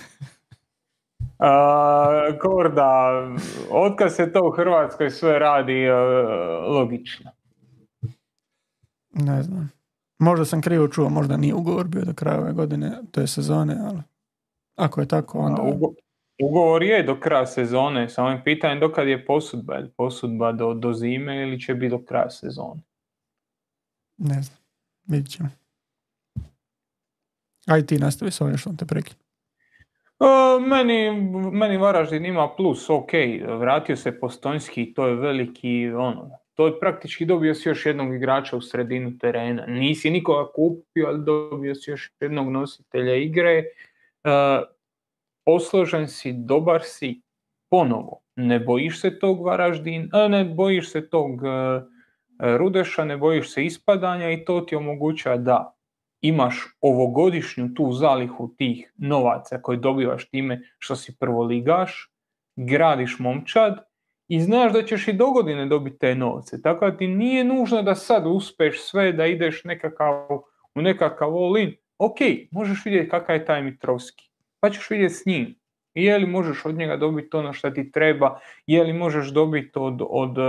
Uh, 1.44 2.38
Korda, 2.40 3.10
otkad 3.70 4.14
se 4.14 4.32
to 4.32 4.48
u 4.48 4.50
Hrvatskoj 4.50 5.10
sve 5.10 5.38
radi 5.38 5.90
uh, 5.90 5.96
logično? 6.74 7.30
Ne 9.10 9.42
znam. 9.42 9.70
Možda 10.18 10.44
sam 10.44 10.62
krivo 10.62 10.88
čuo, 10.88 11.08
možda 11.08 11.36
nije 11.36 11.54
ugovor 11.54 11.88
bio 11.88 12.04
do 12.04 12.14
kraja 12.14 12.40
ove 12.40 12.52
godine, 12.52 12.92
to 13.10 13.20
je 13.20 13.26
sezone, 13.26 13.76
ali 13.84 14.02
ako 14.76 15.00
je 15.00 15.08
tako, 15.08 15.38
onda... 15.38 15.62
ugovor 16.42 16.82
je 16.82 17.02
do 17.02 17.20
kraja 17.20 17.46
sezone, 17.46 18.08
samo 18.08 18.28
je 18.28 18.44
pitanje 18.44 18.80
dokad 18.80 19.08
je 19.08 19.26
posudba, 19.26 19.74
je 19.74 19.90
posudba 19.96 20.52
do, 20.52 20.74
do 20.74 20.92
zime 20.92 21.42
ili 21.42 21.60
će 21.60 21.74
biti 21.74 21.90
do 21.90 22.04
kraja 22.04 22.30
sezone? 22.30 22.80
Ne 24.16 24.42
znam, 24.42 24.58
vidit 25.06 25.30
ćemo. 25.30 25.48
Aj 27.66 27.86
ti 27.86 27.98
nastavi 27.98 28.30
s 28.30 28.40
ovim 28.40 28.56
što 28.56 28.72
te 28.72 28.86
prekinu. 28.86 29.23
Meni, 30.66 31.10
meni 31.52 31.76
Varaždin 31.76 32.26
ima 32.26 32.48
plus, 32.56 32.90
ok, 32.90 33.12
vratio 33.58 33.96
se 33.96 34.20
Postonjski, 34.20 34.94
to 34.94 35.06
je 35.06 35.14
veliki, 35.14 35.92
ono, 35.96 36.30
to 36.54 36.66
je 36.66 36.80
praktički 36.80 37.24
dobio 37.24 37.54
si 37.54 37.68
još 37.68 37.86
jednog 37.86 38.14
igrača 38.14 38.56
u 38.56 38.60
sredinu 38.60 39.18
terena. 39.18 39.66
Nisi 39.66 40.10
nikoga 40.10 40.52
kupio, 40.52 41.06
ali 41.06 41.24
dobio 41.24 41.74
si 41.74 41.90
još 41.90 42.12
jednog 42.20 42.50
nositelja 42.52 43.14
igre. 43.14 43.64
Posložen 45.44 46.08
si, 46.08 46.32
dobar 46.32 46.80
si, 46.84 47.20
ponovo. 47.70 48.20
Ne 48.36 48.60
bojiš 48.60 49.00
se 49.00 49.18
tog 49.18 49.44
Varaždin, 49.44 50.10
ne 50.28 50.44
bojiš 50.44 50.90
se 50.90 51.08
tog 51.08 51.40
Rudeša, 52.38 53.04
ne 53.04 53.16
bojiš 53.16 53.52
se 53.52 53.64
ispadanja 53.64 54.30
i 54.30 54.44
to 54.44 54.60
ti 54.60 54.76
omogućava 54.76 55.36
da 55.36 55.74
imaš 56.24 56.56
ovogodišnju 56.80 57.74
tu 57.74 57.92
zalihu 57.92 58.54
tih 58.56 58.92
novaca 58.96 59.62
koje 59.62 59.78
dobivaš 59.78 60.28
time 60.28 60.60
što 60.78 60.96
si 60.96 61.16
prvoligaš, 61.20 62.12
gradiš 62.56 63.18
momčad 63.18 63.84
i 64.28 64.40
znaš 64.40 64.72
da 64.72 64.82
ćeš 64.82 65.08
i 65.08 65.12
do 65.12 65.30
godine 65.30 65.66
dobiti 65.66 65.98
te 65.98 66.14
novce. 66.14 66.62
Tako 66.62 66.90
da 66.90 66.96
ti 66.96 67.08
nije 67.08 67.44
nužno 67.44 67.82
da 67.82 67.94
sad 67.94 68.26
uspeš 68.26 68.82
sve, 68.82 69.12
da 69.12 69.26
ideš 69.26 69.64
nekakav, 69.64 70.14
u 70.74 70.82
nekakav 70.82 71.36
all-in. 71.36 71.74
Ok, 71.98 72.16
možeš 72.50 72.84
vidjeti 72.84 73.10
kakav 73.10 73.36
je 73.36 73.44
taj 73.44 73.62
Mitrovski, 73.62 74.30
pa 74.60 74.70
ćeš 74.70 74.90
vidjeti 74.90 75.14
s 75.14 75.26
njim. 75.26 75.54
Je 75.94 76.18
li 76.18 76.26
možeš 76.26 76.64
od 76.64 76.74
njega 76.74 76.96
dobiti 76.96 77.36
ono 77.36 77.52
što 77.52 77.70
ti 77.70 77.90
treba, 77.92 78.38
je 78.66 78.84
li 78.84 78.92
možeš 78.92 79.28
dobiti 79.28 79.72
od, 79.74 80.00
od 80.08 80.38
uh, 80.38 80.44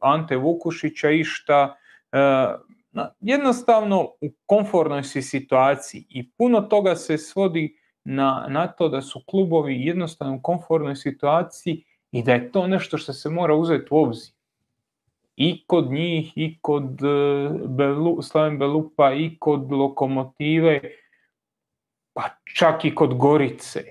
Ante 0.00 0.36
Vukušića 0.36 1.10
išta, 1.10 1.76
uh, 2.12 2.71
jednostavno 3.20 4.02
u 4.02 4.30
komfornoj 4.46 5.02
si 5.02 5.22
situaciji 5.22 6.06
i 6.08 6.30
puno 6.30 6.60
toga 6.60 6.96
se 6.96 7.18
svodi 7.18 7.76
na, 8.04 8.46
na 8.48 8.66
to 8.66 8.88
da 8.88 9.02
su 9.02 9.20
klubovi 9.26 9.86
jednostavno 9.86 10.36
u 10.36 10.42
komfornoj 10.42 10.96
situaciji 10.96 11.84
i 12.10 12.22
da 12.22 12.32
je 12.32 12.52
to 12.52 12.66
nešto 12.66 12.98
što 12.98 13.12
se 13.12 13.28
mora 13.28 13.54
uzeti 13.54 13.86
u 13.90 13.96
obzir. 13.96 14.34
I 15.36 15.64
kod 15.66 15.90
njih, 15.90 16.32
i 16.36 16.58
kod 16.60 17.02
e, 17.02 17.48
Belu, 17.66 18.22
Slaven 18.22 18.58
Belupa, 18.58 19.12
i 19.12 19.36
kod 19.38 19.72
Lokomotive, 19.72 20.80
pa 22.12 22.22
čak 22.56 22.84
i 22.84 22.94
kod 22.94 23.14
Gorice. 23.14 23.84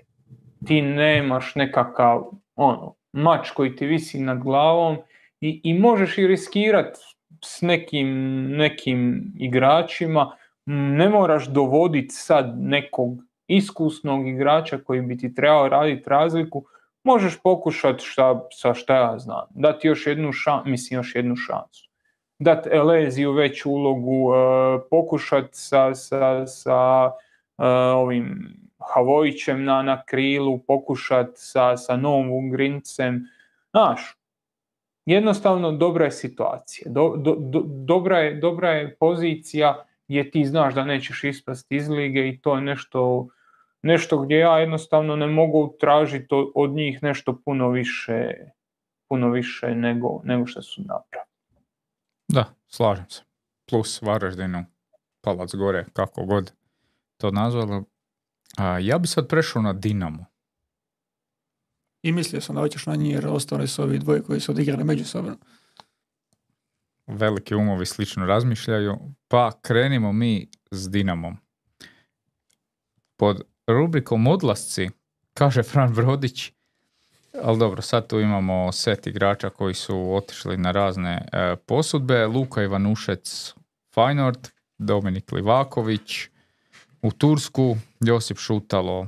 Ti 0.66 0.82
nemaš 0.82 1.56
nekakav 1.56 2.24
ono, 2.56 2.96
mač 3.14 3.52
koji 3.52 3.76
ti 3.76 3.86
visi 3.86 4.20
nad 4.20 4.44
glavom 4.44 4.98
i, 5.42 5.62
i 5.64 5.80
možeš 5.80 6.18
i 6.18 6.28
riskirati 6.28 7.00
s 7.46 7.62
nekim, 7.62 8.10
nekim 8.58 9.32
igračima, 9.40 10.32
ne 10.66 11.10
moraš 11.10 11.48
dovoditi 11.48 12.16
sad 12.16 12.54
nekog 12.60 13.24
iskusnog 13.48 14.28
igrača 14.28 14.78
koji 14.78 15.02
bi 15.02 15.18
ti 15.18 15.36
trebao 15.36 15.70
raditi 15.70 16.10
razliku, 16.10 16.64
možeš 17.04 17.42
pokušati 17.44 18.06
šta, 18.06 18.48
sa 18.52 18.74
šta 18.74 18.96
ja 18.96 19.20
znam, 19.20 19.46
dati 19.50 19.88
još 19.88 20.08
jednu 20.08 20.32
šansu, 20.32 20.70
mislim 20.70 21.00
još 21.00 21.16
jednu 21.16 21.36
šansu. 21.36 21.90
Dati 22.40 22.70
Eleziju 22.72 23.32
veću 23.32 23.72
ulogu, 23.72 24.30
uh, 24.30 24.36
pokušati 24.90 25.50
sa, 25.52 25.96
sa, 25.96 26.48
sa 26.48 27.06
uh, 27.06 27.66
ovim 27.96 28.56
Havojićem 28.94 29.64
na, 29.64 29.82
na 29.82 30.04
krilu, 30.06 30.60
pokušati 30.68 31.32
sa, 31.36 31.78
sa 31.78 31.98
novom 31.98 32.32
Ugrincem, 32.32 33.28
znaš, 33.72 34.21
jednostavno 35.06 35.72
dobra 35.72 36.06
je 36.06 36.12
situacija, 36.12 36.92
do, 36.92 37.16
do, 37.18 37.36
dobra, 37.66 38.20
je, 38.20 38.36
dobra 38.36 38.72
je 38.72 38.96
pozicija 38.96 39.86
gdje 40.08 40.32
ti 40.32 40.46
znaš 40.46 40.74
da 40.74 40.86
nećeš 40.86 41.24
ispasti 41.24 41.76
iz 41.76 41.90
lige 41.90 42.30
i 42.30 42.42
to 42.42 42.56
je 42.56 42.62
nešto, 42.62 43.28
nešto 43.82 44.18
gdje 44.18 44.36
ja 44.38 44.60
jednostavno 44.60 45.16
ne 45.16 45.28
mogu 45.28 45.76
tražiti 45.80 46.36
od 46.56 46.70
njih 46.70 47.04
nešto 47.04 47.42
puno 47.46 47.70
više, 47.70 48.34
puno 49.10 49.30
više 49.30 49.76
nego, 49.76 50.22
nego 50.24 50.46
što 50.46 50.62
su 50.62 50.82
napravili. 50.82 51.32
Da, 52.28 52.46
slažem 52.68 53.10
se. 53.10 53.24
Plus 53.70 54.02
Varaždinu, 54.02 54.66
palac 55.22 55.56
gore, 55.56 55.86
kako 55.94 56.26
god 56.26 56.54
to 57.18 57.32
nazvalo. 57.32 57.84
A, 58.58 58.80
ja 58.80 58.98
bi 58.98 59.08
sad 59.08 59.28
prešao 59.28 59.62
na 59.62 59.74
Dinamo. 59.74 60.31
I 62.04 62.12
mislio 62.12 62.42
sam 62.42 62.56
da 62.56 62.62
hoćeš 62.62 62.86
na 62.86 62.96
njih 62.96 63.14
jer 63.14 63.28
ostali 63.28 63.68
su 63.68 63.84
ovi 63.84 64.00
dvoje 64.00 64.22
koji 64.22 64.40
su 64.40 64.52
odigrali 64.52 64.84
međusobno. 64.84 65.38
Veliki 67.08 67.56
umovi 67.56 67.86
slično 67.86 68.26
razmišljaju. 68.26 68.98
Pa 69.28 69.52
krenimo 69.62 70.14
mi 70.14 70.50
s 70.72 70.90
Dinamom. 70.90 71.38
Pod 73.18 73.42
rubrikom 73.68 74.28
odlasci, 74.28 74.90
kaže 75.34 75.64
Fran 75.64 75.94
Brodić, 75.94 76.52
ali 77.44 77.60
dobro, 77.60 77.82
sad 77.82 78.08
tu 78.08 78.20
imamo 78.20 78.72
set 78.72 79.08
igrača 79.08 79.50
koji 79.50 79.74
su 79.74 80.14
otišli 80.16 80.58
na 80.58 80.72
razne 80.72 81.28
e, 81.32 81.56
posudbe. 81.56 82.28
Luka 82.28 82.64
Ivanušec, 82.64 83.54
Fajnord, 83.94 84.48
Dominik 84.78 85.32
Livaković, 85.32 86.28
u 87.02 87.12
Tursku, 87.12 87.78
Josip 88.00 88.38
Šutalo, 88.38 89.08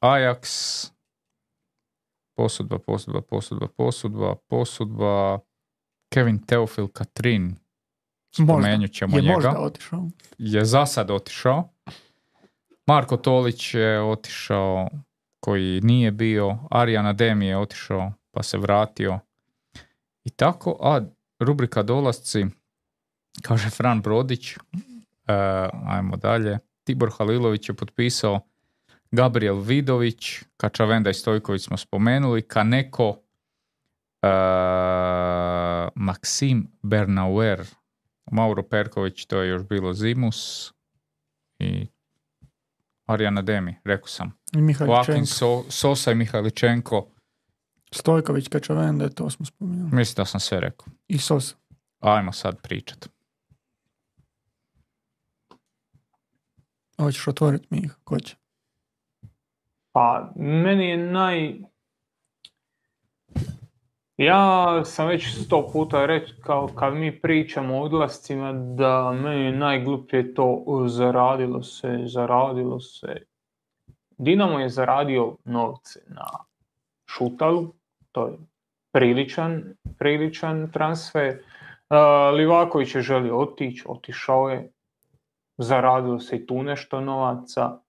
Ajax, 0.00 0.44
posudba, 2.36 2.78
posudba, 2.78 3.20
posudba, 3.20 3.66
posudba, 3.76 4.34
posudba, 4.48 5.38
Kevin 6.14 6.38
Teofil 6.46 6.88
Katrin, 6.88 7.56
spomenut 8.34 8.92
ćemo 8.92 9.16
je 9.16 9.22
njega. 9.22 9.34
Možda 9.34 9.58
otišao. 9.58 10.08
Je 10.38 10.64
za 10.64 10.86
sad 10.86 11.10
otišao. 11.10 11.68
Marko 12.86 13.16
Tolić 13.16 13.74
je 13.74 14.02
otišao 14.02 14.88
koji 15.40 15.80
nije 15.80 16.10
bio. 16.10 16.58
Arijan 16.70 17.06
Ademi 17.06 17.46
je 17.46 17.58
otišao 17.58 18.12
pa 18.30 18.42
se 18.42 18.58
vratio. 18.58 19.18
I 20.24 20.30
tako, 20.30 20.78
a 20.80 21.00
rubrika 21.38 21.82
dolasci, 21.82 22.46
kaže 23.42 23.70
Fran 23.70 24.00
Brodić, 24.00 24.56
uh, 24.56 24.62
ajmo 25.86 26.16
dalje. 26.16 26.58
Tibor 26.84 27.10
Halilović 27.18 27.68
je 27.68 27.74
potpisao 27.74 28.40
Gabriel 29.14 29.60
Vidović, 29.60 30.42
Kačavenda 30.56 31.10
i 31.10 31.14
Stojković 31.14 31.62
smo 31.62 31.76
spomenuli, 31.76 32.42
Kaneko, 32.42 33.08
uh, 33.08 33.18
Maksim 35.94 36.68
Bernauer, 36.82 37.66
Mauro 38.32 38.62
Perković, 38.62 39.26
to 39.26 39.42
je 39.42 39.48
još 39.48 39.62
bilo 39.62 39.92
Zimus 39.92 40.72
i 41.58 41.86
Arijana 43.06 43.42
Demi, 43.42 43.76
rekao 43.84 44.06
sam. 44.06 44.32
I 45.22 45.26
so, 45.26 45.64
Sosa 45.68 46.12
i 46.12 46.14
Mihajličenko 46.14 47.06
Stojković, 47.90 48.48
Kačavende, 48.48 49.08
to 49.08 49.30
smo 49.30 49.46
spominjali. 49.46 49.90
Mislim 49.92 50.14
da 50.16 50.24
sam 50.24 50.40
sve 50.40 50.60
rekao. 50.60 50.86
I 51.08 51.18
Sosa. 51.18 51.54
Ajmo 52.00 52.32
sad 52.32 52.62
pričat. 52.62 53.08
Hoćeš 57.00 57.28
otvoriti 57.28 57.66
mi 57.70 57.78
ih, 57.78 57.94
ko 58.04 58.20
će? 58.20 58.36
Pa, 59.94 60.32
meni 60.36 60.88
je 60.88 60.96
naj... 60.96 61.54
Ja 64.16 64.84
sam 64.84 65.08
već 65.08 65.44
sto 65.44 65.68
puta 65.72 66.06
rekao 66.06 66.68
kad 66.74 66.94
mi 66.94 67.20
pričamo 67.20 67.78
o 67.78 67.82
odlascima 67.82 68.52
da 68.52 69.12
meni 69.12 69.44
je 69.44 69.52
najgluplje 69.52 70.34
to 70.34 70.64
zaradilo 70.86 71.62
se, 71.62 71.98
zaradilo 72.04 72.80
se. 72.80 73.26
Dinamo 74.18 74.60
je 74.60 74.68
zaradio 74.68 75.36
novce 75.44 76.00
na 76.06 76.26
Šutalu, 77.10 77.74
to 78.12 78.26
je 78.26 78.38
priličan, 78.92 79.74
priličan 79.98 80.70
transfer. 80.72 81.38
Uh, 81.38 82.36
Livaković 82.36 82.94
je 82.94 83.02
želio 83.02 83.38
otići, 83.38 83.84
otišao 83.86 84.48
je, 84.48 84.72
zaradilo 85.58 86.20
se 86.20 86.36
i 86.36 86.46
tu 86.46 86.62
nešto 86.62 87.00
novaca. 87.00 87.83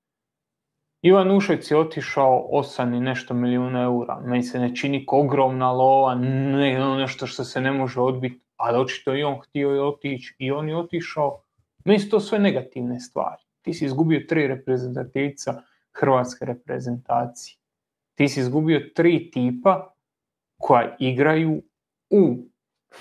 Ivan 1.06 1.32
Ušec 1.32 1.72
je 1.72 1.78
otišao 1.78 2.50
8 2.52 2.98
i 2.98 3.00
nešto 3.00 3.34
milijuna 3.34 3.82
eura. 3.82 4.20
Meni 4.26 4.44
se 4.44 4.60
ne 4.60 4.76
čini 4.76 5.06
ogromna 5.08 5.72
lova, 5.72 6.16
ne, 6.16 6.84
ono 6.84 6.96
nešto 6.96 7.28
što 7.28 7.44
se 7.44 7.62
ne 7.62 7.72
može 7.72 8.00
odbiti, 8.02 8.42
ali 8.58 8.80
očito 8.80 9.16
i 9.16 9.24
on 9.24 9.40
htio 9.40 9.70
je 9.70 9.84
otići 9.84 10.36
i 10.40 10.52
on 10.52 10.70
je 10.70 10.78
otišao. 10.78 11.42
Meni 11.86 12.00
su 12.00 12.10
to 12.10 12.20
sve 12.20 12.40
negativne 12.40 13.00
stvari. 13.00 13.44
Ti 13.62 13.74
si 13.74 13.86
izgubio 13.86 14.26
tri 14.30 14.48
reprezentativca 14.48 15.62
hrvatske 15.94 16.46
reprezentacije. 16.46 17.58
Ti 18.16 18.28
si 18.28 18.40
izgubio 18.40 18.82
tri 18.96 19.32
tipa 19.32 19.94
koja 20.58 20.96
igraju 21.00 21.62
u 22.10 22.38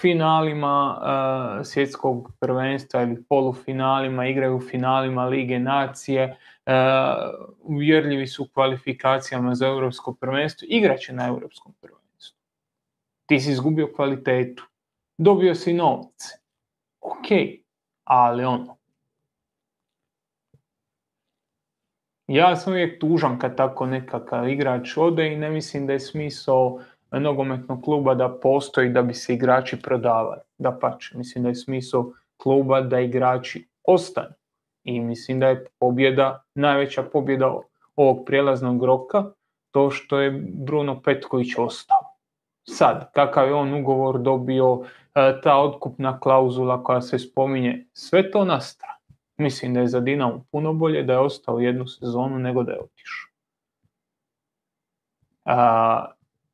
finalima 0.00 0.96
uh, 0.96 1.66
svjetskog 1.66 2.32
prvenstva 2.40 3.02
ili 3.02 3.24
polufinalima, 3.28 4.26
igraju 4.26 4.56
u 4.56 4.60
finalima 4.60 5.24
Lige 5.24 5.58
nacije, 5.58 6.36
uvjerljivi 7.62 8.26
su 8.26 8.48
kvalifikacijama 8.54 9.54
za 9.54 9.66
europsko 9.66 10.14
prvenstvo, 10.14 10.66
igraće 10.70 11.12
na 11.12 11.26
europskom 11.26 11.72
prvenstvu. 11.80 12.38
Ti 13.26 13.40
si 13.40 13.50
izgubio 13.50 13.92
kvalitetu, 13.96 14.66
dobio 15.18 15.54
si 15.54 15.72
novce, 15.72 16.28
ok, 17.00 17.26
ali 18.04 18.44
ono, 18.44 18.76
ja 22.26 22.56
sam 22.56 22.72
uvijek 22.72 23.00
tužan 23.00 23.38
kad 23.38 23.56
tako 23.56 23.86
nekakav 23.86 24.48
igrač 24.48 24.96
ode 24.96 25.32
i 25.32 25.36
ne 25.36 25.50
mislim 25.50 25.86
da 25.86 25.92
je 25.92 26.00
smisao 26.00 26.80
nogometnog 27.10 27.82
kluba 27.84 28.14
da 28.14 28.38
postoji 28.42 28.88
da 28.88 29.02
bi 29.02 29.14
se 29.14 29.34
igrači 29.34 29.82
prodavali. 29.82 30.40
Da 30.58 30.78
pače, 30.80 31.18
mislim 31.18 31.42
da 31.42 31.48
je 31.48 31.54
smisao 31.54 32.12
kluba 32.36 32.80
da 32.80 33.00
igrači 33.00 33.68
ostanu. 33.84 34.34
I 34.84 35.00
mislim 35.00 35.40
da 35.40 35.48
je 35.48 35.66
pobjeda, 35.78 36.44
najveća 36.54 37.02
pobjeda 37.02 37.60
ovog 37.96 38.24
prijelaznog 38.26 38.84
roka, 38.84 39.24
to 39.70 39.90
što 39.90 40.18
je 40.18 40.30
Bruno 40.52 41.02
Petković 41.02 41.48
ostao. 41.58 42.14
Sad, 42.68 43.12
kakav 43.12 43.48
je 43.48 43.54
on 43.54 43.74
ugovor 43.74 44.18
dobio, 44.18 44.82
e, 45.14 45.40
ta 45.42 45.56
otkupna 45.56 46.20
klauzula 46.20 46.82
koja 46.82 47.00
se 47.00 47.18
spominje, 47.18 47.86
sve 47.92 48.30
to 48.30 48.44
na 48.44 48.60
stranu. 48.60 48.94
Mislim 49.36 49.74
da 49.74 49.80
je 49.80 49.86
za 49.86 50.00
Dinamo 50.00 50.44
puno 50.50 50.72
bolje 50.72 51.02
da 51.02 51.12
je 51.12 51.18
ostao 51.18 51.58
jednu 51.58 51.86
sezonu 51.86 52.38
nego 52.38 52.62
da 52.62 52.72
je 52.72 52.80
otišao. 52.80 53.30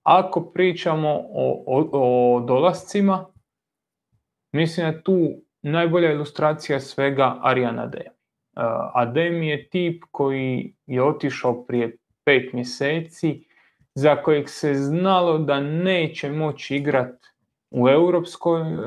Ako 0.02 0.40
pričamo 0.55 1.09
o, 1.09 1.65
o, 1.66 1.89
o 1.93 2.40
dolascima, 2.40 3.27
mislim 4.52 4.86
da 4.86 4.97
je 4.97 5.02
tu 5.02 5.28
najbolja 5.62 6.12
ilustracija 6.12 6.81
svega 6.81 7.36
Arijan 7.43 7.78
Ademi. 7.78 8.20
Ademi 8.94 9.48
je 9.48 9.68
tip 9.68 10.02
koji 10.10 10.74
je 10.86 11.02
otišao 11.02 11.64
prije 11.64 11.97
pet 12.24 12.52
mjeseci, 12.52 13.44
za 13.94 14.22
kojeg 14.22 14.48
se 14.48 14.74
znalo 14.74 15.39
da 15.39 15.60
neće 15.60 16.31
moći 16.31 16.77
igrati 16.77 17.28
u 17.70 17.89
europskoj 17.89 18.60
uh, 18.60 18.81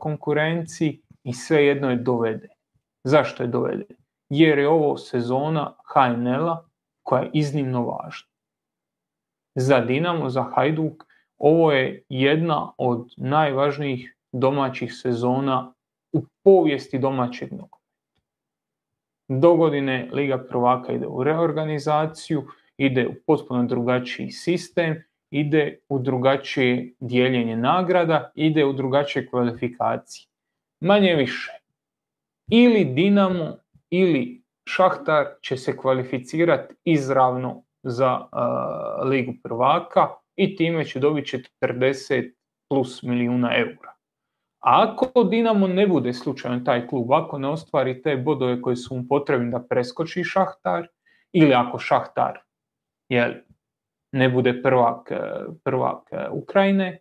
konkurenciji 0.00 1.02
i 1.24 1.32
svejedno 1.32 1.90
je 1.90 1.96
doveden. 1.96 2.50
Zašto 3.04 3.42
je 3.42 3.46
doveden? 3.46 3.96
Jer 4.28 4.58
je 4.58 4.68
ovo 4.68 4.96
sezona 4.96 5.74
HNL-a 5.94 6.64
koja 7.02 7.22
je 7.22 7.30
iznimno 7.32 7.82
važna 7.82 8.36
za 9.56 9.80
Dinamo, 9.80 10.30
za 10.30 10.42
Hajduk, 10.42 11.04
ovo 11.38 11.72
je 11.72 12.04
jedna 12.08 12.72
od 12.78 13.08
najvažnijih 13.16 14.16
domaćih 14.32 14.92
sezona 14.94 15.74
u 16.12 16.22
povijesti 16.44 16.98
domaćeg 16.98 17.52
nogometa. 17.52 17.75
Do 19.28 19.54
godine 19.54 20.08
Liga 20.12 20.38
prvaka 20.38 20.92
ide 20.92 21.06
u 21.06 21.24
reorganizaciju, 21.24 22.44
ide 22.76 23.08
u 23.08 23.14
potpuno 23.26 23.64
drugačiji 23.64 24.30
sistem, 24.30 25.02
ide 25.30 25.78
u 25.88 25.98
drugačije 25.98 26.94
dijeljenje 27.00 27.56
nagrada, 27.56 28.30
ide 28.34 28.64
u 28.64 28.72
drugačije 28.72 29.26
kvalifikacije. 29.26 30.28
Manje 30.80 31.14
više. 31.14 31.52
Ili 32.50 32.84
Dinamo 32.84 33.56
ili 33.90 34.42
Šahtar 34.68 35.26
će 35.42 35.56
se 35.56 35.76
kvalificirati 35.76 36.74
izravno 36.84 37.62
za 37.82 38.20
Ligu 39.04 39.34
prvaka 39.42 40.08
i 40.36 40.56
time 40.56 40.84
će 40.84 41.00
dobiti 41.00 41.42
40 41.60 42.32
plus 42.68 43.02
milijuna 43.02 43.50
eura. 43.56 43.95
Ako 44.66 45.24
Dinamo 45.24 45.66
ne 45.66 45.86
bude 45.86 46.12
slučajno 46.12 46.60
taj 46.64 46.86
klub, 46.86 47.12
ako 47.12 47.38
ne 47.38 47.48
ostvari 47.48 48.02
te 48.02 48.16
bodove 48.16 48.62
koji 48.62 48.76
su 48.76 48.96
mu 48.96 49.04
potrebni 49.08 49.50
da 49.50 49.62
preskoči 49.62 50.24
Šahtar, 50.24 50.88
ili 51.32 51.54
ako 51.54 51.78
Šahtar 51.78 52.38
jel, 53.08 53.32
ne 54.12 54.28
bude 54.28 54.62
prvak, 54.62 55.12
prvak 55.64 56.10
Ukrajine, 56.32 56.98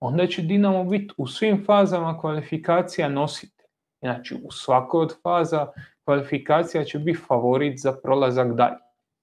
onda 0.00 0.26
će 0.26 0.42
Dinamo 0.42 0.84
biti 0.84 1.14
u 1.16 1.26
svim 1.26 1.64
fazama 1.64 2.18
kvalifikacija 2.20 3.08
nositelj. 3.08 3.66
Znači 4.00 4.36
u 4.44 4.50
svakoj 4.50 5.02
od 5.02 5.22
faza 5.22 5.66
kvalifikacija 6.04 6.84
će 6.84 6.98
biti 6.98 7.18
favorit 7.28 7.80
za 7.80 7.92
prolazak 8.02 8.54
dalje. 8.54 8.78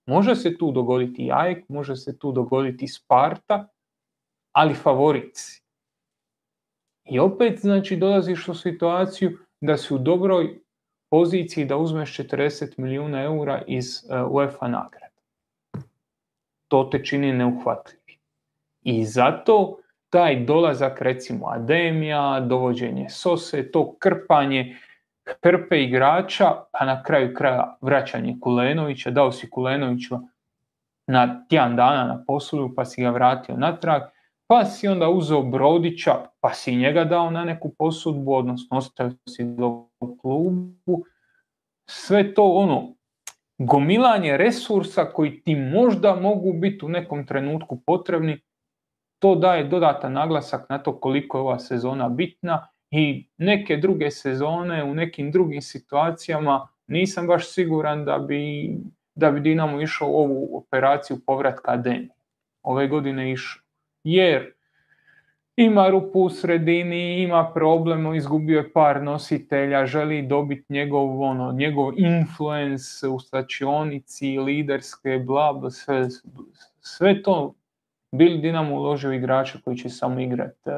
Može 0.05 0.35
se 0.35 0.57
tu 0.57 0.71
dogoditi 0.71 1.25
Jajek, 1.25 1.69
može 1.69 1.95
se 1.95 2.17
tu 2.19 2.31
dogoditi 2.31 2.87
Sparta, 2.87 3.67
ali 4.51 4.73
favorici. 4.73 5.64
I 7.05 7.19
opet 7.19 7.59
znači 7.59 7.95
dolaziš 7.95 8.47
u 8.47 8.53
situaciju 8.55 9.37
da 9.61 9.77
si 9.77 9.93
u 9.93 9.97
dobroj 9.97 10.59
poziciji 11.09 11.65
da 11.65 11.77
uzmeš 11.77 12.17
40 12.17 12.73
milijuna 12.77 13.21
eura 13.21 13.61
iz 13.67 13.85
uh, 14.03 14.31
UEFA 14.31 14.67
nagrada. 14.67 15.05
To 16.67 16.83
te 16.83 17.03
čini 17.03 17.33
neuhvatljivi. 17.33 18.17
I 18.81 19.05
zato 19.05 19.77
taj 20.09 20.45
dolazak 20.45 21.01
recimo 21.01 21.47
Ademija, 21.47 22.39
dovođenje 22.39 23.09
Sose, 23.09 23.71
to 23.71 23.95
krpanje 23.99 24.77
hrpe 25.43 25.83
igrača, 25.83 26.51
pa 26.71 26.85
na 26.85 27.03
kraju 27.03 27.33
kraja 27.33 27.77
vraćanje 27.81 28.35
Kulenovića, 28.41 29.11
dao 29.11 29.31
si 29.31 29.49
Kulenoviću 29.49 30.15
na 31.07 31.45
tjedan 31.49 31.75
dana 31.75 32.03
na 32.03 32.23
poslu, 32.27 32.75
pa 32.75 32.85
si 32.85 33.01
ga 33.01 33.09
vratio 33.09 33.57
natrag, 33.57 34.01
pa 34.47 34.65
si 34.65 34.87
onda 34.87 35.09
uzeo 35.09 35.41
Brodića, 35.41 36.11
pa 36.39 36.53
si 36.53 36.75
njega 36.75 37.03
dao 37.03 37.29
na 37.31 37.43
neku 37.45 37.73
posudbu, 37.77 38.33
odnosno 38.33 38.77
ostavio 38.77 39.17
si 39.29 39.43
do 39.43 39.87
klubu. 40.21 41.05
Sve 41.89 42.33
to 42.33 42.43
ono, 42.43 42.95
gomilanje 43.57 44.37
resursa 44.37 45.05
koji 45.05 45.41
ti 45.41 45.55
možda 45.55 46.15
mogu 46.15 46.53
biti 46.53 46.85
u 46.85 46.89
nekom 46.89 47.25
trenutku 47.25 47.81
potrebni, 47.85 48.41
to 49.19 49.35
daje 49.35 49.63
dodatan 49.63 50.13
naglasak 50.13 50.69
na 50.69 50.77
to 50.77 50.99
koliko 50.99 51.37
je 51.37 51.41
ova 51.41 51.59
sezona 51.59 52.09
bitna 52.09 52.67
i 52.91 53.29
neke 53.37 53.77
druge 53.77 54.11
sezone 54.11 54.83
u 54.83 54.93
nekim 54.93 55.31
drugim 55.31 55.61
situacijama 55.61 56.67
nisam 56.87 57.27
baš 57.27 57.53
siguran 57.53 58.05
da 58.05 58.17
bi, 58.17 58.71
da 59.15 59.31
bi 59.31 59.39
Dinamo 59.39 59.81
išao 59.81 60.09
u 60.09 60.15
ovu 60.15 60.57
operaciju 60.57 61.17
povratka 61.25 61.77
Deni. 61.77 62.09
Ove 62.63 62.87
godine 62.87 63.31
išao. 63.31 63.64
Jer 64.05 64.53
ima 65.55 65.89
rupu 65.89 66.19
u 66.19 66.29
sredini, 66.29 67.21
ima 67.21 67.51
problem, 67.53 68.15
izgubio 68.15 68.57
je 68.57 68.73
par 68.73 69.03
nositelja, 69.03 69.85
želi 69.85 70.27
dobiti 70.27 70.73
njegov, 70.73 71.21
ono, 71.21 71.51
njegov 71.51 71.93
influence 71.97 73.07
u 73.07 73.19
stačionici, 73.19 74.37
liderske, 74.37 75.19
bla, 75.25 75.53
bla, 75.53 75.71
sve, 75.71 76.07
sve 76.79 77.23
to 77.23 77.53
bili 78.11 78.37
Dinamo 78.37 78.75
uložio 78.75 79.13
igrača 79.13 79.59
koji 79.63 79.77
će 79.77 79.89
samo 79.89 80.19
igrati 80.19 80.69
uh, 80.69 80.73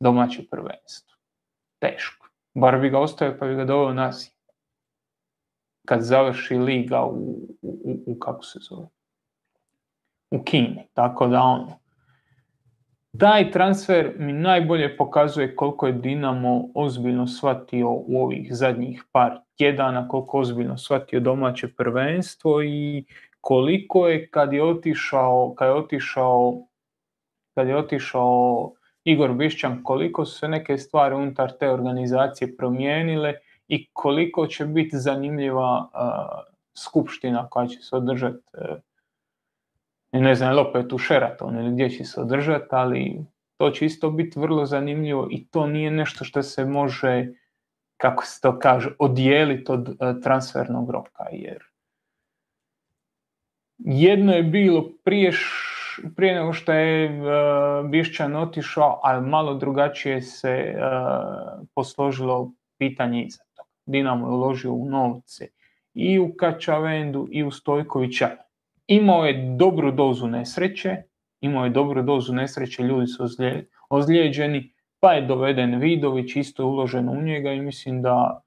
domaće 0.00 0.42
prvenstvo. 0.50 1.16
Teško. 1.78 2.28
Bar 2.54 2.78
bi 2.78 2.90
ga 2.90 2.98
ostavio 2.98 3.36
pa 3.40 3.46
bi 3.46 3.54
ga 3.54 3.64
doveo 3.64 3.92
nas. 3.92 4.30
Kad 5.86 6.02
završi 6.02 6.54
liga 6.54 7.04
u, 7.04 7.48
u, 7.62 8.02
u, 8.06 8.18
kako 8.18 8.44
se 8.44 8.58
zove? 8.62 8.86
U 10.30 10.42
Kini. 10.42 10.86
Tako 10.94 11.26
da 11.26 11.42
ono. 11.42 11.83
Taj 13.18 13.50
transfer 13.50 14.12
mi 14.18 14.32
najbolje 14.32 14.96
pokazuje 14.96 15.56
koliko 15.56 15.86
je 15.86 15.92
Dinamo 15.92 16.68
ozbiljno 16.74 17.26
shvatio 17.26 17.90
u 17.90 18.22
ovih 18.22 18.48
zadnjih 18.50 19.04
par 19.12 19.38
tjedana, 19.56 20.08
koliko 20.08 20.38
ozbiljno 20.38 20.78
shvatio 20.78 21.20
domaće 21.20 21.68
prvenstvo 21.68 22.62
i 22.62 23.04
koliko 23.40 24.08
je 24.08 24.28
kad 24.30 24.52
je 24.52 24.62
otišao, 24.62 25.54
kad 25.58 25.68
je 25.68 25.74
otišao, 25.74 26.66
kad 27.54 27.68
je 27.68 27.76
otišao 27.76 28.72
Igor 29.04 29.32
Bišćan, 29.32 29.82
koliko 29.82 30.24
su 30.24 30.38
se 30.38 30.48
neke 30.48 30.78
stvari 30.78 31.14
unutar 31.14 31.52
te 31.60 31.70
organizacije 31.70 32.56
promijenile 32.56 33.34
i 33.68 33.88
koliko 33.92 34.46
će 34.46 34.66
biti 34.66 34.98
zanimljiva 34.98 35.78
uh, 35.78 35.90
skupština 36.74 37.48
koja 37.50 37.66
će 37.66 37.78
se 37.80 37.96
održati 37.96 38.38
uh, 38.58 38.76
ne 40.20 40.34
znam, 40.34 40.58
opet 40.58 40.92
u 40.92 40.98
Sheraton 40.98 41.58
ili 41.58 41.72
gdje 41.72 41.90
će 41.90 42.04
se 42.04 42.20
održati, 42.20 42.66
ali 42.70 43.24
to 43.56 43.70
će 43.70 43.86
isto 43.86 44.10
biti 44.10 44.40
vrlo 44.40 44.66
zanimljivo 44.66 45.28
i 45.30 45.46
to 45.46 45.66
nije 45.66 45.90
nešto 45.90 46.24
što 46.24 46.42
se 46.42 46.64
može, 46.64 47.26
kako 47.96 48.24
se 48.24 48.40
to 48.40 48.58
kaže, 48.58 48.90
odijeliti 48.98 49.72
od 49.72 49.88
uh, 49.88 50.22
transfernog 50.22 50.90
roka, 50.90 51.24
jer 51.32 51.64
jedno 53.78 54.32
je 54.32 54.42
bilo 54.42 54.90
prije, 55.04 55.32
prije 56.16 56.34
nego 56.34 56.52
što 56.52 56.72
je 56.72 57.20
uh, 57.20 57.90
Bišćan 57.90 58.36
otišao, 58.36 59.00
ali 59.02 59.26
malo 59.26 59.54
drugačije 59.54 60.22
se 60.22 60.74
uh, 60.76 61.66
posložilo 61.74 62.52
pitanje 62.78 63.24
iza 63.24 63.44
toga. 63.56 63.68
Dinamo 63.86 64.26
je 64.26 64.32
uložio 64.32 64.72
u 64.72 64.88
novce 64.88 65.48
i 65.94 66.18
u 66.18 66.34
Kačavendu 66.36 67.28
i 67.30 67.44
u 67.44 67.50
Stojkovića. 67.50 68.43
Imao 68.86 69.24
je 69.24 69.56
dobru 69.58 69.92
dozu 69.92 70.26
nesreće, 70.26 70.96
imao 71.40 71.64
je 71.64 71.70
dobru 71.70 72.02
dozu 72.02 72.32
nesreće, 72.32 72.82
ljudi 72.82 73.06
su 73.06 73.24
ozlijeđeni, 73.88 74.74
pa 75.00 75.12
je 75.12 75.26
doveden 75.26 75.78
Vidović, 75.80 76.36
isto 76.36 76.62
je 76.62 76.66
uloženo 76.66 77.12
u 77.12 77.22
njega 77.22 77.52
i 77.52 77.60
mislim 77.60 78.02
da, 78.02 78.42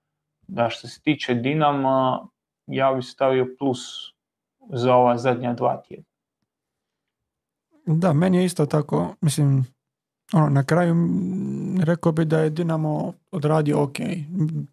da 0.48 0.70
što 0.70 0.88
se 0.88 1.02
tiče 1.02 1.34
Dinama, 1.34 2.28
ja 2.68 2.94
bih 2.94 3.06
stavio 3.06 3.56
plus 3.60 3.80
za 4.70 4.96
ova 4.96 5.18
zadnja 5.18 5.54
dva 5.54 5.82
tjedna. 5.88 6.06
Da, 7.86 8.14
meni 8.14 8.38
je 8.38 8.46
isto 8.46 8.66
tako, 8.66 9.16
mislim, 9.22 9.66
ono, 10.34 10.50
na 10.50 10.64
kraju 10.64 10.96
rekao 11.84 12.12
bi 12.12 12.26
da 12.26 12.40
je 12.40 12.50
Dinamo 12.50 13.14
odradio 13.32 13.84
ok. 13.84 13.98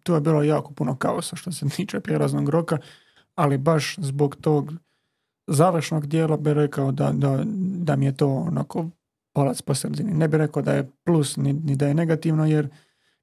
Tu 0.03 0.13
je 0.13 0.21
bilo 0.21 0.43
jako 0.43 0.73
puno 0.73 0.95
kaosa 0.95 1.35
što 1.35 1.51
se 1.51 1.69
tiče 1.69 1.99
prijelaznog 1.99 2.49
roka, 2.49 2.77
ali 3.35 3.57
baš 3.57 3.95
zbog 3.97 4.35
tog 4.35 4.73
završnog 5.47 6.07
dijela 6.07 6.37
bi 6.37 6.53
rekao 6.53 6.91
da, 6.91 7.11
da, 7.11 7.43
da 7.83 7.95
mi 7.95 8.05
je 8.05 8.17
to 8.17 8.27
onako 8.27 8.89
palac 9.33 9.61
po 9.61 9.75
sredini. 9.75 10.13
Ne 10.13 10.27
bi 10.27 10.37
rekao 10.37 10.61
da 10.61 10.73
je 10.73 10.89
plus 11.03 11.37
ni, 11.37 11.53
ni 11.53 11.75
da 11.75 11.87
je 11.87 11.93
negativno, 11.93 12.45
jer 12.45 12.69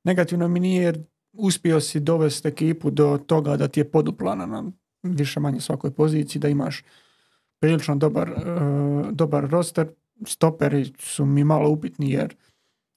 negativno 0.04 0.48
mi 0.48 0.60
nije 0.60 0.82
jer 0.82 1.04
uspio 1.32 1.80
si 1.80 2.00
dovesti 2.00 2.48
ekipu 2.48 2.90
do 2.90 3.18
toga 3.26 3.56
da 3.56 3.68
ti 3.68 3.80
je 3.80 3.90
poduplana 3.90 4.46
na 4.46 4.64
više 5.02 5.40
manje 5.40 5.60
svakoj 5.60 5.90
poziciji, 5.90 6.40
da 6.40 6.48
imaš 6.48 6.84
prilično 7.60 7.96
dobar, 7.96 8.30
uh, 8.30 9.10
dobar 9.10 9.50
roster. 9.50 9.88
Stoperi 10.26 10.92
su 10.98 11.26
mi 11.26 11.44
malo 11.44 11.70
upitni 11.70 12.10
jer 12.10 12.36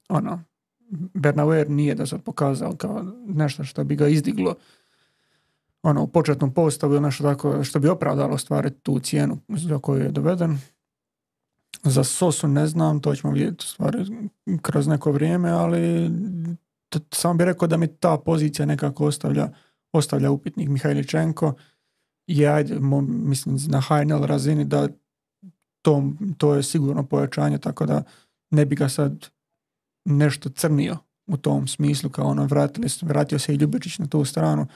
ono, 0.08 0.42
Bernauer 1.14 1.70
nije 1.70 1.94
da 1.94 2.06
se 2.06 2.18
pokazao 2.18 2.76
kao 2.76 3.04
nešto 3.26 3.64
što 3.64 3.84
bi 3.84 3.96
ga 3.96 4.08
izdiglo 4.08 4.54
ono, 5.82 6.02
u 6.02 6.06
početnom 6.06 6.54
postavu 6.54 7.00
nešto 7.00 7.24
tako 7.24 7.64
što 7.64 7.78
bi 7.78 7.88
opravdalo 7.88 8.38
stvari 8.38 8.70
tu 8.70 9.00
cijenu 9.00 9.38
za 9.48 9.78
koju 9.78 10.02
je 10.02 10.10
doveden. 10.10 10.58
Za 11.82 12.04
Sosu 12.04 12.48
ne 12.48 12.66
znam, 12.66 13.00
to 13.00 13.14
ćemo 13.14 13.32
vidjeti 13.32 13.66
stvari 13.66 13.98
kroz 14.62 14.86
neko 14.86 15.12
vrijeme, 15.12 15.50
ali 15.50 16.10
samo 17.12 17.34
bih 17.34 17.44
rekao 17.44 17.68
da 17.68 17.76
mi 17.76 17.86
ta 17.86 18.18
pozicija 18.18 18.66
nekako 18.66 19.06
ostavlja, 19.06 19.48
ostavlja 19.92 20.30
upitnik 20.30 20.68
Mihajličenko 20.68 21.54
je 22.26 22.48
ajde, 22.48 22.78
mislim 23.08 23.58
na 23.68 23.80
HNL 23.80 24.24
razini 24.24 24.64
da 24.64 24.88
to, 25.82 26.12
to 26.38 26.54
je 26.54 26.62
sigurno 26.62 27.06
pojačanje, 27.06 27.58
tako 27.58 27.86
da 27.86 28.02
ne 28.50 28.66
bi 28.66 28.76
ga 28.76 28.88
sad 28.88 29.26
nešto 30.04 30.48
crnio 30.48 30.96
u 31.26 31.36
tom 31.36 31.68
smislu, 31.68 32.10
kao 32.10 32.26
ono 32.26 32.44
vratili, 32.44 32.88
vratio 33.02 33.38
se 33.38 33.54
i 33.54 33.56
Ljubičić 33.56 33.98
na 33.98 34.06
tu 34.06 34.24
stranu, 34.24 34.66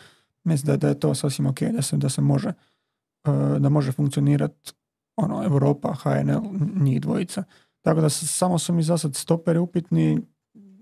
mislim 0.45 0.67
da, 0.67 0.77
da 0.77 0.89
je 0.89 1.01
to 1.01 1.15
sasvim 1.15 1.47
ok, 1.47 1.61
da 1.61 1.83
se, 1.83 1.97
da 1.97 2.09
se 2.09 2.21
može 2.21 2.49
e, 2.49 3.59
da 3.59 3.69
može 3.69 3.93
funkcionirati 3.93 4.73
ono, 5.17 5.45
Europa, 5.45 5.95
HNL, 5.95 6.41
njih 6.83 7.01
dvojica. 7.01 7.45
Tako 7.83 8.01
da 8.01 8.09
samo 8.09 8.59
su 8.59 8.73
mi 8.73 8.83
za 8.83 8.99
sad 8.99 9.15
stoperi 9.15 9.59
upitni, 9.59 10.21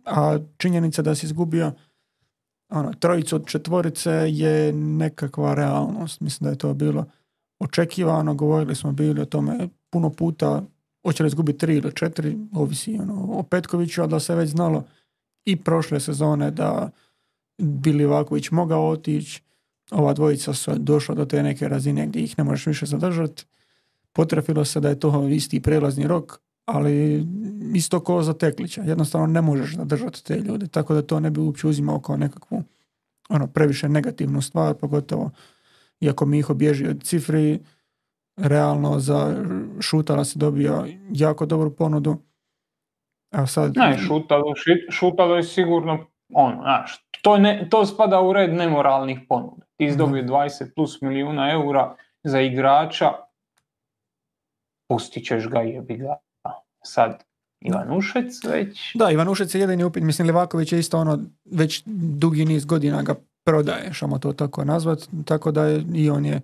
a 0.05 0.39
činjenica 0.57 1.03
da 1.03 1.15
si 1.15 1.27
izgubio 1.27 1.73
ono, 2.69 2.93
trojicu 2.93 3.37
od 3.37 3.47
četvorice 3.47 4.11
je 4.11 4.73
nekakva 4.73 5.55
realnost. 5.55 6.21
Mislim 6.21 6.45
da 6.45 6.51
je 6.51 6.59
to 6.59 6.75
bilo 6.75 7.05
očekivano, 7.61 8.35
govorili 8.35 8.75
smo 8.75 8.93
bili 8.93 9.21
o 9.21 9.25
tome 9.25 9.69
puno 9.91 10.11
puta, 10.11 10.63
hoće 11.07 11.23
li 11.23 11.27
izgubiti 11.27 11.59
tri 11.59 11.77
ili 11.77 11.95
četiri, 11.95 12.39
ovisi 12.53 12.99
ono, 13.03 13.27
o 13.33 13.43
Petkoviću, 13.43 14.03
a 14.03 14.07
da 14.07 14.21
se 14.21 14.35
već 14.35 14.51
znalo 14.51 14.85
i 15.45 15.57
prošle 15.57 16.01
sezone 16.01 16.51
da 16.51 16.91
Bili 17.63 18.07
Vaković 18.07 18.51
mogao 18.51 18.89
otići, 18.89 19.43
ova 19.91 20.13
dvojica 20.13 20.55
su 20.55 20.71
došla 20.79 21.15
do 21.15 21.25
te 21.25 21.43
neke 21.43 21.69
razine 21.69 22.07
gdje 22.07 22.21
ih 22.21 22.39
ne 22.39 22.45
možeš 22.45 22.67
više 22.67 22.87
zadržati. 22.87 23.45
Potrefilo 24.13 24.65
se 24.65 24.81
da 24.81 24.89
je 24.89 25.01
to 25.01 25.29
isti 25.29 25.63
prelazni 25.63 26.07
rok, 26.07 26.41
ali 26.65 27.27
isto 27.75 28.01
ko 28.01 28.23
za 28.23 28.33
Teklića. 28.33 28.83
Jednostavno 28.83 29.27
ne 29.27 29.43
možeš 29.43 29.77
zadržati 29.77 30.25
te 30.25 30.41
ljude, 30.41 30.69
tako 30.69 30.95
da 30.95 31.03
to 31.03 31.21
ne 31.21 31.31
bi 31.31 31.41
uopće 31.41 31.67
uzimao 31.67 32.01
kao 32.01 32.17
nekakvu 32.17 32.63
ono, 33.29 33.47
previše 33.47 33.89
negativnu 33.89 34.43
stvar, 34.43 34.75
pogotovo 34.75 35.31
iako 36.01 36.27
Miho 36.27 36.55
bježi 36.55 36.87
od 36.87 37.03
cifri, 37.03 37.61
realno 38.37 38.99
za 38.99 39.45
Šutala 39.81 40.25
se 40.25 40.39
dobio 40.39 40.87
jako 41.11 41.47
dobru 41.47 41.77
ponudu. 41.77 42.17
A 43.31 43.47
sad... 43.47 43.77
Ne, 43.77 43.99
Šutalo, 43.99 44.55
šutalo 44.91 45.37
je 45.37 45.43
sigurno 45.43 46.07
ono, 46.33 46.63
znaš, 46.63 47.07
to, 47.23 47.39
ne, 47.39 47.69
to 47.71 47.87
spada 47.87 48.21
u 48.21 48.33
red 48.33 48.55
nemoralnih 48.55 49.19
ponuda. 49.29 49.68
Ti 49.79 49.85
izdobio 49.85 50.23
20 50.23 50.75
plus 50.75 51.01
milijuna 51.01 51.53
eura 51.53 51.97
za 52.23 52.41
igrača, 52.41 53.13
pustit 54.89 55.27
ćeš 55.27 55.49
ga 55.49 55.59
jebi 55.59 55.97
ga. 55.97 56.17
Sad 56.85 57.25
Ivanušec 57.61 58.45
već... 58.45 58.93
Da, 58.95 59.11
Ivanušec 59.11 59.55
je 59.55 59.61
jedini 59.61 59.85
upit, 59.85 60.03
mislim 60.03 60.27
Livaković 60.27 60.73
je 60.73 60.79
isto 60.79 60.99
ono, 60.99 61.19
već 61.45 61.83
dugi 62.17 62.45
niz 62.45 62.65
godina 62.65 63.03
ga 63.03 63.15
prodaje, 63.45 63.93
šamo 63.93 64.19
to 64.19 64.33
tako 64.33 64.65
nazvat, 64.65 65.09
tako 65.25 65.51
da 65.51 65.65
je, 65.65 65.85
i 65.95 66.11
on 66.11 66.27
je 66.27 66.41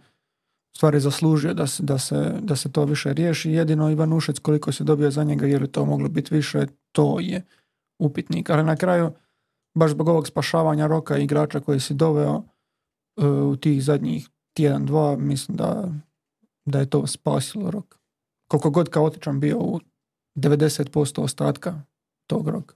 stvari 0.76 1.00
zaslužio 1.00 1.54
da 1.54 1.66
se, 1.66 1.82
da, 1.82 1.98
se, 1.98 2.34
da 2.40 2.56
se 2.56 2.72
to 2.72 2.84
više 2.84 3.12
riješi. 3.12 3.52
Jedino 3.52 3.90
Ivanušec 3.90 4.38
koliko 4.38 4.72
se 4.72 4.84
dobio 4.84 5.10
za 5.10 5.24
njega, 5.24 5.46
je 5.46 5.58
li 5.58 5.72
to 5.72 5.84
moglo 5.84 6.08
biti 6.08 6.34
više, 6.34 6.66
to 6.92 7.20
je 7.20 7.42
upitnik. 7.98 8.50
Ali 8.50 8.64
na 8.64 8.76
kraju, 8.76 9.12
baš 9.74 9.90
zbog 9.90 10.08
ovog 10.08 10.26
spašavanja 10.26 10.86
roka 10.86 11.18
igrača 11.18 11.60
koji 11.60 11.80
si 11.80 11.94
doveo 11.94 12.42
u 13.16 13.56
tih 13.56 13.84
zadnjih 13.84 14.28
tjedan, 14.54 14.86
dva, 14.86 15.16
mislim 15.16 15.56
da, 15.56 15.88
da 16.64 16.78
je 16.78 16.90
to 16.90 17.06
spasilo 17.06 17.70
rok. 17.70 17.98
Koliko 18.48 18.70
god 18.70 18.90
kaotičan 18.90 19.40
bio 19.40 19.58
u 19.58 19.80
90% 20.36 21.20
ostatka 21.20 21.74
tog 22.26 22.48
roka. 22.48 22.74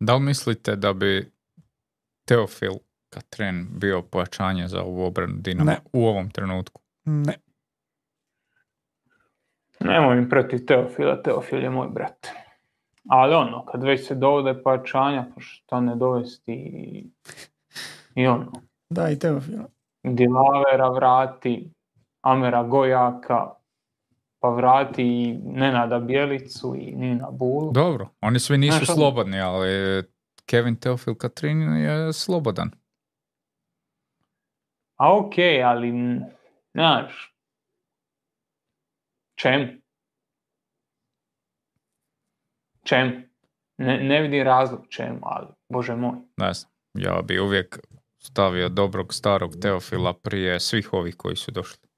Da 0.00 0.14
li 0.14 0.20
mislite 0.20 0.76
da 0.76 0.92
bi 0.92 1.32
Teofil 2.24 2.72
Katrin 3.08 3.66
bio 3.70 4.02
pojačanje 4.02 4.68
za 4.68 4.82
ovu 4.82 5.04
obranu 5.04 5.34
Dinama 5.36 5.76
u 5.92 6.06
ovom 6.06 6.30
trenutku? 6.30 6.82
Ne. 7.04 7.34
Nemoj 9.80 10.16
mi 10.16 10.28
protiv 10.28 10.66
Teofila, 10.66 11.22
Teofil 11.22 11.62
je 11.62 11.70
moj 11.70 11.88
brat. 11.88 12.26
Ali 13.08 13.34
ono, 13.34 13.64
kad 13.64 13.82
već 13.82 14.06
se 14.06 14.14
dovode 14.14 14.62
pojačanja, 14.62 15.26
pa 15.34 15.40
što 15.40 15.80
ne 15.80 15.96
dovesti 15.96 16.52
i, 16.52 17.10
i 18.14 18.26
ono. 18.26 18.52
Da, 18.90 19.10
i 19.10 19.18
Teofila. 19.18 19.68
Dilavera 20.02 20.88
vrati, 20.88 21.70
Amera 22.20 22.62
Gojaka, 22.62 23.54
pa 24.40 24.48
vrati 24.48 25.02
i 25.02 25.38
Nenada 25.44 25.98
Bjelicu 25.98 26.74
i 26.78 26.94
Nina 26.96 27.30
Bulu. 27.30 27.72
Dobro, 27.72 28.08
oni 28.20 28.38
svi 28.38 28.58
nisu 28.58 28.86
slobodni, 28.86 29.40
ali 29.40 30.02
Kevin 30.46 30.76
Teofil 30.76 31.14
Katrin 31.14 31.76
je 31.76 32.12
slobodan. 32.12 32.70
A 34.96 35.16
ok, 35.16 35.34
ali, 35.64 35.92
znaš, 36.74 37.34
čemu? 39.34 39.66
Čemu? 42.84 43.10
Ne, 43.78 44.02
ne 44.02 44.20
vidim 44.20 44.44
razlog 44.44 44.86
čemu, 44.88 45.18
ali, 45.22 45.46
bože 45.68 45.96
moj. 45.96 46.16
Ne 46.36 46.52
znam, 46.52 46.72
ja 46.94 47.22
bi 47.22 47.40
uvijek 47.40 47.78
stavio 48.22 48.68
dobrog 48.68 49.14
starog 49.14 49.56
Teofila 49.62 50.12
prije 50.12 50.60
svih 50.60 50.92
ovih 50.92 51.16
koji 51.16 51.36
su 51.36 51.50
došli. 51.50 51.88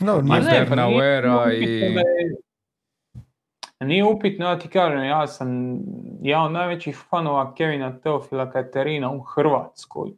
No, 0.00 0.20
Ma 0.22 0.38
ne, 0.38 0.66
pa 0.68 1.52
i... 1.52 1.96
nije 3.80 4.04
upitno, 4.04 4.46
ja 4.46 4.58
ti 4.58 4.68
kažem, 4.68 5.04
ja 5.04 5.26
sam 5.26 5.78
jedan 6.22 6.44
od 6.44 6.52
najvećih 6.52 6.96
fanova 7.10 7.54
Kevina 7.54 7.98
Teofila 7.98 8.50
Katerina 8.50 9.12
u 9.12 9.20
Hrvatskoj 9.20 10.10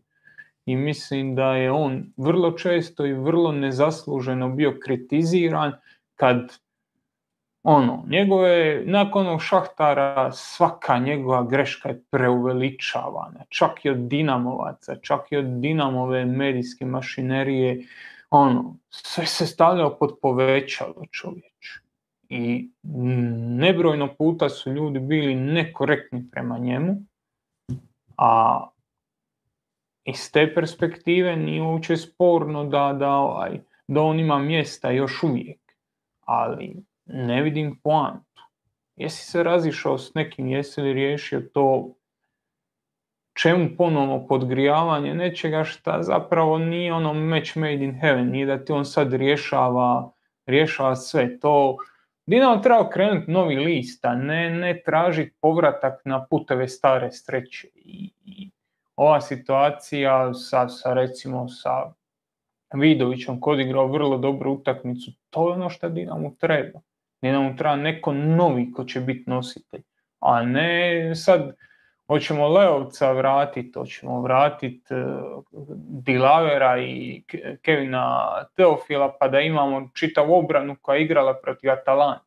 i 0.66 0.76
mislim 0.76 1.34
da 1.34 1.52
je 1.52 1.70
on 1.70 2.12
vrlo 2.16 2.52
često 2.52 3.06
i 3.06 3.12
vrlo 3.12 3.52
nezasluženo 3.52 4.48
bio 4.48 4.78
kritiziran 4.84 5.72
kad 6.14 6.58
ono, 7.62 8.04
njegove, 8.08 8.82
nakon 8.84 9.26
onog 9.26 9.42
šahtara 9.42 10.32
svaka 10.32 10.98
njegova 10.98 11.42
greška 11.42 11.88
je 11.88 12.02
preuveličavana, 12.10 13.44
čak 13.48 13.84
i 13.84 13.90
od 13.90 13.98
dinamovaca, 13.98 14.96
čak 14.96 15.20
i 15.32 15.36
od 15.36 15.44
dinamove 15.44 16.24
medijske 16.24 16.84
mašinerije, 16.84 17.84
ono, 18.30 18.76
sve 18.90 19.26
se 19.26 19.46
stavljao 19.46 19.98
pod 19.98 20.18
povećalo 20.22 21.04
čovječ. 21.10 21.78
I 22.28 22.70
nebrojno 23.58 24.14
puta 24.18 24.48
su 24.48 24.72
ljudi 24.72 24.98
bili 24.98 25.34
nekorektni 25.34 26.30
prema 26.30 26.58
njemu, 26.58 26.96
a 28.16 28.64
iz 30.04 30.32
te 30.32 30.54
perspektive 30.54 31.36
nije 31.36 31.62
uopće 31.62 31.96
sporno 31.96 32.64
da, 32.64 32.92
da, 32.98 33.10
ovaj, 33.10 33.60
da 33.88 34.02
on 34.02 34.20
ima 34.20 34.38
mjesta 34.38 34.90
još 34.90 35.22
uvijek. 35.22 35.60
Ali 36.20 36.87
ne 37.08 37.42
vidim 37.42 37.80
poantu. 37.82 38.42
Jesi 38.96 39.24
se 39.24 39.42
razišao 39.42 39.98
s 39.98 40.14
nekim, 40.14 40.46
jesi 40.46 40.80
li 40.80 40.92
riješio 40.92 41.40
to 41.40 41.94
čemu 43.38 43.68
ponovno 43.76 44.26
podgrijavanje 44.26 45.14
nečega 45.14 45.64
šta 45.64 46.02
zapravo 46.02 46.58
nije 46.58 46.92
ono 46.92 47.14
match 47.14 47.56
made 47.56 47.84
in 47.84 48.00
heaven, 48.00 48.30
nije 48.30 48.46
da 48.46 48.64
ti 48.64 48.72
on 48.72 48.84
sad 48.84 49.12
rješava, 49.12 50.12
rješava 50.46 50.96
sve 50.96 51.38
to. 51.38 51.76
Dinamo 52.26 52.56
treba 52.56 52.90
krenuti 52.90 53.30
novi 53.30 53.56
list, 53.56 54.04
a 54.04 54.14
ne, 54.14 54.50
ne 54.50 54.82
tražiti 54.82 55.36
povratak 55.40 56.00
na 56.04 56.26
puteve 56.26 56.68
stare 56.68 57.12
streće. 57.12 57.68
I, 57.74 58.10
i 58.24 58.50
ova 58.96 59.20
situacija 59.20 60.34
sa, 60.34 60.68
sa 60.68 60.94
recimo 60.94 61.48
sa 61.48 61.92
Vidovićem 62.74 63.40
koji 63.40 63.64
igrao 63.64 63.86
vrlo 63.86 64.18
dobru 64.18 64.52
utakmicu, 64.52 65.10
to 65.30 65.48
je 65.48 65.54
ono 65.54 65.70
što 65.70 65.88
Dinamo 65.88 66.34
treba. 66.40 66.80
Dinamo 67.22 67.54
treba 67.58 67.76
neko 67.76 68.12
novi 68.12 68.72
ko 68.72 68.84
će 68.84 69.00
biti 69.00 69.30
nositelj, 69.30 69.82
a 70.20 70.42
ne 70.42 71.12
sad 71.14 71.52
hoćemo 72.06 72.48
Leovca 72.48 73.12
vratiti, 73.12 73.72
hoćemo 73.78 74.20
vratiti 74.20 74.94
uh, 74.94 75.44
Dilavera 75.76 76.78
i 76.82 77.22
Kevina 77.62 78.28
Teofila 78.56 79.16
pa 79.20 79.28
da 79.28 79.40
imamo 79.40 79.90
čitavu 79.94 80.34
obranu 80.34 80.76
koja 80.82 80.96
je 80.96 81.04
igrala 81.04 81.34
protiv 81.42 81.70
Atalante. 81.70 82.24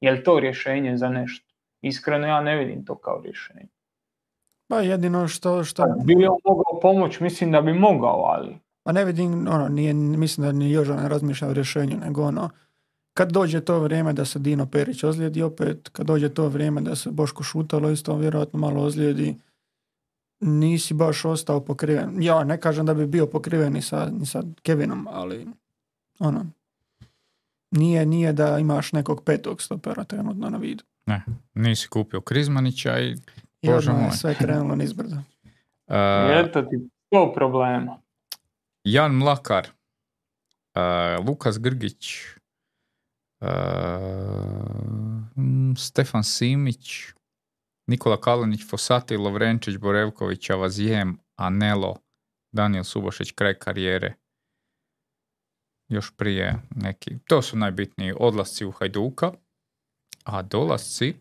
Je 0.00 0.12
li 0.12 0.24
to 0.24 0.40
rješenje 0.40 0.96
za 0.96 1.08
nešto? 1.08 1.46
Iskreno 1.82 2.26
ja 2.26 2.40
ne 2.40 2.56
vidim 2.56 2.84
to 2.84 2.94
kao 2.94 3.22
rješenje. 3.24 3.68
Pa 4.68 4.80
jedino 4.80 5.28
što... 5.28 5.64
što... 5.64 5.84
Bi 6.04 6.14
li 6.14 6.26
on 6.26 6.38
mogao 6.44 6.80
pomoć? 6.82 7.20
Mislim 7.20 7.52
da 7.52 7.60
bi 7.60 7.72
mogao, 7.72 8.24
ali... 8.24 8.58
Pa 8.82 8.92
ne 8.92 9.04
vidim, 9.04 9.32
ono, 9.32 9.68
nije, 9.68 9.94
mislim 9.94 10.46
da 10.46 10.52
ni 10.52 10.72
Joža 10.72 10.96
ne 10.96 11.08
razmišlja 11.08 11.48
o 11.48 11.52
rješenju, 11.52 11.96
nego 12.04 12.22
ono, 12.22 12.50
kad 13.14 13.32
dođe 13.32 13.60
to 13.60 13.78
vrijeme 13.78 14.12
da 14.12 14.24
se 14.24 14.38
Dino 14.38 14.66
Perić 14.66 15.04
ozlijedi 15.04 15.42
opet, 15.42 15.88
kad 15.88 16.06
dođe 16.06 16.28
to 16.28 16.48
vrijeme 16.48 16.80
da 16.80 16.96
se 16.96 17.10
Boško 17.10 17.42
Šutalo 17.42 17.90
isto 17.90 18.16
vjerojatno 18.16 18.58
malo 18.58 18.82
ozlijedi, 18.82 19.36
nisi 20.40 20.94
baš 20.94 21.24
ostao 21.24 21.60
pokriven. 21.60 22.22
Ja 22.22 22.44
ne 22.44 22.60
kažem 22.60 22.86
da 22.86 22.94
bi 22.94 23.06
bio 23.06 23.26
pokriven 23.26 23.72
ni 23.72 23.82
sa, 23.82 24.10
ni 24.12 24.26
sa 24.26 24.42
Kevinom, 24.62 25.08
ali 25.10 25.46
ono, 26.18 26.46
nije, 27.70 28.06
nije 28.06 28.32
da 28.32 28.58
imaš 28.58 28.92
nekog 28.92 29.24
petog 29.24 29.62
stopera 29.62 30.04
trenutno 30.04 30.50
na 30.50 30.58
vidu. 30.58 30.84
Ne, 31.06 31.22
nisi 31.54 31.88
kupio 31.88 32.20
Krizmanića 32.20 33.00
i 33.00 33.16
Bože 33.62 33.90
je 33.90 33.96
moj. 33.96 34.10
sve 34.10 34.34
krenulo 34.34 34.76
nizbrdo. 34.76 35.16
Uh, 35.90 35.96
Eto 36.46 36.62
ti 36.62 36.88
to 37.08 37.32
problema. 37.34 37.98
Jan 38.84 39.14
Mlakar, 39.14 39.68
uh, 40.74 41.26
Lukas 41.26 41.58
Grgić, 41.58 42.16
uh, 43.40 43.48
mm, 45.36 45.74
Stefan 45.76 46.24
Simić, 46.24 47.06
Nikola 47.86 48.20
Kalinić, 48.20 48.68
Fosati, 48.70 49.16
Lovrenčić, 49.16 49.76
Borevković, 49.76 50.50
Avazijem, 50.50 51.18
Anelo, 51.36 51.96
Daniel 52.52 52.84
Subošić, 52.84 53.32
kraj 53.32 53.54
karijere. 53.54 54.14
Još 55.88 56.16
prije 56.16 56.62
neki. 56.76 57.18
To 57.26 57.42
su 57.42 57.56
najbitniji 57.56 58.14
odlasci 58.20 58.64
u 58.64 58.70
Hajduka. 58.70 59.32
A 60.24 60.42
dolasci 60.42 61.14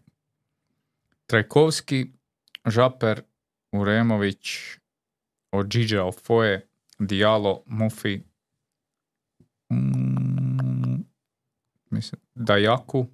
Trajkovski, 1.26 2.12
Žaper, 2.66 3.22
Uremović, 3.72 4.58
Ođiđa, 5.52 6.04
Ofoje, 6.04 6.68
Dialo, 7.00 7.64
Mufi, 7.66 8.22
mm, 9.70 10.09
mislim, 12.00 12.22
Dajaku 12.36 13.08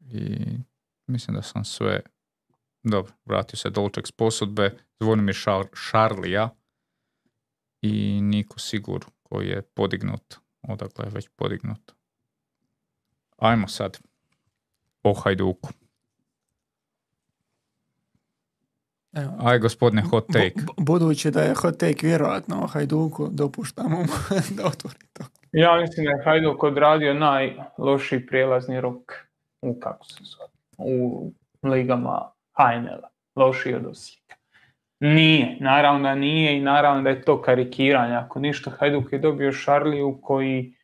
i 0.00 0.36
mislim 1.06 1.36
da 1.36 1.42
sam 1.42 1.64
sve 1.64 2.00
dobro, 2.82 3.12
vratio 3.24 3.56
se 3.56 3.70
Dolček 3.70 4.06
s 4.06 4.12
posudbe, 4.12 4.78
Zvonimir 5.00 5.34
Šar, 5.34 5.66
Šarlija 5.74 6.50
i 7.82 8.20
Niko 8.22 8.58
Sigur 8.58 9.04
koji 9.22 9.48
je 9.48 9.62
podignut, 9.62 10.34
odakle 10.62 11.06
je 11.06 11.10
već 11.10 11.28
podignut. 11.36 11.92
Ajmo 13.36 13.68
sad 13.68 13.98
o 15.02 15.14
Hajduku. 15.14 15.70
Evo. 19.12 19.34
Aj 19.38 19.58
gospodine 19.58 20.02
hot 20.02 20.26
take. 20.32 20.60
Bu- 20.60 20.84
budući 20.84 21.30
da 21.30 21.40
je 21.40 21.54
hot 21.54 21.78
take 21.78 22.06
vjerojatno 22.06 22.62
o 22.62 22.66
Hajduku, 22.66 23.28
dopuštamo 23.32 24.04
da 24.56 24.66
otvori 24.66 25.06
to. 25.12 25.24
Ja 25.52 25.76
mislim 25.80 26.06
da 26.06 26.10
je 26.10 26.24
Hajduk 26.24 26.62
odradio 26.62 27.14
najlošiji 27.14 28.26
prijelazni 28.26 28.80
rok 28.80 29.12
u 29.62 29.80
kako 29.80 30.04
se 30.06 30.20
zove, 30.22 30.50
u 30.78 31.30
ligama 31.62 32.30
HNL-a. 32.52 33.08
Lošiji 33.36 33.74
od 33.74 33.86
Osijeka. 33.86 34.36
Nije, 35.00 35.56
naravno 35.60 36.08
da 36.08 36.14
nije 36.14 36.56
i 36.56 36.60
naravno 36.60 37.02
da 37.02 37.10
je 37.10 37.22
to 37.22 37.42
karikiranje. 37.42 38.14
Ako 38.14 38.40
ništa, 38.40 38.70
Hajduk 38.70 39.12
je 39.12 39.18
dobio 39.18 39.52
Šarliju 39.52 40.18
koji 40.22 40.74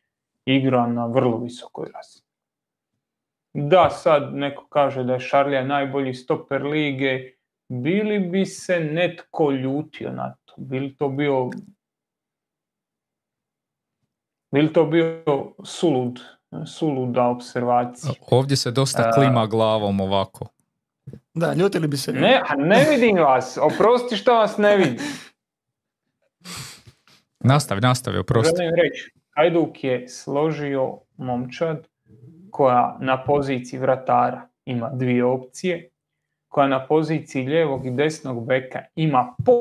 igra 0.45 0.87
na 0.87 1.05
vrlo 1.05 1.37
visokoj 1.37 1.89
razini. 1.93 2.25
Da, 3.53 3.89
sad 3.89 4.33
neko 4.33 4.67
kaže 4.67 5.03
da 5.03 5.13
je 5.13 5.19
Šarlija 5.19 5.63
najbolji 5.63 6.13
stoper 6.13 6.63
lige, 6.63 7.31
bili 7.69 8.19
bi 8.19 8.45
se 8.45 8.79
netko 8.79 9.51
ljutio 9.51 10.11
na 10.11 10.35
to? 10.45 10.53
Bili 10.57 10.95
to 10.95 11.09
bio 11.09 11.49
bili 14.55 14.73
to 14.73 14.85
bio 14.85 15.21
sulud, 15.63 16.19
suluda 16.65 17.23
observacija? 17.23 18.13
Ovdje 18.31 18.57
se 18.57 18.71
dosta 18.71 19.09
A- 19.09 19.11
klima 19.11 19.47
glavom 19.47 19.99
ovako. 20.01 20.47
Da, 21.33 21.53
ljutili 21.53 21.87
bi 21.87 21.97
se. 21.97 22.11
ljudi. 22.11 22.21
Ne, 22.21 22.41
a 22.49 22.55
ne 22.55 22.85
vidim 22.89 23.17
vas, 23.17 23.57
oprosti 23.61 24.15
što 24.15 24.33
vas 24.35 24.57
ne 24.57 24.77
vidim. 24.77 24.97
Nastavi, 27.39 27.81
nastavi, 27.81 28.17
oprosti. 28.17 28.55
Želim 28.57 28.75
reći, 28.75 29.11
Hajduk 29.35 29.83
je 29.83 30.07
složio 30.09 30.97
momčad 31.17 31.87
koja 32.51 32.97
na 33.01 33.23
poziciji 33.23 33.79
vratara 33.79 34.47
ima 34.65 34.89
dvije 34.93 35.25
opcije, 35.25 35.89
koja 36.47 36.67
na 36.67 36.87
poziciji 36.87 37.47
lijevog 37.47 37.85
i 37.85 37.91
desnog 37.91 38.47
beka 38.47 38.79
ima 38.95 39.35
po 39.45 39.53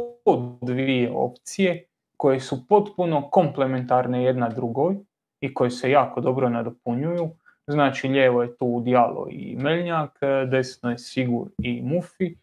dvije 0.62 1.10
opcije 1.14 1.84
koje 2.24 2.40
su 2.40 2.66
potpuno 2.68 3.30
komplementarne 3.30 4.24
jedna 4.24 4.48
drugoj 4.48 4.96
i 5.40 5.54
koje 5.54 5.70
se 5.70 5.90
jako 5.90 6.20
dobro 6.20 6.48
nadopunjuju. 6.48 7.30
Znači 7.66 8.08
lijevo 8.08 8.42
je 8.42 8.56
tu 8.56 8.80
Dijalo 8.84 9.26
i 9.30 9.56
Meljnjak, 9.56 10.18
desno 10.50 10.90
je 10.90 10.98
Sigur 10.98 11.48
i 11.58 11.82
Mufi. 11.82 12.34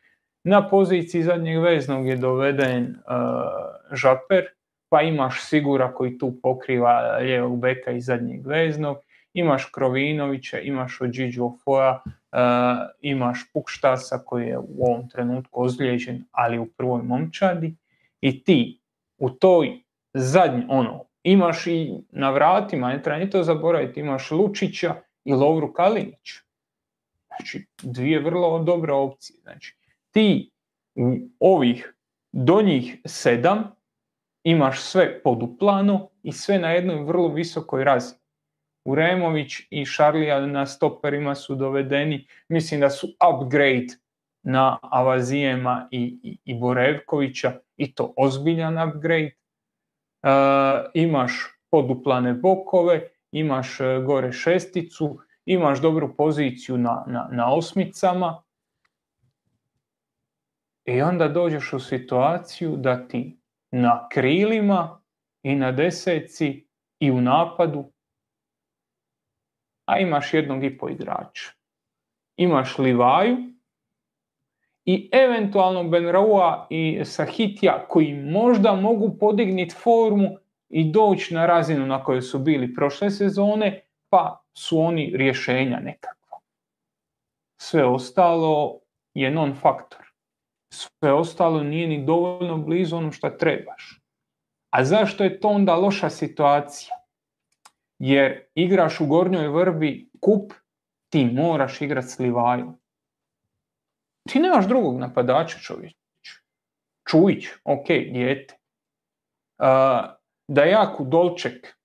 Na 0.44 0.70
poziciji 0.70 1.24
zadnjeg 1.24 1.64
veznog 1.64 2.08
je 2.08 2.16
doveden 2.16 2.84
uh, 2.84 3.98
Žaper, 3.98 4.46
pa 4.90 5.02
imaš 5.02 5.44
Sigura 5.44 5.94
koji 5.94 6.18
tu 6.18 6.34
pokriva 6.42 7.18
lijevog 7.18 7.60
beka 7.60 7.92
i 7.92 8.02
zadnjeg 8.02 8.48
veznog, 8.48 8.98
imaš 9.34 9.66
Krovinovića, 9.66 10.60
imaš 10.60 11.02
Ođiđu 11.02 11.46
Ofoja, 11.46 12.02
uh, 12.06 12.10
imaš 13.02 13.52
Pukštasa 13.54 14.20
koji 14.26 14.48
je 14.48 14.58
u 14.58 14.86
ovom 14.86 15.10
trenutku 15.10 15.64
ozlijeđen, 15.64 16.24
ali 16.32 16.60
u 16.60 16.66
prvoj 16.66 17.02
momčadi 17.04 17.76
i 18.22 18.44
ti 18.44 18.81
u 19.22 19.30
toj 19.30 19.82
zadnji, 20.14 20.66
ono, 20.70 21.06
imaš 21.24 21.68
i 21.68 21.94
na 22.10 22.30
vratima, 22.30 22.90
ne 22.90 23.02
treba 23.02 23.20
ni 23.20 23.30
to 23.30 23.44
zaboraviti, 23.44 24.00
imaš 24.00 24.32
Lučića 24.32 24.96
i 25.24 25.34
Lovru 25.34 25.74
Kalinić. 25.74 26.32
Znači, 27.28 27.68
dvije 27.82 28.20
vrlo 28.20 28.60
dobre 28.60 28.94
opcije. 28.94 29.40
Znači, 29.42 29.78
ti 30.12 30.52
u 30.96 31.18
ovih 31.40 31.94
donjih 32.32 33.02
sedam 33.06 33.76
imaš 34.44 34.82
sve 34.82 35.24
poduplano 35.24 36.10
i 36.24 36.32
sve 36.32 36.60
na 36.60 36.72
jednoj 36.72 37.04
vrlo 37.04 37.28
visokoj 37.28 37.84
razini. 37.84 38.22
Uremović 38.86 39.54
i 39.70 39.86
Šarlija 39.86 40.40
na 40.46 40.66
stoperima 40.66 41.36
su 41.36 41.56
dovedeni. 41.56 42.28
Mislim 42.48 42.80
da 42.80 42.90
su 42.90 43.08
upgrade 43.34 43.88
na 44.44 44.80
Avazijema 44.82 45.88
i, 45.92 46.20
i, 46.24 46.38
i 46.46 46.60
Borevkovića 46.60 47.60
i 47.82 47.96
to 47.96 48.14
ozbiljan 48.18 48.78
upgrade. 48.78 49.32
imaš 50.94 51.34
poduplane 51.72 52.34
bokove, 52.34 53.10
imaš 53.32 53.80
e, 53.80 54.02
gore 54.06 54.32
šesticu, 54.32 55.20
imaš 55.46 55.82
dobru 55.82 56.16
poziciju 56.18 56.78
na, 56.78 57.04
na, 57.08 57.30
na 57.32 57.54
osmicama 57.54 58.44
i 60.86 61.02
onda 61.02 61.28
dođeš 61.28 61.74
u 61.74 61.80
situaciju 61.80 62.76
da 62.78 63.08
ti 63.08 63.40
na 63.72 64.08
krilima 64.12 65.02
i 65.44 65.56
na 65.56 65.72
deseci 65.72 66.68
i 67.00 67.12
u 67.12 67.22
napadu, 67.22 67.92
a 69.86 70.00
imaš 70.00 70.34
jednog 70.34 70.64
i 70.64 70.78
po 70.78 70.90
igrača. 70.90 71.52
Imaš 72.38 72.78
Livaju 72.78 73.51
i 74.86 75.10
eventualno 75.14 75.84
Benraua 75.84 76.68
i 76.70 77.02
Sahitija 77.06 77.86
koji 77.88 78.14
možda 78.14 78.76
mogu 78.76 79.18
podignuti 79.20 79.76
formu 79.76 80.30
i 80.70 80.92
doći 80.92 81.34
na 81.34 81.46
razinu 81.46 81.86
na 81.86 82.04
kojoj 82.04 82.22
su 82.22 82.40
bili 82.40 82.74
prošle 82.74 83.12
sezone, 83.12 83.82
pa 84.10 84.44
su 84.54 84.80
oni 84.80 85.14
rješenja 85.16 85.80
nekakva. 85.80 86.40
Sve 87.62 87.86
ostalo 87.86 88.80
je 89.14 89.32
non-faktor. 89.32 90.12
Sve 90.74 91.14
ostalo 91.14 91.64
nije 91.64 91.88
ni 91.88 92.06
dovoljno 92.06 92.58
blizu 92.58 92.98
onom 92.98 93.12
što 93.12 93.30
trebaš. 93.30 94.02
A 94.70 94.84
zašto 94.84 95.24
je 95.24 95.40
to 95.40 95.48
onda 95.48 95.76
loša 95.76 96.10
situacija? 96.10 96.96
Jer 98.00 98.44
igraš 98.56 99.00
u 99.00 99.06
gornjoj 99.06 99.48
vrbi 99.48 100.10
kup, 100.20 100.54
ti 101.10 101.26
moraš 101.26 101.82
igrati 101.82 102.08
s 102.08 102.20
Livajom. 102.20 102.81
Ti 104.30 104.40
nemaš 104.40 104.68
drugog 104.68 105.00
napadača 105.00 105.60
čovječ. 105.60 105.94
Čujić, 107.10 107.48
ok, 107.64 107.88
dijete. 107.88 108.58
Uh, 109.58 109.68
Dajaku, 110.48 111.06
Dolček, 111.06 111.78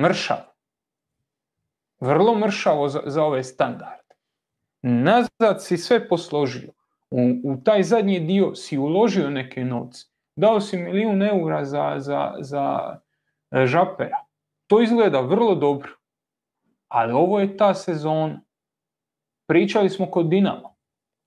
mršav. 0.00 0.38
Vrlo 2.00 2.34
mršavo 2.34 2.88
za, 2.88 3.02
za 3.06 3.24
ove 3.24 3.44
standarde. 3.44 4.14
Nazad 4.82 5.64
si 5.64 5.76
sve 5.76 6.08
posložio. 6.08 6.72
U, 7.10 7.40
u 7.44 7.56
taj 7.64 7.82
zadnji 7.82 8.20
dio 8.20 8.54
si 8.54 8.78
uložio 8.78 9.30
neke 9.30 9.64
novce. 9.64 10.06
Dao 10.36 10.60
si 10.60 10.76
milijun 10.76 11.22
eura 11.22 11.64
za, 11.64 11.94
za, 11.98 12.34
za 12.40 12.96
e, 13.50 13.66
žapera. 13.66 14.24
To 14.66 14.80
izgleda 14.82 15.20
vrlo 15.20 15.54
dobro. 15.54 15.90
Ali 16.88 17.12
ovo 17.12 17.40
je 17.40 17.56
ta 17.56 17.74
sezona. 17.74 18.40
Pričali 19.46 19.90
smo 19.90 20.10
kod 20.10 20.28
Dinama. 20.28 20.71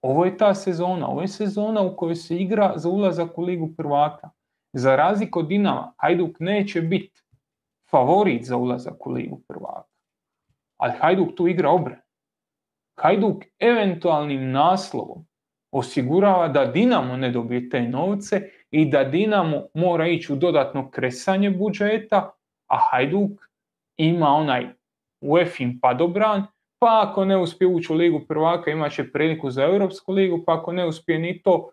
Ovo 0.05 0.25
je 0.25 0.37
ta 0.37 0.53
sezona. 0.53 1.07
Ovo 1.07 1.21
je 1.21 1.27
sezona 1.27 1.81
u 1.81 1.95
kojoj 1.95 2.15
se 2.15 2.37
igra 2.37 2.73
za 2.75 2.89
ulazak 2.89 3.37
u 3.37 3.41
Ligu 3.41 3.69
prvaka. 3.77 4.29
Za 4.73 4.95
razliku 4.95 5.39
od 5.39 5.47
Dinama, 5.47 5.93
Hajduk 5.97 6.39
neće 6.39 6.81
biti 6.81 7.23
favorit 7.91 8.45
za 8.45 8.57
ulazak 8.57 9.07
u 9.07 9.11
Ligu 9.11 9.41
prvaka. 9.47 9.89
Ali 10.77 10.93
Hajduk 10.99 11.35
tu 11.35 11.47
igra 11.47 11.69
obran. 11.69 11.97
Hajduk 12.99 13.43
eventualnim 13.59 14.51
naslovom 14.51 15.25
osigurava 15.71 16.47
da 16.47 16.65
Dinamo 16.65 17.17
ne 17.17 17.31
dobije 17.31 17.69
te 17.69 17.81
novce 17.81 18.49
i 18.71 18.89
da 18.89 19.03
Dinamo 19.03 19.67
mora 19.73 20.07
ići 20.07 20.33
u 20.33 20.35
dodatno 20.35 20.89
kresanje 20.91 21.49
budžeta, 21.49 22.31
a 22.67 22.77
Hajduk 22.91 23.31
ima 23.97 24.27
onaj 24.27 24.67
UEFIN 25.21 25.79
padobran, 25.79 26.45
pa 26.79 27.07
ako 27.09 27.25
ne 27.25 27.37
uspije 27.37 27.67
ući 27.67 27.93
u 27.93 27.95
ligu 27.95 28.21
prvaka 28.27 28.71
imat 28.71 28.91
će 28.91 29.11
priliku 29.11 29.51
za 29.51 29.63
Europsku 29.63 30.11
ligu, 30.11 30.43
pa 30.45 30.59
ako 30.59 30.71
ne 30.71 30.87
uspije 30.87 31.19
ni 31.19 31.41
to, 31.41 31.69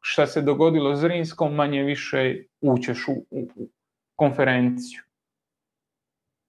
šta 0.00 0.26
se 0.26 0.42
dogodilo 0.42 0.96
s 0.96 1.04
Rinskom, 1.04 1.54
manje 1.54 1.82
više 1.82 2.44
učeš 2.60 3.08
u, 3.08 3.12
u, 3.30 3.48
u 3.56 3.68
konferenciju. 4.16 5.02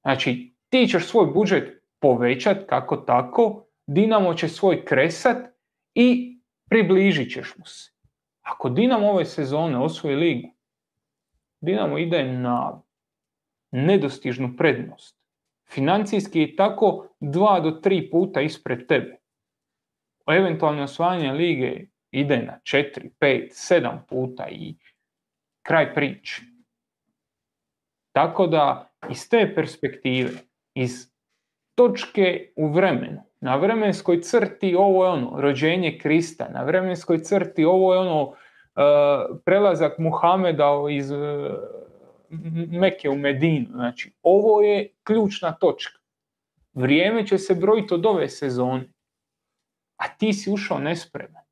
Znači, 0.01 0.53
ti 0.69 0.87
ćeš 0.87 1.05
svoj 1.05 1.25
budžet 1.25 1.83
povećat 1.99 2.57
kako 2.69 2.97
tako, 2.97 3.65
Dinamo 3.87 4.33
će 4.33 4.47
svoj 4.47 4.85
kresat 4.85 5.37
i 5.95 6.37
približit 6.69 7.33
ćeš 7.33 7.57
mu 7.57 7.65
se. 7.65 7.91
Ako 8.41 8.69
Dinamo 8.69 9.09
ove 9.09 9.25
sezone 9.25 9.77
osvoji 9.77 10.15
ligu, 10.15 10.49
Dinamo 11.61 11.97
ide 11.97 12.23
na 12.23 12.81
nedostižnu 13.71 14.53
prednost. 14.57 15.22
Financijski 15.73 16.39
je 16.39 16.55
tako 16.55 17.07
dva 17.19 17.59
do 17.59 17.71
tri 17.71 18.09
puta 18.11 18.41
ispred 18.41 18.87
tebe. 18.87 19.17
Eventualno 20.27 20.83
osvajanje 20.83 21.31
lige 21.31 21.85
ide 22.11 22.37
na 22.37 22.59
4, 22.63 23.09
5, 23.19 23.49
7 23.51 23.97
puta 24.09 24.47
i 24.49 24.75
kraj 25.65 25.93
priče. 25.93 26.41
Tako 28.15 28.47
da 28.47 28.91
iz 29.09 29.29
te 29.29 29.51
perspektive, 29.55 30.31
iz 30.75 30.91
točke 31.75 32.53
u 32.55 32.67
vremenu, 32.67 33.21
na 33.41 33.55
vremenskoj 33.55 34.21
crti 34.21 34.75
ovo 34.75 35.05
je 35.05 35.11
ono, 35.11 35.41
rođenje 35.41 35.97
Krista, 36.01 36.49
na 36.49 36.63
vremenskoj 36.63 37.17
crti 37.17 37.65
ovo 37.65 37.93
je 37.93 37.99
ono, 37.99 38.23
uh, 38.23 38.35
prelazak 39.45 39.97
Muhameda 39.99 40.69
iz 40.91 41.11
uh, 41.11 41.19
Meke 42.71 43.09
u 43.09 43.15
Medinu. 43.15 43.69
Znači, 43.71 44.13
ovo 44.21 44.61
je 44.61 44.89
ključna 45.03 45.51
točka. 45.51 45.99
Vrijeme 46.73 47.27
će 47.27 47.37
se 47.37 47.55
brojiti 47.55 47.93
od 47.93 48.05
ove 48.05 48.29
sezone, 48.29 48.89
a 49.97 50.07
ti 50.17 50.33
si 50.33 50.51
ušao 50.51 50.79
nespreman 50.79 51.43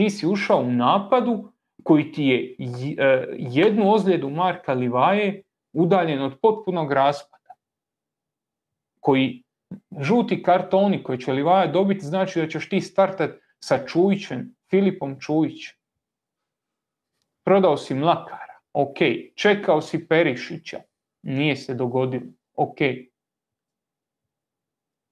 ti 0.00 0.10
si 0.10 0.26
ušao 0.26 0.58
u 0.58 0.72
napadu 0.72 1.52
koji 1.84 2.12
ti 2.12 2.24
je 2.24 2.56
e, 2.98 3.26
jednu 3.38 3.92
ozljedu 3.92 4.30
Marka 4.30 4.72
Livaje 4.72 5.42
udaljen 5.72 6.22
od 6.22 6.38
potpunog 6.42 6.92
raspada. 6.92 7.54
Koji 9.00 9.42
žuti 10.00 10.42
kartoni 10.42 11.02
koji 11.02 11.18
će 11.18 11.32
Livaja 11.32 11.66
dobiti 11.66 12.06
znači 12.06 12.40
da 12.40 12.48
ćeš 12.48 12.68
ti 12.68 12.80
startati 12.80 13.40
sa 13.64 13.86
Čujićem, 13.86 14.54
Filipom 14.70 15.16
Čujićem. 15.20 15.76
Prodao 17.44 17.76
si 17.76 17.94
Mlakara, 17.94 18.39
ok. 18.72 18.96
Čekao 19.34 19.80
si 19.80 20.08
Perišića, 20.08 20.80
nije 21.22 21.56
se 21.56 21.74
dogodilo, 21.74 22.26
ok. 22.54 22.78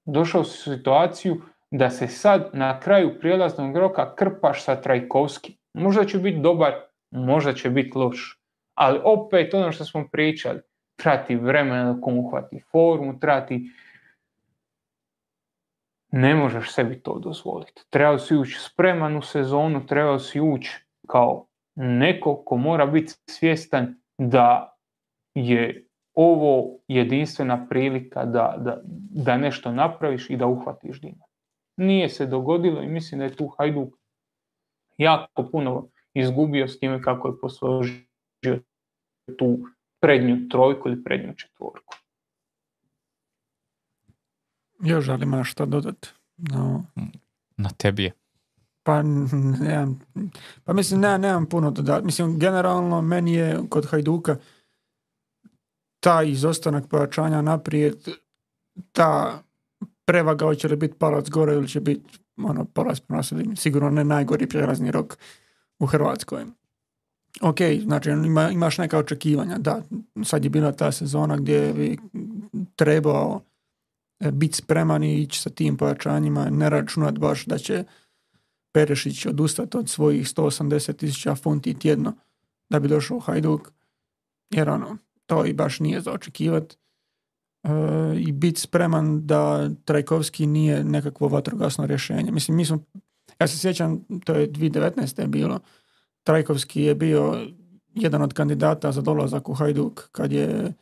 Došao 0.04 0.44
si 0.44 0.70
u 0.70 0.74
situaciju 0.76 1.42
da 1.70 1.90
se 1.90 2.06
sad 2.08 2.50
na 2.52 2.80
kraju 2.80 3.18
prijelaznog 3.20 3.76
roka 3.76 4.14
krpaš 4.14 4.64
sa 4.64 4.80
Trajkovskim. 4.80 5.54
Možda 5.74 6.04
će 6.04 6.18
biti 6.18 6.38
dobar, 6.38 6.74
možda 7.10 7.54
će 7.54 7.70
biti 7.70 7.98
loš. 7.98 8.40
Ali 8.74 9.00
opet 9.04 9.54
ono 9.54 9.72
što 9.72 9.84
smo 9.84 10.08
pričali, 10.12 10.60
trati 10.96 11.36
vremena 11.36 11.92
dok 11.92 12.06
mu 12.06 12.20
uhvati 12.20 12.62
formu, 12.70 13.18
trati... 13.20 13.70
Ne 16.12 16.34
možeš 16.34 16.72
sebi 16.72 17.02
to 17.02 17.18
dozvoliti. 17.18 17.82
Trebao 17.90 18.18
si 18.18 18.36
ući 18.36 18.58
spreman 18.60 19.16
u 19.16 19.22
sezonu, 19.22 19.86
trebao 19.86 20.18
si 20.18 20.40
ući 20.40 20.84
kao 21.08 21.47
neko 21.78 22.42
ko 22.44 22.56
mora 22.56 22.86
biti 22.86 23.12
svjestan 23.26 23.94
da 24.18 24.76
je 25.34 25.86
ovo 26.14 26.78
jedinstvena 26.88 27.66
prilika 27.70 28.24
da, 28.24 28.54
da, 28.58 28.80
da 29.10 29.36
nešto 29.36 29.72
napraviš 29.72 30.30
i 30.30 30.36
da 30.36 30.46
uhvatiš 30.46 31.00
Dinamo. 31.00 31.24
Nije 31.76 32.08
se 32.08 32.26
dogodilo 32.26 32.82
i 32.82 32.88
mislim 32.88 33.18
da 33.18 33.24
je 33.24 33.36
tu 33.36 33.46
Hajduk 33.58 33.94
jako 34.98 35.48
puno 35.52 35.88
izgubio 36.14 36.68
s 36.68 36.78
time 36.78 37.02
kako 37.02 37.28
je 37.28 37.40
posložio 37.40 38.04
tu 39.38 39.58
prednju 40.00 40.48
trojku 40.50 40.88
ili 40.88 41.04
prednju 41.04 41.34
četvorku. 41.36 41.94
Još 44.80 45.04
želim 45.04 45.44
što 45.44 45.66
dodati. 45.66 46.08
No. 46.36 46.84
Na 47.56 47.70
tebi 47.78 48.04
je. 48.04 48.12
Pa, 48.88 49.02
nemam, 49.02 50.00
pa 50.64 50.72
mislim, 50.72 51.00
ne, 51.00 51.18
nemam 51.18 51.46
puno 51.46 51.70
dodati. 51.70 52.06
Mislim, 52.06 52.38
generalno 52.38 53.02
meni 53.02 53.34
je 53.34 53.60
kod 53.70 53.86
Hajduka 53.86 54.36
taj 56.00 56.30
izostanak 56.30 56.88
pojačanja 56.88 57.42
naprijed, 57.42 58.08
ta 58.92 59.42
prevaga, 60.04 60.44
hoće 60.44 60.68
li 60.68 60.76
biti 60.76 60.98
palac 60.98 61.28
gore 61.28 61.52
ili 61.52 61.68
će 61.68 61.80
biti 61.80 62.18
ono, 62.36 62.64
palac 62.64 63.00
prema 63.00 63.22
sigurno 63.56 63.90
ne 63.90 64.04
najgori 64.04 64.48
prijelazni 64.48 64.90
rok 64.90 65.18
u 65.78 65.86
Hrvatskoj. 65.86 66.44
Ok, 67.40 67.58
znači 67.82 68.10
ima, 68.10 68.50
imaš 68.50 68.78
neka 68.78 68.98
očekivanja, 68.98 69.58
da, 69.58 69.82
sad 70.24 70.44
je 70.44 70.50
bila 70.50 70.72
ta 70.72 70.92
sezona 70.92 71.36
gdje 71.36 71.72
bi 71.72 71.98
trebao 72.76 73.40
e, 74.20 74.30
biti 74.30 74.56
spreman 74.56 75.04
i 75.04 75.22
ići 75.22 75.40
sa 75.40 75.50
tim 75.50 75.76
pojačanjima, 75.76 76.50
ne 76.50 76.70
računat 76.70 77.18
baš 77.18 77.44
da 77.44 77.58
će 77.58 77.84
Perešić 78.78 79.26
odustati 79.26 79.76
od 79.76 79.88
svojih 79.88 80.26
180 80.26 80.96
tisuća 80.96 81.34
funti 81.34 81.78
tjedno 81.78 82.12
da 82.70 82.80
bi 82.80 82.88
došao 82.88 83.16
u 83.16 83.20
Hajduk, 83.20 83.72
jer 84.50 84.68
ono, 84.68 84.96
to 85.26 85.44
i 85.44 85.52
baš 85.52 85.80
nije 85.80 86.00
za 86.00 86.12
očekivati 86.12 86.76
i 88.16 88.32
biti 88.32 88.60
spreman 88.60 89.26
da 89.26 89.70
Trajkovski 89.84 90.46
nije 90.46 90.84
nekakvo 90.84 91.28
vatrogasno 91.28 91.86
rješenje. 91.86 92.32
Mislim, 92.32 92.56
mi 92.56 92.64
smo, 92.64 92.78
ja 93.40 93.46
se 93.46 93.58
sjećam, 93.58 94.04
to 94.24 94.34
je 94.34 94.52
2019. 94.52 95.20
je 95.20 95.26
bilo, 95.26 95.60
Trajkovski 96.22 96.82
je 96.82 96.94
bio 96.94 97.46
jedan 97.94 98.22
od 98.22 98.32
kandidata 98.32 98.92
za 98.92 99.00
dolazak 99.00 99.48
u 99.48 99.54
Hajduk 99.54 100.08
kad 100.12 100.32
je 100.32 100.72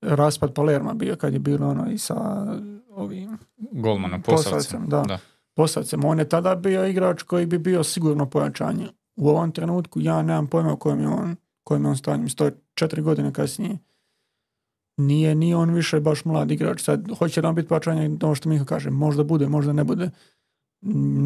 raspad 0.00 0.54
Palerma 0.54 0.94
bio, 0.94 1.16
kad 1.16 1.32
je 1.32 1.38
bilo 1.38 1.68
ono 1.68 1.90
i 1.90 1.98
sa 1.98 2.46
ovim 2.90 3.38
Golmanom, 3.72 4.22
posavcem. 4.22 4.84
Da, 4.86 5.02
Da. 5.02 5.18
Posavcem. 5.58 6.04
On 6.04 6.18
je 6.18 6.28
tada 6.28 6.54
bio 6.54 6.86
igrač 6.86 7.22
koji 7.22 7.46
bi 7.46 7.58
bio 7.58 7.84
sigurno 7.84 8.26
pojačanje. 8.30 8.86
U 9.16 9.28
ovom 9.28 9.52
trenutku 9.52 10.00
ja 10.00 10.22
nemam 10.22 10.46
pojma 10.46 10.72
u 10.72 10.76
kojem 10.76 11.00
je 11.00 11.08
on, 11.08 11.36
kojem 11.64 11.84
je 11.84 11.90
on 11.90 11.96
stanju. 11.96 12.26
Je 12.40 12.52
četiri 12.74 13.02
godine 13.02 13.32
kasnije. 13.32 13.78
Nije 14.96 15.34
ni 15.34 15.54
on 15.54 15.74
više 15.74 16.00
baš 16.00 16.24
mlad 16.24 16.50
igrač. 16.50 16.82
Sad, 16.82 17.10
hoće 17.18 17.40
li 17.40 17.46
on 17.46 17.54
biti 17.54 17.68
pojačanje, 17.68 18.10
ono 18.22 18.34
što 18.34 18.48
Miho 18.48 18.64
kaže, 18.64 18.90
možda 18.90 19.24
bude, 19.24 19.48
možda 19.48 19.72
ne 19.72 19.84
bude. 19.84 20.10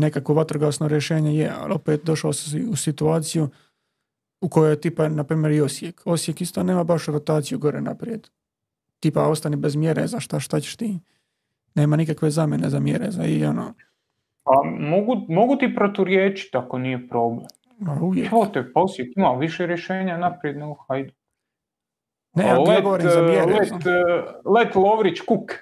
Nekako 0.00 0.34
vatrogasno 0.34 0.88
rješenje 0.88 1.36
je, 1.36 1.52
ali 1.59 1.74
opet 1.74 2.04
došao 2.04 2.32
se 2.32 2.64
u 2.70 2.76
situaciju 2.76 3.48
u 4.40 4.48
kojoj 4.48 4.72
je 4.72 4.80
tipa, 4.80 5.09
na 5.09 5.24
primjer, 5.24 5.52
i 5.52 5.60
Osijek. 5.60 6.02
Osijek 6.04 6.40
isto 6.40 6.62
nema 6.62 6.84
baš 6.84 7.06
rotaciju 7.06 7.59
gore 7.59 7.80
naprijed. 7.80 8.28
Tipa, 9.00 9.28
ostani 9.28 9.56
bez 9.56 9.76
mjere, 9.76 10.06
za 10.06 10.20
šta, 10.20 10.40
šta 10.40 10.60
ćeš 10.60 10.76
ti? 10.76 10.98
Nema 11.74 11.96
nikakve 11.96 12.30
zamjene 12.30 12.70
za 12.70 12.80
mjere, 12.80 13.10
za 13.10 13.24
i 13.24 13.44
ono, 13.44 13.74
A 14.44 14.52
mogu, 14.64 15.16
mogu 15.28 15.56
ti 15.56 15.74
proturječiti 15.74 16.56
ako 16.56 16.78
nije 16.78 17.09
problem. 17.09 17.47
ma, 17.78 17.98
uvijek. 18.02 18.32
Evo 18.32 18.47
te 18.47 18.73
posjet, 18.73 19.16
ima 19.16 19.32
više 19.32 19.66
rješenja 19.66 20.16
naprijed 20.16 20.56
nego 20.56 20.74
Hajduk. 20.89 21.16
Ne, 22.35 22.44
ja, 22.44 22.74
ja 22.74 22.81
govorim 22.81 23.10
za 23.10 23.23
mjere. 23.23 23.52
Let, 23.52 23.73
eh, 23.73 24.51
let 24.51 24.74
Lovrić 24.74 25.20
Kuk. 25.20 25.52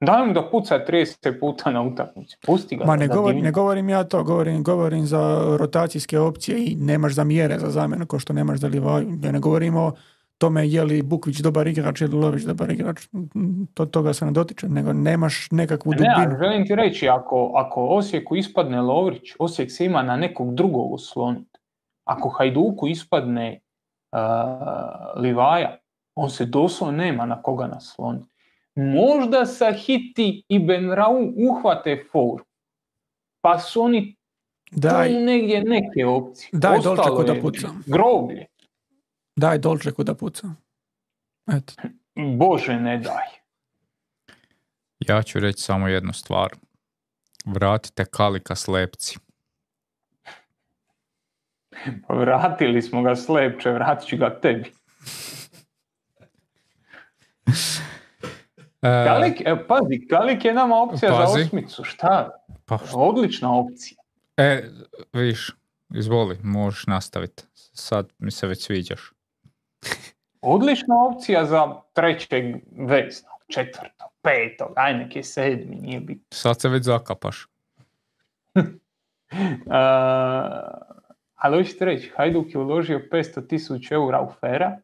Daj 0.00 0.26
mu 0.26 0.32
da 0.32 0.50
puca 0.50 0.84
30 0.88 1.40
puta 1.40 1.70
na 1.70 1.82
utakmici. 1.82 2.36
Pusti 2.46 2.76
ga. 2.76 2.84
Ma 2.84 2.96
ne, 2.96 3.08
govor, 3.08 3.34
ne 3.34 3.50
govorim 3.50 3.88
ja 3.88 4.04
to, 4.04 4.24
govorim, 4.24 4.62
govorim 4.62 5.06
za 5.06 5.56
rotacijske 5.58 6.18
opcije 6.18 6.64
i 6.64 6.76
nemaš 6.76 7.12
za 7.12 7.24
mjere 7.24 7.58
za 7.58 7.70
zamjenu 7.70 8.06
kao 8.06 8.18
što 8.18 8.32
nemaš 8.32 8.58
za 8.58 8.68
Livaju. 8.68 9.18
Ja 9.22 9.32
ne 9.32 9.40
govorim 9.40 9.76
o 9.76 9.92
tome 10.40 10.68
je 10.68 10.84
li 10.84 11.02
Bukvić 11.02 11.40
dobar 11.40 11.66
igrač 11.68 12.00
ili 12.00 12.16
Lović 12.16 12.42
dobar 12.44 12.70
igrač. 12.70 13.06
To, 13.74 13.86
toga 13.86 14.12
se 14.14 14.24
ne 14.24 14.32
dotiče, 14.32 14.68
nego 14.68 14.92
nemaš 14.92 15.48
nekakvu 15.50 15.92
Ne, 15.92 15.96
dubinu. 15.96 16.38
želim 16.38 16.66
ti 16.66 16.74
reći, 16.74 17.08
ako, 17.08 17.52
ako 17.54 17.86
Osijeku 17.86 18.36
ispadne 18.36 18.80
Lovrić, 18.80 19.34
Osijek 19.38 19.72
se 19.72 19.84
ima 19.84 20.02
na 20.02 20.16
nekog 20.16 20.54
drugog 20.54 20.92
osloniti. 20.94 21.58
Ako 22.04 22.28
Hajduku 22.28 22.88
ispadne 22.88 23.60
uh, 24.12 25.22
Livaja, 25.22 25.76
on 26.14 26.30
se 26.30 26.44
doslovno 26.46 26.96
nema 26.96 27.26
na 27.26 27.42
koga 27.42 27.66
nasloniti. 27.66 28.30
Možda 28.74 29.46
Sahiti 29.46 30.44
i 30.48 30.58
Benrau 30.58 31.32
uhvate 31.50 32.04
foru, 32.12 32.44
pa 33.40 33.58
su 33.58 33.82
oni 33.82 34.16
Daj, 34.72 35.08
tu 35.08 35.14
negdje 35.14 35.64
neke 35.64 36.06
opcije. 36.06 36.50
Daj 36.52 36.78
Ostalo 36.78 37.22
da 37.22 37.32
je 37.32 37.40
puca. 37.40 37.68
Groblje. 37.86 38.46
Daj 39.40 39.58
Dolčeku 39.58 40.04
da 40.04 40.14
puca. 40.14 40.48
Eto. 41.48 41.72
Bože 42.36 42.76
ne 42.76 42.98
daj. 42.98 43.26
Ja 45.00 45.22
ću 45.22 45.40
reći 45.40 45.62
samo 45.62 45.88
jednu 45.88 46.12
stvar. 46.12 46.50
Vratite 47.46 48.04
Kalika 48.04 48.54
slepci. 48.54 49.18
Pa 52.08 52.14
Vratili 52.14 52.82
smo 52.82 53.02
ga 53.02 53.16
slepče, 53.16 53.70
vratit 53.70 54.08
ću 54.08 54.16
ga 54.16 54.40
tebi. 54.40 54.72
E, 58.82 59.04
Kalik, 59.06 59.40
e, 59.40 59.66
pazi, 59.68 60.06
Kalik 60.10 60.44
je 60.44 60.54
nama 60.54 60.76
opcija 60.76 61.10
Pazi. 61.10 61.32
za 61.32 61.40
osmicu, 61.40 61.84
šta? 61.84 62.30
pa 62.64 62.78
šta- 62.78 62.96
Odlična 62.96 63.54
opcija. 63.54 63.98
E, 64.36 64.68
viš, 65.12 65.50
izvoli, 65.94 66.38
možeš 66.42 66.86
nastaviti. 66.86 67.42
Sad 67.72 68.12
mi 68.18 68.30
se 68.30 68.46
već 68.46 68.64
sviđaš. 68.64 69.12
Odlična 70.40 70.94
opcija 71.10 71.44
za 71.44 71.80
trećeg 71.92 72.44
veznog, 72.76 73.40
četvrtog, 73.48 74.08
petog, 74.22 74.72
aj 74.76 74.94
nek 74.94 75.16
je 75.16 75.22
sedmi, 75.22 75.76
nije 75.76 76.00
bitno. 76.00 76.26
Sad 76.30 76.60
se 76.60 76.68
već 76.68 76.84
zakapaš. 76.84 77.46
Uh, 79.32 79.72
ali 81.34 81.56
hoćete 81.56 81.84
reći, 81.84 82.12
Hajduk 82.16 82.54
je 82.54 82.60
uložio 82.60 83.00
500 83.12 83.48
tisuća 83.48 83.94
eura 83.94 84.20
u 84.20 84.32
Fera 84.40 84.78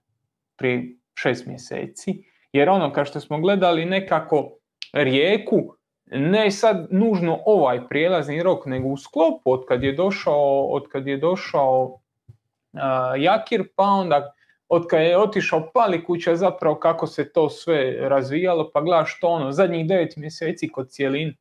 prije 0.57 0.97
šest 1.15 1.47
mjeseci, 1.47 2.25
jer 2.53 2.69
ono, 2.69 2.93
kao 2.93 3.05
što 3.05 3.21
smo 3.21 3.41
gledali 3.41 3.85
nekako 3.85 4.51
rijeku, 4.93 5.75
ne 6.07 6.51
sad 6.51 6.87
nužno 6.91 7.39
ovaj 7.47 7.89
prijelazni 7.89 8.43
rok, 8.43 8.67
nego 8.67 8.89
u 8.89 8.97
sklopu 8.97 9.53
od 9.53 9.65
kad 9.69 9.83
je 9.83 9.93
došao, 9.93 10.67
od 10.67 10.89
kad 10.89 11.07
je 11.07 11.17
došao 11.17 11.83
uh, 11.85 12.81
Jakir, 13.19 13.69
pa 13.77 13.85
onda 13.85 14.33
od 14.69 14.87
kad 14.87 15.01
je 15.03 15.19
otišao 15.19 15.71
Palikuća 15.75 16.37
zapravo 16.37 16.75
kako 16.75 17.07
se 17.07 17.33
to 17.33 17.49
sve 17.49 18.09
razvijalo, 18.09 18.71
pa 18.75 18.81
gledaš 18.81 19.21
to 19.21 19.29
ono, 19.29 19.53
zadnjih 19.53 19.89
devet 19.89 20.17
mjeseci 20.17 20.69
kod 20.69 20.89
cijelin. 20.91 21.35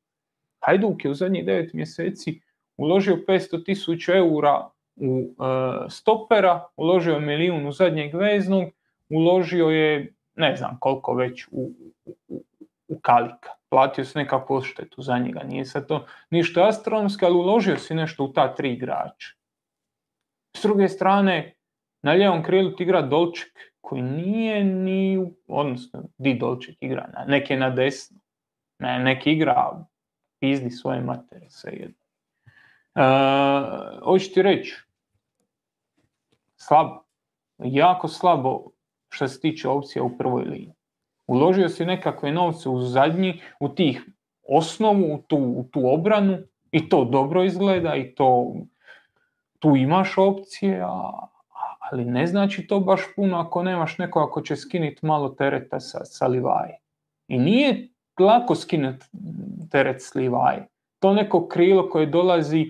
Hajduk 0.59 1.05
je 1.05 1.11
u 1.11 1.13
zadnjih 1.13 1.45
devet 1.45 1.73
mjeseci 1.73 2.41
uložio 2.77 3.15
500 3.27 3.65
tisuća 3.65 4.15
eura 4.15 4.69
u 4.95 5.19
e, 5.19 5.89
stopera, 5.89 6.67
uložio 6.77 7.13
je 7.13 7.19
milijun 7.19 7.67
u 7.67 7.71
zadnjeg 7.71 8.15
veznog, 8.15 8.63
uložio 9.09 9.69
je 9.69 10.13
ne 10.35 10.55
znam 10.55 10.77
koliko 10.79 11.13
već 11.13 11.47
u, 11.51 11.71
u, 12.05 12.15
u- 12.87 12.99
Kalika. 13.01 13.49
Platio 13.69 14.05
se 14.05 14.19
nekakvu 14.19 14.55
odštetu 14.55 15.01
za 15.01 15.17
njega, 15.17 15.43
nije 15.43 15.65
sad 15.65 15.87
to 15.87 16.05
ništa 16.29 16.67
astronomsko, 16.67 17.25
ali 17.25 17.35
uložio 17.35 17.77
si 17.77 17.93
nešto 17.95 18.23
u 18.23 18.33
ta 18.33 18.55
tri 18.55 18.73
igrača. 18.73 19.33
S 20.57 20.61
druge 20.63 20.89
strane, 20.89 21.54
na 22.05 22.11
lijevom 22.11 22.43
krilu 22.43 22.71
ti 22.71 22.83
igra 22.83 23.01
Dolček, 23.01 23.51
koji 23.81 24.01
nije 24.01 24.63
ni, 24.63 25.31
odnosno, 25.47 26.03
di 26.17 26.33
Dolček 26.33 26.75
igra, 26.79 27.09
na- 27.13 27.25
nek 27.27 27.49
je 27.49 27.57
na 27.57 27.69
desno, 27.69 28.17
ne, 28.79 28.99
nek 28.99 29.27
igra, 29.27 29.85
pizdi 30.39 30.69
svoje 30.69 31.01
matere, 31.01 31.49
svejedno. 31.49 31.95
Uh, 32.95 34.03
hoću 34.03 34.33
ti 34.33 34.41
reći, 34.41 34.75
slabo, 36.55 37.03
jako 37.57 38.07
slabo 38.07 38.63
što 39.09 39.27
se 39.27 39.39
tiče 39.39 39.69
opcija 39.69 40.03
u 40.03 40.17
prvoj 40.17 40.43
liniji. 40.43 40.73
Uložio 41.27 41.69
si 41.69 41.85
nekakve 41.85 42.31
novce 42.31 42.69
u 42.69 42.81
zadnji, 42.81 43.41
u 43.59 43.69
tih 43.69 44.05
osnovu, 44.49 45.13
u 45.13 45.17
tu, 45.27 45.37
u 45.37 45.65
tu 45.71 45.81
obranu 45.93 46.37
i 46.71 46.89
to 46.89 47.05
dobro 47.05 47.43
izgleda 47.43 47.95
i 47.95 48.15
to 48.15 48.53
tu 49.59 49.75
imaš 49.75 50.17
opcije, 50.17 50.81
a- 50.83 51.27
ali 51.95 52.05
ne 52.05 52.27
znači 52.27 52.67
to 52.67 52.79
baš 52.79 53.01
puno 53.15 53.39
ako 53.39 53.63
nemaš 53.63 53.97
neko 53.97 54.19
ako 54.19 54.41
će 54.41 54.55
skinuti 54.55 55.05
malo 55.05 55.29
tereta 55.29 55.79
sa, 55.79 56.05
sa 56.05 56.27
Livaje. 56.27 56.79
I 57.27 57.37
nije 57.37 57.87
lako 58.19 58.55
skinuti 58.55 59.05
teret 59.71 60.01
s 60.01 60.15
Livaje. 60.15 60.67
To 60.99 61.13
neko 61.13 61.47
krilo 61.47 61.89
koje 61.89 62.05
dolazi 62.05 62.65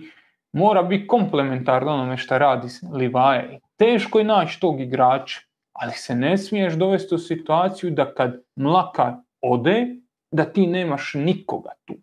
mora 0.52 0.82
biti 0.82 1.06
komplementarno 1.06 1.92
onome 1.92 2.16
što 2.16 2.38
radi 2.38 2.68
Livaje. 2.92 3.60
Teško 3.76 4.18
je 4.18 4.24
naći 4.24 4.60
tog 4.60 4.80
igrača, 4.80 5.40
ali 5.72 5.92
se 5.92 6.14
ne 6.14 6.38
smiješ 6.38 6.74
dovesti 6.74 7.14
u 7.14 7.18
situaciju 7.18 7.90
da 7.90 8.14
kad 8.14 8.42
Mlakar 8.56 9.12
ode, 9.40 9.86
da 10.30 10.44
ti 10.44 10.66
nemaš 10.66 11.12
nikoga 11.14 11.70
tu. 11.84 11.94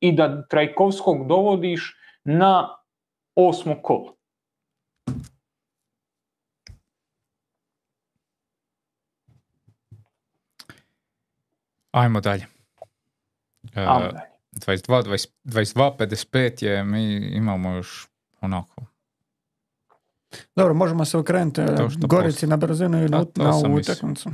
I 0.00 0.12
da 0.12 0.46
Trajkovskog 0.46 1.28
dovodiš 1.28 1.96
na 2.24 2.76
osmo 3.34 3.74
kolo. 3.82 4.15
Ajmo 11.96 12.20
dalje. 12.20 12.46
E, 13.74 13.80
Ajmo 13.80 14.00
dalje. 14.02 14.20
22, 14.52 15.02
20 15.02 15.28
22, 15.44 15.96
55 15.98 16.64
je, 16.64 16.84
mi 16.84 17.14
imamo 17.16 17.72
još 17.72 18.08
onako. 18.40 18.82
Dobro, 20.56 20.74
možemo 20.74 21.04
se 21.04 21.18
okrenuti 21.18 21.60
e, 21.60 21.64
Gorici 21.98 22.32
postoji. 22.32 22.50
na 22.50 22.56
brzinu 22.56 23.04
i 23.04 23.08
Da, 23.08 23.18
na, 23.18 23.24
to 23.24 23.42
na 23.42 23.50
ovu 23.50 23.74
utakmicu. 23.74 24.30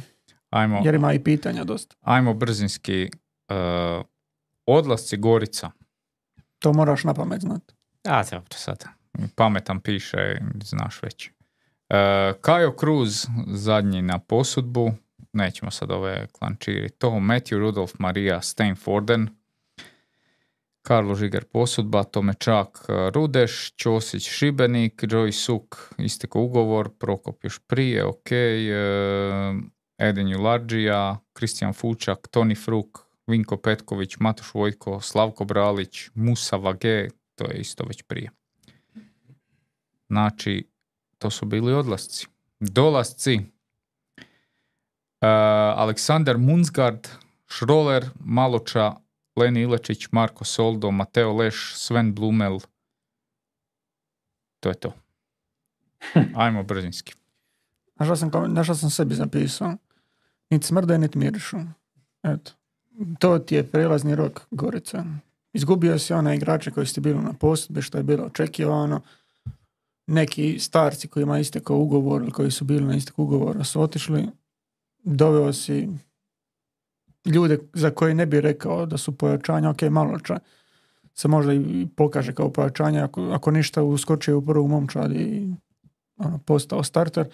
Ajmo, 0.51 0.81
Jer 0.85 0.95
ima 0.95 1.13
i 1.13 1.19
pitanja 1.19 1.65
dosta. 1.65 1.97
ajmo 2.01 2.35
brzinski. 2.35 3.11
e, 3.49 3.55
odlasci 4.67 5.17
Gorica. 5.17 5.71
To 6.59 6.73
moraš 6.73 7.05
na 7.05 7.15
pamet 7.15 7.41
znati. 7.41 7.75
A, 8.05 8.23
dobro, 8.25 8.47
sad. 8.51 8.85
Pametan 9.35 9.81
piše, 9.81 10.41
znaš 10.65 11.03
već. 11.03 11.31
E, 11.89 12.33
Kajo 12.41 12.75
Cruz, 12.81 13.27
zadnji 13.47 14.03
na 14.03 14.19
posudbu. 14.19 14.93
Nećemo 15.33 15.71
sad 15.71 15.91
ove 15.91 16.27
klančiri. 16.33 16.91
To 16.91 17.11
Matthew 17.11 17.59
Rudolf 17.59 17.93
Maria 17.99 18.41
Steinforden. 18.41 19.29
Karlo 20.83 21.15
Žiger 21.15 21.45
posudba, 21.45 22.05
Tomečak 22.05 22.79
Rudeš, 23.15 23.75
Ćosić 23.77 24.29
Šibenik, 24.29 25.03
Joy 25.03 25.33
Suk 25.33 25.95
istekao 25.99 26.43
ugovor, 26.43 26.91
Prokop 26.99 27.45
još 27.45 27.59
prije, 27.67 28.05
ok. 28.05 28.33
e, 28.33 28.75
Eden 29.99 30.29
Jularđija, 30.29 31.19
Kristijan 31.33 31.73
Fučak, 31.73 32.29
Toni 32.31 32.55
Fruk, 32.55 32.99
Vinko 33.27 33.57
Petković, 33.57 34.17
Matoš 34.21 34.55
Vojko, 34.55 35.01
Slavko 35.01 35.45
Bralić, 35.45 36.09
Musa 36.15 36.57
Vage, 36.57 37.09
to 37.35 37.45
je 37.45 37.59
isto 37.59 37.85
već 37.85 38.03
prije. 38.03 38.31
Znači, 40.09 40.69
to 41.19 41.31
su 41.31 41.47
bili 41.47 41.73
odlasci. 41.73 42.27
Dolasci. 42.61 43.41
Uh, 45.23 45.29
Aleksandar 45.79 46.39
Munzgard, 46.39 47.09
Šroler, 47.47 48.11
Maloča, 48.19 48.97
Leni 49.37 49.61
Ilečić, 49.61 50.09
Marko 50.13 50.45
Soldo, 50.45 50.91
Mateo 50.91 51.33
Leš, 51.33 51.75
Sven 51.77 52.15
Blumel. 52.15 52.59
To 54.61 54.69
je 54.69 54.75
to. 54.75 54.93
Ajmo 56.43 56.63
brzinski. 56.63 57.15
Znaš 57.97 58.19
sam, 58.19 58.31
našao 58.53 58.75
sam 58.75 58.91
sebi 58.91 59.15
zapisao? 59.15 59.77
Niti 60.51 60.67
smrde, 60.67 60.99
niti 60.99 61.19
mirišu. 61.19 61.57
Eto. 62.23 62.53
To 63.19 63.39
ti 63.39 63.55
je 63.55 63.71
prelazni 63.71 64.15
rok 64.15 64.41
Gorica. 64.51 65.05
Izgubio 65.53 65.99
si 65.99 66.13
one 66.13 66.37
igrače 66.37 66.71
koji 66.71 66.87
ste 66.87 67.01
bili 67.01 67.23
na 67.23 67.33
posudbi, 67.33 67.83
što 67.83 67.99
je 67.99 68.05
bilo 68.05 68.25
očekivano. 68.25 69.01
Neki 70.07 70.59
starci 70.59 71.09
koji 71.09 71.23
ima 71.23 71.39
istekao 71.39 71.77
ugovor 71.77 72.23
ili 72.23 72.33
koji 72.33 72.51
su 72.51 72.65
bili 72.65 72.85
na 72.85 72.95
istek 72.95 73.19
ugovora 73.19 73.65
su 73.65 73.83
otišli. 73.83 74.29
Doveo 75.03 75.53
si 75.53 75.89
ljude 77.25 77.59
za 77.73 77.91
koje 77.91 78.15
ne 78.15 78.27
bi 78.27 78.41
rekao 78.41 78.87
da 78.87 78.99
su 78.99 79.13
pojačanja, 79.13 79.71
ok, 79.71 79.83
malo 79.83 80.19
ča 80.19 80.39
se 81.15 81.29
možda 81.29 81.53
i 81.53 81.87
pokaže 81.97 82.35
kao 82.35 82.51
pojačanje, 82.51 83.01
ako, 83.01 83.23
ako 83.23 83.51
ništa 83.51 83.83
uskočio 83.83 84.39
u 84.39 84.43
prvu 84.43 84.69
momčad 84.69 85.13
i 85.13 85.55
ono, 86.17 86.39
postao 86.39 86.83
starter, 86.83 87.27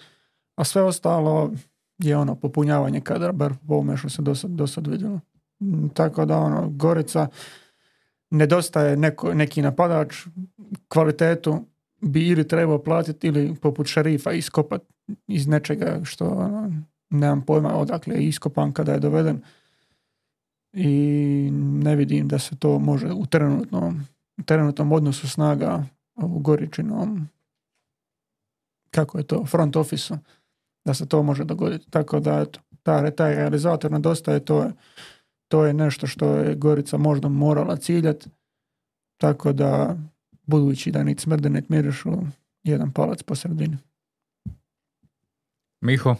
a 0.55 0.63
sve 0.63 0.81
ostalo 0.81 1.51
je 1.97 2.17
ono 2.17 2.35
popunjavanje 2.35 3.01
kadra, 3.01 3.31
bar 3.31 3.53
po 3.67 3.73
ovome 3.73 3.97
što 3.97 4.09
se 4.09 4.21
do 4.47 4.67
sad 4.67 4.87
vidjelo. 4.87 5.19
Mm, 5.59 5.87
tako 5.87 6.25
da 6.25 6.37
ono, 6.37 6.69
Gorica 6.69 7.27
nedostaje 8.29 8.97
neko, 8.97 9.33
neki 9.33 9.61
napadač, 9.61 10.27
kvalitetu 10.87 11.65
bi 12.01 12.27
ili 12.27 12.47
trebao 12.47 12.83
platiti 12.83 13.27
ili 13.27 13.55
poput 13.55 13.87
šerifa 13.87 14.31
iskopat 14.31 14.81
iz 15.27 15.47
nečega 15.47 15.99
što 16.03 16.25
ono, 16.25 16.71
nemam 17.09 17.41
pojma 17.41 17.75
odakle 17.75 18.15
je 18.15 18.27
iskopan 18.27 18.73
kada 18.73 18.93
je 18.93 18.99
doveden 18.99 19.41
i 20.73 21.49
ne 21.53 21.95
vidim 21.95 22.27
da 22.27 22.39
se 22.39 22.55
to 22.55 22.79
može 22.79 23.11
u 23.13 23.25
trenutnom, 23.25 24.07
trenutnom 24.45 24.91
odnosu 24.91 25.29
snaga 25.29 25.85
u 26.15 26.39
Goričinom 26.39 27.27
kako 28.91 29.17
je 29.17 29.23
to, 29.23 29.45
front 29.45 29.75
office 29.75 30.17
da 30.85 30.93
se 30.93 31.05
to 31.05 31.23
može 31.23 31.43
dogoditi. 31.43 31.91
Tako 31.91 32.19
da, 32.19 32.39
eto, 32.39 32.59
ta, 32.83 33.11
taj 33.11 33.35
realizator 33.35 33.91
nedostaje, 33.91 34.45
to 34.45 34.63
je, 34.63 34.71
to 35.47 35.65
je 35.65 35.73
nešto 35.73 36.07
što 36.07 36.35
je 36.35 36.55
Gorica 36.55 36.97
možda 36.97 37.29
morala 37.29 37.75
ciljati. 37.75 38.29
Tako 39.17 39.53
da, 39.53 39.97
budući 40.43 40.91
da 40.91 41.03
niti 41.03 41.21
smrde, 41.21 41.63
mirišu, 41.69 42.11
jedan 42.63 42.91
palac 42.91 43.23
po 43.23 43.35
sredini. 43.35 43.77
Miho? 45.81 46.15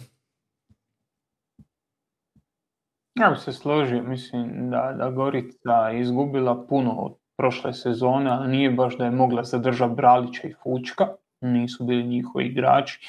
Ja 3.19 3.29
bih 3.29 3.39
se 3.39 3.53
složio, 3.53 4.03
mislim 4.03 4.69
da, 4.69 4.93
da 4.97 5.09
Gorica 5.09 5.91
izgubila 5.91 6.65
puno 6.67 6.91
od 6.91 7.15
prošle 7.37 7.73
sezone, 7.73 8.31
ali 8.31 8.47
nije 8.47 8.71
baš 8.71 8.97
da 8.97 9.05
je 9.05 9.11
mogla 9.11 9.43
zadržati 9.43 9.95
Bralića 9.95 10.47
i 10.47 10.53
Fučka, 10.63 11.07
nisu 11.41 11.83
bili 11.83 12.03
njihovi 12.03 12.45
igrači, 12.45 13.07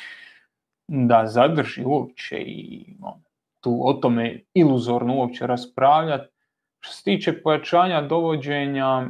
da 0.88 1.26
zadrži 1.26 1.84
uopće 1.84 2.36
i 2.36 2.84
ono, 3.02 3.22
tu 3.60 3.78
o 3.82 3.92
tome 3.92 4.40
iluzorno 4.54 5.14
uopće 5.14 5.46
raspravljati. 5.46 6.28
Što 6.80 6.92
se 6.92 7.04
tiče 7.04 7.42
pojačanja 7.42 8.00
dovođenja, 8.02 9.06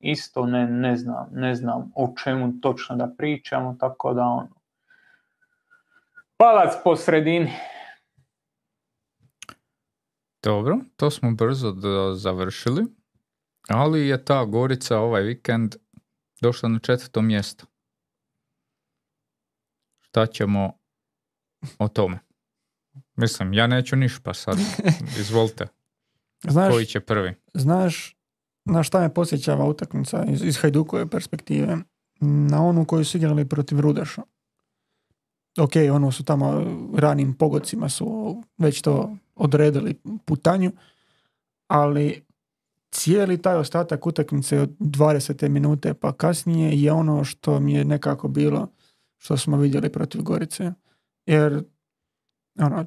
isto 0.00 0.46
ne, 0.46 0.66
ne 0.66 0.96
znam, 0.96 1.28
ne 1.32 1.54
znam 1.54 1.92
o 1.96 2.14
čemu 2.24 2.52
točno 2.60 2.96
da 2.96 3.08
pričamo, 3.18 3.76
tako 3.80 4.14
da 4.14 4.22
ono, 4.22 4.48
palac 6.36 6.72
po 6.84 6.96
sredini. 6.96 7.52
Dobro, 10.42 10.78
to 10.96 11.10
smo 11.10 11.34
brzo 11.34 11.74
završili, 12.14 12.84
ali 13.68 14.08
je 14.08 14.24
ta 14.24 14.44
Gorica 14.44 14.98
ovaj 14.98 15.22
vikend 15.22 15.74
došla 16.40 16.68
na 16.68 16.78
četvrto 16.78 17.22
mjesto. 17.22 17.66
Šta 20.00 20.26
ćemo 20.26 20.72
o 21.78 21.88
tome? 21.88 22.18
Mislim, 23.16 23.52
ja 23.52 23.66
neću 23.66 23.96
niš 23.96 24.18
pa 24.22 24.34
sad, 24.34 24.58
izvolite. 25.20 25.66
Znaš, 26.48 26.72
Koji 26.72 26.86
će 26.86 27.00
prvi? 27.00 27.34
Znaš 27.54 28.16
na 28.64 28.82
šta 28.82 29.00
me 29.00 29.14
posjećava 29.14 29.64
utakmica 29.64 30.24
iz, 30.28 30.42
iz 30.44 30.56
Hajdukove 30.56 31.06
perspektive? 31.08 31.78
Na 32.20 32.64
onu 32.64 32.84
koju 32.84 33.04
su 33.04 33.16
igrali 33.16 33.48
protiv 33.48 33.80
Rudeša. 33.80 34.22
Ok, 35.58 35.72
ono 35.92 36.12
su 36.12 36.24
tamo 36.24 36.64
ranim 36.96 37.34
pogodcima 37.34 37.88
su 37.88 38.36
već 38.58 38.82
to 38.82 39.16
odredili 39.34 40.00
putanju, 40.24 40.72
ali 41.68 42.24
cijeli 42.90 43.42
taj 43.42 43.56
ostatak 43.56 44.06
utakmice 44.06 44.60
od 44.60 44.70
20. 44.78 45.48
minute 45.48 45.94
pa 45.94 46.12
kasnije 46.12 46.82
je 46.82 46.92
ono 46.92 47.24
što 47.24 47.60
mi 47.60 47.74
je 47.74 47.84
nekako 47.84 48.28
bilo 48.28 48.68
što 49.18 49.36
smo 49.36 49.56
vidjeli 49.56 49.92
protiv 49.92 50.22
Gorice. 50.22 50.72
Jer 51.26 51.64
ono, 52.58 52.86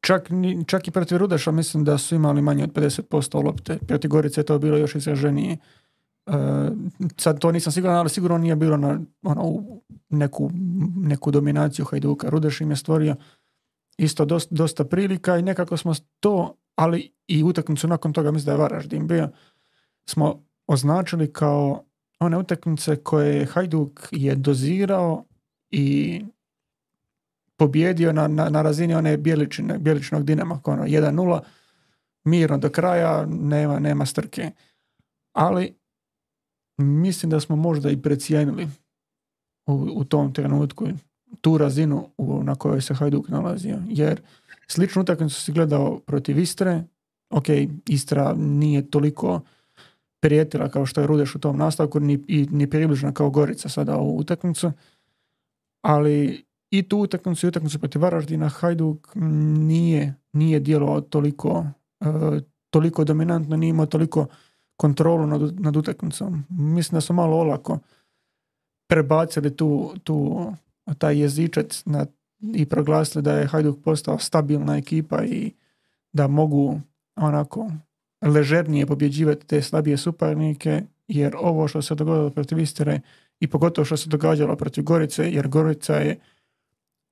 čak, 0.00 0.28
čak 0.66 0.88
i 0.88 0.90
protiv 0.90 1.18
Rudeša 1.18 1.50
mislim 1.50 1.84
da 1.84 1.98
su 1.98 2.14
imali 2.14 2.42
manje 2.42 2.64
od 2.64 2.72
50% 2.72 3.44
lopte. 3.44 3.78
Protiv 3.88 4.08
Gorice 4.08 4.40
je 4.40 4.44
to 4.44 4.58
bilo 4.58 4.76
još 4.76 4.94
izraženije. 4.94 5.56
Uh, 6.26 6.34
sad 7.16 7.38
to 7.38 7.52
nisam 7.52 7.72
siguran, 7.72 7.96
ali 7.96 8.10
sigurno 8.10 8.38
nije 8.38 8.56
bilo 8.56 8.76
na 8.76 9.00
ono, 9.22 9.64
neku, 10.08 10.50
neku 10.96 11.30
dominaciju 11.30 11.84
Hajduka. 11.84 12.28
Rudeš 12.30 12.60
im 12.60 12.70
je 12.70 12.76
stvorio 12.76 13.16
isto 13.98 14.24
dosta, 14.24 14.54
dosta 14.54 14.84
prilika 14.84 15.38
i 15.38 15.42
nekako 15.42 15.76
smo 15.76 15.94
to, 16.20 16.56
ali 16.74 17.12
i 17.26 17.44
utakmicu 17.44 17.88
nakon 17.88 18.12
toga, 18.12 18.30
mislim 18.30 18.46
da 18.46 18.52
je 18.52 18.58
Varaždin 18.58 19.06
bio, 19.06 19.28
smo 20.06 20.42
označili 20.66 21.32
kao 21.32 21.84
one 22.20 22.38
utakmice 22.38 22.96
koje 22.96 23.46
Hajduk 23.46 24.08
je 24.10 24.34
dozirao 24.34 25.24
i 25.70 26.20
pobjedio 27.56 28.12
na, 28.12 28.28
na, 28.28 28.48
na 28.48 28.62
razini 28.62 28.94
one 28.94 29.16
bijeličine, 29.16 29.78
bijeličnog 29.78 30.24
dinama, 30.24 30.60
ono 30.64 30.84
1-0, 30.84 31.40
mirno 32.24 32.58
do 32.58 32.70
kraja, 32.70 33.26
nema, 33.26 33.78
nema 33.78 34.06
strke. 34.06 34.50
Ali 35.32 35.81
mislim 36.78 37.30
da 37.30 37.40
smo 37.40 37.56
možda 37.56 37.90
i 37.90 38.02
precijenili 38.02 38.68
u, 39.66 39.88
u 39.94 40.04
tom 40.04 40.32
trenutku 40.32 40.88
tu 41.40 41.58
razinu 41.58 42.08
u, 42.18 42.42
na 42.42 42.54
kojoj 42.54 42.80
se 42.80 42.94
Hajduk 42.94 43.28
nalazio. 43.28 43.78
Jer 43.88 44.20
sličnu 44.68 45.02
utakmicu 45.02 45.40
si 45.40 45.52
gledao 45.52 46.00
protiv 46.06 46.38
Istre, 46.38 46.84
ok, 47.30 47.46
Istra 47.88 48.34
nije 48.34 48.90
toliko 48.90 49.40
prijetila 50.22 50.68
kao 50.68 50.86
što 50.86 51.00
je 51.00 51.06
Rudeš 51.06 51.34
u 51.34 51.38
tom 51.38 51.56
nastavku, 51.56 52.00
ni, 52.00 52.24
i, 52.28 52.46
ni 52.50 52.70
približna 52.70 53.12
kao 53.12 53.30
Gorica 53.30 53.68
sada 53.68 53.98
u 53.98 54.18
utakmicu, 54.18 54.72
ali 55.82 56.44
i 56.70 56.82
tu 56.82 56.98
utakmicu 56.98 57.46
i 57.46 57.48
utakmicu 57.48 57.78
protiv 57.78 58.02
Varaždina 58.02 58.48
Hajduk 58.48 59.08
nije, 59.14 60.14
nije 60.32 60.60
djelovao 60.60 61.00
toliko, 61.00 61.66
uh, 62.00 62.38
toliko 62.70 63.04
dominantno, 63.04 63.56
nije 63.56 63.70
imao 63.70 63.86
toliko 63.86 64.26
kontrolu 64.76 65.26
nad, 65.26 65.60
nad 65.60 65.76
utakmicom. 65.76 66.44
Mislim 66.50 66.96
da 66.96 67.00
su 67.00 67.12
malo 67.12 67.36
olako 67.36 67.78
prebacili 68.88 69.56
tu, 69.56 69.94
tu 70.04 70.46
taj 70.98 71.20
jezičac 71.20 71.82
na, 71.86 72.06
i 72.54 72.66
proglasili 72.66 73.22
da 73.22 73.32
je 73.32 73.46
Hajduk 73.46 73.78
postao 73.84 74.18
stabilna 74.18 74.76
ekipa 74.76 75.24
i 75.24 75.52
da 76.12 76.26
mogu 76.26 76.80
onako 77.16 77.70
ležernije 78.22 78.86
pobjeđivati 78.86 79.46
te 79.46 79.62
slabije 79.62 79.96
suparnike, 79.96 80.82
jer 81.08 81.36
ovo 81.38 81.68
što 81.68 81.82
se 81.82 81.94
dogodilo 81.94 82.30
protiv 82.30 82.58
Istere 82.58 83.00
i 83.40 83.46
pogotovo 83.46 83.84
što 83.84 83.96
se 83.96 84.08
događalo 84.08 84.56
protiv 84.56 84.84
Gorice, 84.84 85.30
jer 85.32 85.48
Gorica 85.48 85.94
je 85.94 86.18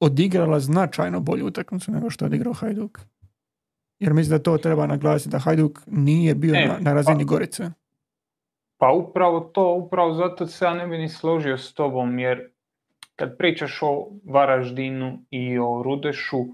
odigrala 0.01 0.61
značajno 0.61 1.21
bolju 1.21 1.47
utakmicu 1.47 1.93
nego 1.93 2.11
što 2.11 2.25
je 2.25 2.27
odigrao 2.27 2.53
Hajduk. 2.53 3.01
Jer 4.01 4.13
mislim 4.13 4.39
da 4.39 4.43
to 4.43 4.59
treba 4.59 4.87
naglasiti, 4.87 5.31
da 5.31 5.39
Hajduk 5.39 5.81
nije 5.87 6.35
bio 6.35 6.55
e, 6.55 6.67
na, 6.67 6.79
na, 6.81 6.93
razini 6.93 7.27
pa, 7.27 7.29
Gorice. 7.29 7.71
Pa 8.79 8.93
upravo 8.93 9.41
to, 9.41 9.75
upravo 9.75 10.13
zato 10.13 10.47
se 10.47 10.65
ja 10.65 10.75
ne 10.75 10.87
bi 10.87 10.99
ni 10.99 11.09
složio 11.09 11.59
s 11.59 11.75
tobom, 11.75 12.19
jer 12.19 12.51
kad 13.17 13.37
pričaš 13.39 13.79
o 13.83 14.07
Varaždinu 14.25 15.19
i 15.31 15.59
o 15.59 15.83
Rudešu, 15.85 16.45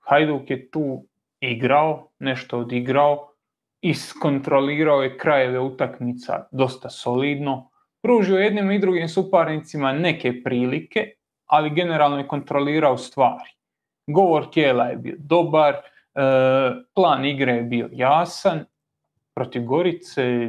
Hajduk 0.00 0.50
je 0.50 0.70
tu 0.70 1.06
igrao, 1.40 2.08
nešto 2.18 2.58
odigrao, 2.58 3.30
iskontrolirao 3.80 5.02
je 5.02 5.18
krajeve 5.18 5.60
utakmica 5.60 6.48
dosta 6.52 6.90
solidno, 6.90 7.70
pružio 8.02 8.38
jednim 8.38 8.70
i 8.70 8.78
drugim 8.78 9.08
suparnicima 9.08 9.92
neke 9.92 10.42
prilike, 10.42 11.10
ali 11.46 11.70
generalno 11.70 12.18
je 12.18 12.28
kontrolirao 12.28 12.96
stvari. 12.96 13.50
govor 14.06 14.50
tijela 14.50 14.84
je 14.84 14.96
bio 14.96 15.16
dobar, 15.18 15.74
plan 16.94 17.24
igre 17.24 17.52
je 17.52 17.62
bio 17.62 17.88
jasan 17.92 18.64
protiv 19.34 19.64
Gorice 19.64 20.48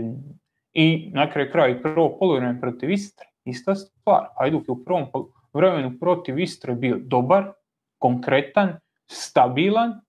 i 0.73 1.11
na 1.13 1.31
kraju 1.31 1.51
kraja 1.51 1.81
prvo 1.81 2.17
poluvreme 2.19 2.61
protiv 2.61 2.89
Istre. 2.89 3.25
Ista 3.45 3.75
stvar. 3.75 4.27
Hajduk 4.39 4.67
je 4.67 4.71
u 4.71 4.85
prvom 4.85 5.05
vremenu 5.53 5.99
protiv 5.99 6.39
Istre 6.39 6.73
bio 6.73 6.97
dobar, 6.99 7.51
konkretan, 7.97 8.79
stabilan, 9.07 10.01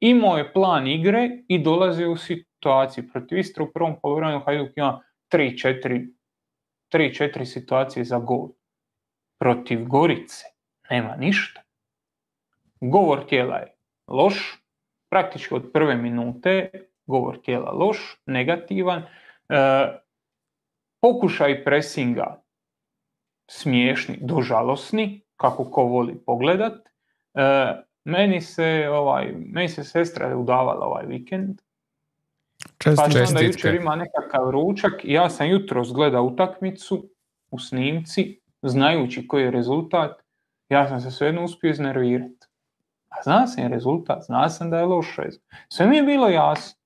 imao 0.00 0.36
je 0.36 0.52
plan 0.52 0.86
igre 0.86 1.30
i 1.48 1.62
dolazio 1.62 2.12
u 2.12 2.16
situaciju. 2.16 3.08
Protiv 3.12 3.38
Istre 3.38 3.64
u 3.64 3.72
prvom 3.72 4.00
poluvremenu 4.02 4.40
Hajduk 4.40 4.76
ima 4.76 5.02
3-4 5.32 7.44
situacije 7.44 8.04
za 8.04 8.18
gol. 8.18 8.48
Protiv 9.38 9.84
Gorice 9.84 10.44
nema 10.90 11.16
ništa. 11.16 11.62
Govor 12.80 13.26
tijela 13.26 13.56
je 13.56 13.74
loš, 14.06 14.63
praktički 15.14 15.54
od 15.54 15.70
prve 15.72 15.94
minute 15.96 16.70
govor 17.06 17.38
tijela 17.44 17.70
loš, 17.70 18.20
negativan. 18.26 19.02
E, 19.02 19.06
pokušaj 21.00 21.64
presinga 21.64 22.42
smiješni, 23.50 24.18
dožalosni, 24.20 25.20
kako 25.36 25.64
ko 25.64 25.84
voli 25.84 26.18
pogledat. 26.26 26.88
E, 27.34 27.40
meni 28.04 28.40
se 28.40 28.88
ovaj, 28.90 29.32
meni 29.36 29.68
se 29.68 29.84
sestra 29.84 30.36
udavala 30.36 30.86
ovaj 30.86 31.06
vikend. 31.06 31.60
Pa 32.84 33.04
onda 33.28 33.40
jučer 33.40 33.74
ima 33.74 33.96
nekakav 33.96 34.50
ručak 34.50 35.04
i 35.04 35.12
ja 35.12 35.30
sam 35.30 35.48
jutro 35.48 35.84
gledao 35.94 36.24
utakmicu 36.24 37.08
u 37.50 37.58
snimci, 37.58 38.40
znajući 38.62 39.28
koji 39.28 39.42
je 39.42 39.50
rezultat, 39.50 40.22
ja 40.68 40.88
sam 40.88 41.00
se 41.00 41.10
svejedno 41.10 41.44
uspio 41.44 41.70
iznervirati. 41.70 42.43
A 43.18 43.22
zna 43.22 43.46
sam 43.46 43.72
rezultat, 43.72 44.22
zna 44.26 44.48
sam 44.48 44.70
da 44.70 44.78
je 44.78 44.84
loše. 44.84 45.22
Sve 45.68 45.86
mi 45.86 45.96
je 45.96 46.02
bilo 46.02 46.28
jasno. 46.28 46.84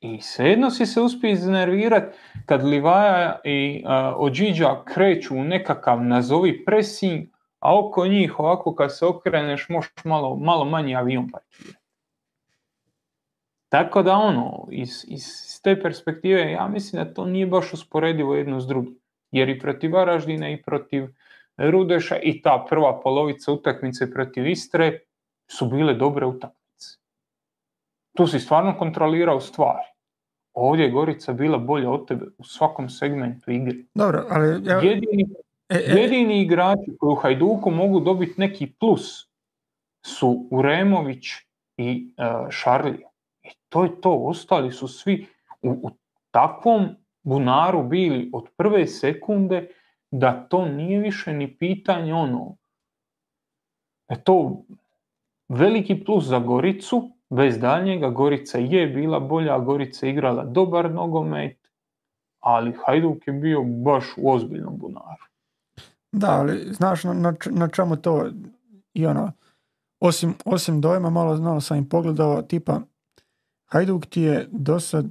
I 0.00 0.20
svejedno 0.20 0.70
si 0.70 0.86
se 0.86 1.00
uspio 1.00 1.30
iznervirati 1.30 2.18
kad 2.46 2.64
Livaja 2.64 3.40
i 3.44 3.84
Ođiđa 4.16 4.84
kreću 4.84 5.36
u 5.36 5.44
nekakav 5.44 6.04
nazovi 6.04 6.64
pressing, 6.64 7.28
a 7.58 7.78
oko 7.78 8.06
njih 8.06 8.40
ovako 8.40 8.74
kad 8.74 8.98
se 8.98 9.06
okreneš 9.06 9.68
možeš 9.68 9.92
malo, 10.04 10.36
malo 10.36 10.64
manji 10.64 10.96
avion 10.96 11.30
parkirati. 11.30 11.80
Tako 13.68 14.02
da 14.02 14.16
ono, 14.16 14.66
iz, 14.70 15.04
iz 15.08 15.24
te 15.62 15.82
perspektive 15.82 16.50
ja 16.50 16.68
mislim 16.68 17.04
da 17.04 17.14
to 17.14 17.26
nije 17.26 17.46
baš 17.46 17.72
usporedivo 17.72 18.34
jedno 18.34 18.60
s 18.60 18.66
drugim. 18.66 18.98
Jer 19.30 19.48
i 19.48 19.58
protiv 19.58 19.92
Varaždina 19.92 20.50
i 20.50 20.62
protiv 20.62 21.08
Rudeša 21.60 22.16
i 22.22 22.42
ta 22.42 22.66
prva 22.68 23.00
polovica 23.00 23.52
utakmice 23.52 24.10
protiv 24.12 24.46
Istre 24.46 25.00
su 25.50 25.68
bile 25.68 25.94
dobre 25.94 26.26
utakmice. 26.26 26.98
Tu 28.16 28.26
si 28.26 28.38
stvarno 28.40 28.78
kontrolirao 28.78 29.40
stvari. 29.40 29.86
Ovdje 30.54 30.84
je 30.84 30.90
Gorica 30.90 31.32
bila 31.32 31.58
bolja 31.58 31.90
od 31.90 32.08
tebe 32.08 32.26
u 32.38 32.44
svakom 32.44 32.88
segmentu 32.88 33.50
igre. 33.50 33.76
Dobro, 33.94 34.26
ali 34.30 34.66
ja... 34.66 34.76
jedini, 34.76 35.26
e, 35.68 35.74
e... 35.74 36.00
jedini 36.00 36.42
igrači 36.42 36.96
koji 36.98 37.12
u 37.12 37.14
Hajduku 37.14 37.70
mogu 37.70 38.00
dobiti 38.00 38.34
neki 38.36 38.72
plus 38.80 39.30
su 40.06 40.48
Uremović 40.50 41.26
i 41.76 42.14
uh, 42.16 42.50
Šarlija. 42.50 43.08
I 43.42 43.48
to 43.68 43.84
je 43.84 44.00
to. 44.00 44.12
Ostali 44.12 44.72
su 44.72 44.88
svi 44.88 45.26
u, 45.62 45.70
u 45.70 45.90
takvom 46.30 46.88
bunaru 47.22 47.82
bili 47.82 48.30
od 48.32 48.48
prve 48.56 48.86
sekunde 48.86 49.68
da 50.10 50.46
to 50.48 50.64
nije 50.64 51.00
više 51.00 51.32
ni 51.32 51.56
pitanje 51.56 52.14
ono. 52.14 52.56
je 54.10 54.24
to 54.24 54.62
veliki 55.48 56.04
plus 56.04 56.24
za 56.24 56.38
Goricu, 56.38 57.10
bez 57.30 57.58
daljnjega. 57.58 58.10
Gorica 58.10 58.58
je 58.58 58.86
bila 58.86 59.20
bolja, 59.20 59.58
Gorica 59.58 60.06
igrala 60.06 60.44
dobar 60.44 60.90
nogomet, 60.90 61.58
ali 62.40 62.76
Hajduk 62.86 63.26
je 63.26 63.32
bio 63.32 63.62
baš 63.62 64.04
u 64.16 64.30
ozbiljnom 64.30 64.78
bunaru. 64.78 65.24
Da, 66.12 66.30
ali 66.30 66.72
znaš 66.72 67.04
na, 67.04 67.34
na 67.50 67.68
čemu 67.68 67.96
to 67.96 68.30
i 68.94 69.06
ono, 69.06 69.32
osim, 70.00 70.34
osim 70.44 70.80
dojma, 70.80 71.10
malo, 71.10 71.36
malo 71.36 71.60
sam 71.60 71.78
im 71.78 71.88
pogledao, 71.88 72.42
tipa 72.42 72.80
Hajduk 73.66 74.06
ti 74.06 74.22
je 74.22 74.48
do 74.52 74.80
sad 74.80 75.06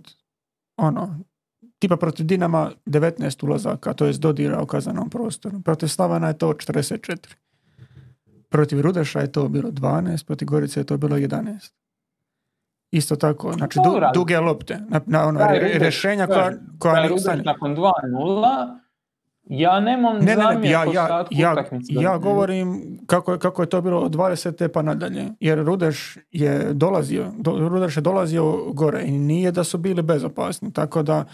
ono, 0.77 1.19
tipa 1.79 1.97
protiv 1.97 2.25
Dinama 2.25 2.71
19 2.85 3.45
ulazaka, 3.45 3.93
to 3.93 4.05
je 4.05 4.13
dodira 4.13 4.61
u 4.61 4.65
kazanom 4.65 5.09
prostoru. 5.09 5.61
Protiv 5.61 5.87
Slavana 5.87 6.27
je 6.27 6.37
to 6.37 6.53
44. 6.53 7.17
Protiv 8.49 8.81
Rudeša 8.81 9.19
je 9.19 9.31
to 9.31 9.47
bilo 9.47 9.71
12, 9.71 10.25
protiv 10.25 10.45
Gorice 10.45 10.79
je 10.79 10.83
to 10.83 10.97
bilo 10.97 11.17
11. 11.17 11.71
Isto 12.91 13.15
tako, 13.15 13.53
znači 13.53 13.79
du, 13.83 13.99
duge 14.13 14.39
lopte, 14.39 14.79
na, 14.87 15.01
na 15.05 15.27
ono, 15.27 15.39
rješenja 15.73 16.27
koja... 16.27 16.51
koja 16.79 17.07
Rudeš 17.07 17.45
nakon 17.45 17.75
2-0, 17.75 18.79
ja 19.49 19.79
nemam 19.79 20.17
ne, 20.17 20.35
ne, 20.35 20.55
ne, 20.55 20.69
ja, 20.69 20.83
ja, 20.93 21.25
ja, 21.31 21.65
ja 21.89 22.17
govorim 22.17 22.99
kako 23.07 23.31
je, 23.31 23.39
kako 23.39 23.61
je 23.61 23.69
to 23.69 23.81
bilo 23.81 23.99
od 23.99 24.15
20. 24.15 24.67
pa 24.67 24.81
nadalje. 24.81 25.25
Jer 25.39 25.59
Rudeš 25.59 26.17
je 26.31 26.73
dolazio, 26.73 27.31
do, 27.37 27.69
Rudeš 27.69 27.97
je 27.97 28.01
dolazio 28.01 28.57
gore 28.73 29.03
i 29.05 29.11
nije 29.11 29.51
da 29.51 29.63
su 29.63 29.77
bili 29.77 30.01
bezopasni. 30.01 30.73
Tako 30.73 31.03
da 31.03 31.25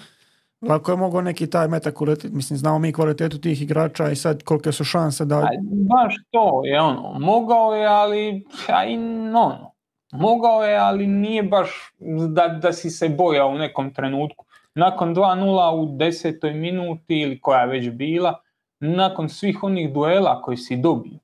Lako 0.61 0.91
je 0.91 0.97
mogao 0.97 1.21
neki 1.21 1.49
taj 1.49 1.67
metak 1.67 2.01
uletiti. 2.01 2.35
Mislim, 2.35 2.57
znamo 2.57 2.79
mi 2.79 2.93
kvalitetu 2.93 3.37
tih 3.41 3.61
igrača 3.61 4.11
i 4.11 4.15
sad 4.15 4.43
kolike 4.43 4.71
su 4.71 4.83
šanse 4.83 5.25
da... 5.25 5.47
baš 5.63 6.15
to 6.31 6.61
je 6.65 6.81
ono. 6.81 7.19
Mogao 7.19 7.75
je, 7.75 7.87
ali... 7.87 8.45
Aj, 8.67 8.93
ono. 9.33 9.71
Mogao 10.11 10.63
je, 10.63 10.77
ali 10.77 11.07
nije 11.07 11.43
baš 11.43 11.93
da, 12.29 12.47
da 12.47 12.73
si 12.73 12.89
se 12.89 13.09
bojao 13.09 13.49
u 13.49 13.57
nekom 13.57 13.93
trenutku. 13.93 14.45
Nakon 14.75 15.15
2-0 15.15 15.71
u 15.71 15.97
desetoj 15.97 16.53
minuti 16.53 17.19
ili 17.19 17.39
koja 17.39 17.61
je 17.61 17.67
već 17.67 17.89
bila, 17.89 18.39
nakon 18.79 19.29
svih 19.29 19.63
onih 19.63 19.93
duela 19.93 20.41
koji 20.41 20.57
si 20.57 20.77
dobio. 20.77 21.19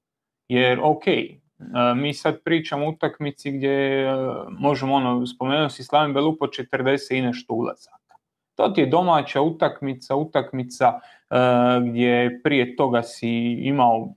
Jer, 0.48 0.80
ok, 0.84 1.08
e, 1.08 1.34
mi 1.96 2.14
sad 2.14 2.42
pričamo 2.44 2.90
utakmici 2.90 3.52
gdje 3.52 4.04
e, 4.04 4.16
možemo 4.60 4.96
ono, 4.96 5.28
spomenuti 5.28 5.74
si 5.74 5.84
Slavim 5.84 6.14
Belupo 6.14 6.46
40 6.46 7.18
i 7.18 7.22
nešto 7.22 7.54
ulaza. 7.54 7.92
To 8.62 8.70
ti 8.70 8.82
je 8.82 8.88
domaća 8.88 9.42
utakmica, 9.42 10.16
utakmica 10.16 11.00
e, 11.30 11.36
gdje 11.86 12.42
prije 12.44 12.76
toga 12.76 13.04
si 13.04 13.30
imao 13.62 14.14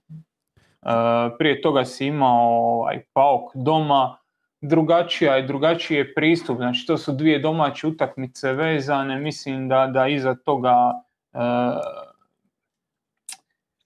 e, 0.82 0.90
prije 1.38 1.62
toga 1.62 1.84
si 1.84 2.06
imao 2.06 2.50
ovaj, 2.50 3.02
paok 3.12 3.50
doma, 3.54 4.16
drugačija 4.60 5.36
je, 5.36 5.42
drugačiji 5.42 5.98
je 5.98 6.14
pristup, 6.14 6.56
znači 6.56 6.86
to 6.86 6.98
su 6.98 7.12
dvije 7.12 7.38
domaće 7.38 7.86
utakmice 7.86 8.52
vezane, 8.52 9.18
mislim 9.20 9.68
da, 9.68 9.86
da 9.86 10.08
iza 10.08 10.34
toga 10.34 10.92
e, 11.32 11.38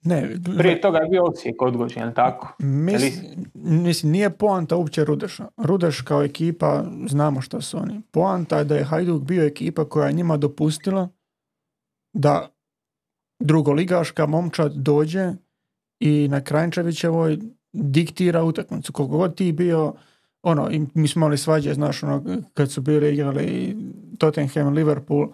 ne, 0.03 0.35
Prije 0.57 0.81
toga 0.81 0.97
je 0.97 1.09
bio 1.09 1.23
Osijek 1.23 1.61
odgođen, 1.61 2.13
tako? 2.13 2.55
mislim, 3.53 4.11
nije 4.11 4.29
poanta 4.29 4.75
uopće 4.75 5.05
Rudeša. 5.05 5.47
Rudeš 5.57 6.01
kao 6.01 6.23
ekipa, 6.23 6.83
znamo 7.09 7.41
što 7.41 7.61
su 7.61 7.77
oni. 7.77 8.01
Poanta 8.11 8.57
je 8.57 8.63
da 8.63 8.75
je 8.75 8.83
Hajduk 8.83 9.23
bio 9.23 9.45
ekipa 9.45 9.89
koja 9.89 10.07
je 10.07 10.13
njima 10.13 10.37
dopustila 10.37 11.09
da 12.13 12.49
drugoligaška 13.39 14.25
momčad 14.25 14.73
dođe 14.73 15.33
i 15.99 16.27
na 16.27 16.43
Krajnčevićevoj 16.43 17.37
diktira 17.73 18.43
utakmicu. 18.43 18.93
Koliko 18.93 19.17
god 19.17 19.35
ti 19.35 19.51
bio, 19.51 19.93
ono, 20.41 20.69
mi 20.93 21.07
smo 21.07 21.19
imali 21.19 21.37
svađe, 21.37 21.73
znaš, 21.73 22.03
ono, 22.03 22.23
kad 22.53 22.71
su 22.71 22.81
bili 22.81 23.13
igrali 23.13 23.77
Tottenham, 24.17 24.73
Liverpool, 24.73 25.27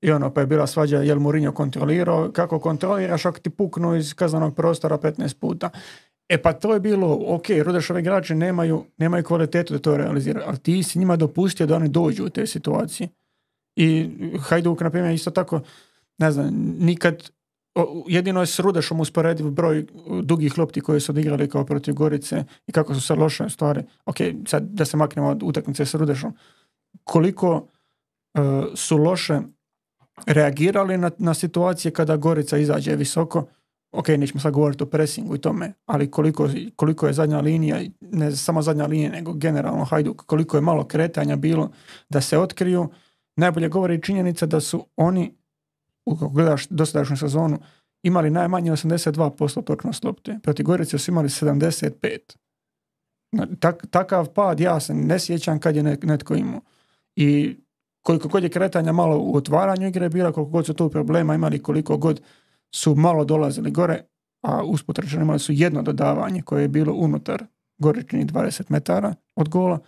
i 0.00 0.10
ono, 0.10 0.30
pa 0.30 0.40
je 0.40 0.46
bila 0.46 0.66
svađa 0.66 0.98
jel 0.98 1.18
Mourinho 1.18 1.52
kontrolirao, 1.52 2.30
kako 2.32 2.58
kontroliraš 2.58 3.26
ako 3.26 3.38
ti 3.38 3.50
puknu 3.50 3.96
iz 3.96 4.14
kazanog 4.14 4.54
prostora 4.54 4.98
15 4.98 5.34
puta. 5.34 5.70
E 6.28 6.42
pa 6.42 6.52
to 6.52 6.74
je 6.74 6.80
bilo, 6.80 7.18
ok, 7.26 7.44
Rudešove 7.62 8.00
igrači 8.00 8.34
nemaju, 8.34 8.84
nemaju 8.96 9.24
kvalitetu 9.24 9.72
da 9.72 9.78
to 9.78 9.96
realiziraju, 9.96 10.46
ali 10.48 10.58
ti 10.58 10.82
si 10.82 10.98
njima 10.98 11.16
dopustio 11.16 11.66
da 11.66 11.76
oni 11.76 11.88
dođu 11.88 12.26
u 12.26 12.28
te 12.28 12.46
situacije. 12.46 13.08
I 13.76 14.10
Hajduk, 14.40 14.80
na 14.80 14.90
primjer, 14.90 15.14
isto 15.14 15.30
tako, 15.30 15.60
ne 16.18 16.32
znam, 16.32 16.50
nikad, 16.78 17.30
jedino 18.06 18.40
je 18.40 18.46
s 18.46 18.58
Rudešom 18.58 19.00
usporediv 19.00 19.50
broj 19.50 19.86
dugih 20.22 20.58
lopti 20.58 20.80
koje 20.80 21.00
su 21.00 21.12
odigrali 21.12 21.48
kao 21.48 21.64
protiv 21.64 21.94
Gorice 21.94 22.44
i 22.66 22.72
kako 22.72 22.94
su 22.94 23.00
se 23.00 23.14
loše 23.14 23.48
stvari. 23.48 23.82
Ok, 24.06 24.16
sad 24.46 24.62
da 24.62 24.84
se 24.84 24.96
maknemo 24.96 25.28
od 25.28 25.42
utakmice 25.42 25.86
s 25.86 25.94
Rudešom. 25.94 26.34
Koliko 27.04 27.54
uh, 27.54 28.42
su 28.74 28.96
loše 28.96 29.40
reagirali 30.26 30.98
na, 30.98 31.10
na 31.18 31.34
situacije 31.34 31.92
kada 31.92 32.16
Gorica 32.16 32.58
izađe 32.58 32.96
visoko, 32.96 33.46
ok, 33.92 34.08
nećemo 34.08 34.40
sad 34.40 34.52
govoriti 34.52 34.82
o 34.82 34.86
presingu 34.86 35.34
i 35.34 35.38
tome, 35.38 35.72
ali 35.86 36.10
koliko, 36.10 36.48
koliko 36.76 37.06
je 37.06 37.12
zadnja 37.12 37.40
linija, 37.40 37.80
ne 38.00 38.36
samo 38.36 38.62
zadnja 38.62 38.86
linija, 38.86 39.10
nego 39.10 39.32
generalno 39.32 39.84
Hajduk, 39.84 40.22
koliko 40.26 40.56
je 40.56 40.60
malo 40.60 40.84
kretanja 40.84 41.36
bilo 41.36 41.70
da 42.08 42.20
se 42.20 42.38
otkriju, 42.38 42.88
najbolje 43.36 43.68
govori 43.68 44.02
činjenica 44.02 44.46
da 44.46 44.60
su 44.60 44.86
oni, 44.96 45.34
ako 46.06 46.28
gledaš 46.28 46.66
dosadašnju 46.68 47.16
sezonu, 47.16 47.58
imali 48.02 48.30
najmanje 48.30 48.72
82% 48.72 49.64
točnost 49.64 50.04
lopte. 50.04 50.38
Protiv 50.42 50.66
Gorice 50.66 50.98
su 50.98 51.10
imali 51.10 51.28
75%. 51.28 52.36
Tak, 53.60 53.86
takav 53.90 54.28
pad 54.28 54.60
ja 54.60 54.80
se 54.80 54.94
ne 54.94 55.18
sjećam 55.18 55.60
kad 55.60 55.76
je 55.76 55.82
netko 55.82 56.34
imao. 56.34 56.60
I 57.16 57.56
koliko 58.10 58.28
god 58.28 58.42
je 58.42 58.48
kretanja 58.48 58.92
malo 58.92 59.18
u 59.18 59.36
otvaranju 59.36 59.88
igre 59.88 60.08
bila, 60.08 60.32
koliko 60.32 60.50
god 60.50 60.66
su 60.66 60.74
tu 60.74 60.90
problema 60.90 61.34
imali, 61.34 61.62
koliko 61.62 61.96
god 61.96 62.20
su 62.74 62.94
malo 62.94 63.24
dolazili 63.24 63.70
gore, 63.70 64.02
a 64.42 64.62
usput 64.64 64.98
rečeno 64.98 65.22
imali 65.22 65.38
su 65.38 65.52
jedno 65.52 65.82
dodavanje 65.82 66.42
koje 66.42 66.62
je 66.62 66.68
bilo 66.68 66.92
unutar 66.92 67.44
goričnih 67.78 68.26
20 68.26 68.62
metara 68.68 69.14
od 69.36 69.48
gola. 69.48 69.78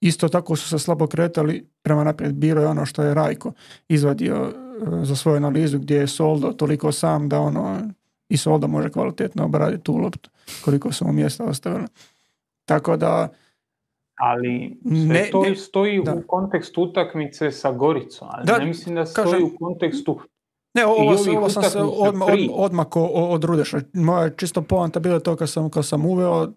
Isto 0.00 0.28
tako 0.28 0.56
su 0.56 0.68
se 0.68 0.78
slabo 0.78 1.06
kretali 1.06 1.68
prema 1.82 2.04
naprijed. 2.04 2.34
Bilo 2.34 2.60
je 2.60 2.66
ono 2.66 2.86
što 2.86 3.02
je 3.02 3.14
Rajko 3.14 3.52
izvadio 3.88 4.34
e, 4.34 5.04
za 5.04 5.16
svoju 5.16 5.36
analizu 5.36 5.78
gdje 5.78 5.96
je 5.96 6.06
Soldo 6.06 6.52
toliko 6.52 6.92
sam 6.92 7.28
da 7.28 7.40
ono 7.40 7.80
i 8.28 8.36
Soldo 8.36 8.68
može 8.68 8.90
kvalitetno 8.90 9.44
obraditi 9.44 9.82
tu 9.82 9.96
loptu 9.96 10.30
koliko 10.64 10.92
su 10.92 11.06
mu 11.06 11.12
mjesta 11.12 11.44
ostavili. 11.44 11.86
Tako 12.64 12.96
da 12.96 13.28
ali 14.22 14.76
ne, 14.84 15.28
to 15.32 15.42
ne, 15.42 15.56
stoji 15.56 16.00
u 16.00 16.04
kontekstu 16.26 16.82
utakmice 16.82 17.50
sa 17.50 17.72
Goricom, 17.72 18.28
ali 18.30 18.46
da, 18.46 18.58
ne 18.58 18.66
mislim 18.66 18.94
da 18.94 19.06
stoji 19.06 19.42
u 19.42 19.56
kontekstu 19.58 20.20
ne, 20.74 20.86
ovo, 20.86 21.16
ovo 21.36 21.48
sam 21.48 21.62
se 21.62 21.78
odmah, 21.78 22.28
odmako 22.52 23.04
od 23.06 23.44
Rudeša. 23.44 23.80
Moja 23.92 24.30
čisto 24.30 24.62
poanta 24.62 25.00
bila 25.00 25.20
to 25.20 25.36
kad 25.36 25.50
sam, 25.50 25.70
kad 25.70 25.86
sam 25.86 26.06
uveo 26.06 26.48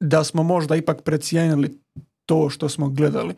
da 0.00 0.24
smo 0.24 0.42
možda 0.42 0.76
ipak 0.76 1.02
precijenili 1.02 1.80
to 2.26 2.50
što 2.50 2.68
smo 2.68 2.88
gledali. 2.88 3.34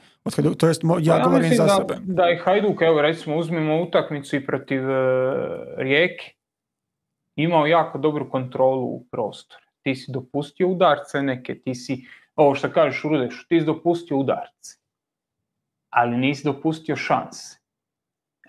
To 0.59 0.69
jest, 0.69 0.83
ja, 1.01 1.17
pa 1.17 1.25
govorim 1.25 1.55
za 1.55 1.65
da, 1.65 1.77
sebe. 1.77 1.95
Da 2.03 2.23
je 2.23 2.39
Hajduk, 2.39 2.83
evo 2.83 3.03
recimo 3.03 3.37
uzmimo 3.37 3.83
utakmicu 3.83 4.37
i 4.37 4.47
protiv 4.47 4.83
uh, 4.85 4.97
Rijeke, 5.77 6.33
imao 7.37 7.67
jako 7.67 7.99
dobru 7.99 8.31
kontrolu 8.31 8.87
u 8.87 9.07
prostoru. 9.11 9.65
Ti 9.83 9.95
si 9.95 10.13
dopustio 10.13 10.69
udarce 10.69 11.23
neke, 11.23 11.59
ti 11.59 11.75
si, 11.75 12.07
ovo 12.41 12.55
što 12.55 12.71
kažeš 12.73 13.03
Rudešu, 13.03 13.49
ti 13.49 13.61
si 13.61 13.67
dopustio 13.67 14.17
udarce, 14.17 14.79
ali 15.91 16.17
nisi 16.17 16.45
dopustio 16.45 16.97
šanse. 16.97 17.61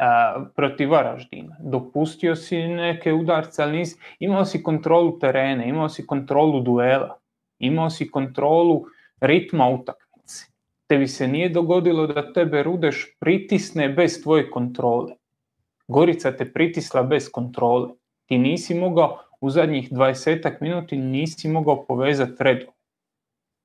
Uh, 0.02 0.48
protiv 0.56 0.90
Varaždina. 0.92 1.56
Dopustio 1.60 2.36
si 2.36 2.58
neke 2.58 3.14
udarce, 3.14 3.64
ali 3.64 3.78
nisi, 3.78 4.00
imao 4.20 4.46
si 4.46 4.64
kontrolu 4.64 5.20
terena, 5.20 5.66
imao 5.66 5.90
si 5.90 6.08
kontrolu 6.08 6.62
duela, 6.62 7.20
imao 7.60 7.90
si 7.90 8.12
kontrolu 8.12 8.86
ritma 9.20 9.70
utakmice. 9.70 10.46
Tebi 10.88 11.08
se 11.08 11.28
nije 11.28 11.50
dogodilo 11.50 12.08
da 12.08 12.34
tebe 12.34 12.64
Rudeš 12.64 13.16
pritisne 13.20 13.90
bez 13.90 14.24
tvoje 14.24 14.50
kontrole. 14.52 15.14
Gorica 15.88 16.32
te 16.32 16.54
pritisla 16.54 17.04
bez 17.04 17.30
kontrole. 17.32 17.90
Ti 18.26 18.38
nisi 18.38 18.76
mogao 18.76 19.20
u 19.42 19.50
zadnjih 19.50 19.92
20 19.92 20.62
minuti 20.62 20.98
nisi 20.98 21.48
mogao 21.48 21.86
povezati 21.86 22.44
redu. 22.44 22.72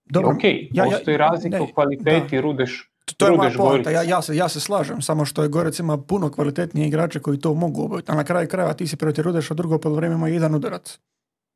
Dobro, 0.07 0.31
ok, 0.31 0.45
ja, 0.71 0.85
postoji 0.85 1.17
razlika 1.17 1.63
u 1.63 1.67
kvaliteti 1.75 2.41
Rudeš 2.41 2.91
to 3.17 3.27
je 3.27 3.37
moja 3.37 3.51
poanta, 3.57 3.91
ja, 3.91 4.03
ja, 4.03 4.23
se, 4.23 4.37
ja 4.37 4.49
se 4.49 4.61
slažem, 4.61 5.03
samo 5.03 5.25
što 5.25 5.43
je 5.43 5.49
Gorec 5.49 5.79
ima 5.79 5.99
puno 5.99 6.31
kvalitetnije 6.31 6.89
igrače 6.89 7.21
koji 7.21 7.39
to 7.39 7.55
mogu 7.55 7.85
obaviti, 7.85 8.13
a 8.13 8.15
na 8.15 8.25
kraju 8.25 8.49
krajeva 8.49 8.75
ti 8.75 8.87
si 8.87 8.97
protiv 8.97 9.25
Rudeša 9.25 9.55
drugo 9.55 9.79
polovreme 9.79 10.15
ima 10.15 10.29
jedan 10.29 10.55
udarac. 10.55 10.99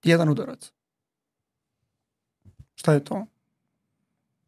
Jedan 0.05 0.29
udarac. 0.29 0.73
Šta 2.75 2.93
je 2.93 3.05
to? 3.05 3.27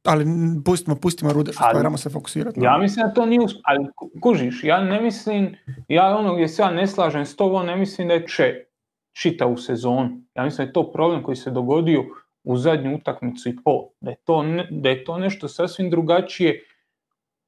Ali 0.05 0.27
pustimo, 0.65 0.97
pustimo 0.97 1.33
Rudešu, 1.33 1.59
stvaramo 1.69 1.97
se 1.97 2.11
fokusirati. 2.11 2.61
Ja 2.61 2.79
mislim 2.79 3.07
da 3.07 3.15
to 3.15 3.27
nije, 3.27 3.47
ali 3.65 3.87
kužiš, 4.21 4.65
ja 4.65 4.81
ne 4.81 5.01
mislim, 5.01 5.57
ja 5.89 6.17
ono 6.17 6.35
gdje 6.35 6.49
se 6.49 6.63
ja 6.63 6.71
ne 6.71 6.87
slažem 6.87 7.27
s 7.27 7.37
tobom, 7.37 7.67
ne 7.67 7.77
mislim 7.77 8.09
da 8.09 8.15
je 8.15 8.27
če 8.27 8.65
čita 9.13 9.47
u 9.47 9.57
sezonu. 9.57 10.21
Ja 10.35 10.45
mislim 10.45 10.67
da 10.67 10.69
je 10.69 10.73
to 10.73 10.93
problem 10.93 11.23
koji 11.23 11.37
se 11.37 11.51
dogodio 11.51 12.05
u 12.45 12.57
zadnju 12.57 12.97
utakmicu 12.97 13.49
i 13.49 13.57
pol. 13.65 13.89
Da 14.01 14.11
je 14.11 14.17
to, 14.25 14.45
da 14.71 14.89
je 14.89 15.05
to 15.05 15.19
nešto 15.19 15.49
sasvim 15.49 15.91
drugačije. 15.91 16.65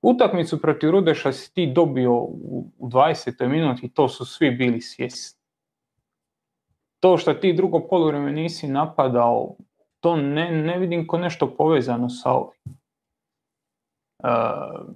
Utakmicu 0.02 0.60
protiv 0.62 0.90
Rudeša 0.90 1.32
si 1.32 1.54
ti 1.54 1.66
dobio 1.66 2.12
u 2.14 2.72
20. 2.78 3.48
minuti 3.48 3.86
i 3.86 3.94
to 3.94 4.08
su 4.08 4.24
svi 4.24 4.50
bili 4.50 4.80
svjesni. 4.80 5.40
To 7.00 7.16
što 7.16 7.34
ti 7.34 7.52
drugo 7.52 7.80
polovreme 7.88 8.32
nisi 8.32 8.68
napadao, 8.68 9.56
to 10.00 10.16
ne, 10.16 10.50
ne 10.50 10.78
vidim 10.78 11.06
ko 11.06 11.18
nešto 11.18 11.54
povezano 11.54 12.08
sa 12.08 12.30
ovim. 12.30 12.78
Uh, 14.24 14.94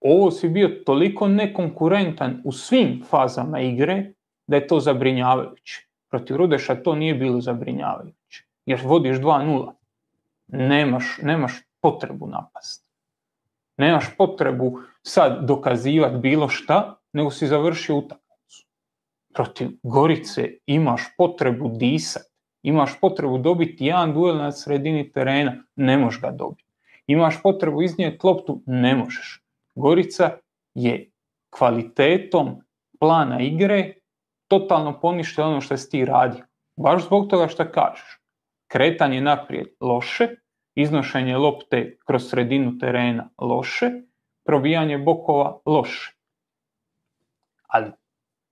ovo 0.00 0.30
si 0.30 0.48
bio 0.48 0.68
toliko 0.68 1.28
nekonkurentan 1.28 2.42
u 2.44 2.52
svim 2.52 3.04
fazama 3.08 3.60
igre 3.60 4.12
da 4.46 4.56
je 4.56 4.66
to 4.66 4.80
zabrinjavajuće. 4.80 5.86
Protiv 6.10 6.36
Rudeša 6.36 6.74
to 6.74 6.94
nije 6.94 7.14
bilo 7.14 7.40
zabrinjavajuće. 7.40 8.15
Jer 8.66 8.80
vodiš 8.84 9.16
2-0. 9.16 9.72
Nemaš, 10.48 11.18
nemaš 11.22 11.62
potrebu 11.80 12.26
napast. 12.26 12.86
Nemaš 13.76 14.06
potrebu 14.18 14.78
sad 15.02 15.46
dokazivati 15.46 16.16
bilo 16.16 16.48
šta, 16.48 16.96
nego 17.12 17.30
si 17.30 17.46
završio 17.46 17.96
utakmicu. 17.96 18.66
Protiv 19.34 19.68
Gorice 19.82 20.58
imaš 20.66 21.02
potrebu 21.16 21.68
disati 21.68 22.36
Imaš 22.66 23.00
potrebu 23.00 23.38
dobiti 23.38 23.86
jedan 23.86 24.12
duel 24.14 24.36
na 24.36 24.52
sredini 24.52 25.12
terena, 25.12 25.52
ne 25.76 25.98
možeš 25.98 26.20
ga 26.20 26.30
dobiti. 26.30 26.64
Imaš 27.06 27.42
potrebu 27.42 27.82
iznijeti 27.82 28.26
loptu, 28.26 28.62
ne 28.66 28.94
možeš. 28.94 29.42
Gorica 29.74 30.30
je 30.74 31.10
kvalitetom 31.50 32.56
plana 32.98 33.40
igre 33.40 33.92
totalno 34.48 35.00
poništila 35.00 35.46
ono 35.46 35.60
što 35.60 35.76
si 35.76 35.90
ti 35.90 36.04
radio. 36.04 36.44
Baš 36.76 37.06
zbog 37.06 37.28
toga 37.30 37.48
što 37.48 37.70
kažeš. 37.70 38.18
Kretanje 38.68 39.20
naprijed 39.20 39.66
loše, 39.80 40.28
iznošenje 40.74 41.36
lopte 41.36 41.96
kroz 42.06 42.30
sredinu 42.30 42.78
terena 42.78 43.30
loše, 43.38 43.90
probijanje 44.44 44.98
bokova 44.98 45.60
loše. 45.66 46.16
Ali 47.68 47.92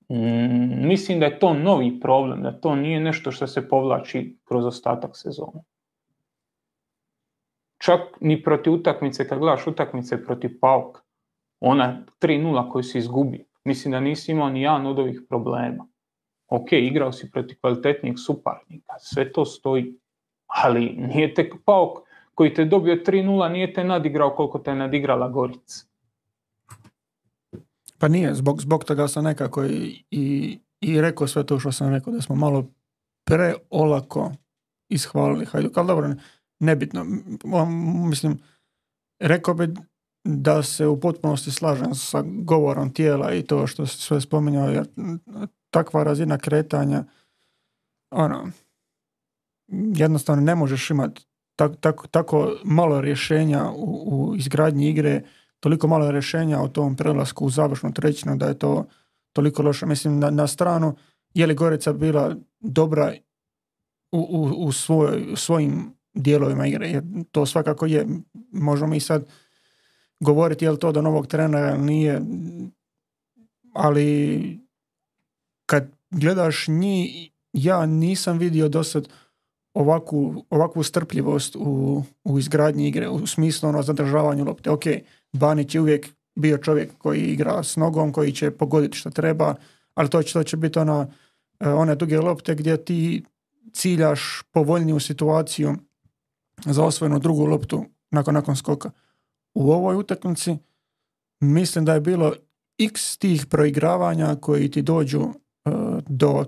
Mm, 0.08 0.86
mislim 0.88 1.20
da 1.20 1.26
je 1.26 1.38
to 1.38 1.54
novi 1.54 2.00
problem, 2.00 2.42
da 2.42 2.60
to 2.60 2.76
nije 2.76 3.00
nešto 3.00 3.32
što 3.32 3.46
se 3.46 3.68
povlači 3.68 4.38
kroz 4.44 4.64
ostatak 4.66 5.10
sezona. 5.14 5.62
Čak 7.78 8.00
ni 8.20 8.42
protiv 8.42 8.72
utakmice, 8.72 9.28
kad 9.28 9.38
gledaš 9.38 9.66
utakmice 9.66 10.24
protiv 10.24 10.50
Pauka, 10.60 11.00
ona 11.60 12.06
3-0 12.20 12.70
koju 12.70 12.82
si 12.82 12.98
izgubio, 12.98 13.44
mislim 13.64 13.92
da 13.92 14.00
nisi 14.00 14.32
imao 14.32 14.50
ni 14.50 14.62
jedan 14.62 14.86
od 14.86 14.98
ovih 14.98 15.20
problema. 15.28 15.86
Ok, 16.48 16.72
igrao 16.72 17.12
si 17.12 17.30
protiv 17.30 17.56
kvalitetnijeg 17.60 18.16
suparnika, 18.26 18.98
sve 18.98 19.32
to 19.32 19.44
stoji, 19.44 19.98
ali 20.54 20.96
nije 20.96 21.34
te 21.34 21.50
Pauk 21.64 21.98
koji 22.34 22.54
te 22.54 22.64
dobio 22.64 22.94
3-0, 22.94 23.52
nije 23.52 23.72
te 23.72 23.84
nadigrao 23.84 24.30
koliko 24.30 24.58
te 24.58 24.70
je 24.70 24.74
nadigrala 24.74 25.28
Gorica. 25.28 25.84
Pa 27.98 28.08
nije, 28.08 28.34
zbog, 28.34 28.60
zbog 28.60 28.84
toga 28.84 29.08
sam 29.08 29.24
nekako 29.24 29.64
i, 29.64 30.04
i, 30.10 30.58
i 30.80 31.00
rekao 31.00 31.26
sve 31.26 31.46
to 31.46 31.58
što 31.58 31.72
sam 31.72 31.94
rekao, 31.94 32.12
da 32.12 32.20
smo 32.20 32.34
malo 32.34 32.66
preolako 33.24 34.32
ishvalili 34.88 35.46
Hajduk, 35.46 35.76
ali 35.76 35.86
dobro, 35.86 36.10
nebitno. 36.60 37.04
Mislim, 38.08 38.38
rekao 39.20 39.54
bi 39.54 39.68
da 40.24 40.62
se 40.62 40.86
u 40.86 41.00
potpunosti 41.00 41.50
slažem 41.50 41.94
sa 41.94 42.24
govorom 42.26 42.92
tijela 42.92 43.34
i 43.34 43.42
to 43.42 43.66
što 43.66 43.86
se 43.86 43.98
sve 43.98 44.20
spominjao, 44.20 44.68
jer 44.68 44.86
takva 45.70 46.02
razina 46.02 46.38
kretanja, 46.38 47.04
ono, 48.10 48.50
jednostavno 49.68 50.42
ne 50.42 50.54
možeš 50.54 50.90
imati 50.90 51.26
tako, 51.56 52.06
tako 52.06 52.56
malo 52.64 53.00
rješenja 53.00 53.70
u, 53.76 54.04
u 54.06 54.36
izgradnji 54.36 54.90
igre 54.90 55.22
toliko 55.60 55.86
malo 55.86 56.10
rješenja 56.10 56.60
o 56.60 56.68
tom 56.68 56.96
prelasku 56.96 57.46
u 57.46 57.50
završnu 57.50 57.92
trećinu 57.92 58.36
da 58.36 58.46
je 58.46 58.58
to 58.58 58.86
toliko 59.32 59.62
loše. 59.62 59.86
Mislim, 59.86 60.18
na, 60.18 60.30
na 60.30 60.46
stranu 60.46 60.96
je 61.34 61.46
li 61.46 61.54
Gorica 61.54 61.92
bila 61.92 62.36
dobra 62.60 63.12
u, 64.12 64.18
u, 64.18 64.66
u, 64.66 64.72
svoj, 64.72 65.24
svojim 65.36 65.94
dijelovima 66.14 66.66
igre. 66.66 66.88
Jer 66.88 67.02
to 67.32 67.46
svakako 67.46 67.86
je. 67.86 68.06
Možemo 68.52 68.90
mi 68.90 69.00
sad 69.00 69.26
govoriti 70.20 70.64
je 70.64 70.70
li 70.70 70.78
to 70.78 70.92
do 70.92 71.02
novog 71.02 71.26
trenera 71.26 71.76
nije, 71.76 72.22
ali 73.72 74.60
kad 75.66 75.90
gledaš 76.10 76.68
njih, 76.68 77.30
ja 77.52 77.86
nisam 77.86 78.38
vidio 78.38 78.68
do 78.68 78.84
sad 78.84 79.08
ovakvu, 79.74 80.44
ovakvu 80.50 80.82
strpljivost 80.82 81.56
u, 81.56 82.02
u 82.24 82.38
izgradnji 82.38 82.88
igre, 82.88 83.08
u 83.08 83.26
smislu 83.26 83.68
ono 83.68 83.82
zadržavanju 83.82 84.44
lopte. 84.44 84.70
Ok, 84.70 84.82
Banić 85.32 85.74
je 85.74 85.80
uvijek 85.80 86.08
bio 86.34 86.58
čovjek 86.58 86.90
koji 86.98 87.20
igra 87.20 87.62
s 87.62 87.76
nogom, 87.76 88.12
koji 88.12 88.32
će 88.32 88.50
pogoditi 88.50 88.98
što 88.98 89.10
treba, 89.10 89.54
ali 89.94 90.10
to 90.10 90.22
će, 90.22 90.32
to 90.32 90.42
će 90.42 90.56
biti 90.56 90.78
ona, 90.78 91.06
e, 91.60 91.68
one 91.68 91.94
duge 91.94 92.20
lopte 92.20 92.54
gdje 92.54 92.84
ti 92.84 93.24
ciljaš 93.72 94.42
povoljniju 94.52 95.00
situaciju 95.00 95.74
za 96.66 96.84
osvojenu 96.84 97.18
drugu 97.18 97.46
loptu 97.46 97.84
nakon, 98.10 98.34
nakon 98.34 98.56
skoka. 98.56 98.90
U 99.54 99.72
ovoj 99.72 99.96
utakmici 99.96 100.56
mislim 101.40 101.84
da 101.84 101.94
je 101.94 102.00
bilo 102.00 102.32
x 102.78 103.16
tih 103.16 103.46
proigravanja 103.46 104.36
koji 104.40 104.70
ti 104.70 104.82
dođu 104.82 105.20
uh, 105.20 105.32
do 106.08 106.44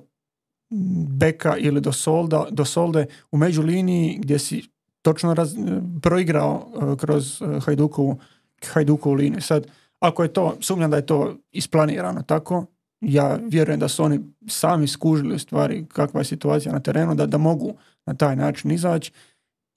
beka 1.19 1.57
ili 1.57 1.81
do 1.81 1.93
solda, 1.93 2.47
do 2.51 2.65
solde 2.65 3.07
u 3.33 3.37
među 3.37 3.63
liniji 3.63 4.19
gdje 4.19 4.39
si 4.39 4.63
točno 5.03 5.35
raz, 5.35 5.55
proigrao 6.03 6.69
e, 6.75 6.97
kroz 6.97 7.43
e, 7.43 7.61
Hajdukovu, 7.61 8.19
Hajdukovu 8.67 9.15
liniju. 9.15 9.41
Sad, 9.41 9.67
ako 10.01 10.23
je 10.23 10.33
to, 10.33 10.57
sumnjam 10.61 10.91
da 10.91 10.97
je 10.97 11.07
to 11.07 11.37
isplanirano 11.53 12.23
tako, 12.23 12.67
ja 13.01 13.39
vjerujem 13.43 13.81
da 13.81 13.89
su 13.89 14.05
oni 14.05 14.21
sami 14.49 14.89
skužili 14.89 15.35
u 15.35 15.39
stvari 15.39 15.87
kakva 15.89 16.21
je 16.21 16.25
situacija 16.25 16.73
na 16.73 16.81
terenu, 16.81 17.15
da, 17.15 17.27
da 17.27 17.39
mogu 17.39 17.75
na 18.07 18.15
taj 18.15 18.37
način 18.37 18.71
izaći 18.71 19.13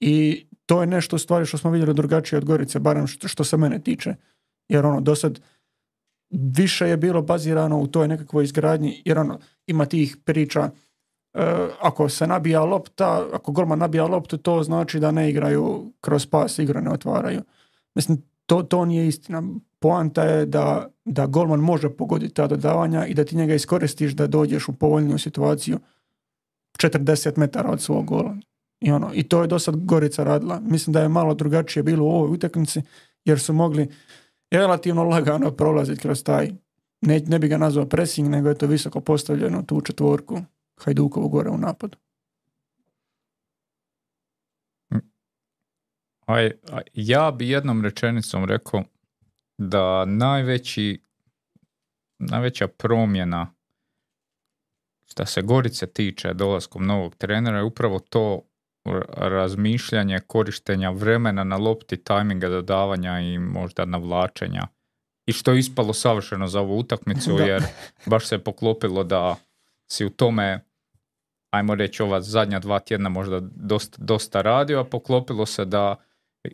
i 0.00 0.46
to 0.66 0.80
je 0.80 0.86
nešto 0.86 1.16
u 1.16 1.18
stvari 1.18 1.46
što 1.46 1.58
smo 1.58 1.70
vidjeli 1.70 1.94
drugačije 1.94 2.38
od 2.38 2.44
Gorice, 2.44 2.78
barem 2.78 3.06
što, 3.06 3.28
što 3.28 3.44
se 3.44 3.56
mene 3.56 3.78
tiče. 3.78 4.14
Jer 4.68 4.86
ono, 4.86 5.00
do 5.00 5.14
sad 5.14 5.40
više 6.30 6.88
je 6.88 6.96
bilo 6.96 7.22
bazirano 7.22 7.80
u 7.80 7.86
toj 7.86 8.08
nekakvoj 8.08 8.44
izgradnji, 8.44 9.02
jer 9.04 9.18
ono, 9.18 9.38
ima 9.66 9.86
tih 9.86 10.16
priča, 10.24 10.70
e, 11.34 11.68
ako 11.80 12.08
se 12.08 12.26
nabija 12.26 12.64
lopta, 12.64 13.26
ako 13.32 13.52
golman 13.52 13.78
nabija 13.78 14.06
loptu, 14.06 14.36
to 14.36 14.62
znači 14.62 15.00
da 15.00 15.10
ne 15.10 15.30
igraju 15.30 15.92
kroz 16.00 16.26
pas, 16.26 16.58
igre 16.58 16.80
ne 16.80 16.90
otvaraju. 16.90 17.42
Mislim, 17.94 18.22
to, 18.46 18.62
to 18.62 18.84
nije 18.84 19.08
istina. 19.08 19.42
Poanta 19.78 20.22
je 20.22 20.46
da, 20.46 20.88
da 21.04 21.26
golman 21.26 21.60
može 21.60 21.90
pogoditi 21.90 22.34
ta 22.34 22.46
dodavanja 22.46 23.06
i 23.06 23.14
da 23.14 23.24
ti 23.24 23.36
njega 23.36 23.54
iskoristiš 23.54 24.12
da 24.12 24.26
dođeš 24.26 24.68
u 24.68 24.72
povoljniju 24.72 25.18
situaciju 25.18 25.78
40 26.78 27.38
metara 27.38 27.70
od 27.70 27.80
svog 27.80 28.06
gola. 28.06 28.36
I, 28.80 28.92
ono, 28.92 29.10
I 29.14 29.22
to 29.22 29.40
je 29.40 29.46
do 29.46 29.58
sad 29.58 29.76
Gorica 29.76 30.24
radila. 30.24 30.60
Mislim 30.60 30.92
da 30.92 31.00
je 31.00 31.08
malo 31.08 31.34
drugačije 31.34 31.82
bilo 31.82 32.04
u 32.04 32.10
ovoj 32.10 32.30
utakmici 32.30 32.82
jer 33.24 33.40
su 33.40 33.52
mogli 33.52 33.88
relativno 34.50 35.04
lagano 35.04 35.50
prolaziti 35.50 36.00
kroz 36.00 36.24
taj, 36.24 36.50
ne, 37.00 37.20
ne 37.26 37.38
bi 37.38 37.48
ga 37.48 37.58
nazvao 37.58 37.86
pressing, 37.86 38.28
nego 38.28 38.48
je 38.48 38.58
to 38.58 38.66
visoko 38.66 39.00
postavljeno 39.00 39.62
tu 39.62 39.80
četvorku 39.80 40.40
Hajdukovu 40.76 41.28
gore 41.28 41.50
u 41.50 41.58
napadu. 41.58 41.98
Aj, 46.26 46.50
aj, 46.70 46.82
ja 46.94 47.30
bi 47.30 47.48
jednom 47.48 47.84
rečenicom 47.84 48.44
rekao 48.44 48.84
da 49.58 50.04
najveći, 50.04 51.02
najveća 52.18 52.68
promjena 52.68 53.52
što 55.10 55.26
se 55.26 55.42
Gorice 55.42 55.86
tiče 55.86 56.34
dolaskom 56.34 56.86
novog 56.86 57.14
trenera 57.14 57.56
je 57.56 57.64
upravo 57.64 57.98
to 57.98 58.49
razmišljanje 59.16 60.18
korištenja 60.26 60.90
vremena 60.90 61.44
na 61.44 61.56
lopti, 61.56 61.96
tajminga 61.96 62.48
dodavanja 62.48 63.20
i 63.20 63.38
možda 63.38 63.84
navlačenja. 63.84 64.66
I 65.26 65.32
što 65.32 65.52
je 65.52 65.58
ispalo 65.58 65.92
savršeno 65.92 66.46
za 66.46 66.60
ovu 66.60 66.78
utakmicu 66.78 67.38
jer 67.48 67.62
baš 68.06 68.26
se 68.26 68.38
poklopilo 68.38 69.04
da 69.04 69.36
si 69.86 70.04
u 70.04 70.10
tome 70.10 70.64
ajmo 71.50 71.74
reći 71.74 72.02
ova 72.02 72.20
zadnja 72.20 72.58
dva 72.58 72.78
tjedna 72.78 73.08
možda 73.08 73.40
dosta, 73.40 73.96
dosta 74.00 74.42
radio, 74.42 74.80
a 74.80 74.84
poklopilo 74.84 75.46
se 75.46 75.64
da 75.64 75.96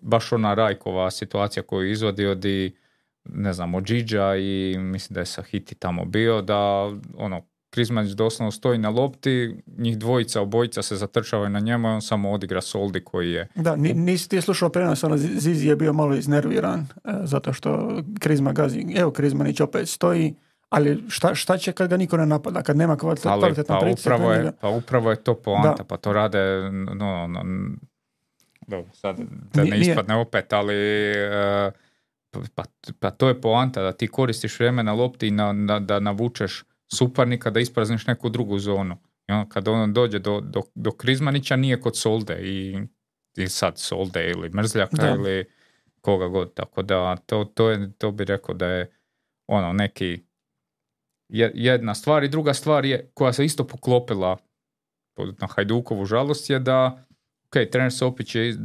baš 0.03 0.33
ona 0.33 0.55
Rajkova 0.55 1.11
situacija 1.11 1.63
koju 1.63 1.87
je 1.87 1.93
izvodio 1.93 2.35
di 2.35 2.77
ne 3.25 3.53
znam, 3.53 3.75
od 3.75 3.91
i 4.39 4.77
mislim 4.79 5.15
da 5.15 5.21
je 5.21 5.27
Sahiti 5.27 5.75
tamo 5.75 6.05
bio, 6.05 6.43
da 6.43 6.93
ono, 7.17 7.47
Krizmanić 7.77 8.13
doslovno 8.13 8.51
stoji 8.51 8.79
na 8.79 8.89
lopti, 8.89 9.57
njih 9.79 9.99
dvojica, 9.99 10.41
obojica 10.41 10.83
se 10.83 10.97
zatrčavaju 10.97 11.51
na 11.51 11.61
njemu 11.61 11.89
i 11.89 11.91
on 11.91 12.03
samo 12.03 12.31
odigra 12.33 12.61
Soldi 12.61 13.05
koji 13.05 13.33
je... 13.33 13.49
Da, 13.55 13.77
nisi 13.77 14.29
ti 14.29 14.41
slušao 14.41 14.69
prenos, 14.69 15.05
ono 15.05 15.17
Zizi 15.17 15.69
je 15.69 15.77
bio 15.77 15.93
malo 15.93 16.15
iznerviran 16.15 16.81
e, 16.81 16.87
zato 17.25 17.53
što 17.53 18.03
Krizma 18.21 18.53
gazi. 18.53 18.87
Evo 18.97 19.11
Krizmanić 19.11 19.61
opet 19.61 19.89
stoji, 19.89 20.35
ali 20.69 21.05
šta, 21.09 21.35
šta 21.35 21.59
će 21.59 21.73
kad 21.73 21.91
ga 21.91 21.97
niko 21.97 22.17
ne 22.17 22.27
napada, 22.27 22.63
kad 22.63 22.77
nema 22.77 22.97
kvalitetno 22.97 23.41
pa, 23.67 23.87
upravo 23.87 24.33
je, 24.33 24.53
pa 24.61 24.69
upravo 24.69 25.11
je 25.11 25.17
to 25.17 25.35
poanta, 25.35 25.85
pa 25.85 25.97
to 25.97 26.13
rade 26.13 26.71
no, 26.71 27.27
no, 27.27 27.45
dobro, 28.67 28.93
sad 28.93 29.17
da 29.55 29.65
ne 29.65 29.81
ispadne 29.81 30.15
opet, 30.15 30.53
ali 30.53 30.75
e, 31.11 31.71
pa, 32.55 32.63
pa, 33.01 33.11
to 33.11 33.29
je 33.29 33.41
poanta 33.41 33.83
da 33.83 33.93
ti 33.93 34.07
koristiš 34.09 34.61
vreme 34.61 34.83
na 34.83 34.93
lopti 34.93 35.29
i 35.29 35.31
na, 35.31 35.81
da 35.81 36.01
navučeš 36.01 36.65
suparnika 36.95 37.51
da 37.51 37.61
isprazniš 37.61 38.07
neku 38.07 38.29
drugu 38.29 38.59
zonu. 38.59 38.97
I 39.29 39.33
ono, 39.33 39.49
kad 39.49 39.69
on 39.69 39.93
dođe 39.93 40.19
do, 40.19 40.41
do, 40.41 40.63
do 40.75 40.93
Krizmanića 40.93 41.57
nije 41.57 41.81
kod 41.81 41.97
Solde 41.97 42.39
i, 42.43 42.79
i 43.37 43.49
sad 43.49 43.79
Solde 43.79 44.31
ili 44.31 44.51
Mrzljaka 44.51 45.15
ili 45.15 45.45
koga 46.01 46.29
god. 46.29 46.55
Tako 46.55 46.83
da 46.83 47.17
to, 47.17 47.45
to, 47.45 47.71
je, 47.71 47.93
to 47.93 48.11
bi 48.11 48.25
rekao 48.25 48.55
da 48.55 48.67
je 48.67 48.91
ono 49.47 49.73
neki 49.73 50.23
jedna 51.55 51.95
stvar 51.95 52.25
i 52.25 52.29
druga 52.29 52.55
stvar 52.55 52.85
je 52.85 53.11
koja 53.15 53.33
se 53.33 53.45
isto 53.45 53.67
poklopila 53.67 54.37
na 55.17 55.47
Hajdukovu 55.47 56.05
žalost 56.05 56.51
je 56.51 56.59
da 56.59 57.07
ok, 57.47 57.71
trener 57.73 57.93
Sopić 57.93 58.35
je 58.35 58.57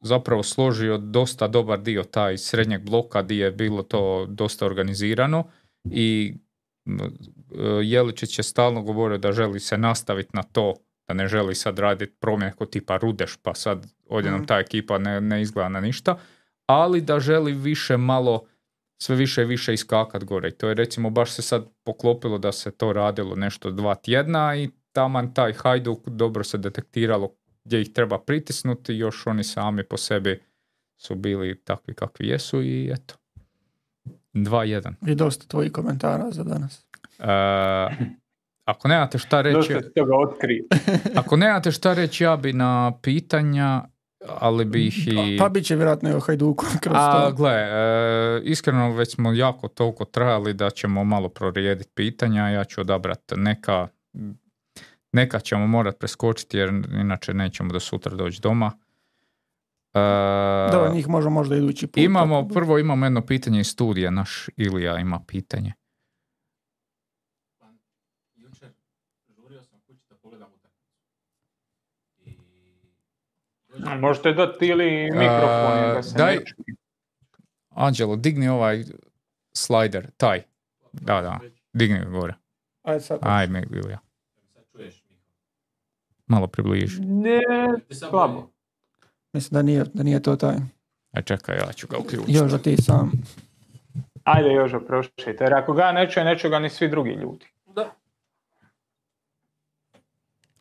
zapravo 0.00 0.42
složio 0.42 0.98
dosta 0.98 1.48
dobar 1.48 1.80
dio 1.80 2.02
taj 2.02 2.38
srednjeg 2.38 2.82
bloka 2.82 3.22
gdje 3.22 3.44
je 3.44 3.50
bilo 3.50 3.82
to 3.82 4.26
dosta 4.26 4.66
organizirano 4.66 5.44
i 5.84 6.34
Jeličić 7.82 8.38
je 8.38 8.42
stalno 8.42 8.82
govorio 8.82 9.18
da 9.18 9.32
želi 9.32 9.60
se 9.60 9.78
nastaviti 9.78 10.30
na 10.32 10.42
to, 10.42 10.74
da 11.08 11.14
ne 11.14 11.28
želi 11.28 11.54
sad 11.54 11.78
raditi 11.78 12.14
promjene 12.20 12.52
kod 12.52 12.70
tipa 12.70 12.96
Rudeš, 12.96 13.36
pa 13.36 13.54
sad 13.54 13.86
ovdje 14.08 14.30
nam 14.30 14.40
mhm. 14.40 14.46
ta 14.46 14.58
ekipa 14.58 14.98
ne, 14.98 15.20
ne 15.20 15.42
izgleda 15.42 15.68
na 15.68 15.80
ništa, 15.80 16.18
ali 16.66 17.00
da 17.00 17.20
želi 17.20 17.52
više 17.52 17.96
malo, 17.96 18.46
sve 19.02 19.16
više 19.16 19.42
i 19.42 19.44
više 19.44 19.74
iskakat 19.74 20.24
gore. 20.24 20.48
I 20.48 20.52
to 20.52 20.68
je 20.68 20.74
recimo 20.74 21.10
baš 21.10 21.30
se 21.30 21.42
sad 21.42 21.66
poklopilo 21.84 22.38
da 22.38 22.52
se 22.52 22.70
to 22.70 22.92
radilo 22.92 23.36
nešto 23.36 23.70
dva 23.70 23.94
tjedna 23.94 24.56
i 24.56 24.70
taman 24.92 25.34
taj 25.34 25.52
Hajduk 25.52 26.08
dobro 26.08 26.44
se 26.44 26.58
detektiralo 26.58 27.34
gdje 27.64 27.80
ih 27.80 27.92
treba 27.92 28.18
pritisnuti, 28.18 28.94
još 28.94 29.26
oni 29.26 29.44
sami 29.44 29.84
po 29.84 29.96
sebi 29.96 30.42
su 30.96 31.14
bili 31.14 31.60
takvi 31.64 31.94
kakvi 31.94 32.28
jesu 32.28 32.62
i 32.62 32.90
eto. 32.92 33.19
2-1. 34.34 34.92
I 35.06 35.14
dosta 35.14 35.46
tvojih 35.46 35.72
komentara 35.72 36.30
za 36.30 36.44
danas. 36.44 36.86
Uh, 37.18 37.26
ako 38.64 38.88
nemate 38.88 39.18
šta 39.18 39.42
reći... 39.42 39.74
ako 41.20 41.36
nemate 41.36 41.72
šta 41.72 41.94
reći, 41.94 42.24
ja 42.24 42.36
bi 42.36 42.52
na 42.52 42.92
pitanja, 43.02 43.82
ali 44.28 44.64
bih 44.64 45.08
i... 45.08 45.36
Pa, 45.38 45.44
pa 45.44 45.48
bit 45.48 45.64
će 45.64 45.76
vjerojatno 45.76 46.10
i 46.10 46.20
Hajduku 46.20 46.64
kroz 46.82 46.96
A, 46.98 47.30
gle, 47.30 47.52
e, 47.52 48.40
iskreno 48.44 48.92
već 48.92 49.14
smo 49.14 49.32
jako 49.32 49.68
toliko 49.68 50.04
trajali 50.04 50.54
da 50.54 50.70
ćemo 50.70 51.04
malo 51.04 51.28
prorijediti 51.28 51.90
pitanja. 51.94 52.48
Ja 52.48 52.64
ću 52.64 52.80
odabrati 52.80 53.36
neka... 53.36 53.88
Neka 55.12 55.40
ćemo 55.40 55.66
morati 55.66 55.98
preskočiti 55.98 56.56
jer 56.58 56.68
inače 57.00 57.34
nećemo 57.34 57.72
do 57.72 57.80
sutra 57.80 58.16
doći 58.16 58.40
doma. 58.40 58.72
Uh, 59.94 60.00
da, 60.72 60.90
njih 60.94 61.08
možemo 61.08 61.34
možda 61.34 61.56
idući 61.56 61.86
put. 61.86 61.96
Imamo, 61.96 62.48
prvo 62.48 62.78
imamo 62.78 63.06
jedno 63.06 63.26
pitanje 63.26 63.60
iz 63.60 63.66
studija, 63.66 64.10
naš 64.10 64.48
Ilija 64.56 64.98
ima 64.98 65.20
pitanje. 65.26 65.72
Možete 74.00 74.32
dati 74.32 74.66
ili 74.66 75.02
mikrofon 75.02 75.94
da 75.94 76.02
se 76.02 76.18
daj, 76.18 76.38
Anđelo, 77.70 78.16
digni 78.16 78.48
ovaj 78.48 78.84
slider, 79.52 80.10
taj. 80.16 80.42
Da, 80.92 81.20
da, 81.20 81.40
digni 81.72 81.98
ga 81.98 82.10
gore. 82.10 82.34
Ajde 82.82 83.00
sad. 83.00 83.18
Ajde, 83.22 83.62
Ilija. 83.70 83.98
Malo 86.26 86.46
približi. 86.46 87.00
Ne, 87.00 87.40
slabo. 87.90 88.50
Mislim 89.32 89.58
da 89.58 89.62
nije, 89.62 89.84
da 89.94 90.02
nije 90.02 90.22
to 90.22 90.36
taj. 90.36 90.56
A 91.12 91.22
čekaj, 91.22 91.56
ja 91.56 91.72
ću 91.72 91.86
ga 91.86 91.98
uključiti. 91.98 92.32
Joža 92.32 92.58
ti 92.58 92.76
sam. 92.76 93.12
Ajde 94.24 94.52
Joža, 94.52 94.80
prošite. 94.80 95.44
Jer 95.44 95.54
ako 95.54 95.72
ga 95.72 95.92
ne 95.92 96.10
čuje, 96.10 96.24
ne 96.24 96.38
čuje 96.38 96.50
ga 96.50 96.58
ni 96.58 96.70
svi 96.70 96.88
drugi 96.88 97.10
ljudi. 97.10 97.46
Da. 97.66 97.90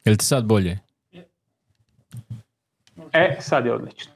Je 0.05 0.11
li 0.11 0.17
ti 0.17 0.25
sad 0.25 0.45
bolje? 0.45 0.79
E, 3.13 3.37
sad 3.39 3.65
je 3.65 3.73
odlično. 3.73 4.13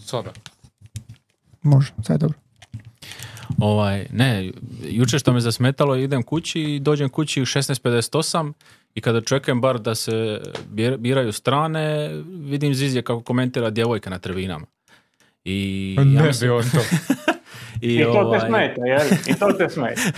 Sada. 0.00 0.30
Može, 1.62 1.92
sad 2.02 2.14
je 2.14 2.18
dobro. 2.18 2.38
Ovaj, 3.58 4.06
ne, 4.12 4.50
jučer 4.82 5.20
što 5.20 5.32
me 5.32 5.40
zasmetalo, 5.40 5.96
idem 5.96 6.22
kući 6.22 6.60
i 6.60 6.80
dođem 6.80 7.08
kući 7.08 7.42
u 7.42 7.46
16.58 7.46 8.52
i 8.94 9.00
kada 9.00 9.20
čekam 9.20 9.60
bar 9.60 9.78
da 9.78 9.94
se 9.94 10.40
biraju 10.98 11.32
strane, 11.32 12.10
vidim 12.26 12.74
Zizje 12.74 13.02
kako 13.02 13.22
komentira 13.22 13.70
djevojka 13.70 14.10
na 14.10 14.18
trvinama. 14.18 14.66
I, 15.44 15.94
pa 15.96 16.04
ne 16.04 16.14
ja 16.14 16.22
mislim... 16.22 16.52
on 16.52 16.62
to. 16.62 16.78
I, 17.80 17.94
I 17.94 18.02
to 18.02 18.10
ovaj... 18.10 18.40
te 18.40 18.46
smeta, 18.46 18.86
jel? 18.86 19.06
I 19.26 19.34
to 19.38 19.52
te 19.52 19.68
smeta. 19.68 20.02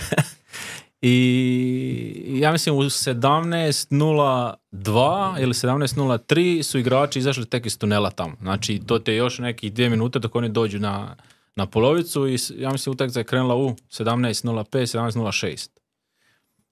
I 1.01 2.37
ja 2.39 2.51
mislim 2.51 2.75
u 2.75 2.81
17.02 2.81 5.41
ili 5.41 5.53
17.03 5.53 6.63
su 6.63 6.79
igrači 6.79 7.19
izašli 7.19 7.45
tek 7.45 7.65
iz 7.65 7.77
tunela 7.77 8.09
tamo. 8.09 8.35
Znači 8.41 8.81
to 8.87 8.99
te 8.99 9.15
još 9.15 9.39
nekih 9.39 9.73
dvije 9.73 9.89
minute 9.89 10.19
dok 10.19 10.35
oni 10.35 10.49
dođu 10.49 10.79
na, 10.79 11.15
na 11.55 11.65
polovicu 11.65 12.27
i 12.27 12.37
ja 12.57 12.71
mislim 12.71 12.93
utakmica 12.93 13.19
je 13.19 13.23
krenula 13.23 13.55
u 13.55 13.69
17.05, 13.69 14.97
17.06. 14.97 15.69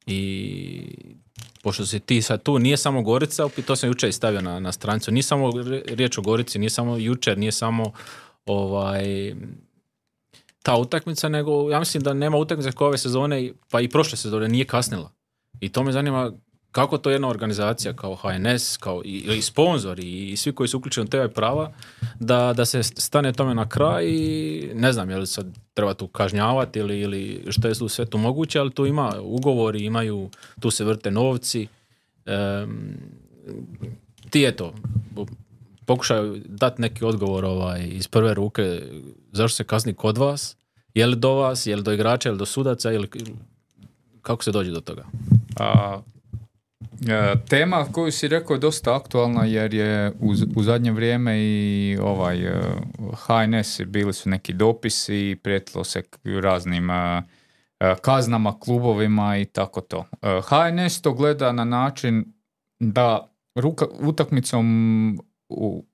I 0.05 1.15
pošto 1.64 1.86
si 1.86 1.99
ti 1.99 2.22
sad 2.22 2.44
tu, 2.44 2.60
nije 2.60 2.77
samo 2.77 3.02
Gorica, 3.02 3.49
to 3.65 3.76
sam 3.76 3.90
jučer 3.90 4.10
i 4.10 4.14
stavio 4.14 4.41
na, 4.41 4.60
na 4.60 4.72
stranicu, 4.72 5.11
nije 5.11 5.23
samo 5.23 5.48
ri- 5.52 5.95
riječ 5.95 6.18
o 6.18 6.22
Gorici, 6.22 6.60
nije 6.60 6.69
samo 6.69 6.98
jučer, 6.98 7.38
nije 7.38 7.52
samo 7.52 7.91
ovaj, 8.45 9.36
ta 10.64 10.76
utakmica, 10.76 11.30
nego 11.30 11.69
ja 11.69 11.80
mislim 11.80 12.03
da 12.03 12.14
nema 12.14 12.38
utakmice 12.38 12.72
koje 12.72 12.88
ove 12.88 12.98
sezone, 12.98 13.52
pa 13.72 13.81
i 13.81 13.90
prošle 13.90 14.18
sezone 14.18 14.48
nije 14.48 14.65
kasnila. 14.65 15.11
I 15.60 15.69
to 15.69 15.84
me 15.84 15.91
zanima 15.91 16.31
kako 16.71 16.97
to 16.97 17.09
jedna 17.09 17.27
organizacija 17.27 17.93
kao 17.93 18.15
HNS, 18.15 18.77
kao 18.77 19.01
i, 19.05 19.37
i 19.37 19.41
sponzori 19.41 20.29
i 20.29 20.37
svi 20.37 20.51
koji 20.51 20.67
su 20.67 20.77
uključeni 20.77 21.05
u 21.05 21.09
TV 21.09 21.33
prava, 21.35 21.71
da, 22.19 22.53
da 22.53 22.65
se 22.65 22.83
stane 22.83 23.33
tome 23.33 23.55
na 23.55 23.69
kraj 23.69 24.05
i 24.07 24.71
ne 24.73 24.93
znam 24.93 25.09
je 25.09 25.17
li 25.17 25.27
sad 25.27 25.47
treba 25.73 25.93
tu 25.93 26.07
kažnjavati 26.07 26.79
ili, 26.79 26.99
ili 26.99 27.45
što 27.49 27.67
je 27.67 27.75
sve 27.75 28.05
tu 28.05 28.17
moguće, 28.17 28.59
ali 28.59 28.71
tu 28.71 28.85
ima 28.85 29.13
ugovori, 29.21 29.85
imaju, 29.85 30.29
tu 30.59 30.71
se 30.71 30.85
vrte 30.85 31.11
novci. 31.11 31.67
Em, 32.25 32.97
ti 34.29 34.45
eto, 34.45 34.73
pokušaju 35.85 36.41
dati 36.45 36.81
neki 36.81 37.05
odgovor 37.05 37.45
ovaj, 37.45 37.87
iz 37.91 38.07
prve 38.07 38.33
ruke 38.33 38.81
zašto 39.31 39.55
se 39.55 39.63
kasni 39.63 39.93
kod 39.93 40.17
vas, 40.17 40.57
je 40.93 41.07
li 41.07 41.15
do 41.15 41.33
vas, 41.33 41.65
je 41.65 41.75
li 41.75 41.83
do 41.83 41.91
igrača, 41.91 42.29
je 42.29 42.33
li 42.33 42.39
do 42.39 42.45
sudaca, 42.45 42.91
ili 42.91 43.09
kako 44.21 44.43
se 44.43 44.51
dođe 44.51 44.71
do 44.71 44.81
toga? 44.81 45.05
A, 45.59 46.01
tema 47.49 47.85
koju 47.91 48.11
si 48.11 48.27
rekao 48.27 48.53
je 48.53 48.59
dosta 48.59 48.95
aktualna 48.95 49.45
jer 49.45 49.73
je 49.73 50.11
u, 50.19 50.35
z- 50.35 50.45
u 50.55 50.63
zadnje 50.63 50.91
vrijeme 50.91 51.39
i 51.39 51.97
ovaj 52.01 52.45
e, 52.47 52.61
HNS 53.13 53.81
bili 53.85 54.13
su 54.13 54.30
neki 54.30 54.53
dopisi 54.53 55.30
i 55.30 55.35
prijetilo 55.35 55.84
se 55.84 56.03
raznim 56.41 56.89
e, 56.89 57.21
e, 57.80 57.95
kaznama, 58.01 58.59
klubovima 58.59 59.38
i 59.38 59.45
tako 59.45 59.81
to. 59.81 60.05
E, 60.21 60.41
HNS 60.41 61.01
to 61.01 61.13
gleda 61.13 61.51
na 61.51 61.63
način 61.63 62.34
da 62.80 63.30
ruka, 63.55 63.85
utakmicom 63.99 65.19
u 65.49 65.85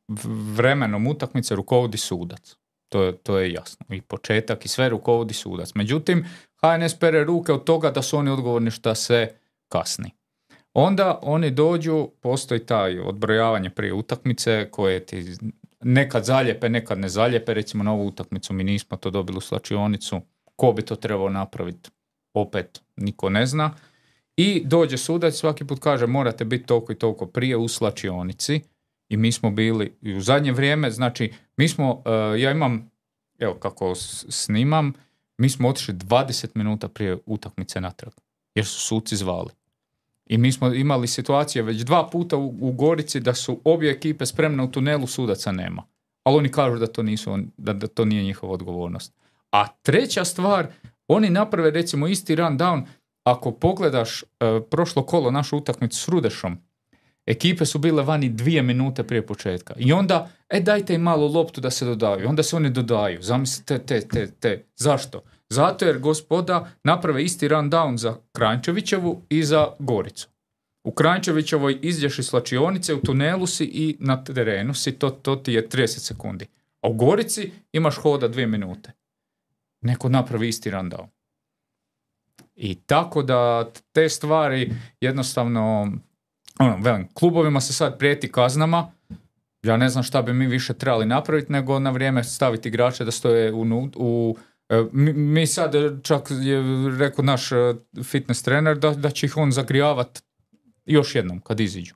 vremenom 0.55 1.07
utakmice 1.07 1.55
rukovodi 1.55 1.97
sudac. 1.97 2.55
To 2.89 3.03
je, 3.03 3.17
to 3.17 3.37
je 3.37 3.51
jasno. 3.51 3.85
I 3.89 4.01
početak 4.01 4.65
i 4.65 4.67
sve 4.67 4.89
rukovodi 4.89 5.33
sudac. 5.33 5.71
Međutim, 5.75 6.25
HNS 6.61 6.99
pere 6.99 7.23
ruke 7.23 7.51
od 7.53 7.63
toga 7.63 7.91
da 7.91 8.01
su 8.01 8.17
oni 8.17 8.29
odgovorni 8.29 8.71
šta 8.71 8.95
se 8.95 9.31
kasni. 9.69 10.11
Onda 10.77 11.19
oni 11.21 11.51
dođu, 11.51 12.09
postoji 12.21 12.65
taj 12.65 12.99
odbrojavanje 12.99 13.69
prije 13.69 13.93
utakmice 13.93 14.67
koje 14.71 15.05
ti 15.05 15.25
nekad 15.81 16.25
zaljepe, 16.25 16.69
nekad 16.69 16.97
ne 16.97 17.09
zaljepe. 17.09 17.53
Recimo 17.53 17.83
na 17.83 17.93
ovu 17.93 18.07
utakmicu 18.07 18.53
mi 18.53 18.63
nismo 18.63 18.97
to 18.97 19.09
dobili 19.09 19.37
u 19.37 19.41
slačionicu. 19.41 20.21
Ko 20.55 20.71
bi 20.71 20.81
to 20.81 20.95
trebao 20.95 21.29
napraviti? 21.29 21.89
Opet 22.33 22.81
niko 22.95 23.29
ne 23.29 23.45
zna. 23.45 23.73
I 24.37 24.63
dođe 24.65 24.97
sudac, 24.97 25.35
svaki 25.35 25.65
put 25.65 25.79
kaže 25.79 26.07
morate 26.07 26.45
biti 26.45 26.65
toliko 26.65 26.91
i 26.91 26.95
toliko 26.95 27.25
prije 27.25 27.57
u 27.57 27.67
slačionici. 27.67 28.61
I 29.09 29.17
mi 29.17 29.31
smo 29.31 29.51
bili 29.51 29.97
i 30.01 30.15
u 30.15 30.21
zadnje 30.21 30.51
vrijeme, 30.51 30.91
znači 30.91 31.33
mi 31.57 31.67
smo, 31.67 32.03
eh, 32.05 32.41
ja 32.41 32.51
imam, 32.51 32.91
evo 33.39 33.53
kako 33.53 33.95
snimam, 33.95 34.93
mi 35.37 35.49
smo 35.49 35.69
otišli 35.69 35.93
20 35.93 36.47
minuta 36.55 36.87
prije 36.87 37.17
utakmice 37.25 37.81
natrag, 37.81 38.13
jer 38.55 38.65
su 38.65 38.79
suci 38.79 39.15
zvali. 39.15 39.49
I 40.25 40.37
mi 40.37 40.51
smo 40.51 40.73
imali 40.73 41.07
situacije 41.07 41.63
već 41.63 41.81
dva 41.81 42.09
puta 42.09 42.37
u, 42.37 42.55
u 42.61 42.71
Gorici 42.71 43.19
da 43.19 43.33
su 43.33 43.59
obje 43.63 43.91
ekipe 43.91 44.25
spremne 44.25 44.63
u 44.63 44.71
tunelu, 44.71 45.07
sudaca 45.07 45.51
nema. 45.51 45.83
Ali 46.23 46.37
oni 46.37 46.51
kažu 46.51 46.77
da 46.77 46.87
to, 46.87 47.03
nisu, 47.03 47.37
da, 47.57 47.73
da 47.73 47.87
to 47.87 48.05
nije 48.05 48.23
njihova 48.23 48.53
odgovornost. 48.53 49.13
A 49.51 49.67
treća 49.67 50.25
stvar, 50.25 50.67
oni 51.07 51.29
naprave 51.29 51.71
recimo 51.71 52.07
isti 52.07 52.35
rundown, 52.35 52.85
ako 53.23 53.51
pogledaš 53.51 54.21
e, 54.21 54.25
prošlo 54.71 55.03
kolo 55.03 55.31
našu 55.31 55.57
utakmicu 55.57 55.99
s 55.99 56.07
Rudešom, 56.07 56.57
ekipe 57.25 57.65
su 57.65 57.79
bile 57.79 58.03
vani 58.03 58.29
dvije 58.29 58.61
minute 58.61 59.03
prije 59.03 59.27
početka. 59.27 59.73
I 59.77 59.93
onda, 59.93 60.29
e 60.49 60.59
dajte 60.59 60.93
im 60.93 61.01
malo 61.01 61.27
loptu 61.27 61.61
da 61.61 61.69
se 61.69 61.85
dodaju. 61.85 62.29
Onda 62.29 62.43
se 62.43 62.55
oni 62.55 62.69
dodaju. 62.69 63.21
Zamislite 63.21 63.79
te, 63.79 64.01
te, 64.01 64.31
te. 64.31 64.65
Zašto? 64.75 65.21
Zato 65.49 65.85
jer 65.85 65.99
gospoda 65.99 66.71
naprave 66.83 67.23
isti 67.23 67.47
rundown 67.47 67.97
za 67.97 68.17
Kranjčevićevu 68.31 69.21
i 69.29 69.43
za 69.43 69.67
Goricu. 69.79 70.29
U 70.83 70.91
Kranjčevićevoj 70.91 71.79
izdješ 71.81 72.19
iz 72.19 72.25
slačionice, 72.25 72.93
u 72.93 73.01
tunelu 73.01 73.47
si 73.47 73.65
i 73.65 73.97
na 73.99 74.23
terenu 74.23 74.73
si, 74.73 74.91
to, 74.91 75.09
to 75.09 75.35
ti 75.35 75.53
je 75.53 75.69
30 75.69 75.87
sekundi. 75.87 76.47
A 76.81 76.87
u 76.87 76.93
Gorici 76.93 77.51
imaš 77.71 77.95
hoda 77.95 78.27
dvije 78.27 78.47
minute. 78.47 78.91
Neko 79.81 80.09
napravi 80.09 80.47
isti 80.47 80.71
rundown. 80.71 81.07
I 82.55 82.75
tako 82.75 83.23
da 83.23 83.71
te 83.91 84.09
stvari 84.09 84.73
jednostavno, 85.01 85.91
ono, 86.59 86.77
velim, 86.81 87.07
klubovima 87.13 87.61
se 87.61 87.73
sad 87.73 87.97
prijeti 87.97 88.31
kaznama, 88.31 88.91
ja 89.63 89.77
ne 89.77 89.89
znam 89.89 90.03
šta 90.03 90.21
bi 90.21 90.33
mi 90.33 90.47
više 90.47 90.73
trebali 90.73 91.05
napraviti 91.05 91.51
nego 91.51 91.79
na 91.79 91.89
vrijeme 91.89 92.23
staviti 92.23 92.69
igrače 92.69 93.05
da 93.05 93.11
stoje 93.11 93.53
u, 93.53 93.89
u 93.95 94.37
mi, 94.91 95.13
mi 95.13 95.47
sad 95.47 95.75
e, 95.75 95.91
čak 96.03 96.31
je 96.31 96.63
rekao 96.99 97.25
naš 97.25 97.51
e, 97.51 97.55
fitness 98.03 98.43
trener 98.43 98.77
da, 98.77 98.89
da 98.91 99.09
će 99.09 99.25
ih 99.25 99.37
on 99.37 99.51
zagrijavat 99.51 100.23
još 100.85 101.15
jednom 101.15 101.41
kad 101.41 101.59
iziđu. 101.59 101.95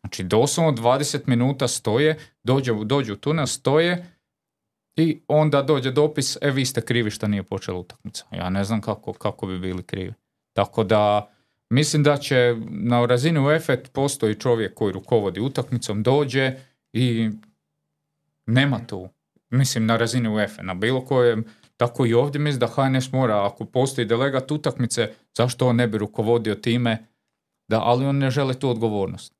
Znači 0.00 0.22
doslovno 0.22 0.72
20 0.82 1.20
minuta 1.26 1.68
stoje, 1.68 2.18
dođu, 2.42 2.84
dođu 2.84 3.16
tu 3.16 3.34
nas 3.34 3.52
stoje 3.52 4.06
i 4.96 5.20
onda 5.28 5.62
dođe 5.62 5.90
dopis, 5.90 6.38
e 6.40 6.50
vi 6.50 6.66
ste 6.66 6.80
krivi 6.80 7.10
što 7.10 7.28
nije 7.28 7.42
počela 7.42 7.78
utakmica. 7.78 8.24
Ja 8.30 8.50
ne 8.50 8.64
znam 8.64 8.80
kako, 8.80 9.12
kako 9.12 9.46
bi 9.46 9.58
bili 9.58 9.82
krivi. 9.82 10.14
Tako 10.52 10.84
da 10.84 11.30
mislim 11.70 12.02
da 12.02 12.16
će 12.16 12.56
na 12.70 13.06
razini 13.06 13.38
UEFA 13.38 13.76
postoji 13.92 14.34
čovjek 14.34 14.74
koji 14.74 14.92
rukovodi 14.92 15.40
utakmicom, 15.40 16.02
dođe 16.02 16.56
i 16.92 17.30
nema 18.46 18.86
tu. 18.86 19.08
Mislim 19.50 19.86
na 19.86 19.96
razini 19.96 20.28
UEFA, 20.28 20.62
na 20.62 20.74
bilo 20.74 21.04
kojem, 21.04 21.44
tako 21.82 22.06
i 22.06 22.14
ovdje 22.14 22.40
mislim 22.40 22.60
da 22.60 22.66
HNS 22.66 23.12
mora, 23.12 23.46
ako 23.46 23.64
postoji 23.64 24.04
delegat 24.06 24.50
utakmice, 24.50 25.14
zašto 25.36 25.68
on 25.68 25.76
ne 25.76 25.88
bi 25.88 25.98
rukovodio 25.98 26.54
time, 26.54 27.06
da, 27.68 27.80
ali 27.80 28.06
on 28.06 28.18
ne 28.18 28.30
žele 28.30 28.54
tu 28.54 28.70
odgovornost. 28.70 29.34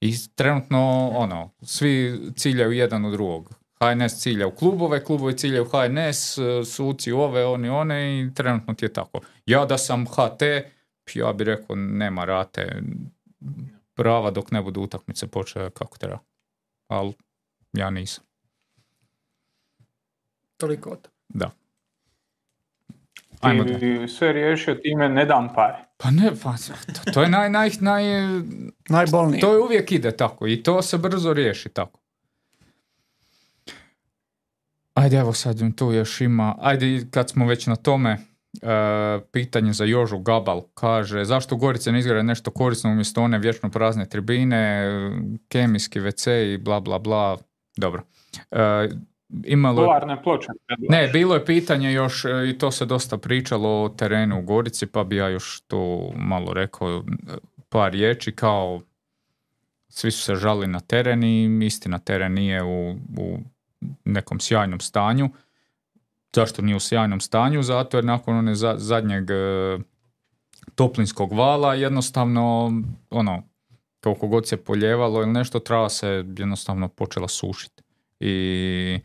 I 0.00 0.14
trenutno, 0.34 1.10
ono, 1.14 1.50
svi 1.62 2.20
ciljaju 2.36 2.72
jedan 2.72 3.04
od 3.04 3.12
drugog. 3.12 3.54
HNS 3.80 4.20
cilja 4.20 4.46
u 4.46 4.50
klubove, 4.50 5.04
klubovi 5.04 5.36
ciljaju 5.36 5.64
HNS, 5.64 6.38
suci 6.66 7.12
ove, 7.12 7.46
oni 7.46 7.68
one 7.68 8.20
i 8.20 8.34
trenutno 8.34 8.74
ti 8.74 8.84
je 8.84 8.92
tako. 8.92 9.20
Ja 9.46 9.64
da 9.66 9.78
sam 9.78 10.06
HT, 10.06 10.42
ja 11.14 11.32
bih 11.32 11.46
rekao 11.46 11.76
nema 11.76 12.24
rate 12.24 12.82
prava 13.94 14.30
dok 14.30 14.50
ne 14.50 14.62
budu 14.62 14.80
utakmice 14.80 15.26
počele 15.26 15.70
kako 15.70 15.98
treba. 15.98 16.18
Ali 16.88 17.14
ja 17.72 17.90
nisam. 17.90 18.24
Toliko 20.56 20.90
o 20.90 20.96
tome. 20.96 21.14
Da. 21.28 21.61
Ajmo 23.42 23.64
da. 23.64 23.86
I 23.86 24.08
sve 24.08 24.32
riješio 24.32 24.74
time 24.74 25.08
ne 25.08 25.24
dam 25.24 25.54
pare. 25.54 25.84
Pa 25.96 26.10
ne, 26.10 26.30
pa 26.42 26.54
to, 27.04 27.10
to 27.12 27.22
je 27.22 27.28
naj, 27.28 27.50
naj, 27.50 27.70
naj, 27.80 28.04
Najbolnije. 28.88 29.40
to 29.40 29.52
je 29.52 29.60
uvijek 29.60 29.92
ide 29.92 30.16
tako 30.16 30.46
i 30.46 30.62
to 30.62 30.82
se 30.82 30.98
brzo 30.98 31.32
riješi 31.32 31.68
tako. 31.68 32.00
Ajde, 34.94 35.16
evo 35.16 35.32
sad 35.32 35.76
tu 35.76 35.92
još 35.92 36.20
ima, 36.20 36.56
ajde 36.60 37.06
kad 37.10 37.30
smo 37.30 37.46
već 37.46 37.66
na 37.66 37.76
tome, 37.76 38.18
e, 38.62 39.20
pitanje 39.32 39.72
za 39.72 39.84
Jožu 39.84 40.18
Gabal 40.18 40.62
kaže 40.74 41.24
zašto 41.24 41.56
Gorice 41.56 41.92
ne 41.92 41.98
izgrade 41.98 42.22
nešto 42.22 42.50
korisno 42.50 42.90
umjesto 42.90 43.22
one 43.22 43.38
vječno 43.38 43.70
prazne 43.70 44.08
tribine, 44.08 44.88
kemijski 45.48 46.00
WC 46.00 46.54
i 46.54 46.58
bla 46.58 46.80
bla 46.80 46.98
bla. 46.98 47.38
Dobro. 47.76 48.02
E, 48.50 48.88
imalo 49.44 49.82
ploče. 50.22 50.48
ne, 50.78 51.08
bilo 51.12 51.34
je 51.34 51.44
pitanje 51.44 51.92
još 51.92 52.24
e, 52.24 52.28
i 52.50 52.58
to 52.58 52.70
se 52.70 52.86
dosta 52.86 53.18
pričalo 53.18 53.82
o 53.84 53.88
terenu 53.88 54.38
u 54.38 54.42
Gorici, 54.42 54.86
pa 54.86 55.04
bi 55.04 55.16
ja 55.16 55.28
još 55.28 55.60
tu 55.60 56.12
malo 56.16 56.52
rekao 56.54 56.96
e, 56.98 57.02
par 57.68 57.92
riječi 57.92 58.32
kao 58.32 58.80
svi 59.88 60.10
su 60.10 60.22
se 60.22 60.34
žali 60.34 60.66
na 60.66 60.80
teren 60.80 61.24
i 61.24 61.66
istina 61.66 61.98
teren 61.98 62.32
nije 62.34 62.62
u, 62.62 62.90
u 63.18 63.38
nekom 64.04 64.40
sjajnom 64.40 64.80
stanju. 64.80 65.28
Zašto 66.34 66.62
nije 66.62 66.76
u 66.76 66.80
sjajnom 66.80 67.20
stanju? 67.20 67.62
Zato 67.62 67.96
jer 67.96 68.04
nakon 68.04 68.36
one 68.36 68.54
za- 68.54 68.74
zadnjeg 68.78 69.30
e, 69.30 69.78
toplinskog 70.74 71.32
vala 71.32 71.74
jednostavno 71.74 72.72
ono 73.10 73.42
koliko 74.02 74.28
god 74.28 74.48
se 74.48 74.56
poljevalo 74.56 75.22
ili 75.22 75.32
nešto 75.32 75.58
trava 75.58 75.88
se 75.88 76.08
jednostavno 76.38 76.88
počela 76.88 77.28
sušiti. 77.28 77.82
I 78.20 79.00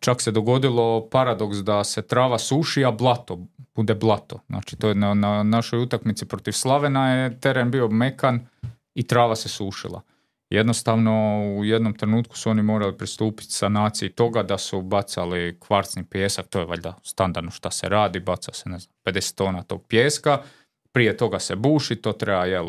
čak 0.00 0.22
se 0.22 0.30
dogodilo 0.30 1.08
paradoks 1.10 1.56
da 1.56 1.84
se 1.84 2.02
trava 2.02 2.38
suši, 2.38 2.84
a 2.84 2.90
blato 2.90 3.38
bude 3.74 3.94
blato. 3.94 4.40
Znači 4.46 4.76
to 4.76 4.88
je 4.88 4.94
na, 4.94 5.14
na 5.14 5.42
našoj 5.42 5.82
utakmici 5.82 6.24
protiv 6.24 6.52
Slavena 6.52 7.12
je 7.12 7.40
teren 7.40 7.70
bio 7.70 7.88
mekan 7.88 8.46
i 8.94 9.02
trava 9.02 9.36
se 9.36 9.48
sušila. 9.48 10.00
Jednostavno 10.50 11.42
u 11.58 11.64
jednom 11.64 11.94
trenutku 11.94 12.36
su 12.36 12.50
oni 12.50 12.62
morali 12.62 12.96
pristupiti 12.96 13.52
sanaciji 13.52 14.08
toga 14.08 14.42
da 14.42 14.58
su 14.58 14.82
bacali 14.82 15.56
kvarcni 15.60 16.04
pijesak, 16.04 16.46
to 16.46 16.58
je 16.58 16.64
valjda 16.64 16.94
standardno 17.02 17.50
šta 17.50 17.70
se 17.70 17.88
radi, 17.88 18.20
baca 18.20 18.52
se 18.52 18.68
ne 18.68 18.78
znam 18.78 18.94
50 19.04 19.34
tona 19.34 19.62
tog 19.62 19.84
pijeska, 19.88 20.42
prije 20.92 21.16
toga 21.16 21.38
se 21.38 21.56
buši, 21.56 21.96
to 21.96 22.12
treba 22.12 22.44
jel, 22.44 22.66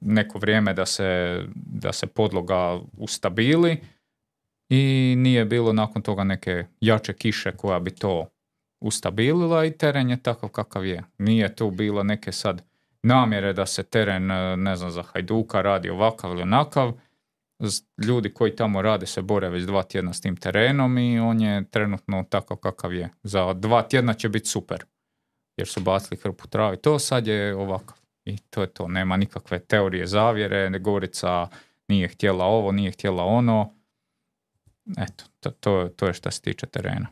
neko 0.00 0.38
vrijeme 0.38 0.74
da 0.74 0.86
se, 0.86 1.40
da 1.54 1.92
se 1.92 2.06
podloga 2.06 2.80
ustabili 2.96 3.80
i 4.68 5.14
nije 5.18 5.44
bilo 5.44 5.72
nakon 5.72 6.02
toga 6.02 6.24
neke 6.24 6.64
jače 6.80 7.12
kiše 7.12 7.52
koja 7.52 7.80
bi 7.80 7.90
to 7.90 8.28
ustabilila 8.80 9.64
i 9.64 9.70
teren 9.70 10.10
je 10.10 10.22
takav 10.22 10.48
kakav 10.48 10.86
je. 10.86 11.02
Nije 11.18 11.56
tu 11.56 11.70
bilo 11.70 12.02
neke 12.02 12.32
sad 12.32 12.62
namjere 13.02 13.52
da 13.52 13.66
se 13.66 13.82
teren, 13.82 14.26
ne 14.62 14.76
znam, 14.76 14.90
za 14.90 15.02
Hajduka 15.02 15.62
radi 15.62 15.90
ovakav 15.90 16.30
ili 16.30 16.42
onakav. 16.42 16.92
Ljudi 18.06 18.34
koji 18.34 18.56
tamo 18.56 18.82
rade 18.82 19.06
se 19.06 19.22
bore 19.22 19.48
već 19.48 19.64
dva 19.64 19.82
tjedna 19.82 20.12
s 20.12 20.20
tim 20.20 20.36
terenom 20.36 20.98
i 20.98 21.18
on 21.18 21.40
je 21.40 21.70
trenutno 21.70 22.24
takav 22.30 22.56
kakav 22.56 22.94
je. 22.94 23.10
Za 23.22 23.52
dva 23.52 23.82
tjedna 23.82 24.14
će 24.14 24.28
biti 24.28 24.48
super. 24.48 24.84
Jer 25.56 25.68
su 25.68 25.80
bacili 25.80 26.20
hrpu 26.22 26.48
travi. 26.48 26.76
To 26.76 26.98
sad 26.98 27.26
je 27.26 27.56
ovakav. 27.56 27.96
I 28.24 28.38
to 28.38 28.60
je 28.60 28.66
to. 28.66 28.88
Nema 28.88 29.16
nikakve 29.16 29.58
teorije 29.58 30.06
zavjere. 30.06 30.78
Gorica 30.78 31.48
nije 31.88 32.08
htjela 32.08 32.44
ovo, 32.44 32.72
nije 32.72 32.90
htjela 32.90 33.24
ono. 33.24 33.75
Eto, 34.98 35.24
to, 35.40 35.50
to, 35.50 35.88
to 35.96 36.06
je 36.06 36.14
što 36.14 36.30
se 36.30 36.42
tiče 36.42 36.66
terena. 36.66 37.06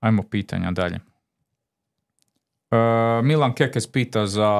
Ajmo 0.00 0.22
pitanja 0.22 0.70
dalje. 0.70 1.00
E, 2.70 2.76
Milan 3.22 3.54
Kekes 3.54 3.92
pita 3.92 4.26
za 4.26 4.50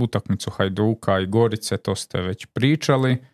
utakmicu 0.00 0.50
Hajduka 0.50 1.20
i 1.20 1.26
Gorice, 1.26 1.76
to 1.76 1.94
ste 1.94 2.20
već 2.20 2.46
pričali. 2.46 3.24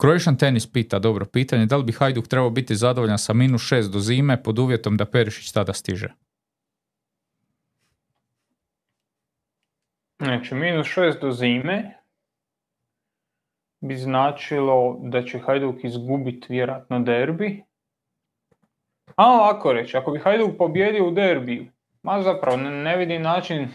Croatian 0.00 0.36
Tennis 0.36 0.72
pita, 0.72 0.98
dobro 0.98 1.26
pitanje, 1.26 1.66
da 1.66 1.76
li 1.76 1.84
bi 1.84 1.92
Hajduk 1.92 2.28
trebao 2.28 2.50
biti 2.50 2.76
zadovoljan 2.76 3.18
sa 3.18 3.32
minus 3.32 3.62
šest 3.62 3.90
do 3.90 4.00
zime 4.00 4.42
pod 4.42 4.58
uvjetom 4.58 4.96
da 4.96 5.04
Perišić 5.04 5.52
tada 5.52 5.72
stiže? 5.72 6.08
Znači, 10.18 10.54
minus 10.54 10.86
šest 10.86 11.20
do 11.20 11.32
zime 11.32 11.97
bi 13.80 13.96
značilo 13.96 14.98
da 15.02 15.24
će 15.24 15.38
Hajduk 15.38 15.84
izgubiti 15.84 16.46
vjerojatno 16.48 17.00
derbi. 17.00 17.64
A 19.16 19.26
ovako 19.26 19.72
reći, 19.72 19.96
ako 19.96 20.10
bi 20.10 20.18
Hajduk 20.18 20.58
pobjedio 20.58 21.08
u 21.08 21.10
derbiju, 21.10 21.66
ma 22.02 22.22
zapravo 22.22 22.56
ne, 22.56 22.70
ne 22.70 22.96
vidi 22.96 23.18
način 23.18 23.68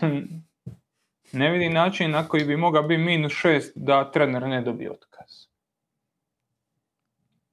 ne 1.33 1.51
vidi 1.51 1.69
način 1.69 2.11
na 2.11 2.27
koji 2.27 2.45
bi 2.45 2.57
mogao 2.57 2.83
biti 2.83 3.01
minus 3.01 3.33
šest 3.33 3.71
da 3.75 4.11
trener 4.11 4.47
ne 4.47 4.61
dobije 4.61 4.91
otkaz. 4.91 5.29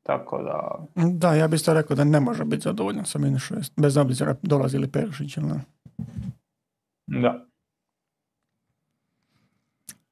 Tako 0.02 0.42
da... 0.42 0.86
Da, 0.94 1.34
ja 1.34 1.48
bih 1.48 1.56
isto 1.56 1.74
rekao 1.74 1.96
da 1.96 2.04
ne 2.04 2.20
može 2.20 2.44
biti 2.44 2.62
zadovoljan 2.62 3.04
sa 3.04 3.18
minus 3.18 3.42
šest, 3.42 3.72
bez 3.76 3.96
obzira 3.96 4.34
dolazi 4.42 4.78
li 4.78 4.90
Perišić 4.90 5.36
ili 5.36 5.46
ne. 5.46 5.60
Da. 7.06 7.46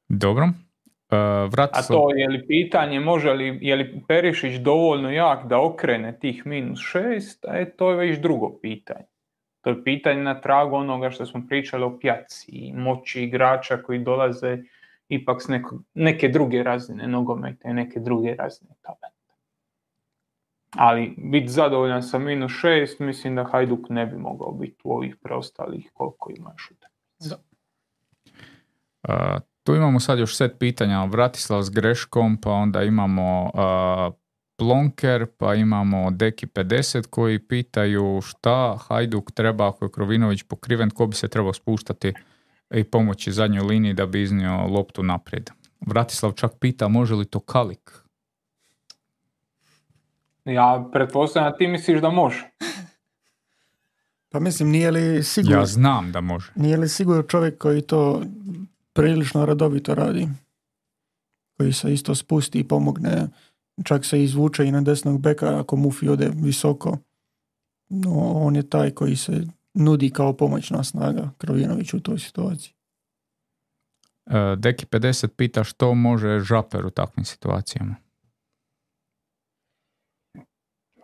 Dobro. 0.08 0.48
Uh, 1.10 1.18
A 1.72 1.82
to 1.88 2.14
je 2.14 2.28
li 2.28 2.46
pitanje, 2.46 3.00
može 3.00 3.32
li, 3.32 3.58
je 3.62 3.76
li 3.76 4.02
Perišić 4.08 4.54
dovoljno 4.54 5.10
jak 5.10 5.46
da 5.46 5.60
okrene 5.60 6.18
tih 6.18 6.46
minus 6.46 6.80
šest, 6.80 7.44
e, 7.48 7.70
to 7.76 7.90
je 7.90 7.96
već 7.96 8.18
drugo 8.18 8.58
pitanje. 8.62 9.04
To 9.60 9.70
je 9.70 9.84
pitanje 9.84 10.22
na 10.22 10.40
tragu 10.40 10.76
onoga 10.76 11.10
što 11.10 11.26
smo 11.26 11.42
pričali 11.48 11.84
o 11.84 11.98
pjaci, 11.98 12.72
moći 12.74 13.22
igrača 13.22 13.82
koji 13.82 13.98
dolaze 13.98 14.58
ipak 15.08 15.42
s 15.42 15.48
neko, 15.48 15.78
neke 15.94 16.28
druge 16.28 16.62
razine 16.62 17.06
nogometa 17.06 17.68
i 17.68 17.72
neke 17.72 18.00
druge 18.00 18.34
razine 18.34 18.70
talenta. 18.80 19.34
Ali 20.76 21.14
biti 21.18 21.48
zadovoljan 21.48 22.02
sa 22.02 22.18
minus 22.18 22.52
šest, 22.52 23.00
mislim 23.00 23.36
da 23.36 23.44
Hajduk 23.44 23.88
ne 23.88 24.06
bi 24.06 24.16
mogao 24.16 24.52
biti 24.52 24.80
u 24.84 24.92
ovih 24.92 25.16
preostalih 25.22 25.90
koliko 25.92 26.30
ima 26.36 26.50
još 26.50 26.72
Uh, 29.08 29.40
tu 29.68 29.74
imamo 29.74 30.00
sad 30.00 30.18
još 30.18 30.36
set 30.36 30.58
pitanja, 30.58 31.04
Vratislav 31.04 31.62
s 31.62 31.70
greškom, 31.70 32.36
pa 32.40 32.50
onda 32.50 32.82
imamo 32.82 33.42
uh, 33.44 34.14
Plonker, 34.56 35.26
pa 35.38 35.54
imamo 35.54 36.10
Deki 36.10 36.46
50 36.46 37.06
koji 37.10 37.38
pitaju 37.38 38.20
šta 38.24 38.78
Hajduk 38.80 39.30
treba 39.32 39.68
ako 39.68 39.84
je 39.84 39.90
Krovinović 39.90 40.42
pokriven, 40.42 40.90
ko 40.90 41.06
bi 41.06 41.16
se 41.16 41.28
trebao 41.28 41.52
spuštati 41.52 42.12
i 42.74 42.84
pomoći 42.84 43.32
zadnjoj 43.32 43.62
liniji 43.62 43.94
da 43.94 44.06
bi 44.06 44.22
iznio 44.22 44.66
loptu 44.66 45.02
naprijed. 45.02 45.50
Vratislav 45.80 46.32
čak 46.32 46.52
pita 46.60 46.88
može 46.88 47.14
li 47.14 47.24
to 47.24 47.40
Kalik? 47.40 47.92
Ja 50.44 50.88
pretpostavljam 50.92 51.52
da 51.52 51.56
ti 51.56 51.66
misliš 51.66 52.00
da 52.00 52.10
može. 52.10 52.50
Pa 54.28 54.40
mislim, 54.40 54.70
nije 54.70 54.90
li 54.90 55.22
sigurno... 55.22 55.58
Ja 55.58 55.66
znam 55.66 56.12
da 56.12 56.20
može. 56.20 56.52
Nije 56.54 56.76
li 56.76 56.88
sigurno 56.88 57.22
čovjek 57.22 57.58
koji 57.58 57.82
to 57.82 58.22
prilično 58.98 59.46
redovito 59.46 59.94
radi. 59.94 60.28
Koji 61.56 61.72
se 61.72 61.92
isto 61.92 62.14
spusti 62.14 62.58
i 62.58 62.68
pomogne. 62.68 63.28
Čak 63.84 64.04
se 64.04 64.22
izvuče 64.22 64.64
i 64.64 64.72
na 64.72 64.80
desnog 64.80 65.20
beka 65.20 65.60
ako 65.60 65.76
Mufi 65.76 66.08
ode 66.08 66.30
visoko. 66.34 66.98
No, 67.88 68.32
on 68.34 68.56
je 68.56 68.70
taj 68.70 68.90
koji 68.90 69.16
se 69.16 69.46
nudi 69.74 70.10
kao 70.10 70.32
pomoćna 70.32 70.84
snaga 70.84 71.30
Krovinović 71.38 71.94
u 71.94 72.00
toj 72.00 72.18
situaciji. 72.18 72.74
E, 74.26 74.56
Deki 74.56 74.86
50 74.86 75.28
pita 75.28 75.64
što 75.64 75.94
može 75.94 76.38
Žaper 76.38 76.86
u 76.86 76.90
takvim 76.90 77.24
situacijama. 77.24 77.94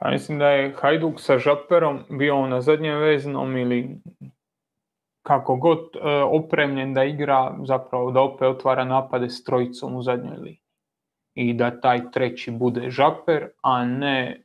Pa 0.00 0.10
mislim 0.10 0.38
da 0.38 0.48
je 0.48 0.74
Hajduk 0.80 1.20
sa 1.20 1.38
Žaperom 1.38 2.04
bio 2.10 2.46
na 2.46 2.60
zadnjem 2.60 2.98
veznom 2.98 3.56
ili 3.56 4.00
kako 5.24 5.56
god 5.56 5.78
e, 5.78 6.22
opremljen 6.22 6.94
da 6.94 7.04
igra, 7.04 7.56
zapravo 7.66 8.10
da 8.10 8.20
opet 8.20 8.42
otvara 8.42 8.84
napade 8.84 9.30
s 9.30 9.44
trojicom 9.44 9.96
u 9.96 10.02
zadnjoj 10.02 10.36
liniji. 10.36 10.60
I 11.34 11.54
da 11.54 11.80
taj 11.80 12.10
treći 12.10 12.50
bude 12.50 12.90
Žaper, 12.90 13.48
a 13.62 13.84
ne 13.84 14.44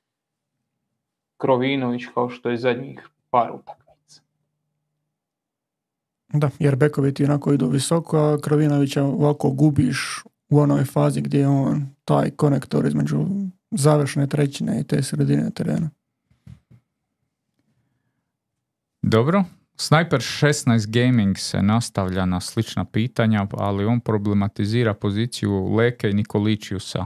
Krovinović 1.38 2.04
kao 2.14 2.30
što 2.30 2.50
je 2.50 2.58
zadnjih 2.58 3.10
par 3.30 3.52
utakmica. 3.52 4.22
Da, 6.34 6.50
jer 6.60 6.76
bekovi 6.76 7.14
ti 7.14 7.26
onako 7.26 7.54
idu 7.54 7.68
visoko, 7.68 8.18
a 8.18 8.38
Krovinovića 8.42 9.04
ovako 9.04 9.50
gubiš 9.50 10.24
u 10.50 10.60
onoj 10.60 10.84
fazi 10.84 11.22
gdje 11.22 11.40
je 11.40 11.48
on 11.48 11.86
taj 12.06 12.30
konektor 12.30 12.86
između 12.86 13.18
završne 13.72 14.28
trećine 14.28 14.80
i 14.80 14.84
te 14.84 15.04
sredine 15.04 15.52
terena. 15.52 15.90
Dobro, 19.02 19.44
Sniper 19.82 20.20
16 20.20 20.88
Gaming 20.88 21.38
se 21.38 21.62
nastavlja 21.62 22.26
na 22.26 22.40
slična 22.40 22.86
pitanja, 22.86 23.48
ali 23.52 23.86
on 23.86 24.00
problematizira 24.00 24.94
poziciju 24.94 25.76
Leke 25.76 26.10
i 26.10 26.14
Nikoličiusa. 26.14 27.06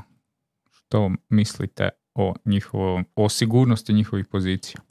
Što 0.72 1.11
mislite 1.30 1.90
o, 2.16 2.34
njihovom, 2.45 3.06
o 3.16 3.30
sigurnosti 3.30 3.93
njihovih 3.93 4.26
pozicija? 4.26 4.82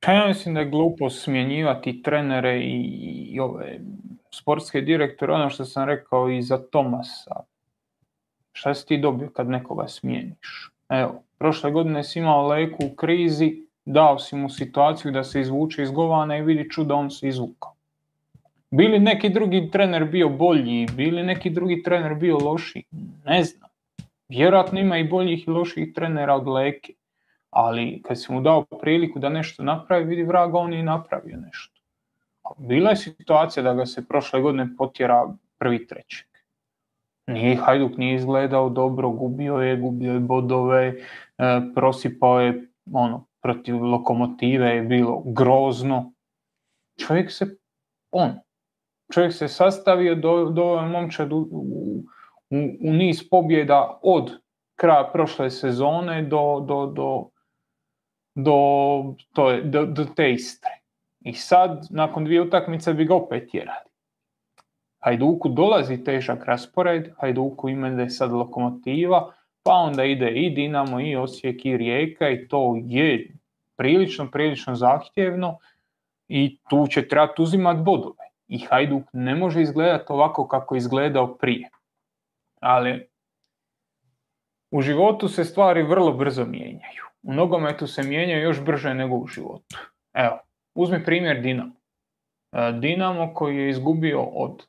Pa 0.00 0.12
ja 0.12 0.26
mislim 0.28 0.54
da 0.54 0.60
je 0.60 0.70
glupo 0.70 1.10
smjenjivati 1.10 2.02
trenere 2.02 2.60
i, 2.60 2.80
i 3.30 3.40
ove 3.40 3.80
sportske 4.30 4.80
direktore, 4.80 5.32
ono 5.32 5.50
što 5.50 5.64
sam 5.64 5.88
rekao 5.88 6.30
i 6.30 6.42
za 6.42 6.58
Tomasa. 6.70 7.34
Šta 8.52 8.74
si 8.74 8.86
ti 8.86 8.98
dobio 8.98 9.30
kad 9.30 9.48
nekoga 9.48 9.88
smijeniš? 9.88 10.70
Evo, 10.88 11.22
prošle 11.38 11.70
godine 11.70 12.04
si 12.04 12.18
imao 12.18 12.48
Leku 12.48 12.86
u 12.86 12.94
krizi, 12.94 13.64
dao 13.84 14.18
si 14.18 14.36
mu 14.36 14.48
situaciju 14.48 15.12
da 15.12 15.24
se 15.24 15.40
izvuče 15.40 15.82
iz 15.82 15.90
govana 15.90 16.36
i 16.36 16.42
vidi 16.42 16.70
čuda 16.70 16.94
on 16.94 17.10
se 17.10 17.28
izvukao. 17.28 17.74
Bili 18.70 18.98
neki 18.98 19.28
drugi 19.28 19.70
trener 19.70 20.04
bio 20.04 20.28
bolji, 20.28 20.86
bili 20.96 21.22
neki 21.22 21.50
drugi 21.50 21.82
trener 21.82 22.14
bio 22.14 22.38
loši, 22.38 22.84
ne 23.24 23.44
znam. 23.44 23.70
Vjerojatno 24.28 24.80
ima 24.80 24.98
i 24.98 25.08
boljih 25.08 25.48
i 25.48 25.50
loših 25.50 25.92
trenera 25.94 26.34
od 26.34 26.48
Leke, 26.48 26.92
ali 27.50 28.02
kad 28.02 28.20
si 28.22 28.32
mu 28.32 28.40
dao 28.40 28.64
priliku 28.64 29.18
da 29.18 29.28
nešto 29.28 29.62
napravi, 29.62 30.04
vidi 30.04 30.22
vraga, 30.22 30.58
on 30.58 30.72
je 30.72 30.82
napravio 30.82 31.36
nešto. 31.36 31.80
Bila 32.58 32.90
je 32.90 32.96
situacija 32.96 33.62
da 33.62 33.74
ga 33.74 33.86
se 33.86 34.08
prošle 34.08 34.40
godine 34.40 34.68
potjera 34.76 35.34
prvi 35.58 35.86
trećeg. 35.86 36.26
Nije 37.26 37.56
Hajduk 37.56 37.96
nije 37.96 38.14
izgledao 38.14 38.68
dobro, 38.68 39.10
gubio 39.10 39.54
je, 39.54 39.76
gubio 39.76 40.12
je 40.12 40.20
bodove, 40.20 40.86
e, 40.86 41.60
prosipao 41.74 42.40
je 42.40 42.68
ono, 42.92 43.26
protiv 43.44 43.82
lokomotive 43.82 44.68
je 44.68 44.82
bilo 44.82 45.22
grozno. 45.26 46.12
Čovjek 47.00 47.32
se, 47.32 47.46
on, 48.10 48.38
čovjek 49.12 49.32
se 49.32 49.48
sastavio 49.48 50.14
do, 50.14 50.44
do 50.44 50.82
momčad 50.82 51.32
u, 51.32 51.38
u, 51.50 52.02
u, 52.50 52.92
niz 52.92 53.28
pobjeda 53.30 53.98
od 54.02 54.30
kraja 54.76 55.10
prošle 55.12 55.50
sezone 55.50 56.22
do, 56.22 56.64
do, 56.68 56.86
do, 56.86 57.28
do, 58.34 58.58
to 59.32 59.50
je, 59.50 59.62
do, 59.62 59.86
do 59.86 60.04
te 60.04 60.32
istre. 60.32 60.80
I 61.20 61.34
sad, 61.34 61.86
nakon 61.90 62.24
dvije 62.24 62.42
utakmice 62.42 62.94
bi 62.94 63.04
ga 63.04 63.14
opet 63.14 63.54
jerali. 63.54 63.90
Hajduku 65.04 65.48
dolazi 65.48 66.04
težak 66.04 66.44
raspored, 66.44 67.12
Hajduku 67.20 67.68
ima 67.68 67.90
da 67.90 68.02
je 68.02 68.10
sad 68.10 68.32
lokomotiva, 68.32 69.32
pa 69.64 69.72
onda 69.72 70.04
ide 70.04 70.30
i 70.30 70.50
Dinamo, 70.50 71.00
i 71.00 71.16
Osijek, 71.16 71.64
i 71.66 71.76
Rijeka 71.76 72.28
i 72.28 72.48
to 72.48 72.74
je 72.84 73.34
prilično, 73.76 74.30
prilično 74.30 74.74
zahtjevno 74.74 75.58
i 76.28 76.58
tu 76.68 76.86
će 76.86 77.08
trebati 77.08 77.42
uzimati 77.42 77.80
bodove. 77.82 78.24
I 78.48 78.58
Hajduk 78.58 79.02
ne 79.12 79.34
može 79.34 79.62
izgledati 79.62 80.04
ovako 80.08 80.48
kako 80.48 80.76
izgledao 80.76 81.36
prije. 81.36 81.68
Ali 82.60 83.08
u 84.70 84.80
životu 84.80 85.28
se 85.28 85.44
stvari 85.44 85.82
vrlo 85.82 86.12
brzo 86.12 86.44
mijenjaju. 86.44 87.04
U 87.22 87.32
nogometu 87.32 87.86
se 87.86 88.02
mijenjaju 88.02 88.42
još 88.42 88.64
brže 88.64 88.94
nego 88.94 89.16
u 89.16 89.26
životu. 89.26 89.76
Evo, 90.14 90.38
uzmi 90.74 91.04
primjer 91.04 91.40
Dinamo. 91.40 91.74
E, 92.52 92.72
Dinamo 92.72 93.34
koji 93.34 93.56
je 93.56 93.70
izgubio 93.70 94.22
od 94.22 94.66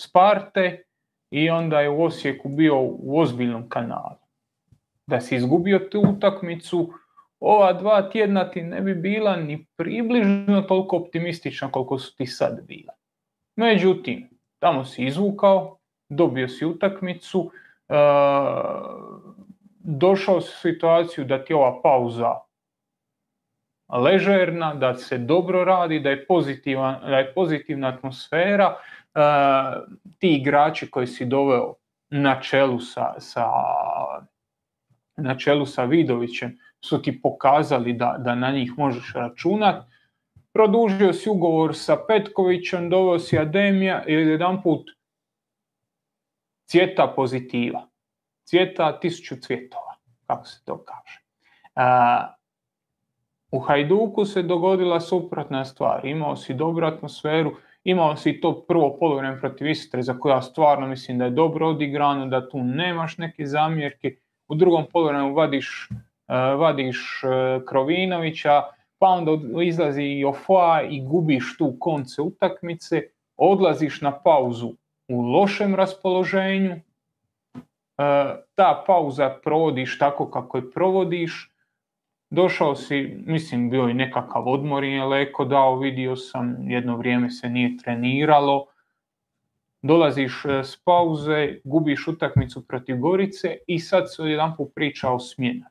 Sparte 0.00 0.82
i 1.30 1.50
onda 1.50 1.80
je 1.80 1.88
u 1.88 2.02
Osijeku 2.02 2.48
bio 2.48 2.80
u 2.80 3.20
ozbiljnom 3.20 3.68
kanalu. 3.68 4.23
Da 5.06 5.20
si 5.20 5.36
izgubio 5.36 5.78
tu 5.78 6.00
utakmicu, 6.00 6.92
ova 7.40 7.72
dva 7.72 8.10
tjedna 8.10 8.50
ti 8.50 8.62
ne 8.62 8.80
bi 8.80 8.94
bila 8.94 9.36
ni 9.36 9.66
približno 9.76 10.62
toliko 10.62 10.96
optimistična 10.96 11.70
koliko 11.70 11.98
su 11.98 12.16
ti 12.16 12.26
sad 12.26 12.66
bila. 12.66 12.92
Međutim, 13.56 14.30
tamo 14.58 14.84
si 14.84 15.04
izvukao, 15.04 15.78
dobio 16.08 16.48
si 16.48 16.66
utakmicu, 16.66 17.50
e, 17.88 17.94
došao 19.78 20.40
si 20.40 20.48
u 20.48 20.72
situaciju 20.72 21.24
da 21.24 21.44
ti 21.44 21.54
ova 21.54 21.80
pauza 21.82 22.34
ležerna, 23.88 24.74
da 24.74 24.94
se 24.94 25.18
dobro 25.18 25.64
radi, 25.64 26.00
da 26.00 26.10
je, 26.10 26.26
da 27.10 27.18
je 27.18 27.34
pozitivna 27.34 27.88
atmosfera, 27.88 28.76
e, 29.14 29.20
ti 30.18 30.34
igrači 30.34 30.90
koji 30.90 31.06
si 31.06 31.24
doveo 31.24 31.74
na 32.10 32.40
čelu 32.40 32.80
sa, 32.80 33.14
sa, 33.18 33.46
na 35.16 35.38
čelu 35.38 35.66
sa 35.66 35.84
Vidovićem 35.84 36.58
su 36.80 37.02
ti 37.02 37.20
pokazali 37.22 37.92
da, 37.92 38.16
da 38.18 38.34
na 38.34 38.50
njih 38.50 38.72
možeš 38.76 39.12
računati. 39.14 39.86
Produžio 40.52 41.12
si 41.12 41.30
ugovor 41.30 41.76
sa 41.76 41.96
Petkovićem, 42.08 42.90
doveo 42.90 43.18
si 43.18 43.38
Ademija 43.38 44.04
i 44.06 44.12
jedan 44.12 44.62
put 44.62 44.90
cvjeta 46.66 47.12
pozitiva. 47.16 47.88
Cvjeta 48.44 49.00
tisuću 49.00 49.36
cvjetova, 49.40 49.94
kako 50.26 50.46
se 50.46 50.64
to 50.64 50.84
kaže. 50.84 51.20
u 53.50 53.58
Hajduku 53.58 54.24
se 54.24 54.42
dogodila 54.42 55.00
suprotna 55.00 55.64
stvar. 55.64 56.06
Imao 56.06 56.36
si 56.36 56.54
dobru 56.54 56.86
atmosferu, 56.86 57.52
imao 57.84 58.16
si 58.16 58.40
to 58.40 58.64
prvo 58.68 58.96
polovreme 59.00 59.40
protiv 59.40 59.66
Istre 59.66 60.02
za 60.02 60.18
koje 60.18 60.32
ja 60.32 60.42
stvarno 60.42 60.86
mislim 60.86 61.18
da 61.18 61.24
je 61.24 61.30
dobro 61.30 61.68
odigrano, 61.68 62.26
da 62.26 62.48
tu 62.48 62.64
nemaš 62.64 63.18
neke 63.18 63.46
zamjerke. 63.46 64.16
U 64.48 64.54
drugom 64.54 64.84
polovremenu 64.92 65.34
vadiš, 65.34 65.88
uh, 65.90 66.60
vadiš 66.60 67.22
uh, 67.24 67.64
Krovinovića, 67.68 68.62
pa 68.98 69.06
onda 69.06 69.62
izlazi 69.62 70.02
i 70.02 70.24
Ofoa 70.24 70.82
i 70.82 71.00
gubiš 71.00 71.56
tu 71.58 71.76
konce 71.80 72.22
utakmice, 72.22 73.02
odlaziš 73.36 74.00
na 74.00 74.12
pauzu 74.12 74.74
u 75.08 75.22
lošem 75.22 75.74
raspoloženju, 75.74 76.70
e, 76.72 76.80
ta 78.54 78.84
pauza 78.86 79.38
provodiš 79.44 79.98
tako 79.98 80.30
kako 80.30 80.56
je 80.56 80.70
provodiš, 80.70 81.52
došao 82.30 82.74
si, 82.74 83.22
mislim 83.26 83.70
bio 83.70 83.82
je 83.82 83.94
nekakav 83.94 84.48
odmor 84.48 84.84
je 84.84 85.04
leko 85.04 85.44
dao, 85.44 85.78
vidio 85.78 86.16
sam, 86.16 86.70
jedno 86.70 86.96
vrijeme 86.96 87.30
se 87.30 87.48
nije 87.48 87.76
treniralo, 87.76 88.66
dolaziš 89.84 90.44
e, 90.44 90.64
s 90.64 90.76
pauze, 90.84 91.60
gubiš 91.64 92.08
utakmicu 92.08 92.66
protiv 92.66 92.96
Gorice 92.98 93.56
i 93.66 93.78
sad 93.78 94.04
se 94.14 94.22
jedan 94.22 94.52
priča 94.74 95.10
o 95.10 95.18
smjenama. 95.18 95.70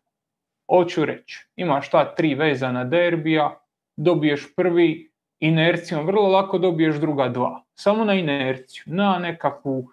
Hoću 0.70 1.06
reći, 1.06 1.48
imaš 1.56 1.90
ta 1.90 2.16
tri 2.16 2.36
vezana 2.36 2.84
derbija, 2.84 3.60
dobiješ 3.98 4.56
prvi 4.56 5.12
inercijom, 5.40 6.06
vrlo 6.06 6.28
lako 6.28 6.58
dobiješ 6.58 6.96
druga 6.96 7.30
dva. 7.30 7.64
Samo 7.76 8.06
na 8.06 8.14
inerciju, 8.14 8.84
na 8.86 9.20
nekakvu 9.20 9.90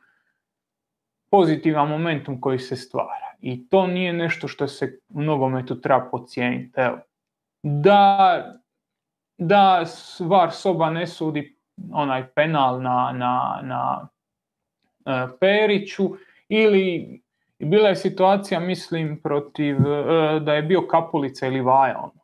pozitivan 1.31 1.89
momentum 1.89 2.40
koji 2.40 2.58
se 2.58 2.76
stvara. 2.76 3.34
I 3.40 3.68
to 3.68 3.86
nije 3.86 4.12
nešto 4.12 4.49
što 4.49 4.68
se 4.68 4.99
u 5.08 5.23
nogometu 5.23 5.81
treba 5.81 6.08
pocijeniti. 6.10 6.81
Da, 7.62 8.44
da 9.39 9.84
var 10.20 10.52
soba 10.52 10.90
ne 10.90 11.07
sudi 11.07 11.59
onaj 11.92 12.26
penal 12.34 12.83
na, 12.83 13.12
na, 13.15 13.60
na 13.62 14.09
e, 15.07 15.26
Periću 15.41 16.10
ili 16.49 17.20
bila 17.59 17.89
je 17.89 17.97
situacija, 17.97 18.60
mislim, 18.60 19.20
protiv, 19.23 19.76
e, 19.76 20.41
da 20.41 20.55
je 20.55 20.62
bio 20.62 20.86
Kapulica 20.86 21.47
ili 21.47 21.60
Vaja, 21.60 21.99
ono, 21.99 22.20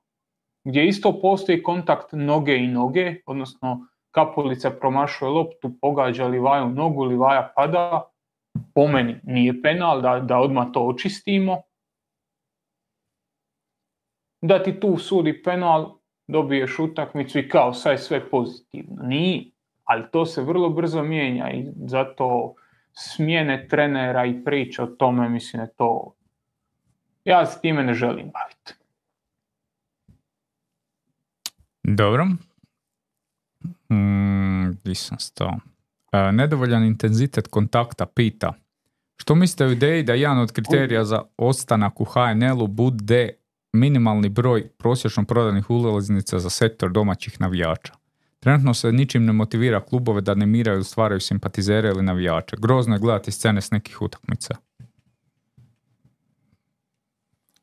gdje 0.65 0.87
isto 0.87 1.21
postoji 1.21 1.63
kontakt 1.63 2.13
noge 2.13 2.57
i 2.57 2.67
noge, 2.67 3.15
odnosno 3.27 3.87
Kapulica 4.11 4.71
promašuje 4.71 5.31
loptu, 5.31 5.73
pogađa 5.81 6.27
Livaju 6.27 6.69
nogu, 6.69 7.05
Livaja 7.05 7.53
pada, 7.57 8.03
po 8.75 8.87
meni 8.89 9.21
nije 9.23 9.63
penal, 9.63 10.01
da, 10.01 10.21
da 10.21 10.39
odmah 10.39 10.67
to 10.73 10.81
očistimo. 10.81 11.63
Da 14.41 14.63
ti 14.63 14.81
tu 14.81 14.97
sudi 14.99 15.43
penal, 15.43 15.99
dobiješ 16.29 16.79
utakmicu 16.79 17.39
i 17.39 17.49
kao 17.49 17.75
sad 17.75 17.93
je 17.93 17.99
sve 17.99 18.31
pozitivno. 18.31 19.03
Nije, 19.03 19.45
ali 19.85 20.05
to 20.13 20.27
se 20.27 20.43
vrlo 20.43 20.71
brzo 20.71 21.03
mijenja 21.03 21.51
i 21.51 21.67
zato 21.77 22.55
smjene 22.93 23.69
trenera 23.69 24.27
i 24.27 24.45
priče 24.45 24.83
o 24.83 24.87
tome, 24.87 25.29
mislim 25.29 25.63
da 25.63 25.67
to... 25.67 26.15
Ja 27.25 27.47
se 27.47 27.61
time 27.61 27.83
ne 27.83 27.95
želim 27.95 28.31
baviti. 28.33 28.87
Dobro. 31.83 32.27
Mm, 33.93 34.71
di 34.85 34.95
sam 34.95 35.19
stao? 35.19 35.55
E, 36.13 36.33
nedovoljan 36.33 36.85
intenzitet 36.85 37.49
kontakta 37.49 38.07
pita. 38.07 38.53
Što 39.17 39.35
mislite 39.35 39.65
o 39.65 39.71
ideji 39.71 40.03
da 40.03 40.15
jedan 40.15 40.39
od 40.39 40.53
kriterija 40.53 41.05
za 41.05 41.23
ostanak 41.37 42.01
u 42.01 42.05
HNL-u 42.05 42.67
bude 42.67 43.31
minimalni 43.73 44.29
broj 44.29 44.69
prosječno 44.69 45.25
prodanih 45.25 45.71
ulaznica 45.71 46.39
za 46.39 46.51
sektor 46.51 46.93
domaćih 46.93 47.41
navijača? 47.41 47.93
Trenutno 48.41 48.75
se 48.75 48.93
ničim 48.93 49.25
ne 49.25 49.33
motivira 49.33 49.81
klubove 49.81 50.21
da 50.21 50.35
ne 50.35 50.47
miraju 50.47 50.85
stvaraju 50.85 51.21
simpatizere 51.21 51.89
ili 51.89 52.03
navijače. 52.03 52.57
Grozno 52.59 52.95
je 52.95 52.99
gledati 52.99 53.33
scene 53.33 53.61
s 53.61 53.71
nekih 53.71 54.03
utakmica. 54.03 54.55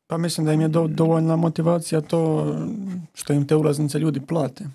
Pa 0.07 0.17
mislim 0.17 0.45
da 0.45 0.53
im 0.53 0.61
je 0.61 0.67
dovoljna 0.87 1.35
motivacija 1.35 2.01
to 2.01 2.53
što 3.13 3.33
im 3.33 3.47
te 3.47 3.55
ulaznice 3.55 3.99
ljudi 3.99 4.21
plate. 4.25 4.65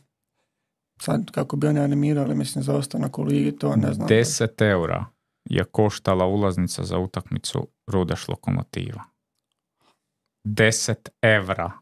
Sad 1.00 1.30
kako 1.30 1.56
bi 1.56 1.66
oni 1.66 1.80
animirali, 1.80 2.34
mislim, 2.34 2.64
za 2.64 2.74
ostanak 2.74 3.18
u 3.18 3.22
ligi, 3.22 3.52
to 3.52 3.76
ne 3.76 3.92
znam. 3.92 4.08
10 4.08 4.62
eura 4.70 5.04
je 5.44 5.64
koštala 5.64 6.26
ulaznica 6.26 6.84
za 6.84 6.98
utakmicu 6.98 7.68
Rudeš 7.86 8.28
Lokomotiva. 8.28 9.02
10 10.54 10.94
evra 11.22 11.72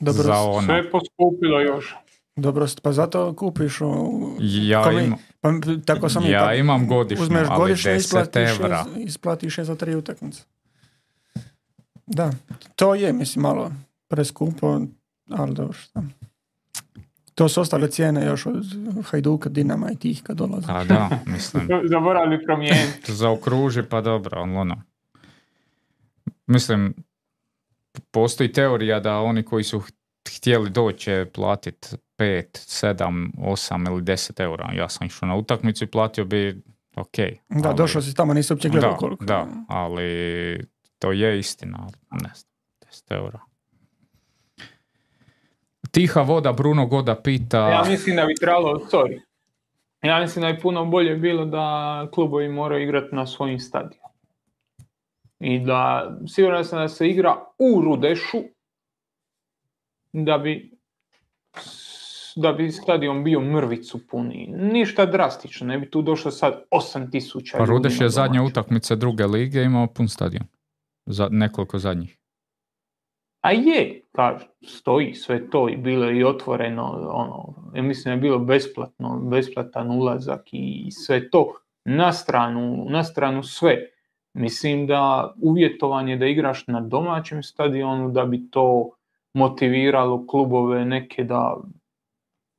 Dobro, 0.00 0.22
za 0.22 0.40
ono. 0.40 0.66
Sve 0.66 0.76
je 0.76 0.90
poskupilo 0.90 1.60
još. 1.60 1.94
Dobro, 2.36 2.66
pa 2.82 2.92
zato 2.92 3.34
kupiš 3.36 3.80
u... 3.80 3.86
Ja, 4.40 4.84
pa, 5.40 5.50
tako 5.84 6.08
sam 6.08 6.26
ja 6.26 6.44
pa, 6.44 6.54
imam 6.54 6.88
godišnju, 6.88 7.22
uzmeš 7.22 7.46
ali 7.48 7.58
godišnju, 7.58 7.90
10 7.90 7.96
isplatiš 7.96 8.50
evra. 8.50 8.84
Je, 8.96 9.02
isplatiš 9.02 9.58
je 9.58 9.64
za 9.64 9.74
tri 9.74 9.94
utakmice. 9.94 10.42
Da, 12.06 12.30
to 12.76 12.94
je, 12.94 13.12
mislim, 13.12 13.42
malo 13.42 13.72
preskupo, 14.08 14.80
ali 15.30 15.54
dobro 15.54 15.72
što. 15.72 16.02
To 17.34 17.48
su 17.48 17.60
ostale 17.60 17.90
cijene 17.90 18.26
još 18.26 18.46
od 18.46 18.64
Hajduka, 19.04 19.48
Dinama 19.48 19.90
i 19.90 19.96
tih 19.96 20.22
kad 20.22 20.36
dolaze. 20.36 20.66
A 20.68 20.84
da, 20.84 21.08
mislim. 21.26 21.68
Zaboravili 21.92 22.44
promijeniti. 22.44 23.12
Zaokruži, 23.12 23.82
pa 23.82 24.00
dobro, 24.00 24.40
ono. 24.40 24.82
Mislim, 26.46 26.94
postoji 28.10 28.52
teorija 28.52 29.00
da 29.00 29.18
oni 29.18 29.42
koji 29.42 29.64
su 29.64 29.82
htjeli 30.36 30.70
doći 30.70 31.24
platiti 31.34 31.88
5, 32.18 32.44
7, 32.52 33.30
8 33.38 33.92
ili 33.92 34.02
10 34.02 34.40
eura. 34.42 34.70
Ja 34.76 34.88
sam 34.88 35.06
išao 35.06 35.28
na 35.28 35.36
utakmicu 35.36 35.84
i 35.84 35.90
platio 35.90 36.24
bi 36.24 36.62
ok. 36.96 37.16
Da, 37.48 37.68
ali, 37.68 37.76
došao 37.76 38.02
si 38.02 38.14
tamo, 38.14 38.34
nisi 38.34 38.52
uopće 38.52 38.68
gledao 38.68 38.96
koliko. 38.96 39.24
Da, 39.24 39.46
ali 39.68 40.60
to 40.98 41.12
je 41.12 41.38
istina, 41.38 41.86
ne 42.10 42.30
znam, 42.34 42.52
10 42.92 43.14
eura. 43.14 43.40
Tiha 45.90 46.20
voda, 46.20 46.52
Bruno 46.52 46.86
Goda 46.86 47.22
pita... 47.22 47.68
Ja 47.68 47.84
mislim 47.88 48.16
da 48.16 48.26
bi 48.26 48.34
trebalo, 48.34 48.78
sorry, 48.92 49.20
ja 50.02 50.20
mislim 50.20 50.42
da 50.42 50.52
bi 50.52 50.60
puno 50.60 50.84
bolje 50.84 51.16
bilo 51.16 51.44
da 51.44 52.08
klubovi 52.12 52.48
moraju 52.48 52.82
igrati 52.82 53.14
na 53.14 53.26
svojim 53.26 53.58
stadionima. 53.58 54.09
I 55.40 55.58
da, 55.58 56.12
sigurno 56.28 56.64
sam 56.64 56.78
da 56.78 56.88
se 56.88 57.08
igra 57.08 57.44
u 57.58 57.80
Rudešu, 57.80 58.38
da 60.12 60.38
bi 60.38 60.80
da 62.36 62.52
bi 62.52 62.70
stadion 62.70 63.24
bio 63.24 63.40
mrvicu 63.40 64.06
puni. 64.06 64.54
Ništa 64.56 65.06
drastično, 65.06 65.66
ne 65.66 65.78
bi 65.78 65.90
tu 65.90 66.02
došlo 66.02 66.30
sad 66.30 66.64
8000 66.70 67.58
Pa 67.58 67.64
Rudeš 67.64 68.00
je 68.00 68.08
zadnja 68.08 68.42
utakmica 68.42 68.94
druge 68.94 69.26
lige 69.26 69.62
imao 69.62 69.86
pun 69.86 70.08
stadion. 70.08 70.44
Za 71.06 71.28
nekoliko 71.30 71.78
zadnjih. 71.78 72.16
A 73.40 73.52
je, 73.52 74.02
kažem, 74.12 74.48
stoji 74.66 75.14
sve 75.14 75.50
to 75.50 75.68
i 75.68 75.76
bilo 75.76 76.04
je 76.04 76.18
i 76.18 76.24
otvoreno, 76.24 76.82
ono, 77.12 77.54
ja 77.74 77.82
mislim 77.82 78.04
da 78.04 78.10
je 78.10 78.20
bilo 78.20 78.38
besplatno, 78.38 79.20
besplatan 79.20 79.90
ulazak 79.90 80.42
i 80.52 80.90
sve 80.90 81.30
to. 81.30 81.54
Na 81.84 82.12
stranu, 82.12 82.86
na 82.90 83.04
stranu 83.04 83.42
sve. 83.42 83.89
Mislim 84.34 84.86
da 84.86 85.34
uvjetovanje 85.42 86.16
da 86.16 86.26
igraš 86.26 86.66
na 86.66 86.80
domaćem 86.80 87.42
stadionu 87.42 88.10
da 88.10 88.24
bi 88.24 88.50
to 88.50 88.90
motiviralo 89.34 90.26
klubove 90.26 90.84
neke 90.84 91.24
da 91.24 91.56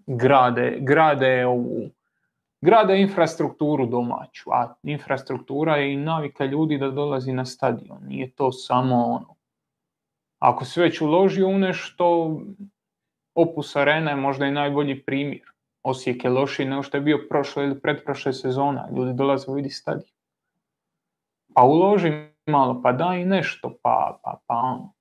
grade, 0.07 0.77
grade 0.81 1.45
ovu 1.45 1.89
grade 2.61 3.01
infrastrukturu 3.01 3.85
domaću, 3.85 4.49
a 4.51 4.73
infrastruktura 4.83 5.75
je 5.75 5.93
i 5.93 5.97
navika 5.97 6.45
ljudi 6.45 6.77
da 6.77 6.89
dolazi 6.89 7.33
na 7.33 7.45
stadion. 7.45 7.97
Nije 8.07 8.31
to 8.31 8.51
samo 8.51 8.95
ono. 8.95 9.35
Ako 10.39 10.65
se 10.65 10.81
već 10.81 11.01
uložio 11.01 11.47
u 11.47 11.57
nešto, 11.57 12.39
Opus 13.35 13.75
Arena 13.75 14.11
je 14.11 14.15
možda 14.15 14.45
i 14.45 14.51
najbolji 14.51 15.03
primjer. 15.03 15.51
Osijek 15.83 16.23
je 16.23 16.29
lošiji 16.29 16.65
nego 16.65 16.83
što 16.83 16.97
je 16.97 17.01
bio 17.01 17.25
prošle 17.29 17.63
ili 17.63 17.81
pretprošle 17.81 18.33
sezona. 18.33 18.89
Ljudi 18.95 19.13
dolaze 19.13 19.51
u 19.51 19.53
vidi 19.53 19.69
stadion. 19.69 20.20
Pa 21.53 21.63
uloži 21.63 22.11
malo, 22.45 22.81
pa 22.81 22.91
daj 22.91 23.25
nešto, 23.25 23.77
pa, 23.83 24.19
pa, 24.23 24.39
pa 24.47 24.55
ono. 24.55 24.93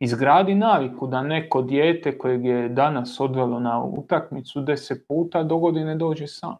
Izgradi 0.00 0.54
naviku 0.54 1.06
da 1.06 1.22
neko 1.22 1.62
dijete 1.62 2.18
kojeg 2.18 2.44
je 2.44 2.68
danas 2.68 3.20
odvelo 3.20 3.60
na 3.60 3.82
utakmicu 3.84 4.60
deset 4.60 5.08
puta 5.08 5.42
do 5.42 5.58
godine 5.58 5.94
dođe 5.94 6.26
sam. 6.26 6.56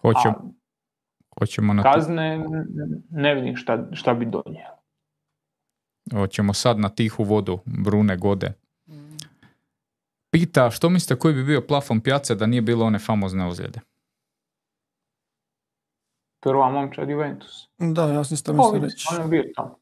Hoćemo, 0.00 0.34
A 0.34 0.50
hoćemo, 1.38 1.72
na, 1.72 1.82
kazne 1.82 2.44
ne 3.10 3.34
vidim 3.34 3.56
šta, 3.56 3.86
šta 3.92 4.14
bi 4.14 4.26
donijelo. 4.26 4.76
hoćemo 6.12 6.54
sad 6.54 6.78
na 6.78 6.88
tihu 6.88 7.24
vodu 7.24 7.58
Brune 7.64 8.16
Gode. 8.16 8.52
Pita 10.30 10.70
što 10.70 10.88
mislite 10.88 11.18
koji 11.18 11.34
bi 11.34 11.44
bio 11.44 11.66
plafon 11.68 12.00
pjace 12.00 12.34
da 12.34 12.46
nije 12.46 12.62
bilo 12.62 12.86
one 12.86 12.98
famozne 12.98 13.46
ozljede? 13.46 13.80
Prva 16.40 16.70
momčad 16.70 17.10
Juventus. 17.10 17.68
Da, 17.78 18.06
ja 18.06 18.24
sam 18.24 18.34
isto 18.34 18.52
mislio 18.52 18.70
Covid, 18.70 18.82
reći. 18.82 19.06
on 19.14 19.22
je 19.22 19.28
bio 19.28 19.44
tamo. 19.56 19.78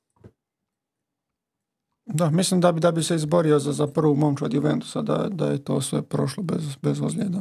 Da, 2.06 2.30
mislim 2.30 2.60
da 2.60 2.72
bi, 2.72 2.80
da 2.80 2.92
bi 2.92 3.02
se 3.02 3.14
izborio 3.14 3.58
za, 3.58 3.72
za 3.72 3.86
prvu 3.86 4.14
momču 4.14 4.44
od 4.44 4.54
Juventusa, 4.54 5.02
da, 5.02 5.28
da 5.30 5.46
je 5.46 5.64
to 5.64 5.80
sve 5.80 6.02
prošlo 6.02 6.42
bez, 6.42 6.76
bez 6.76 7.00
ozljeda. 7.02 7.38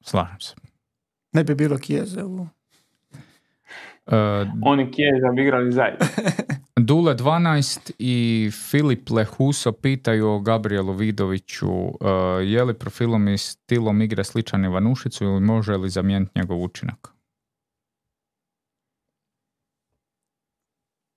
Slažem 0.00 0.40
se. 0.40 0.54
Ne 1.32 1.44
bi 1.44 1.54
bilo 1.54 1.78
kijeze 1.78 2.24
u... 2.24 2.46
E, 4.06 4.16
Oni 4.62 4.90
Kijeza 4.92 5.28
bi 5.34 5.42
igrali 5.42 5.72
zajedno. 5.72 6.06
Dule 6.80 7.14
12 7.14 7.92
i 7.98 8.50
Filip 8.70 9.10
Lehuso 9.10 9.72
pitaju 9.72 10.28
o 10.28 10.40
Gabrielu 10.40 10.92
Vidoviću 10.92 11.68
e, 11.70 12.08
je 12.44 12.64
li 12.64 12.74
profilom 12.74 13.28
i 13.28 13.38
stilom 13.38 14.02
igre 14.02 14.24
sličan 14.24 14.64
Ivanušicu 14.64 15.24
ili 15.24 15.40
može 15.40 15.76
li 15.76 15.90
zamijeniti 15.90 16.32
njegov 16.34 16.62
učinak? 16.62 17.08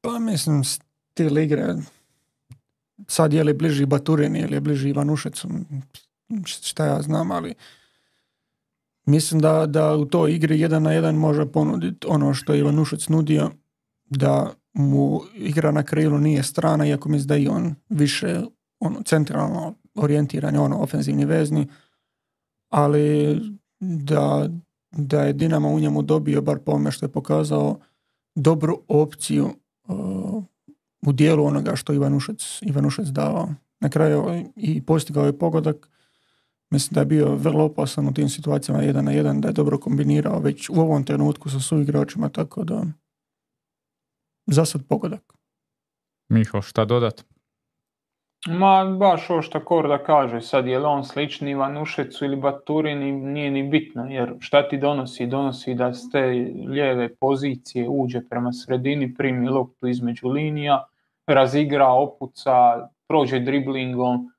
Pa 0.02 0.20
mislim, 0.20 0.64
stil 0.64 1.38
igre, 1.38 1.76
sad 3.08 3.34
je 3.34 3.44
li 3.44 3.54
bliži 3.54 3.86
Baturini 3.86 4.40
ili 4.40 4.54
je 4.54 4.62
bliži 4.62 4.90
Ivanušecu, 4.90 5.48
šta 6.46 6.86
ja 6.86 7.02
znam, 7.02 7.32
ali 7.32 7.54
mislim 9.06 9.42
da, 9.42 9.66
da 9.66 9.96
u 9.96 10.06
toj 10.06 10.36
igri 10.36 10.60
jedan 10.60 10.84
na 10.84 10.92
jedan 10.92 11.16
može 11.16 11.52
ponuditi 11.52 12.08
ono 12.10 12.34
što 12.34 12.54
je 12.54 12.60
Ivanušec 12.60 13.08
nudio, 13.08 13.52
da 14.06 14.54
mu 14.78 15.22
igra 15.36 15.72
na 15.72 15.84
krilu 15.84 16.18
nije 16.18 16.44
strana, 16.44 16.88
iako 16.88 17.10
mislim 17.10 17.28
da 17.28 17.38
i 17.38 17.48
on 17.48 17.76
više 17.90 18.42
ono, 18.80 19.02
centralno 19.02 19.76
orijentiran, 19.96 20.54
je 20.54 20.60
ono 20.60 20.78
ofenzivni 20.78 21.26
vezni, 21.26 21.68
ali 22.70 23.40
da, 23.80 24.50
da 24.92 25.24
je 25.24 25.34
Dinamo 25.34 25.70
u 25.70 25.80
njemu 25.80 26.02
dobio, 26.02 26.42
bar 26.42 26.60
po 26.60 26.92
što 26.92 27.06
je 27.06 27.12
pokazao, 27.12 27.80
dobru 28.36 28.82
opciju 28.88 29.50
uh, 29.88 30.44
u 31.06 31.12
dijelu 31.12 31.46
onoga 31.46 31.76
što 31.76 31.94
Ivanušec, 31.94 32.60
Ivanušec 32.62 33.08
davao. 33.08 33.50
Na 33.80 33.90
kraju 33.90 34.46
i 34.56 34.82
postigao 34.82 35.26
je 35.26 35.38
pogodak. 35.38 35.90
Mislim 36.70 36.94
da 36.94 37.00
je 37.00 37.06
bio 37.06 37.36
vrlo 37.36 37.64
opasan 37.64 38.08
u 38.08 38.14
tim 38.14 38.30
situacijama 38.30 38.84
jedan 38.84 39.06
na 39.06 39.12
jedan, 39.12 39.42
da 39.42 39.48
je 39.48 39.54
dobro 39.54 39.78
kombinirao 39.78 40.40
već 40.40 40.70
u 40.70 40.74
ovom 40.74 41.04
trenutku 41.04 41.50
sa 41.50 41.60
suigračima, 41.60 42.30
tako 42.30 42.64
da 42.64 42.86
za 44.48 44.66
sad 44.66 44.82
pogodak. 44.90 45.34
Miho, 46.30 46.62
šta 46.62 46.86
dodat? 46.86 47.26
Ma 48.48 48.86
baš 49.00 49.30
ovo 49.30 49.42
što 49.42 49.66
Korda 49.66 49.98
kaže, 50.04 50.42
sad 50.42 50.68
je 50.68 50.80
li 50.80 50.86
on 50.86 51.04
slični 51.04 51.52
Ivanušecu 51.52 52.26
ili 52.26 52.36
Baturini, 52.36 53.12
nije 53.12 53.52
ni 53.52 53.64
bitno, 53.70 54.06
jer 54.06 54.34
šta 54.40 54.70
ti 54.70 54.78
donosi? 54.78 55.26
Donosi 55.26 55.76
da 55.76 55.94
s 55.94 56.10
te 56.12 56.22
lijeve 56.68 57.16
pozicije 57.16 57.90
uđe 57.90 58.22
prema 58.30 58.54
sredini, 58.54 59.14
primi 59.16 59.50
loptu 59.50 59.88
između 59.88 60.28
linija, 60.28 60.86
razigra, 61.28 61.88
opuca, 61.88 62.88
prođe 63.08 63.40
driblingom, 63.40 64.32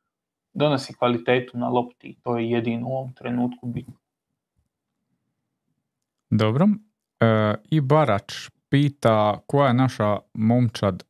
donosi 0.52 0.94
kvalitetu 0.94 1.58
na 1.58 1.68
lopti 1.68 2.16
to 2.22 2.38
je 2.38 2.50
jedino 2.50 2.88
u 2.88 2.92
ovom 2.92 3.12
trenutku 3.12 3.66
bitno. 3.66 3.94
Dobro. 6.30 6.66
E, 7.20 7.54
I 7.70 7.80
Barač 7.80 8.50
pita 8.68 9.40
koja 9.46 9.68
je 9.68 9.74
naša 9.74 10.18
momčad 10.34 11.02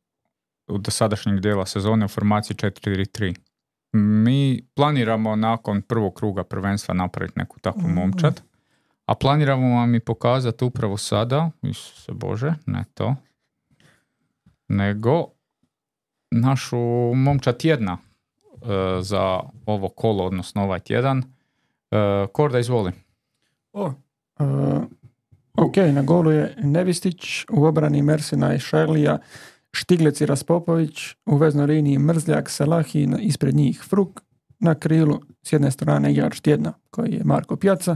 u 0.67 0.77
dosadašnjeg 0.77 1.39
dijela 1.39 1.65
sezone 1.65 2.05
u 2.05 2.07
formaciji 2.07 2.57
4-3. 2.57 3.35
Mi 3.93 4.61
planiramo 4.73 5.35
nakon 5.35 5.81
prvog 5.81 6.13
kruga 6.13 6.43
prvenstva 6.43 6.93
napraviti 6.93 7.39
neku 7.39 7.59
takvu 7.59 7.81
Mhm. 7.81 7.93
momčad, 7.93 8.41
a 9.05 9.15
planiramo 9.15 9.75
vam 9.75 9.95
i 9.95 9.99
pokazati 9.99 10.65
upravo 10.65 10.97
sada, 10.97 11.49
Isuse 11.61 12.11
Bože, 12.11 12.53
ne 12.65 12.85
to, 12.93 13.15
nego 14.67 15.25
našu 16.31 16.77
momčad 17.15 17.57
tjedna 17.57 17.97
e, 17.97 19.01
za 19.01 19.39
ovo 19.65 19.89
kolo, 19.89 20.25
odnosno 20.25 20.63
ovaj 20.63 20.79
tjedan. 20.79 21.23
E, 21.91 22.27
Korda, 22.33 22.59
izvoli. 22.59 22.91
O, 23.73 23.85
uh, 23.85 24.83
ok, 25.57 25.77
na 25.77 26.01
golu 26.01 26.31
je 26.31 26.55
Nevistić, 26.63 27.45
u 27.51 27.65
obrani 27.65 28.01
Mersina 28.01 28.53
i 28.53 28.59
Šarlija, 28.59 29.17
Štiglec 29.73 30.21
i 30.21 30.25
Raspopović, 30.25 31.15
u 31.25 31.37
veznoj 31.37 31.65
liniji 31.65 31.97
Mrzljak, 31.97 32.49
Salahi, 32.49 33.07
na- 33.07 33.19
ispred 33.19 33.55
njih 33.55 33.81
Fruk, 33.89 34.21
na 34.59 34.75
krilu 34.75 35.19
s 35.43 35.53
jedne 35.53 35.71
strane 35.71 36.11
igrač 36.11 36.39
tjedna 36.39 36.73
koji 36.91 37.11
je 37.11 37.23
Marko 37.23 37.55
Pjaca, 37.55 37.95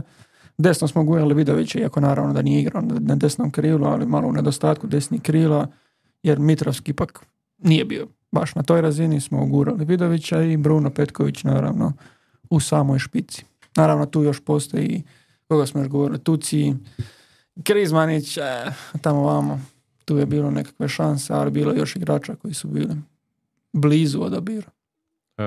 desno 0.58 0.88
smo 0.88 1.04
gurali 1.04 1.34
Vidovića, 1.34 1.78
iako 1.78 2.00
naravno 2.00 2.32
da 2.32 2.42
nije 2.42 2.60
igrao 2.60 2.82
na 2.82 3.16
desnom 3.16 3.50
krilu, 3.50 3.86
ali 3.86 4.06
malo 4.06 4.28
u 4.28 4.32
nedostatku 4.32 4.86
desnih 4.86 5.22
krila, 5.22 5.66
jer 6.22 6.38
Mitrovski 6.38 6.90
ipak 6.90 7.26
nije 7.58 7.84
bio 7.84 8.06
baš 8.32 8.54
na 8.54 8.62
toj 8.62 8.80
razini, 8.80 9.20
smo 9.20 9.42
ugurali 9.42 9.84
Vidovića 9.84 10.42
i 10.42 10.56
Bruno 10.56 10.90
Petković 10.90 11.44
naravno 11.44 11.92
u 12.50 12.60
samoj 12.60 12.98
špici. 12.98 13.44
Naravno 13.76 14.06
tu 14.06 14.22
još 14.22 14.40
postoji 14.40 15.02
koga 15.48 15.66
smo 15.66 15.80
još 15.80 15.88
govorili, 15.88 16.18
Tuci, 16.18 16.74
Krizmanić, 17.62 18.36
e, 18.36 18.42
tamo 19.02 19.22
vamo, 19.22 19.60
tu 20.04 20.16
je 20.18 20.26
bilo 20.26 20.50
nekakve 20.50 20.88
šanse, 20.88 21.32
ali 21.32 21.50
bilo 21.50 21.72
je 21.72 21.78
još 21.78 21.96
igrača 21.96 22.34
koji 22.34 22.54
su 22.54 22.68
bili 22.68 22.94
blizu 23.72 24.22
odabira. 24.22 24.66
E, 25.38 25.42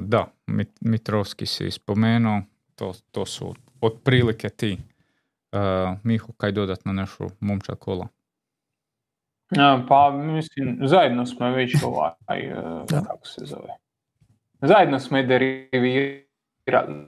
da, 0.00 0.26
Mit- 0.46 0.78
Mitrovski 0.80 1.46
si 1.46 1.70
spomenuo, 1.70 2.42
to, 2.74 2.92
to 3.10 3.26
su 3.26 3.54
otprilike 3.80 4.48
ti. 4.48 4.78
E, 5.52 5.58
Miho, 6.02 6.32
kaj 6.32 6.52
dodat 6.52 6.84
na 6.84 6.92
našu 6.92 7.24
momčad 7.40 7.78
kola? 7.78 8.08
Ja, 9.50 9.84
pa 9.88 10.10
mislim, 10.10 10.78
zajedno 10.84 11.26
smo 11.26 11.50
već 11.50 11.74
ovaj, 11.84 12.40
e, 12.40 12.54
Da. 12.90 13.02
kako 13.02 13.26
se 13.26 13.40
zove, 13.44 13.68
zajedno 14.60 15.00
smo 15.00 15.16
je 15.16 15.26
derivirali, 15.26 17.06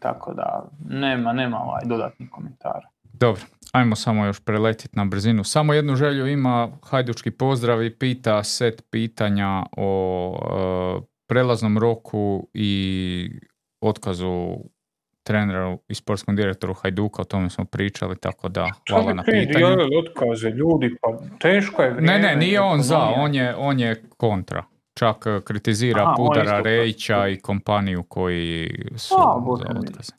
tako 0.00 0.34
da 0.34 0.68
nema, 0.88 1.32
nema 1.32 1.58
ovaj 1.58 1.82
dodatnih 1.84 2.30
komentara. 2.30 2.88
Dobro, 3.12 3.42
ajmo 3.72 3.96
samo 3.96 4.26
još 4.26 4.40
preletiti 4.40 4.96
na 4.96 5.04
brzinu. 5.04 5.44
Samo 5.44 5.72
jednu 5.74 5.96
želju 5.96 6.26
ima 6.26 6.68
Hajdučki 6.82 7.30
pozdrav 7.30 7.82
i 7.82 7.90
pita 7.90 8.44
set 8.44 8.84
pitanja 8.90 9.62
o 9.76 11.00
e, 11.00 11.06
prelaznom 11.26 11.78
roku 11.78 12.48
i 12.54 13.30
otkazu 13.80 14.56
treneru 15.22 15.78
i 15.88 15.94
sportskom 15.94 16.36
direktoru 16.36 16.74
Hajduka, 16.74 17.22
o 17.22 17.24
tome 17.24 17.50
smo 17.50 17.64
pričali, 17.64 18.16
tako 18.16 18.48
da 18.48 18.68
hvala 18.90 19.14
na 19.14 19.22
pitanju. 19.22 19.66
otkaze 20.00 20.48
ljudi, 20.50 20.96
pa 21.02 21.18
teško 21.38 21.82
je 21.82 21.90
Ne, 21.90 21.94
vrijeme. 21.96 22.18
ne, 22.18 22.36
nije 22.36 22.60
on 22.60 22.82
za, 22.82 22.98
on 22.98 23.34
je, 23.34 23.54
on 23.56 23.80
je 23.80 24.02
kontra. 24.16 24.64
Čak 24.94 25.16
e, 25.26 25.40
kritizira 25.44 26.02
Aha, 26.02 26.14
Pudara, 26.16 26.60
Rejića 26.60 27.28
i 27.28 27.36
kompaniju 27.36 28.02
koji 28.02 28.70
su 28.96 29.14
A, 29.14 29.34
za 29.34 29.40
Bože 29.40 29.64
mi. 29.64 29.78
otkaze. 29.80 30.12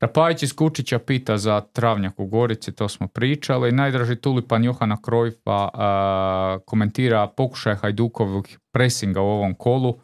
Rapajić 0.00 0.42
iz 0.42 0.56
Kučića 0.56 0.98
pita 0.98 1.36
za 1.38 1.60
travnjak 1.60 2.20
u 2.20 2.26
Gorici, 2.26 2.74
to 2.74 2.88
smo 2.88 3.08
pričali. 3.08 3.72
Najdraži 3.72 4.16
tulipan 4.16 4.64
Johana 4.64 5.02
Krojfa 5.02 5.68
a, 5.74 6.58
komentira 6.66 7.26
pokušaj 7.26 7.74
Hajdukovih 7.74 8.58
presinga 8.72 9.20
u 9.20 9.26
ovom 9.26 9.54
kolu 9.54 9.94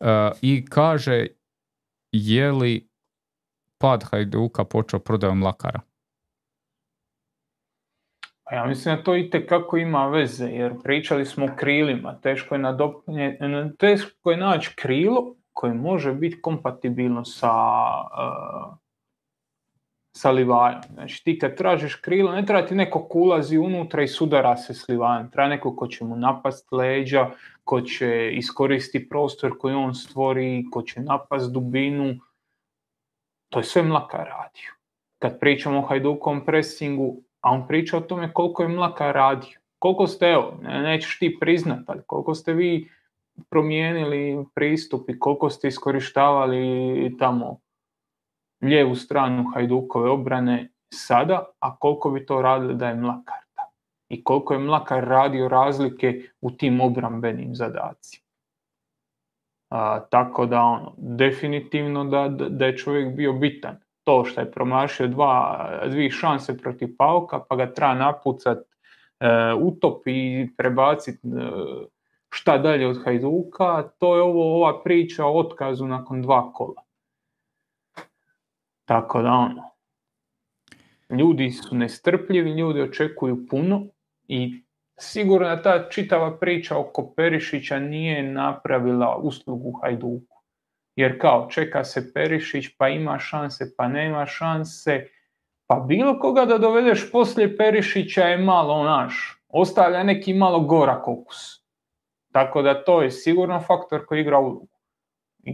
a, 0.00 0.30
i 0.42 0.64
kaže 0.64 1.26
je 2.12 2.52
li 2.52 2.88
pad 3.78 4.04
Hajduka 4.10 4.64
počeo 4.64 5.00
prodajom 5.00 5.38
Mlakara? 5.38 5.80
Pa 8.44 8.54
ja 8.54 8.66
mislim 8.66 8.96
da 8.96 9.02
to 9.02 9.16
i 9.16 9.30
kako 9.48 9.76
ima 9.76 10.06
veze, 10.06 10.46
jer 10.46 10.72
pričali 10.82 11.26
smo 11.26 11.44
o 11.44 11.56
krilima, 11.56 12.20
teško 12.20 12.54
je, 12.54 12.58
nadopunje, 12.58 13.38
teško 13.78 14.30
je 14.30 14.36
naći 14.36 14.74
krilo 14.76 15.34
koje 15.52 15.74
može 15.74 16.12
biti 16.12 16.40
kompatibilno 16.40 17.24
sa, 17.24 17.50
uh, 17.50 18.76
sa 20.18 20.30
Livajom. 20.30 20.80
Znači 20.94 21.24
ti 21.24 21.38
kad 21.38 21.56
tražiš 21.56 21.94
krilo, 21.94 22.32
ne 22.32 22.46
treba 22.46 22.66
ti 22.66 22.74
neko 22.74 23.04
ko 23.08 23.18
ulazi 23.18 23.58
unutra 23.58 24.02
i 24.02 24.08
sudara 24.08 24.56
se 24.56 24.74
s 24.74 24.88
Livajom, 24.88 25.30
treba 25.30 25.48
neko 25.48 25.76
ko 25.76 25.86
će 25.86 26.04
mu 26.04 26.16
napast 26.16 26.72
leđa, 26.72 27.30
ko 27.64 27.80
će 27.80 28.30
iskoristiti 28.32 29.08
prostor 29.08 29.54
koji 29.58 29.74
on 29.74 29.94
stvori, 29.94 30.64
ko 30.72 30.82
će 30.82 31.00
napast 31.00 31.52
dubinu, 31.52 32.14
to 33.48 33.58
je 33.58 33.64
sve 33.64 33.82
Mlaka 33.82 34.16
radio. 34.16 34.74
Kad 35.18 35.38
pričamo 35.40 35.78
o 35.78 35.86
Hajdukom 35.86 36.44
pressingu, 36.44 37.22
a 37.40 37.52
on 37.52 37.66
priča 37.68 37.96
o 37.96 38.00
tome 38.00 38.32
koliko 38.32 38.62
je 38.62 38.68
Mlaka 38.68 39.12
radio. 39.12 39.58
Koliko 39.78 40.06
ste, 40.06 40.26
evo, 40.26 40.58
nećeš 40.62 41.18
ti 41.18 41.36
priznat, 41.40 41.84
ali 41.86 42.02
koliko 42.06 42.34
ste 42.34 42.52
vi 42.52 42.90
promijenili 43.50 44.44
pristup 44.54 45.10
i 45.10 45.18
koliko 45.18 45.50
ste 45.50 45.68
iskorištavali 45.68 47.16
tamo 47.18 47.60
lijevu 48.62 48.94
stranu 48.94 49.44
Hajdukove 49.54 50.10
obrane 50.10 50.68
sada, 50.94 51.44
a 51.60 51.76
koliko 51.76 52.10
bi 52.10 52.26
to 52.26 52.42
radili 52.42 52.74
da 52.74 52.88
je 52.88 52.94
Mlakar 52.94 53.48
I 54.08 54.24
koliko 54.24 54.54
je 54.54 54.58
Mlakar 54.58 55.04
radio 55.04 55.48
razlike 55.48 56.22
u 56.40 56.50
tim 56.50 56.80
obrambenim 56.80 57.54
zadacima. 57.54 58.24
A, 59.70 60.00
tako 60.10 60.46
da 60.46 60.62
ono, 60.62 60.94
definitivno 60.96 62.04
da, 62.04 62.28
da 62.28 62.66
je 62.66 62.76
čovjek 62.76 63.16
bio 63.16 63.32
bitan. 63.32 63.76
To 64.04 64.24
što 64.24 64.40
je 64.40 64.50
promašio 64.50 65.06
dva, 65.06 65.68
dvije 65.86 66.10
šanse 66.10 66.56
protiv 66.58 66.96
Pauka, 66.98 67.40
pa 67.48 67.56
ga 67.56 67.72
treba 67.72 67.94
napucat, 67.94 68.58
e, 68.58 69.28
utop 69.54 70.02
i 70.06 70.48
prebaciti 70.56 71.28
e, 71.28 71.50
šta 72.30 72.58
dalje 72.58 72.86
od 72.86 73.04
Hajduka, 73.04 73.82
to 73.98 74.16
je 74.16 74.22
ovo 74.22 74.56
ova 74.56 74.82
priča 74.82 75.26
o 75.26 75.38
otkazu 75.38 75.86
nakon 75.86 76.22
dva 76.22 76.52
kola. 76.52 76.87
Tako 78.88 79.22
da 79.22 79.30
ono, 79.30 79.70
ljudi 81.18 81.50
su 81.50 81.76
nestrpljivi, 81.76 82.50
ljudi 82.50 82.82
očekuju 82.82 83.46
puno 83.50 83.86
i 84.28 84.62
sigurno 84.98 85.56
ta 85.56 85.88
čitava 85.90 86.38
priča 86.38 86.78
oko 86.78 87.12
Perišića 87.16 87.78
nije 87.78 88.22
napravila 88.22 89.16
uslugu 89.16 89.80
Hajduku. 89.82 90.42
Jer 90.96 91.20
kao, 91.20 91.48
čeka 91.50 91.84
se 91.84 92.12
Perišić, 92.12 92.66
pa 92.78 92.88
ima 92.88 93.18
šanse, 93.18 93.64
pa 93.76 93.88
nema 93.88 94.26
šanse, 94.26 95.06
pa 95.66 95.84
bilo 95.88 96.18
koga 96.20 96.44
da 96.44 96.58
dovedeš 96.58 97.12
poslije 97.12 97.56
Perišića 97.56 98.24
je 98.24 98.38
malo 98.38 98.84
naš, 98.84 99.42
ostavlja 99.48 100.02
neki 100.02 100.34
malo 100.34 100.60
gora 100.60 101.02
kokus. 101.02 101.64
Tako 102.32 102.62
da 102.62 102.84
to 102.84 103.02
je 103.02 103.10
sigurno 103.10 103.60
faktor 103.60 104.06
koji 104.06 104.20
igra 104.20 104.38
ulogu. 104.38 104.77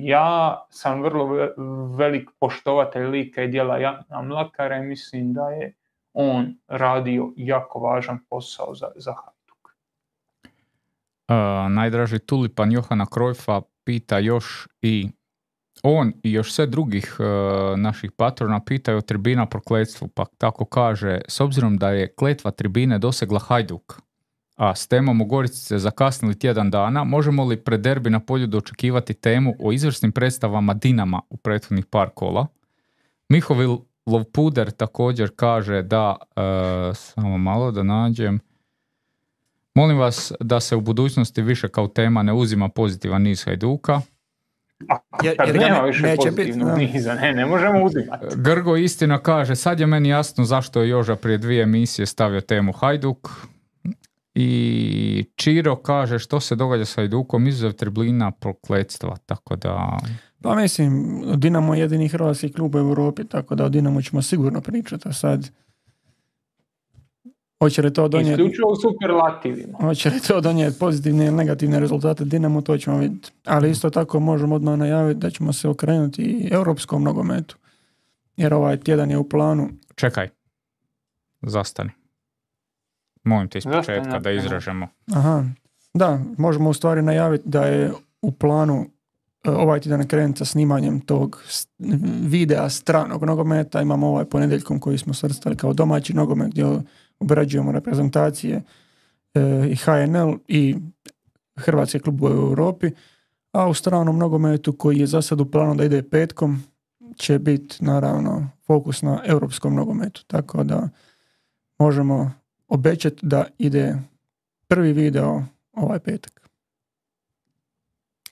Ja 0.00 0.66
sam 0.70 1.02
vrlo 1.02 1.48
velik 1.96 2.30
poštovatelj 2.40 3.06
lika 3.06 3.42
i 3.42 3.48
dijela 3.48 3.78
Jana 3.78 4.22
Mlakara 4.22 4.76
i 4.76 4.86
mislim 4.86 5.32
da 5.32 5.50
je 5.50 5.74
on 6.12 6.56
radio 6.68 7.32
jako 7.36 7.78
važan 7.78 8.18
posao 8.30 8.74
za, 8.74 8.86
za 8.96 9.12
Hajduk. 9.12 9.68
Uh, 11.28 11.72
najdraži 11.72 12.18
tulipan 12.18 12.72
Johana 12.72 13.06
Krojfa 13.06 13.62
pita 13.84 14.18
još 14.18 14.68
i 14.82 15.08
on 15.82 16.12
i 16.22 16.32
još 16.32 16.52
sve 16.52 16.66
drugih 16.66 17.16
uh, 17.18 17.78
naših 17.78 18.12
patrona 18.12 18.64
pitaju 18.64 18.98
o 18.98 19.00
tribina 19.00 19.46
prokletstvu, 19.46 20.08
pa 20.08 20.24
tako 20.38 20.64
kaže, 20.64 21.20
s 21.28 21.40
obzirom 21.40 21.76
da 21.76 21.90
je 21.90 22.14
kletva 22.14 22.50
tribine 22.50 22.98
dosegla 22.98 23.38
Hajduk, 23.38 24.00
a 24.56 24.74
s 24.74 24.86
temom 24.86 25.20
u 25.20 25.24
Gorici 25.24 25.56
se 25.56 25.78
zakasnili 25.78 26.38
tjedan 26.38 26.70
dana, 26.70 27.04
možemo 27.04 27.44
li 27.44 27.56
pred 27.56 27.80
derbi 27.80 28.10
na 28.10 28.20
polju 28.20 28.46
dočekivati 28.46 29.14
temu 29.14 29.54
o 29.60 29.72
izvrsnim 29.72 30.12
predstavama 30.12 30.74
Dinama 30.74 31.20
u 31.30 31.36
prethodnih 31.36 31.86
par 31.86 32.08
kola? 32.14 32.46
Mihovil 33.28 33.76
Lovpuder 34.06 34.70
također 34.70 35.30
kaže 35.36 35.82
da, 35.82 36.16
e, 36.36 36.94
samo 36.94 37.38
malo 37.38 37.70
da 37.70 37.82
nađem, 37.82 38.40
molim 39.74 39.98
vas 39.98 40.32
da 40.40 40.60
se 40.60 40.76
u 40.76 40.80
budućnosti 40.80 41.42
više 41.42 41.68
kao 41.68 41.88
tema 41.88 42.22
ne 42.22 42.32
uzima 42.32 42.68
pozitivan 42.68 43.22
niz 43.22 43.44
Hajduka. 43.44 44.00
Kad 45.36 45.56
nema 45.56 45.80
više 45.80 46.14
pozitivnog 46.16 46.78
niza, 46.78 47.14
ne, 47.14 47.32
ne 47.32 47.46
možemo 47.46 47.84
uzimati. 47.84 48.26
Grgo 48.36 48.76
istina 48.76 49.18
kaže, 49.18 49.56
sad 49.56 49.80
je 49.80 49.86
meni 49.86 50.08
jasno 50.08 50.44
zašto 50.44 50.82
je 50.82 50.88
Joža 50.88 51.16
prije 51.16 51.38
dvije 51.38 51.62
emisije 51.62 52.06
stavio 52.06 52.40
temu 52.40 52.72
Hajduk, 52.72 53.30
i 54.34 55.24
Čiro 55.36 55.76
kaže 55.76 56.18
što 56.18 56.40
se 56.40 56.56
događa 56.56 56.84
sa 56.84 57.00
Hajdukom 57.00 57.46
izuzev 57.46 57.72
triblina 57.72 58.30
prokletstva, 58.30 59.16
tako 59.26 59.56
da... 59.56 59.98
Pa 60.42 60.54
mislim, 60.54 61.22
Dinamo 61.36 61.74
je 61.74 61.80
jedini 61.80 62.08
hrvatski 62.08 62.52
klub 62.52 62.74
u 62.74 62.78
Europi, 62.78 63.24
tako 63.24 63.54
da 63.54 63.64
o 63.64 63.68
Dinamo 63.68 64.02
ćemo 64.02 64.22
sigurno 64.22 64.60
pričati, 64.60 65.08
a 65.08 65.12
sad... 65.12 65.50
Hoće 67.58 67.82
li 67.82 67.92
to 67.92 68.08
donijeti... 68.08 68.42
Isključivo 68.42 68.72
u 68.72 68.76
superlativima. 68.76 69.78
Hoće 69.78 70.10
li 70.10 70.20
to 70.20 70.40
donijeti 70.40 70.78
pozitivne 70.78 71.26
ili 71.26 71.36
negativne 71.36 71.80
rezultate 71.80 72.24
Dinamo, 72.24 72.60
to 72.60 72.78
ćemo 72.78 72.98
vidjeti. 72.98 73.32
Ali 73.44 73.70
isto 73.70 73.90
tako 73.90 74.20
možemo 74.20 74.54
odmah 74.54 74.78
najaviti 74.78 75.20
da 75.20 75.30
ćemo 75.30 75.52
se 75.52 75.68
okrenuti 75.68 76.22
i 76.22 76.48
europskom 76.52 77.02
nogometu. 77.02 77.56
Jer 78.36 78.54
ovaj 78.54 78.76
tjedan 78.76 79.10
je 79.10 79.18
u 79.18 79.28
planu. 79.28 79.68
Čekaj. 79.94 80.28
Zastani. 81.42 81.90
Molim 83.24 83.48
te 83.48 83.58
iz 83.58 83.64
početka 83.64 84.18
da 84.18 84.30
izražemo. 84.30 84.88
Aha, 85.14 85.44
da, 85.94 86.20
možemo 86.38 86.70
u 86.70 86.74
stvari 86.74 87.02
najaviti 87.02 87.48
da 87.48 87.64
je 87.64 87.92
u 88.22 88.32
planu 88.32 88.86
e, 89.44 89.50
ovaj 89.50 89.80
tjedan 89.80 90.06
krenuti 90.06 90.38
sa 90.38 90.44
snimanjem 90.44 91.00
tog 91.00 91.42
videa 92.22 92.68
stranog 92.70 93.24
nogometa. 93.24 93.82
Imamo 93.82 94.08
ovaj 94.08 94.24
ponedjeljkom 94.24 94.80
koji 94.80 94.98
smo 94.98 95.14
svrstali 95.14 95.56
kao 95.56 95.72
domaći 95.72 96.14
nogomet 96.14 96.50
gdje 96.50 96.64
obrađujemo 97.20 97.72
reprezentacije 97.72 98.62
e, 99.34 99.68
i 99.68 99.76
HNL 99.76 100.34
i 100.48 100.76
Hrvatske 101.56 101.98
klubove 101.98 102.34
u 102.34 102.48
Europi. 102.48 102.90
A 103.52 103.68
u 103.68 103.74
stranom 103.74 104.18
nogometu 104.18 104.72
koji 104.72 104.98
je 104.98 105.06
za 105.06 105.22
sad 105.22 105.40
u 105.40 105.50
planu 105.50 105.74
da 105.74 105.84
ide 105.84 106.02
petkom 106.02 106.62
će 107.16 107.38
biti 107.38 107.84
naravno 107.84 108.48
fokus 108.66 109.02
na 109.02 109.20
europskom 109.24 109.74
nogometu. 109.74 110.24
Tako 110.26 110.64
da 110.64 110.88
možemo 111.78 112.32
obećati 112.74 113.26
da 113.26 113.46
ide 113.58 113.94
prvi 114.68 114.92
video 114.92 115.42
ovaj 115.72 115.98
petak. 115.98 116.50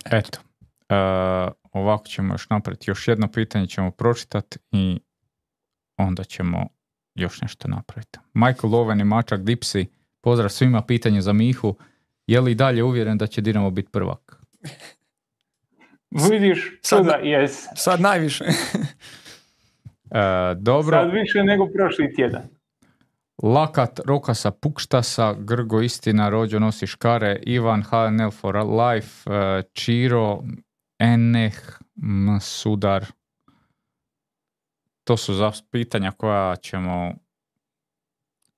Eto, 0.04 0.38
uh, 0.40 1.52
ovako 1.72 2.06
ćemo 2.06 2.34
još 2.34 2.50
napraviti. 2.50 2.90
Još 2.90 3.08
jedno 3.08 3.28
pitanje 3.28 3.66
ćemo 3.66 3.90
pročitati 3.90 4.58
i 4.72 5.00
onda 5.96 6.24
ćemo 6.24 6.68
još 7.14 7.40
nešto 7.40 7.68
napraviti. 7.68 8.18
Michael 8.34 8.72
Loven 8.72 9.00
i 9.00 9.04
Mačak 9.04 9.42
Dipsi, 9.42 9.86
pozdrav 10.20 10.48
svima, 10.48 10.82
pitanje 10.82 11.20
za 11.20 11.32
Mihu. 11.32 11.76
Je 12.26 12.40
li 12.40 12.54
dalje 12.54 12.82
uvjeren 12.82 13.18
da 13.18 13.26
će 13.26 13.40
Dinamo 13.40 13.70
biti 13.70 13.90
prvak? 13.90 14.42
Vidiš, 16.30 16.78
sad, 16.82 17.04
da 17.04 17.14
jes. 17.14 17.66
Sad 17.74 18.00
najviše. 18.00 18.44
uh, 18.44 18.50
dobro. 20.56 20.96
Sad 21.02 21.12
više 21.12 21.44
nego 21.44 21.66
prošli 21.66 22.14
tjedan. 22.14 22.61
Lakat 23.42 24.00
Rokasa 24.04 24.50
Pukštasa, 24.50 25.34
Grgo 25.38 25.80
Istina, 25.80 26.28
Rođo 26.28 26.58
nosi 26.58 26.86
škare, 26.86 27.40
Ivan 27.46 27.82
HNL 27.82 28.30
for 28.30 28.56
Life, 28.56 29.30
e, 29.30 29.62
Čiro, 29.72 30.42
Eneh, 30.98 31.78
Sudar. 32.40 33.06
To 35.04 35.16
su 35.16 35.34
za 35.34 35.52
pitanja 35.70 36.10
koja 36.10 36.56
ćemo 36.56 37.12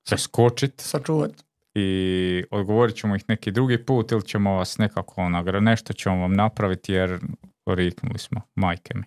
preskočiti. 0.08 0.84
Sačuvati. 0.84 1.44
I 1.74 2.44
odgovorit 2.50 2.96
ćemo 2.96 3.16
ih 3.16 3.24
neki 3.28 3.50
drugi 3.50 3.84
put 3.84 4.12
ili 4.12 4.22
ćemo 4.22 4.54
vas 4.54 4.78
nekako 4.78 5.28
nagra, 5.28 5.60
nešto 5.60 5.92
ćemo 5.92 6.16
vam 6.16 6.32
napraviti 6.32 6.92
jer 6.92 7.18
riknuli 7.66 8.18
smo, 8.18 8.40
majke 8.54 8.94
mi. 8.94 9.04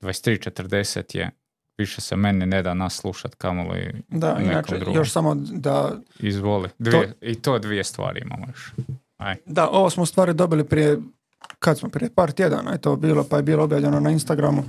23.40 0.00 1.16
je 1.16 1.30
više 1.78 2.00
se 2.00 2.16
meni 2.16 2.46
ne 2.46 2.62
da 2.62 2.74
nas 2.74 2.94
slušat 2.96 3.34
kamoli 3.34 4.02
Da, 4.08 4.38
inače, 4.42 4.80
još 4.94 5.12
samo 5.12 5.34
da... 5.34 5.92
Izvoli. 6.18 6.68
Dvije, 6.78 7.12
I 7.20 7.34
to 7.34 7.58
dvije 7.58 7.84
stvari 7.84 8.20
imamo 8.20 8.46
još. 8.48 8.72
Aj. 9.16 9.36
Da, 9.46 9.68
ovo 9.68 9.90
smo 9.90 10.06
stvari 10.06 10.34
dobili 10.34 10.64
prije, 10.64 10.98
kad 11.58 11.78
smo, 11.78 11.88
prije 11.88 12.10
par 12.14 12.32
tjedana 12.32 12.72
je 12.72 12.78
to 12.78 12.96
bilo, 12.96 13.24
pa 13.30 13.36
je 13.36 13.42
bilo 13.42 13.64
objavljeno 13.64 14.00
na 14.00 14.10
Instagramu. 14.10 14.64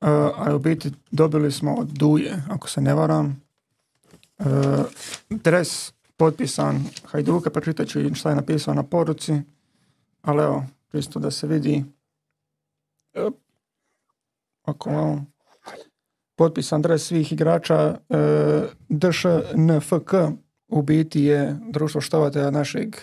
a 0.00 0.54
u 0.54 0.58
biti 0.58 0.90
dobili 1.10 1.52
smo 1.52 1.74
od 1.74 1.88
Duje, 1.88 2.42
ako 2.50 2.68
se 2.68 2.80
ne 2.80 2.94
varam, 2.94 3.42
e, 4.38 4.44
dres 5.30 5.92
potpisan 6.16 6.84
Hajduka, 7.04 7.50
pročitat 7.50 7.88
ću 7.88 8.14
šta 8.14 8.30
je 8.30 8.36
napisao 8.36 8.74
na 8.74 8.82
poruci, 8.82 9.40
ali 10.22 10.42
evo, 10.42 10.66
čisto 10.90 11.18
da 11.18 11.30
se 11.30 11.46
vidi. 11.46 11.84
E, 13.14 13.30
Ako 14.62 14.90
malo. 14.90 15.24
Potpisan 16.42 16.82
dres 16.82 17.02
svih 17.02 17.32
igrača 17.32 17.74
e, 17.74 18.16
DŠNFK 18.88 20.12
u 20.68 20.82
biti 20.82 21.22
je 21.22 21.56
društvo 21.70 22.00
štovatelja 22.00 22.50
našeg 22.50 22.96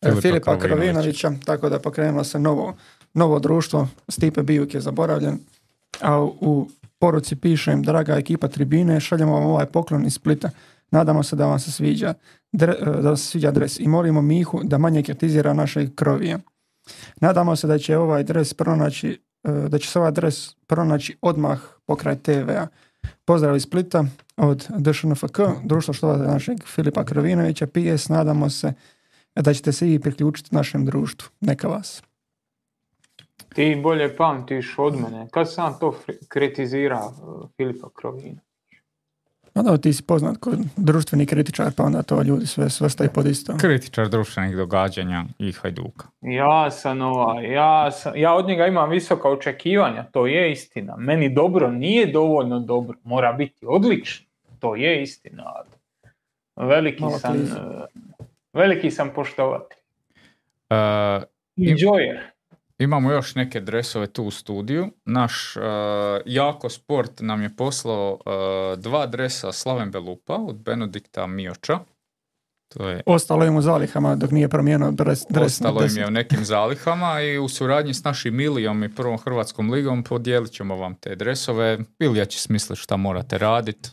e, 0.00 0.08
Filipa 0.08 0.20
Filipa 0.20 0.58
Krovinovića. 0.58 1.32
Tako 1.44 1.68
da 1.68 1.78
pokrenulo 1.78 2.24
se 2.24 2.38
novo, 2.38 2.76
novo 3.14 3.38
društvo, 3.38 3.88
Stipe 4.08 4.42
Bijuk 4.42 4.74
je 4.74 4.80
zaboravljen, 4.80 5.38
a 6.00 6.22
u, 6.22 6.68
poruci 6.98 7.36
pišem, 7.36 7.82
draga 7.82 8.14
ekipa 8.16 8.48
tribine, 8.48 9.00
šaljemo 9.00 9.32
vam 9.32 9.44
ovaj 9.44 9.66
poklon 9.66 10.06
iz 10.06 10.14
Splita. 10.14 10.50
Nadamo 10.90 11.22
se 11.22 11.36
da 11.36 11.46
vam 11.46 11.58
se 11.60 11.72
sviđa, 11.72 12.14
dre- 12.52 12.98
e, 12.98 13.02
da 13.02 13.08
vam 13.08 13.16
se 13.16 13.24
sviđa 13.24 13.50
dres 13.50 13.80
i 13.80 13.88
molimo 13.88 14.22
Mihu 14.22 14.60
da 14.64 14.78
manje 14.78 15.02
kritizira 15.02 15.52
naše 15.52 15.88
krovije. 15.94 16.38
Nadamo 17.20 17.56
se 17.56 17.66
da 17.66 17.78
će 17.78 17.98
ovaj 17.98 18.24
dres 18.24 18.54
pronaći, 18.54 19.20
da 19.42 19.78
će 19.78 19.88
se 19.88 19.98
ovaj 19.98 20.12
dres 20.12 20.54
pronaći 20.66 21.16
odmah 21.20 21.60
pokraj 21.86 22.16
TV-a. 22.16 22.66
Pozdrav 23.24 23.56
iz 23.56 23.62
Splita 23.62 24.04
od 24.36 24.66
DŠNFK, 24.78 25.40
društvo 25.64 25.94
što 25.94 26.16
našeg 26.16 26.64
Filipa 26.64 27.04
Krovinovića, 27.04 27.66
PS, 27.66 28.08
nadamo 28.08 28.50
se 28.50 28.72
da 29.34 29.54
ćete 29.54 29.72
se 29.72 29.94
i 29.94 29.98
priključiti 29.98 30.54
našem 30.54 30.84
društvu. 30.84 31.28
Neka 31.40 31.68
vas. 31.68 32.02
Ti 33.54 33.80
bolje 33.82 34.16
pamtiš 34.16 34.74
od 34.78 35.00
mene. 35.00 35.28
Kad 35.30 35.52
sam 35.52 35.78
to 35.80 35.94
fri- 36.06 36.28
kritizirao 36.28 37.06
uh, 37.08 37.48
Filipa 37.56 37.88
Krovina? 37.94 38.40
A 39.54 39.62
da, 39.62 39.78
ti 39.78 39.92
si 39.92 40.02
poznat 40.02 40.36
kao 40.40 40.52
društveni 40.76 41.26
kritičar, 41.26 41.72
pa 41.76 41.82
onda 41.82 42.02
to 42.02 42.22
ljudi 42.22 42.46
sve 42.46 42.70
svrstaju 42.70 43.10
pod 43.14 43.26
isto. 43.26 43.56
Kritičar 43.60 44.08
društvenih 44.08 44.56
događanja 44.56 45.24
i 45.38 45.52
Hajduka. 45.52 46.06
Ja 46.20 46.70
sam 46.70 47.00
ovaj, 47.00 47.52
ja, 47.52 47.90
sam, 47.90 48.12
ja 48.16 48.34
od 48.34 48.46
njega 48.46 48.66
imam 48.66 48.90
visoka 48.90 49.28
očekivanja, 49.28 50.04
to 50.12 50.26
je 50.26 50.52
istina. 50.52 50.96
Meni 50.96 51.34
dobro 51.34 51.70
nije 51.70 52.06
dovoljno 52.06 52.60
dobro, 52.60 52.98
mora 53.04 53.32
biti 53.32 53.66
odlično, 53.68 54.26
to 54.58 54.76
je 54.76 55.02
istina. 55.02 55.42
ali 55.46 55.68
Veliki 56.68 57.02
Malo 57.02 57.18
sam, 57.18 57.36
eh, 57.36 58.00
veliki 58.52 58.90
sam 58.90 59.10
poštovatelj. 59.14 59.78
E, 60.70 60.74
Enjoyer. 61.56 62.29
Imamo 62.80 63.12
još 63.12 63.34
neke 63.34 63.60
dresove 63.60 64.06
tu 64.06 64.24
u 64.24 64.30
studiju. 64.30 64.90
Naš 65.04 65.56
e, 65.56 65.60
Jako 66.26 66.68
Sport 66.68 67.20
nam 67.20 67.42
je 67.42 67.56
poslao 67.56 68.18
e, 68.26 68.76
dva 68.76 69.06
dresa 69.06 69.52
Slaven 69.52 69.90
Belupa 69.90 70.34
od 70.34 70.56
Benedikta 70.56 71.26
Mioča. 71.26 71.78
To 72.68 72.88
je 72.88 73.02
Ostalo 73.06 73.44
im 73.44 73.56
u 73.56 73.62
zalihama 73.62 74.16
dok 74.16 74.30
nije 74.30 74.48
promijenio 74.48 74.90
dres, 74.90 75.26
dres 75.28 75.46
ostalo 75.46 75.84
im 75.84 75.96
je 75.96 76.06
u 76.06 76.10
nekim 76.10 76.44
zalihama 76.44 77.20
i 77.20 77.38
u 77.38 77.48
suradnji 77.48 77.94
s 77.94 78.04
našim 78.04 78.36
Milijom 78.36 78.84
i 78.84 78.94
prvom 78.94 79.18
Hrvatskom 79.18 79.70
ligom 79.70 80.02
podijelit 80.02 80.52
ćemo 80.52 80.76
vam 80.76 80.94
te 80.94 81.14
dresove. 81.16 81.78
Ilija 81.98 82.24
će 82.24 82.38
smisliti 82.38 82.82
šta 82.82 82.96
morate 82.96 83.38
raditi. 83.38 83.90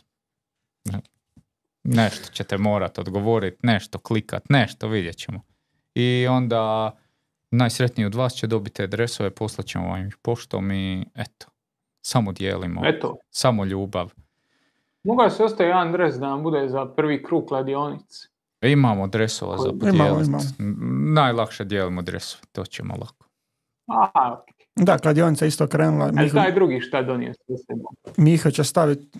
Nešto 1.84 2.32
ćete 2.32 2.58
morat 2.58 2.98
odgovoriti, 2.98 3.58
nešto 3.62 3.98
klikat, 3.98 4.42
nešto 4.48 4.88
vidjet 4.88 5.16
ćemo. 5.16 5.42
I 5.94 6.26
onda 6.30 6.92
najsretniji 7.50 8.06
od 8.06 8.14
vas 8.14 8.34
će 8.34 8.46
dobiti 8.46 8.74
te 8.76 8.86
dresove, 8.86 9.30
poslat 9.30 9.66
ćemo 9.66 9.88
vam 9.88 10.06
ih 10.06 10.16
poštom 10.22 10.72
i 10.72 11.04
eto, 11.14 11.46
samo 12.00 12.32
dijelimo, 12.32 12.80
Eto, 12.84 13.16
samo 13.30 13.64
ljubav. 13.64 14.12
mogao 15.04 15.30
se 15.30 15.44
ostaje 15.44 15.68
jedan 15.68 15.92
dres 15.92 16.14
da 16.14 16.26
nam 16.28 16.42
bude 16.42 16.68
za 16.68 16.86
prvi 16.86 17.22
krug 17.22 17.44
kladionice. 17.46 18.28
Imamo 18.62 19.06
dresova 19.06 19.58
za 19.58 19.70
podijeliti. 19.70 20.30
Najlakše 21.12 21.64
dijelimo 21.64 22.02
dresove, 22.02 22.42
to 22.52 22.64
ćemo 22.64 22.94
lako. 22.94 23.26
A, 23.86 24.36
Da, 24.76 24.98
kladionica 24.98 25.46
isto 25.46 25.66
krenula. 25.66 26.04
ali 26.04 26.14
Miho, 26.14 26.34
taj 26.34 26.52
drugi 26.52 26.80
šta 26.80 27.02
donio? 27.02 27.32
Miho 28.16 28.50
će 28.50 28.64
staviti 28.64 29.18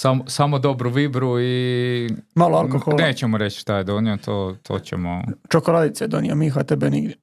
Sam, 0.00 0.20
samo 0.26 0.58
dobru 0.58 0.90
vibru 0.90 1.40
i 1.40 2.08
malo 2.34 2.58
alkohola. 2.58 2.96
nećemo 2.96 3.38
reći 3.38 3.60
šta 3.60 3.76
je 3.76 3.84
donio, 3.84 4.16
to, 4.16 4.56
to 4.62 4.78
ćemo... 4.78 5.22
Čokoladice 5.48 6.04
je 6.04 6.08
donio 6.08 6.34
Miho, 6.34 6.60
a 6.60 6.62
tebe 6.62 6.90
nigdje. 6.90 7.16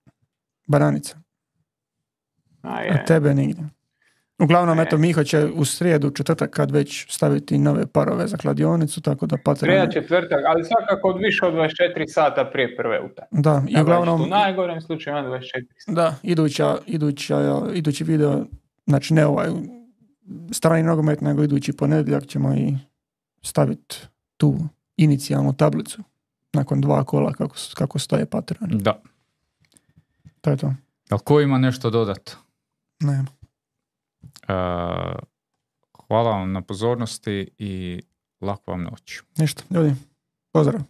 Bananica, 0.68 1.18
A 2.62 2.76
a 2.76 2.82
je. 2.82 3.06
tebe 3.06 3.34
nigdje. 3.34 3.64
Uglavnom, 4.40 4.80
eto, 4.80 4.98
Miho 4.98 5.24
će 5.24 5.46
u 5.56 5.66
srijedu, 5.66 6.10
četvrtak 6.10 6.50
kad 6.50 6.72
već 6.72 7.06
staviti 7.10 7.58
nove 7.58 7.88
parove 7.88 8.28
za 8.28 8.38
kladionicu, 8.38 9.02
tako 9.02 9.26
da 9.26 9.36
Sreda 9.36 9.44
patrone... 9.44 9.92
četvrtak, 9.92 10.40
ali 10.48 10.64
svakako 10.64 11.10
od 11.10 11.18
više 11.20 11.46
od 11.46 11.54
24 11.54 11.70
sata 12.08 12.46
prije 12.46 12.76
prve 12.76 13.00
utakmice. 13.00 13.42
Da, 13.42 13.64
i 13.68 13.82
uglavnom, 13.82 14.22
U 14.22 14.26
najgorem 14.26 14.82
slučaju 14.82 15.18
imam 15.18 15.32
24 15.32 15.42
sata. 15.78 15.92
da, 15.92 16.16
iduća, 16.24 16.78
iduća, 16.86 17.62
idući 17.74 18.04
video, 18.04 18.46
znači 18.88 19.14
ne 19.14 19.26
ovaj 19.26 19.48
strani 20.52 20.84
nogomet, 20.84 21.22
nego 21.22 21.44
idući 21.44 21.74
ponedjeljak 21.74 22.28
ćemo 22.28 22.54
i 22.54 22.78
staviti 23.42 23.96
tu 24.38 24.58
inicijalnu 24.98 25.54
tablicu 25.54 26.04
nakon 26.54 26.82
dva 26.82 27.04
kola 27.04 27.34
kako, 27.34 27.56
kako 27.74 28.00
stoje 28.00 28.26
patroni. 28.26 28.78
Da. 28.78 29.02
To 30.42 30.50
je 30.50 30.58
to. 30.58 30.74
Jel 31.10 31.20
ko 31.20 31.42
ima 31.42 31.58
nešto 31.58 31.90
dodat? 31.90 32.36
Ne. 33.00 33.26
E, 34.48 34.54
hvala 36.08 36.30
vam 36.30 36.52
na 36.52 36.62
pozornosti 36.62 37.50
i 37.58 38.02
laku 38.42 38.72
vam 38.72 38.84
noć. 38.84 39.22
Ništa, 39.38 39.64
ljudi. 39.70 39.96
Pozdrav. 40.52 40.82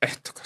Poz- 0.00 0.12
Eto 0.16 0.32
ga, 0.32 0.42